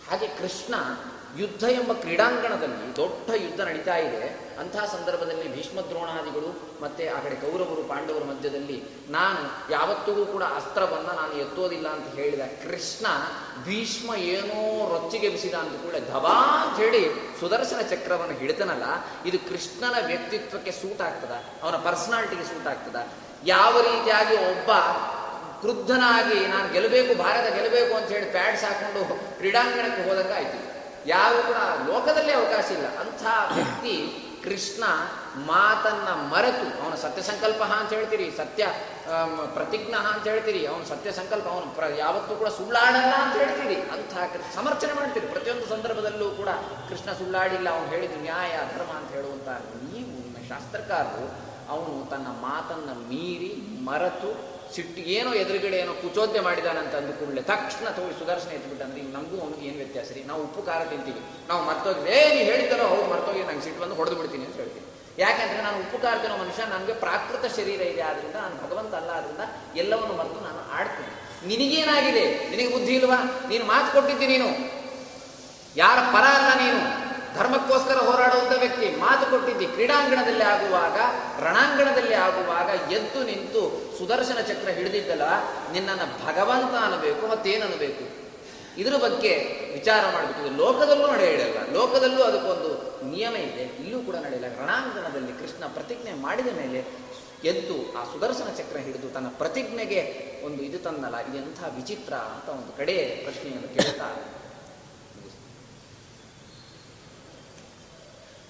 ಹಾಗೆ 0.07 0.27
ಕೃಷ್ಣ 0.41 0.73
ಯುದ್ಧ 1.39 1.63
ಎಂಬ 1.63 1.93
ಕ್ರೀಡಾಂಗಣದಲ್ಲಿ 1.93 2.97
ದೊಡ್ಡ 2.97 3.29
ಯುದ್ಧ 3.29 3.61
ನಡೀತಾ 3.61 3.95
ಇದೆ. 3.97 4.43
ಅಂತಹ 4.59 4.85
ಸಂದರ್ಭದಲ್ಲಿ 4.85 5.55
ಭೀಷ್ಮ 5.55 5.81
ದ್ರೋಣಾದಿಗಳು 5.81 6.49
ಮತ್ತೆ 6.81 7.07
ಆ 7.07 7.19
ಕಡೆ 7.19 7.35
ಕೌರವರು 7.35 7.83
ಪಾಂಡವರ 7.83 8.23
ಮಧ್ಯದಲ್ಲಿ 8.23 8.83
ನಾನು 9.09 9.71
ಯಾವತ್ತಿಗೂ 9.71 10.25
ಕೂಡ 10.25 10.43
ಅಸ್ತ್ರವನ್ನ 10.43 11.07
ನಾನು 11.07 11.33
ಎತ್ತೋದಿಲ್ಲ 11.33 11.87
ಅಂತ 11.87 12.15
ಹೇಳಿದ 12.15 12.39
ಕೃಷ್ಣ 12.39 13.05
ಭೀಷ್ಮ 13.65 14.15
ಏನೋ 14.15 14.89
ರೊಚ್ಚಿಗೆ 14.89 15.29
ಬಿಸಿದ 15.29 15.53
ಅಂತ 15.53 15.71
ಕೂಡ 15.71 15.95
ಧಬಾ 16.09 16.63
ಅಂತ 16.63 16.79
ಹೇಳಿ 16.79 17.09
ಸುದರ್ಶನ 17.39 17.81
ಚಕ್ರವನ್ನು 17.81 18.37
ಹಿಡಿತನಲ್ಲ, 18.37 18.83
ಇದು 19.25 19.39
ಕೃಷ್ಣನ 19.39 20.05
ವ್ಯಕ್ತಿತ್ವಕ್ಕೆ 20.05 20.71
ಸೂಟ್ 20.71 21.01
ಆಗ್ತದ, 21.01 21.31
ಅವನ 21.63 21.75
ಪರ್ಸನಾಲಿಟಿಗೆ 21.75 22.43
ಸೂಟ್ 22.43 22.67
ಆಗ್ತದ. 22.67 23.07
ಯಾವ 23.45 23.81
ರೀತಿಯಾಗಿ 23.81 24.35
ಒಬ್ಬ 24.35 24.71
ಕ್ರುದ್ಧನಾಗಿ 25.61 26.47
ನಾನು 26.47 26.73
ಗೆಲ್ಲಬೇಕು, 26.73 27.23
ಭಾರತ 27.23 27.53
ಗೆಲ್ಲಬೇಕು 27.53 27.93
ಅಂತ 27.95 28.11
ಹೇಳಿ 28.11 28.25
ಪ್ಯಾಡ್ಸ್ 28.25 28.63
ಹಾಕೊಂಡು 28.63 29.15
ಕ್ರೀಡಾಂಗಣಕ್ಕೆ 29.37 30.09
ಹೋದಂಗೆ 30.09 30.72
ಯಾವ 31.05 31.33
ಕೂಡ 31.47 31.59
ಲೋಕದಲ್ಲೇ 31.89 32.33
ಅವಕಾಶ 32.33 32.67
ಇಲ್ಲ. 32.71 32.87
ಅಂಥ 33.01 33.23
ವ್ಯಕ್ತಿ 33.55 33.95
ಕೃಷ್ಣ 34.43 34.83
ಮಾತನ್ನ 35.47 36.09
ಮರೆತು, 36.31 36.65
ಅವನ 36.83 36.95
ಸತ್ಯ 36.95 37.21
ಸಂಕಲ್ಪ 37.21 37.61
ಅಂತ 37.63 37.91
ಹೇಳ್ತೀರಿ, 37.93 38.25
ಸತ್ಯ 38.37 38.63
ಪ್ರತಿಜ್ಞ 39.53 39.93
ಅಂತ 40.11 40.25
ಹೇಳ್ತೀರಿ, 40.27 40.61
ಅವನ 40.65 40.83
ಸತ್ಯ 40.89 41.11
ಸಂಕಲ್ಪ 41.11 41.47
ಅವನು 41.47 41.69
ಪ್ರ, 41.75 41.85
ಯಾವತ್ತೂ 41.97 42.33
ಕೂಡ 42.35 42.47
ಸುಳ್ಳಾಡಲ್ಲ 42.47 43.13
ಅಂತ 43.23 43.35
ಹೇಳ್ತೀರಿ. 43.35 43.77
ಅಂಥ 43.95 44.13
ಸಮರ್ಥನೆ 44.55 44.93
ಮಾಡ್ತೀರಿ. 44.93 45.27
ಪ್ರತಿಯೊಂದು 45.27 45.67
ಸಂದರ್ಭದಲ್ಲೂ 45.69 46.27
ಕೂಡ 46.31 46.49
ಕೃಷ್ಣ 46.89 47.11
ಸುಳ್ಳಾಡಿಲ್ಲ, 47.11 47.67
ಅವನು 47.69 47.87
ಹೇಳಿದ 47.87 48.17
ನ್ಯಾಯ, 48.21 48.53
ಧರ್ಮ 48.75 48.91
ಅಂತ 48.99 49.09
ಹೇಳುವಂತ 49.11 49.49
ನೀವು 49.91 50.11
ನಿಮ್ಮ 50.23 50.37
ಶಾಸ್ತ್ರಕಾರರು, 50.49 51.27
ಅವನು 51.71 51.93
ತನ್ನ 52.11 52.27
ಮಾತನ್ನ 52.47 52.89
ಮೀರಿ 53.09 53.51
ಮರೆತು 53.85 54.31
ಸಿಟ್ಟು 54.75 55.01
ಏನೋ 55.01 55.33
ಎದುರುಗಡೆ 55.33 55.77
ಏನೋ 55.77 55.93
ಕುಚೋದ್ಯ 55.93 56.41
ಮಾಡಿದಾನಂತ 56.41 56.95
ಅಂದು 56.95 57.13
ಕೂಡಲೇ 57.13 57.41
ತಕ್ಷಣ 57.41 57.87
ತೋಳಿ 57.89 58.19
ಸುದರ್ಶನ 58.19 58.51
ಎತ್ಬಿಟ್ಟು 58.57 58.85
ಅಂದ್ರೆ 58.85 59.01
ನಮಗೂ 59.01 59.41
ಅವನಿಗೆ 59.41 59.67
ಏನು 59.69 59.77
ವ್ಯತ್ಯಾಸ 59.77 60.11
ರೀ? 60.11 60.23
ನಾವು 60.23 60.43
ಉಪ್ಪು 60.43 60.61
ಖಾರ 60.61 60.83
ತಿಂತೀವಿ. 60.83 61.21
ನಾವು 61.49 61.61
ಮರ್ತೋಗಿ 61.63 62.11
ಏ, 62.11 62.35
ನೀ 62.35 62.43
ಹೇಳಿದ್ದಾರೋ 62.43 62.87
ಹೌದು, 62.87 63.07
ಮರ್ತೋಗಿ, 63.13 63.43
ನಂಗೆ 63.43 63.61
ಸಿಟ್ಟು 63.61 63.81
ಬಂದು 63.81 63.95
ಹೊಡೆದು 63.95 64.15
ಬಿಡ್ತೀನಿ 64.15 64.45
ಅಂತ 64.45 64.55
ಹೇಳ್ತೀನಿ. 64.55 64.85
ಯಾಕಂದ್ರೆ 65.19 65.61
ನಾನು 65.61 65.77
ಉಪ್ಪು 65.77 65.97
ಖಾರ 65.97 66.15
ತಿನ್ನೋ 66.17 66.37
ಮನುಷ್ಯ, 66.37 66.63
ನನಗೆ 66.65 66.93
ಪ್ರಾಕೃತ 66.93 67.55
ಶರೀರ 67.55 67.81
ಇದೆ, 67.81 68.01
ಆದ್ರಿಂದ 68.01 68.35
ನಾನು 68.35 68.55
ಭಗವಂತ 68.63 68.95
ಅಲ್ಲ, 68.95 69.09
ಆದ್ರಿಂದ 69.09 69.41
ಎಲ್ಲವನ್ನು 69.75 70.13
ಮರೆತು 70.13 70.39
ನಾನು 70.43 70.71
ಆಡ್ತೀನಿ. 70.73 71.13
ನಿನಗೇನಾಗಿದೆ? 71.47 72.49
ನಿನಗೆ 72.49 72.69
ಬುದ್ಧಿ 72.73 72.95
ಇಲ್ವಾ? 72.95 73.47
ನೀನು 73.49 73.65
ಮಾತು 73.65 73.93
ಕೊಟ್ಟಿದ್ದಿ 73.93 74.27
ನೀನು. 74.27 74.49
ಯಾರ 75.75 75.99
ಪರ 76.13 76.25
ಅಲ್ಲ 76.39 76.61
ನೀನು? 76.61 77.12
ಧರ್ಮಕ್ಕೋಸ್ಕರ 77.35 77.97
ಹೋರಾಡುವಂಥ 77.97 78.53
ವ್ಯಕ್ತಿ. 78.59 78.87
ಮಾತು 78.95 79.31
ಕೊಟ್ಟಿದ್ದಿ. 79.31 79.65
ಕ್ರೀಡಾಂಗಣದಲ್ಲಿ 79.65 80.43
ಆಗುವಾಗ, 80.43 80.97
ರಣಾಂಗಣದಲ್ಲಿ 81.43 82.13
ಆಗುವಾಗ 82.13 82.91
ಎದ್ದು 82.91 83.23
ನಿಂತು 83.23 83.61
ಸುದರ್ಶನ 83.97 84.41
ಚಕ್ರ 84.41 84.69
ಹಿಡಿದಿದ್ದಲ್ಲ, 84.69 85.27
ನಿನ್ನನ್ನು 85.71 86.07
ಭಗವಂತ 86.25 86.73
ಅನ್ನಬೇಕು 86.83 87.27
ಮತ್ತೇನು 87.27 87.65
ಅನ್ನಬೇಕು 87.65 88.23
ಇದ್ರ 88.77 88.97
ಬಗ್ಗೆ 88.97 89.31
ವಿಚಾರ 89.73 90.03
ಮಾಡಬೇಕು 90.13 90.57
ಲೋಕದಲ್ಲೂ 90.57 91.07
ನಡೆಯಲ್ಲ 91.07 91.73
ಲೋಕದಲ್ಲೂ 91.73 92.23
ಅದಕ್ಕೊಂದು 92.23 92.69
ನಿಯಮ 93.09 93.35
ಇದೆ. 93.35 93.65
ಇಲ್ಲೂ 93.83 93.99
ಕೂಡ 93.99 94.15
ನಡೆಯಲ್ಲ 94.15 94.45
ರಣಾಂಗಣದಲ್ಲಿ 94.61 95.33
ಕೃಷ್ಣ 95.41 95.63
ಪ್ರತಿಜ್ಞೆ 95.73 96.13
ಮಾಡಿದ 96.13 96.47
ಮೇಲೆ 96.47 96.79
ಎದ್ದು 97.43 97.75
ಆ 97.97 98.03
ಸುದರ್ಶನ 98.03 98.49
ಚಕ್ರ 98.57 98.77
ಹಿಡಿದು 98.77 99.09
ತನ್ನ 99.09 99.27
ಪ್ರತಿಜ್ಞೆಗೆ 99.27 100.01
ಒಂದು 100.45 100.63
ಇದು 100.63 100.79
ತಂದಲ್ಲ 100.79 101.17
ಎಂಥ 101.19 101.59
ವಿಚಿತ್ರ 101.75 102.13
ಅಂತ 102.13 102.49
ಒಂದು 102.49 102.77
ಕಡೆ 102.77 102.95
ಪ್ರಶ್ನೆಯನ್ನು 103.23 103.69
ಕೇಳ್ತಾ 103.73 104.07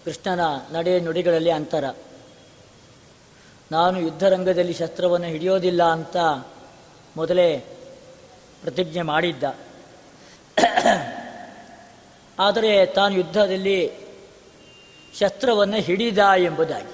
ಕೃಷ್ಣನ 0.05 0.39
ನಡೆ 0.71 0.99
ನುಡಿಗಳಲ್ಲಿ 0.99 1.49
ಅಂತರ. 1.49 1.83
ನಾನು 3.71 3.99
ಯುದ್ಧರಂಗದಲ್ಲಿ 3.99 4.73
ಶಸ್ತ್ರವನ್ನು 4.73 5.27
ಹಿಡಿಯೋದಿಲ್ಲ 5.27 5.83
ಅಂತ 5.83 6.17
ಮೊದಲೇ 7.17 7.57
ಪ್ರತಿಜ್ಞೆ 8.61 9.01
ಮಾಡಿದ್ದ. 9.01 9.43
ಆದರೆ 12.39 12.85
ತಾನು 12.85 13.15
ಯುದ್ಧದಲ್ಲಿ 13.15 13.91
ಶಸ್ತ್ರವನ್ನು 15.19 15.77
ಹಿಡಿದ 15.77 16.17
ಎಂಬುದಾಗಿ. 16.37 16.93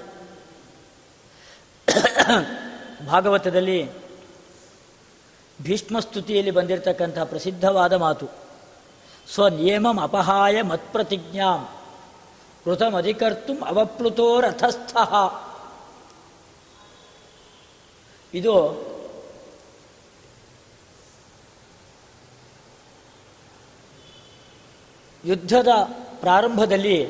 ಭಾಗವತದಲ್ಲಿ 3.06 3.90
ಭೀಷ್ಮಸ್ತುತಿಯಲ್ಲಿ 5.62 6.50
ಬಂದಿರತಕ್ಕಂತಹ 6.50 7.24
ಪ್ರಸಿದ್ಧವಾದ 7.24 7.92
ಮಾತು, 7.92 8.26
ಸ್ವನಿಯಮಂ 9.34 10.00
ಅಪಹಾಯ 10.00 10.62
ಮತ್ಪ್ರತಿಜ್ಞಾಂ. 10.62 11.68
ಕೃತಮಧಿಕರ್ತು 12.64 13.64
ಅವಪ್ಲುತೋ 13.64 14.40
ರಥಸ್ಥ. 14.40 14.96
ಇದು 18.34 18.90
ಯುದ್ಧದ 25.24 25.68
ಪ್ರಾರಂಭದಲ್ಲಿ 26.20 27.08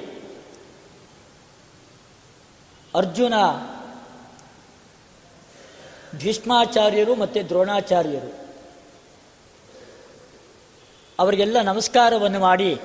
ಅರ್ಜುನ 2.94 3.34
ಭೀಷ್ಮಾಚಾರ್ಯರು 6.16 7.14
ಮತ್ತು 7.14 7.48
ದ್ರೋಣಾಚಾರ್ಯರು 7.48 8.32
ಅವರಿಗೆಲ್ಲ 11.18 11.60
ನಮಸ್ಕಾರವನ್ನು 11.62 12.40
ಮಾಡಿ 12.40 12.80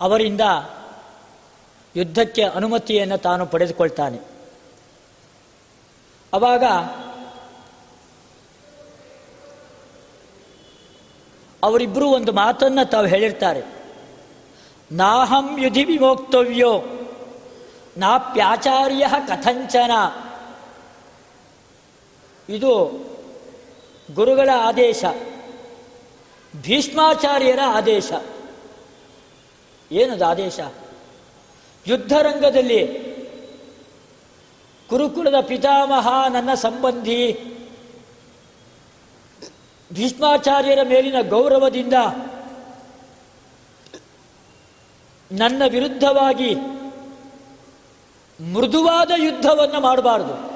ಅವರಿಂದ 0.00 0.40
ಯುದ್ಧಕ್ಕೆ 1.96 2.42
ಅನುಮತಿಯನ್ನು 2.42 3.18
ತಾನು 3.18 3.46
ಪಡೆದುಕೊಳ್ತಾನೆ. 3.46 4.18
ಅವಾಗ 6.32 6.64
ಅವರಿಬ್ಬರು 11.62 12.08
ಒಂದು 12.08 12.32
ಮಾತನ್ನು 12.32 12.90
ತಾವು 12.90 13.06
ಹೇಳಿರ್ತಾರೆ. 13.06 13.62
ನಾಹಂ 14.92 15.60
ಯುಧಿ 15.60 15.84
ವಿಮೋಕ್ತವ್ಯೋ 15.84 16.84
ನಾಪ್ಯಾಚಾರ್ಯ 17.96 19.06
ಕಥಂಚನ. 19.28 19.90
ಇದು 22.48 23.02
ಗುರುಗಳ 24.14 24.50
ಆದೇಶ. 24.60 25.04
ಭೀಷ್ಮಾಚಾರ್ಯರ 26.62 27.58
ಆದೇಶ. 27.66 28.12
ಏನದು 29.92 30.26
ಆದೇಶ? 30.26 30.60
ಯುದ್ಧರಂಗದಲ್ಲಿ 31.86 33.12
ಕುರುಕುಲದ 34.88 35.40
ಪಿತಾಮಹ, 35.40 36.28
ನನ್ನ 36.28 36.54
ಸಂಬಂಧಿ, 36.54 37.52
ಭೀಷ್ಮಾಚಾರ್ಯರ 39.92 40.78
ಮೇಲಿನ 40.88 41.28
ಗೌರವದಿಂದ 41.28 41.92
ನನ್ನ 45.32 45.62
ವಿರುದ್ಧವಾಗಿ 45.68 46.54
ಮೃದುವಾದ 48.52 49.10
ಯುದ್ಧವನ್ನು 49.16 49.80
ಮಾಡಬಾರದು. 49.80 50.52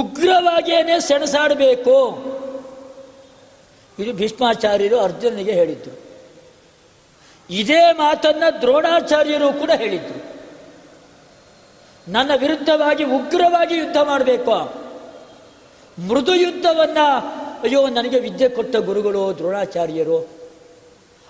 ಉಗ್ರವಾಗಿಯೇ 0.00 1.00
ಸೆಣಸಾಡಬೇಕು. 1.00 1.96
ಇದು 3.98 4.12
ಭೀಷ್ಮಾಚಾರ್ಯರು 4.12 5.00
ಅರ್ಜುನನಿಗೆ 5.00 5.52
ಹೇಳಿದ್ರು 5.52 6.01
ಇದೇ 7.50 7.92
ಮಾತನ್ನ 7.92 8.42
ದ್ರೋಣಾಚಾರ್ಯರು 8.60 9.52
ಕೂಡ 9.52 9.70
ಹೇಳಿದ್ರು. 9.70 10.32
ನನ್ನ 12.08 12.30
ವಿರುದ್ಧವಾಗಿ 12.36 13.04
ಉಗ್ರವಾಗಿ 13.04 13.76
ಯುದ್ಧ 13.76 13.96
ಮಾಡಬೇಕು. 13.96 14.82
ಮೃದು 16.08 16.34
ಯುದ್ಧವನ್ನ 16.34 16.98
ಅಯ್ಯೋ, 17.62 17.88
ನನಗೆ 17.88 18.20
ವಿದ್ಯೆ 18.20 18.48
ಕೊಟ್ಟ 18.48 18.76
ಗುರುಗಳು, 18.76 19.38
ದ್ರೋಣಾಚಾರ್ಯರು, 19.38 20.28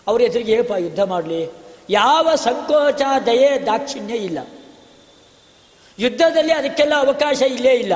ಅವ್ರ 0.07 0.23
ಎದುರಿಗೆ 0.23 0.53
ಏಪ 0.53 0.71
ಯುದ್ಧ 0.71 1.01
ಮಾಡಲಿ. 1.01 1.51
ಯಾವ 1.91 2.35
ಸಂಕೋಚ, 2.35 3.03
ದಯೆ, 3.27 3.67
ದಾಕ್ಷಿಣ್ಯ 3.67 4.15
ಇಲ್ಲ. 4.15 4.39
ಯುದ್ಧದಲ್ಲಿ 5.99 6.53
ಅದಕ್ಕೆಲ್ಲ 6.53 6.95
ಅವಕಾಶ 6.95 7.43
ಇಲ್ಲೇ 7.43 7.73
ಇಲ್ಲ. 7.73 7.93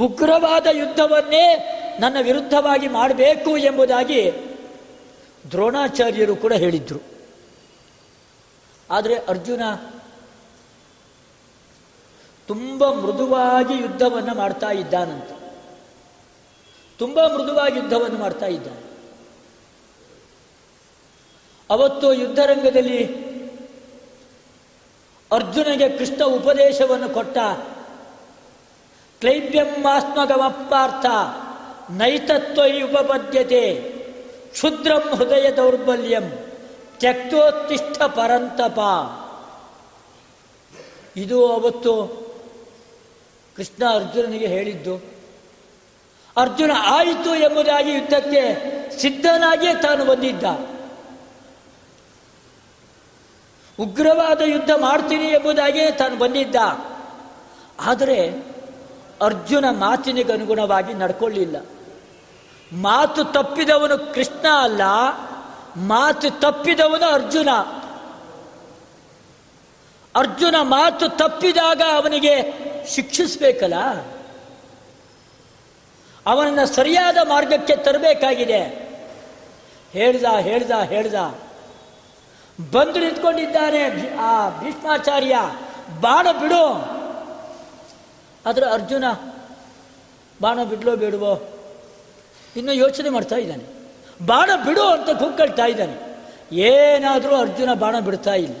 ಉಗ್ರವಾದ 0.00 0.66
ಯುದ್ಧವನ್ನೇ 0.72 1.76
ನನ್ನ 2.00 2.16
ವಿರುದ್ಧವಾಗಿ 2.22 2.88
ಮಾಡಬೇಕು 2.88 3.56
ಎಂಬುದಾಗಿ 3.56 4.32
ದ್ರೋಣಾಚಾರ್ಯರು 5.50 6.36
ಕೂಡ 6.36 6.52
ಹೇಳಿದ್ರು. 6.52 7.00
ಆದರೆ 8.90 9.14
ಅರ್ಜುನ 9.14 9.62
ತುಂಬ 12.46 12.90
ಮೃದುವಾಗಿ 12.90 13.74
ಯುದ್ಧವನ್ನು 13.74 14.34
ಮಾಡ್ತಾ 14.34 14.70
ಇದ್ದಾನಂತೆ. 14.70 15.52
ತುಂಬ 16.98 17.26
ಮೃದುವಾಗಿ 17.26 17.78
ಯುದ್ಧವನ್ನು 17.78 18.18
ಮಾಡ್ತಾ 18.18 18.46
ಇದ್ದಾನೆ. 18.46 18.90
ಅವತ್ತು 21.70 22.12
ಯುದ್ಧರಂಗದಲ್ಲಿ 22.12 23.30
ಅರ್ಜುನಗೆ 25.32 25.98
ಕೃಷ್ಣ 25.98 26.24
ಉಪದೇಶವನ್ನು 26.24 27.08
ಕೊಟ್ಟ 27.08 27.38
ಕ್ಲೈಬ್ಯಮಾಸ್ಮಗಮಪ್ಪಾರ್ಥ 29.20 31.06
ನೈತತ್ವ 31.90 32.62
ಉಪಪದ್ಯತೆ 32.62 33.99
ಕ್ಷುದ್ರಂ 34.50 35.14
ಹೃದಯ 35.16 35.50
ದೌರ್ಬಲ್ಯಂ 35.56 36.30
ತ್ಯಕ್ತೋತ್ತಿಷ್ಠ 36.98 38.02
ಪರಂತಪ. 38.02 38.78
ಇದು 41.16 41.52
ಅವತ್ತು 41.52 42.20
ಕೃಷ್ಣ 43.56 43.84
ಅರ್ಜುನನಿಗೆ 43.94 44.46
ಹೇಳಿದ್ದು. 44.46 44.96
ಅರ್ಜುನ 46.36 46.70
ಆಯಿತು 46.78 47.34
ಎಂಬುದಾಗಿ 47.34 47.90
ಯುದ್ಧಕ್ಕೆ 47.90 48.42
ಸಿದ್ಧನಾಗಿಯೇ 49.00 49.74
ತಾನು 49.74 50.04
ಬಂದಿದ್ದ. 50.04 50.44
ಉಗ್ರವಾದ 53.80 54.40
ಯುದ್ಧ 54.40 54.70
ಮಾಡ್ತೀನಿ 54.80 55.24
ಎಂಬುದಾಗಿಯೇ 55.24 55.90
ತಾನು 55.90 56.16
ಬಂದಿದ್ದ. 56.16 56.56
ಆದರೆ 57.80 58.30
ಅರ್ಜುನ 59.22 59.64
ಮಾತಿನಿಗೆ 59.70 60.32
ಅನುಗುಣವಾಗಿ 60.32 60.94
ನಡ್ಕೊಳ್ಳಿಲ್ಲ. 60.94 61.56
ಮಾತು 62.72 63.24
ತಪ್ಪಿದವನು 63.24 64.14
ಕೃಷ್ಣ 64.14 64.46
ಅಲ್ಲ, 64.62 64.80
ಮಾತು 65.76 66.40
ತಪ್ಪಿದವನು 66.40 67.06
ಅರ್ಜುನ. 67.06 67.48
ಅರ್ಜುನ 70.16 70.54
ಮಾತು 70.60 71.08
ತಪ್ಪಿದಾಗ 71.08 71.82
ಅವನಿಗೆ 71.94 72.42
ಶಿಕ್ಷಿಸಬೇಕಲ್ಲ? 72.88 73.74
ಅವನನ್ನು 76.26 76.66
ಸರಿಯಾದ 76.66 77.16
ಮಾರ್ಗಕ್ಕೆ 77.28 77.76
ತರಬೇಕಾಗಿದೆ. 77.76 78.90
ಹೇಳ್ದ 79.92 80.24
ಹೇಳ್ದ 80.40 80.70
ಹೇಳ್ದ. 80.70 81.14
ಬಂದು 82.72 83.00
ನಿಂತ್ಕೊಂಡಿದ್ದಾನೆ 83.00 84.16
ಆ 84.16 84.60
ಭೀಷ್ಮಾಚಾರ್ಯ. 84.60 85.36
ಬಾಣ 86.00 86.26
ಬಿಡು. 86.40 86.66
ಆದರೆ 88.46 88.66
ಅರ್ಜುನ, 88.66 89.04
ಬಾಣ 90.42 90.62
ಬಿಡ್ಲೋ 90.62 90.96
ಬೇಡವೋ? 90.96 91.59
ಇನ್ನು 92.56 92.72
ಯೋಚನೆ 92.72 93.08
ಮಾಡ್ತಾ 93.08 93.36
ಇದ್ದಾನೆ. 93.36 93.64
ಬಾಣ 94.26 94.50
ಬಿಡು 94.66 94.82
ಅಂತ 94.82 95.10
ಕೂಗ್ಕೊಳ್ತಾ 95.10 95.66
ಇದ್ದಾನೆ. 95.66 96.10
ಏನಾದರೂ 96.52 97.36
ಅರ್ಜುನ 97.36 97.74
ಬಾಣ 97.74 98.00
ಬಿಡ್ತಾ 98.00 98.34
ಇಲ್ಲ. 98.34 98.54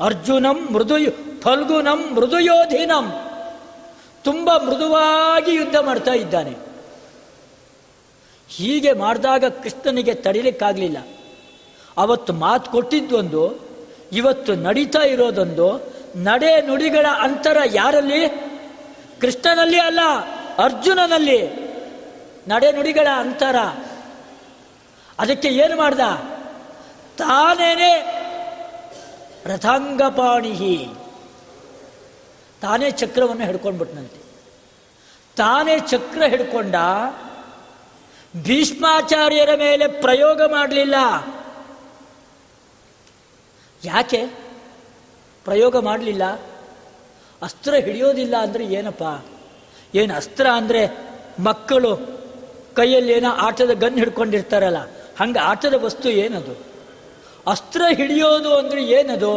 ಅರ್ಜುನಂ 0.00 0.68
ಮೃದು 0.72 0.94
ಫಲ್ಗುನಂ 1.40 2.14
ಮೃದುಯೋಧೀನಂ. 2.14 3.12
ತುಂಬ 4.24 4.56
ಮೃದುವಾಗಿ 4.56 5.54
ಯುದ್ಧ 5.54 5.76
ಮಾಡ್ತಾ 5.76 6.12
ಇದ್ದಾನೆ. 6.12 6.56
ಹೀಗೆ 8.48 8.92
ಮಾಡಿದಾಗ 8.92 9.44
ಕೃಷ್ಣನಿಗೆ 9.44 10.14
ತಡಿಲಿಕ್ಕಾಗಲಿಲ್ಲ. 10.14 10.96
ಅವತ್ತು 11.96 12.32
ಮಾತು 12.32 12.70
ಕೊಟ್ಟಿದ್ದೊಂದು, 12.70 13.68
ಇವತ್ತು 14.12 14.54
ನಡೀತಾ 14.54 14.98
ಇರೋದೊಂದು, 14.98 15.94
ನಡೆ 16.16 16.60
ನುಡಿಗಳ 16.60 17.06
ಅಂತರ 17.20 17.56
ಯಾರಲ್ಲಿ? 17.66 18.28
ಕೃಷ್ಣನಲ್ಲಿ 19.20 19.80
ಅಲ್ಲ, 19.80 20.00
ಅರ್ಜುನನಲ್ಲಿ. 20.58 21.64
ನಡೆ 22.48 22.72
ನುಡಿಗಳ 22.72 23.08
ಅಂತರ. 23.16 23.56
ಅದಕ್ಕೆ 25.18 25.48
ಏನು 25.48 25.76
ಮಾಡ್ದ? 25.76 26.00
ತಾನೇನೆ 27.18 28.24
ರಥಾಂಗಪಾಣಿಹಿ 29.46 30.88
ತಾನೇ 32.62 32.90
ಚಕ್ರವನ್ನು 32.90 33.44
ಹಿಡ್ಕೊಂಡ್ಬಿಟ್ನಂತೆ. 33.44 34.24
ತಾನೇ 35.36 35.78
ಚಕ್ರ 35.78 36.22
ಹಿಡ್ಕೊಂಡ 36.24 36.74
ಭೀಷ್ಮಾಚಾರ್ಯರ 38.42 39.48
ಮೇಲೆ 39.56 39.86
ಪ್ರಯೋಗ 39.86 40.42
ಮಾಡಲಿಲ್ಲ. 40.42 40.94
ಯಾಕೆ? 43.84 44.26
ಪ್ರಯೋಗ 45.44 45.76
ಮಾಡಲಿಲ್ಲ? 45.76 46.24
ಅಸ್ತ್ರ 47.42 47.74
ಹಿಡಿಯೋದಿಲ್ಲ 47.74 48.36
ಅಂದರೆ 48.36 48.64
ಏನಪ್ಪ? 48.64 49.26
ಏನು 49.94 50.14
ಅಸ್ತ್ರ 50.14 50.46
ಅಂದರೆ 50.46 50.90
ಮಕ್ಕಳು 51.38 52.23
ಕೈಯಲ್ಲಿ 52.76 53.12
ಏನೋ 53.12 53.30
ಆಟದ 53.30 53.72
ಗನ್ 53.82 53.98
ಹಿಡ್ಕೊಂಡಿರ್ತಾರಲ್ಲ, 53.98 54.80
ಹಂಗೆ 55.20 55.38
ಆಟದ 55.38 55.76
ವಸ್ತು 55.84 56.08
ಏನದು? 56.24 56.54
ಅಸ್ತ್ರ 57.46 57.82
ಹಿಡಿಯೋದು 57.94 58.50
ಅಂದರೆ 58.56 58.82
ಏನದು? 58.98 59.32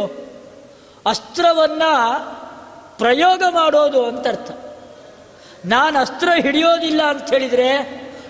ಅಸ್ತ್ರವನ್ನು 1.06 1.90
ಪ್ರಯೋಗ 2.98 3.42
ಮಾಡೋದು 3.50 4.00
ಅಂತ 4.04 4.26
ಅರ್ಥ. 4.26 4.50
ನಾನು 5.64 5.96
ಅಸ್ತ್ರ 5.98 6.28
ಹಿಡಿಯೋದಿಲ್ಲ 6.42 7.02
ಅಂತ 7.02 7.28
ಹೇಳಿದರೆ 7.32 7.68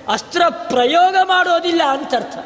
ಅಸ್ತ್ರ 0.08 0.42
ಪ್ರಯೋಗ 0.48 1.16
ಮಾಡೋದಿಲ್ಲ 1.24 1.82
ಅಂತ 1.84 2.14
ಅರ್ಥ. 2.14 2.36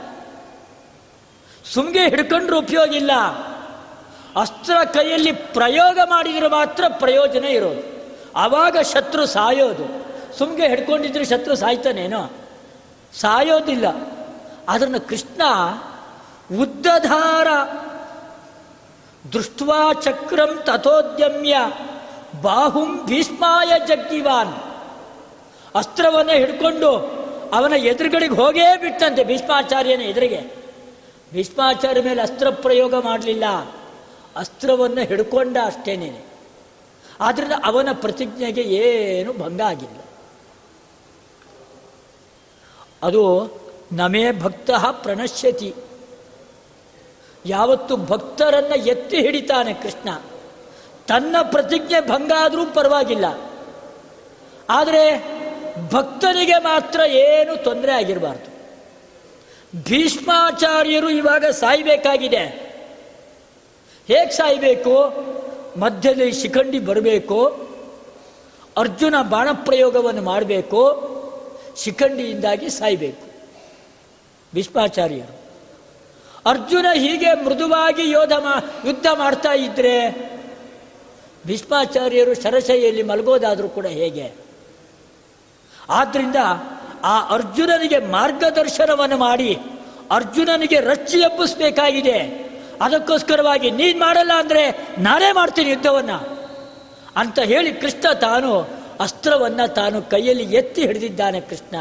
ಸುಮ್ಗೆ 1.64 2.02
ಹಿಡ್ಕೊಂಡ್ರೆ 2.08 2.56
ಉಪಯೋಗ 2.56 2.94
ಇಲ್ಲ. 2.94 3.12
ಅಸ್ತ್ರ 4.40 4.76
ಕೈಯಲ್ಲಿ 4.94 5.32
ಪ್ರಯೋಗ 5.32 5.98
ಮಾಡಿದರೆ 6.04 6.48
ಮಾತ್ರ 6.48 6.84
ಪ್ರಯೋಜನ 6.88 7.44
ಇರೋದು. 7.44 7.82
ಆವಾಗ 8.36 8.76
ಶತ್ರು 8.92 9.26
ಸಾಯೋದು. 9.26 9.86
ಸುಮ್ಗೆ 10.38 10.68
ಹಿಡ್ಕೊಂಡಿದ್ರೆ 10.68 11.24
ಶತ್ರು 11.24 11.54
ಸಾಯ್ತಾನೇನೋ? 11.54 12.22
ಸಾಯೋದಿಲ್ಲ. 13.20 13.86
ಅದನ್ನು 14.68 15.00
ಕೃಷ್ಣ 15.00 15.42
ಉದ್ದಧಾರ. 16.60 17.46
ದೃಷ್ಟ್ವಾ 19.32 19.92
ಚಕ್ರಂ 19.92 20.62
ತಥೋದ್ಯಮ್ಯ 20.64 21.56
ಬಾಹುಂ 22.42 23.06
ಭೀಷ್ಮಾಯ 23.06 23.72
ಜಗ್ಗಿವಾನ್. 23.86 24.54
ಅಸ್ತ್ರವನ್ನು 25.74 26.32
ಹಿಡ್ಕೊಂಡು 26.32 27.22
ಅವನ 27.52 27.72
ಎದುರುಗಡೆಗೆ 27.72 28.34
ಹೋಗೇ 28.34 28.76
ಬಿಟ್ಟಂತೆ 28.76 29.24
ಭೀಷ್ಮಾಚಾರ್ಯನ 29.24 30.00
ಎದುರಿಗೆ. 30.00 30.40
ಭೀಷ್ಮಾಚಾರ್ಯ 31.32 32.02
ಮೇಲೆ 32.02 32.22
ಅಸ್ತ್ರ 32.22 32.50
ಪ್ರಯೋಗ 32.50 32.94
ಮಾಡಲಿಲ್ಲ. 32.94 33.44
ಅಸ್ತ್ರವನ್ನು 34.36 35.00
ಹಿಡ್ಕೊಂಡ 35.00 35.56
ಅಷ್ಟೇನೇನೆ. 35.64 36.24
ಆದ್ದರಿಂದ 37.20 37.52
ಅವನ 37.64 37.88
ಪ್ರತಿಜ್ಞೆಗೆ 37.92 38.60
ಏನು 38.60 39.32
ಭಂಗ 39.32 39.60
ಆಗಿಲ್ಲ. 39.60 39.96
ಅದು 43.02 43.50
ನಮೇ 43.92 44.32
ಭಕ್ತ 44.32 44.70
ಪ್ರಣಶ್ಯತಿ. 44.90 45.74
ಯಾವತ್ತು 47.46 47.96
ಭಕ್ತರನ್ನು 47.96 48.88
ಎತ್ತಿ 48.88 49.16
ಹಿಡಿತಾನೆ 49.16 49.74
ಕೃಷ್ಣ, 49.74 50.08
ತನ್ನ 51.08 51.36
ಪ್ರತಿಜ್ಞೆ 51.42 52.08
ಭಂಗ 52.08 52.32
ಆದರೂ 52.38 52.66
ಪರವಾಗಿಲ್ಲ. 52.66 53.24
ಆದರೆ 54.70 55.32
ಭಕ್ತನಿಗೆ 55.90 56.58
ಮಾತ್ರ 56.58 57.00
ಏನು 57.00 57.64
ತೊಂದರೆ 57.64 57.92
ಆಗಿರಬಾರ್ದು. 57.92 58.52
ಭೀಷ್ಮಾಚಾರ್ಯರು 59.84 61.10
ಇವಾಗ 61.10 61.44
ಸಾಯ್ಬೇಕಾಗಿದೆ. 61.44 62.44
ಹೇಗೆ 64.08 64.30
ಸಾಯ್ಬೇಕು? 64.30 64.94
ಮಧ್ಯದಲ್ಲಿ 65.80 66.32
ಶಿಖಂಡಿ 66.32 66.78
ಬರಬೇಕು, 66.78 67.44
ಅರ್ಜುನ 68.76 69.14
ಬಾಣಪ್ರಯೋಗವನ್ನು 69.22 70.22
ಮಾಡಬೇಕು 70.22 71.11
ಶಿಖಂಡಿಯಿಂದಾಗಿ 71.76 72.70
ಸಾಯಬೇಕು. 72.70 73.26
ಭೀಷ್ಮಾಚಾರ್ಯರು 74.54 75.42
ಅರ್ಜುನ 76.46 76.86
ಹೀಗೆ 76.94 77.44
ಮೃದುವಾಗಿ 77.44 78.10
ಯೋಧ 78.10 78.32
ಮಾ, 78.32 78.82
ಯುದ್ಧ 78.86 79.06
ಮಾಡ್ತಾ 79.18 79.52
ಇದ್ರೆ 79.52 80.10
ಭೀಷ್ಮಾಚಾರ್ಯರು 81.46 82.34
ಶರಶೈಯಲ್ಲಿ 82.34 83.02
ಮಲಗೋದಾದರೂ 83.02 83.68
ಕೂಡ 83.68 83.86
ಹೇಗೆ? 83.86 84.32
ಆದ್ರಿಂದ 85.88 86.36
ಆ 87.04 87.28
ಅರ್ಜುನನಿಗೆ 87.28 87.98
ಮಾರ್ಗದರ್ಶನವನ್ನು 87.98 89.16
ಮಾಡಿ, 89.16 89.58
ಅರ್ಜುನನಿಗೆ 90.10 90.80
ರಚ್ಚಿ 90.80 91.18
ಎಬ್ಬಿಸಬೇಕಾಗಿದೆ. 91.18 92.52
ಅದಕ್ಕೋಸ್ಕರವಾಗಿ 92.82 93.70
ನೀನು 93.70 93.98
ಮಾಡಲ್ಲ 94.00 94.32
ಅಂದರೆ 94.38 94.86
ನಾನೇ 94.98 95.32
ಮಾಡ್ತೀನಿ 95.32 95.70
ಯುದ್ಧವನ್ನು 95.70 96.42
ಅಂತ 97.16 97.38
ಹೇಳಿ 97.38 97.72
ಕೃಷ್ಣ 97.72 98.12
ತಾನು 98.12 98.81
ಅಸ್ತ್ರವನ್ನು 99.02 99.74
ತಾನು 99.74 100.02
ಕೈಯಲ್ಲಿ 100.02 100.54
ಎತ್ತಿ 100.54 100.86
ಹಿಡಿದಿದ್ದಾನೆ 100.86 101.40
ಕೃಷ್ಣ. 101.40 101.76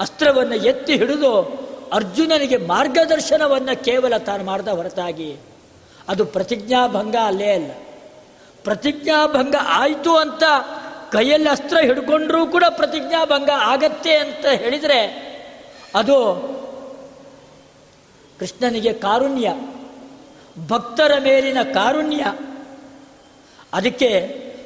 ಅಸ್ತ್ರವನ್ನು 0.00 0.54
ಎತ್ತಿ 0.54 0.96
ಹಿಡಿದು 0.96 1.32
ಅರ್ಜುನನಿಗೆ 1.92 2.56
ಮಾರ್ಗದರ್ಶನವನ್ನು 2.56 3.84
ಕೇವಲ 3.84 4.16
ತಾನು 4.16 4.44
ಮಾಡಿದ 4.44 4.68
ಹೊರತಾಗಿ 4.68 5.36
ಅದು 6.08 6.24
ಪ್ರತಿಜ್ಞಾಭಂಗ 6.24 7.16
ಅಲ್ಲೇ 7.24 7.50
ಅಲ್ಲ. 7.52 7.70
ಪ್ರತಿಜ್ಞಾಭಂಗ 8.64 9.54
ಆಯಿತು 9.62 10.16
ಅಂತ 10.16 10.42
ಕೈಯಲ್ಲಿ 11.12 11.48
ಅಸ್ತ್ರ 11.48 11.78
ಹಿಡ್ಕೊಂಡ್ರೂ 11.78 12.46
ಕೂಡ 12.46 12.64
ಪ್ರತಿಜ್ಞಾಭಂಗ 12.68 13.50
ಆಗತ್ತೆ 13.56 14.16
ಅಂತ 14.16 14.46
ಹೇಳಿದರೆ 14.46 15.00
ಅದು 15.94 16.16
ಕೃಷ್ಣನಿಗೆ 18.38 18.92
ಕಾರುಣ್ಯ, 18.92 19.54
ಭಕ್ತರ 20.68 21.12
ಮೇಲಿನ 21.18 21.62
ಕಾರುಣ್ಯ. 21.62 22.24
ಅದಕ್ಕೆ 23.72 24.10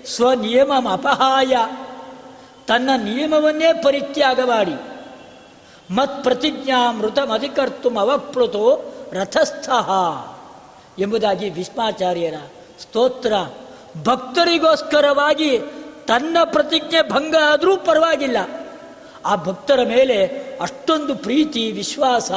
ಸ್ವನಿಯಮ 0.06 0.72
ಅಪಹಾಯ. 0.93 1.56
ತನ್ನ 2.66 2.90
ನಿಯಮವನ್ನೇ 2.97 3.81
ಪರಿತ್ಯಾಗ 3.82 4.40
ಮಾಡಿ 4.40 4.74
ಮತ್ 5.94 6.22
ಪ್ರತಿಜ್ಞಾಮೃತಮಧಿಕರ್ತು 6.22 7.98
ಅವಪ್ಲುತೋ 7.98 8.94
ರಥಸ್ಥಃ. 9.12 9.90
ಎಂಬುದಾಗಿ 10.98 11.51
ವಿಶ್ವಾಚಾರ್ಯರ 11.51 12.35
ಸ್ತೋತ್ರ. 12.81 13.32
ಭಕ್ತರಿಗೋಸ್ಕರವಾಗಿ 14.02 15.60
ತನ್ನ 16.09 16.36
ಪ್ರತಿಜ್ಞೆ 16.44 17.10
ಭಂಗ 17.10 17.36
ಆದರೂ 17.44 17.77
ಪರವಾಗಿಲ್ಲ. 17.77 18.36
ಆ 19.24 19.36
ಭಕ್ತರ 19.36 19.81
ಮೇಲೆ 19.85 20.27
ಅಷ್ಟೊಂದು 20.60 21.16
ಪ್ರೀತಿ, 21.16 21.72
ವಿಶ್ವಾಸ 21.72 22.32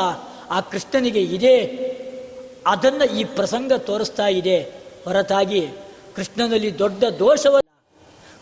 ಆ 0.51 0.59
ಕೃಷ್ಣನಿಗೆ 0.59 1.21
ಇದೆ. 1.21 1.59
ಅದನ್ನು 2.67 3.05
ಈ 3.05 3.23
ಪ್ರಸಂಗ 3.23 3.73
ತೋರಿಸ್ತಾ 3.73 4.27
ಇದೆ. 4.27 4.61
ಹೊರತಾಗಿ 5.05 5.69
ಕೃಷ್ಣನಲ್ಲಿ 6.15 6.79
ದೊಡ್ಡ 6.79 7.03
ದೋಷವಲ್ಲ 7.03 7.59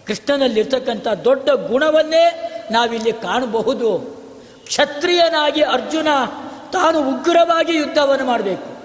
ಕೃಷ್ಣನಲ್ಲಿರ್ತಕ್ಕಂಥ 0.07 1.07
ದೊಡ್ಡ 1.07 1.49
ಗುಣವನ್ನೇ 1.49 2.51
ನಾವಿಲ್ಲಿ 2.71 3.13
ಕಾಣಬಹುದು. 3.13 3.97
ಕ್ಷತ್ರಿಯನಾಗಿ 4.65 5.61
ಅರ್ಜುನ, 5.61 6.07
ತಾನು 6.71 7.09
ಉಗ್ರವಾಗಿ 7.09 7.75
ಯುದ್ಧವನ್ನು 7.75 8.25
ಮಾಡಬೇಕು. 8.25 8.81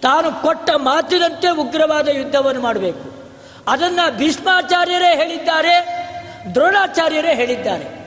ತಾನು 0.00 0.42
ಕೊಟ್ಟ 0.42 0.70
ಮಾತಿನಂತೆ 0.76 1.50
ಉಗ್ರವಾದ 1.50 2.08
ಯುದ್ಧವನ್ನು 2.08 2.60
ಮಾಡಬೇಕು. 2.60 3.12
ಅದನ್ನು 3.66 4.18
ಭೀಷ್ಮಾಚಾರ್ಯರೇ 4.18 5.16
ಹೇಳಿದ್ದಾರೆ, 5.16 5.74
ದ್ರೋಣಾಚಾರ್ಯರೇ 6.54 7.34
ಹೇಳಿದ್ದಾರೆ. 7.34 8.00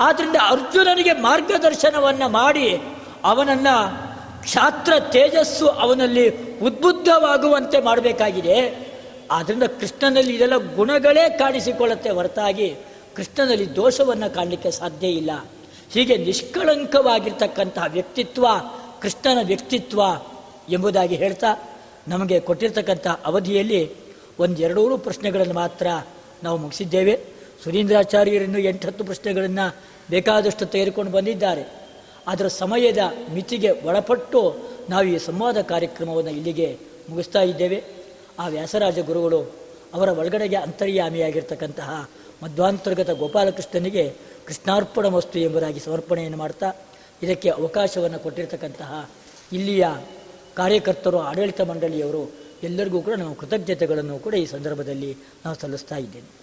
ಆದ್ದರಿಂದ 0.00 0.36
ಅರ್ಜುನನಿಗೆ 0.48 1.12
ಮಾರ್ಗದರ್ಶನವನ್ನು 1.12 2.28
ಮಾಡಿ 2.28 2.80
ಅವನನ್ನು 3.24 4.10
ಕ್ಷಾತ್ರ 4.42 4.92
ತೇಜಸ್ಸು 5.00 5.68
ಅವನಲ್ಲಿ 5.68 6.58
ಉದ್ಬುದ್ಧವಾಗುವಂತೆ 6.58 7.80
ಮಾಡಬೇಕಾಗಿದೆ. 7.80 8.89
ಆದ್ದರಿಂದ 9.30 9.62
ಕೃಷ್ಣನಲ್ಲಿ 9.62 10.36
ಇದೆಲ್ಲ 10.36 10.74
ಗುಣಗಳೇ 10.76 11.28
ಕಾಣಿಸಿಕೊಳ್ಳುತ್ತೆ 11.28 12.10
ಹೊರತಾಗಿ 12.10 12.74
ಕೃಷ್ಣನಲ್ಲಿ 13.14 13.76
ದೋಷವನ್ನು 13.76 14.34
ಕಾಣಲಿಕ್ಕೆ 14.34 14.70
ಸಾಧ್ಯ 14.70 15.08
ಇಲ್ಲ. 15.08 15.30
ಹೀಗೆ 15.92 16.16
ನಿಷ್ಕಳಂಕವಾಗಿರ್ತಕ್ಕಂತಹ 16.16 17.84
ವ್ಯಕ್ತಿತ್ವ, 17.88 18.46
ಕೃಷ್ಣನ 19.00 19.38
ವ್ಯಕ್ತಿತ್ವ 19.46 20.00
ಎಂಬುದಾಗಿ 20.68 21.14
ಹೇಳ್ತಾ 21.14 21.78
ನಮಗೆ 22.08 22.40
ಕೊಟ್ಟಿರ್ತಕ್ಕಂಥ 22.40 23.06
ಅವಧಿಯಲ್ಲಿ 23.06 23.90
ಒಂದೆರಡೂರು 24.38 24.98
ಪ್ರಶ್ನೆಗಳನ್ನು 24.98 25.54
ಮಾತ್ರ 25.54 25.86
ನಾವು 26.42 26.58
ಮುಗಿಸಿದ್ದೇವೆ. 26.58 27.20
ಸುರೀಂದ್ರಾಚಾರ್ಯರನ್ನು 27.64 28.58
ಎಂಟತ್ತು 28.58 29.04
ಪ್ರಶ್ನೆಗಳನ್ನು 29.04 29.76
ಬೇಕಾದಷ್ಟು 30.10 30.66
ತೆಗೆದುಕೊಂಡು 30.66 31.12
ಬಂದಿದ್ದಾರೆ. 31.12 31.80
ಅದರ 32.26 32.46
ಸಮಯದ 32.46 32.98
ಮಿತಿಗೆ 33.34 33.70
ಒಳಪಟ್ಟು 33.70 34.56
ನಾವು 34.90 35.04
ಈ 35.04 35.18
ಸಂವಾದ 35.18 35.60
ಕಾರ್ಯಕ್ರಮವನ್ನು 35.60 36.30
ಇಲ್ಲಿಗೆ 36.30 36.78
ಮುಗಿಸ್ತಾ 37.10 37.42
ಇದ್ದೇವೆ. 37.42 37.99
ಆ 38.40 38.48
ವ್ಯಾಸರಾಜ 38.48 38.98
ಗುರುಗಳು 38.98 39.40
ಅವರ 39.94 40.08
ಒಳಗಡೆಗೆ 40.08 40.56
ಅಂತರ್ಯಾಮಿಯಾಗಿರ್ತಕ್ಕಂತಹ 40.56 41.90
ಮಧ್ವಾಂತರ್ಗತ 42.42 43.10
ಗೋಪಾಲಕೃಷ್ಣನಿಗೆ 43.10 44.04
ಕೃಷ್ಣಾರ್ಪಣ 44.46 45.06
ವಸ್ತು 45.06 45.38
ಎಂಬುದಾಗಿ 45.38 45.80
ಸಮರ್ಪಣೆಯನ್ನು 45.80 46.38
ಮಾಡ್ತಾ 46.38 46.68
ಇದಕ್ಕೆ 47.22 47.48
ಅವಕಾಶವನ್ನು 47.48 48.18
ಕೊಟ್ಟಿರ್ತಕ್ಕಂತಹ 48.18 48.92
ಇಲ್ಲಿಯ 49.52 49.86
ಕಾರ್ಯಕರ್ತರು 50.56 51.18
ಆಡಳಿತ 51.18 51.60
ಮಂಡಳಿಯವರು 51.60 52.22
ಎಲ್ಲರಿಗೂ 52.62 53.00
ಕೂಡ 53.06 53.14
ನಾವು 53.14 53.34
ಕೃತಜ್ಞತೆಗಳನ್ನು 53.34 54.18
ಕೂಡ 54.18 54.34
ಈ 54.34 54.46
ಸಂದರ್ಭದಲ್ಲಿ 54.46 55.10
ನಾವು 55.44 55.56
ಸಲ್ಲಿಸ್ತಾ 55.60 55.96
ಇದ್ದೇನೆ. 55.96 56.39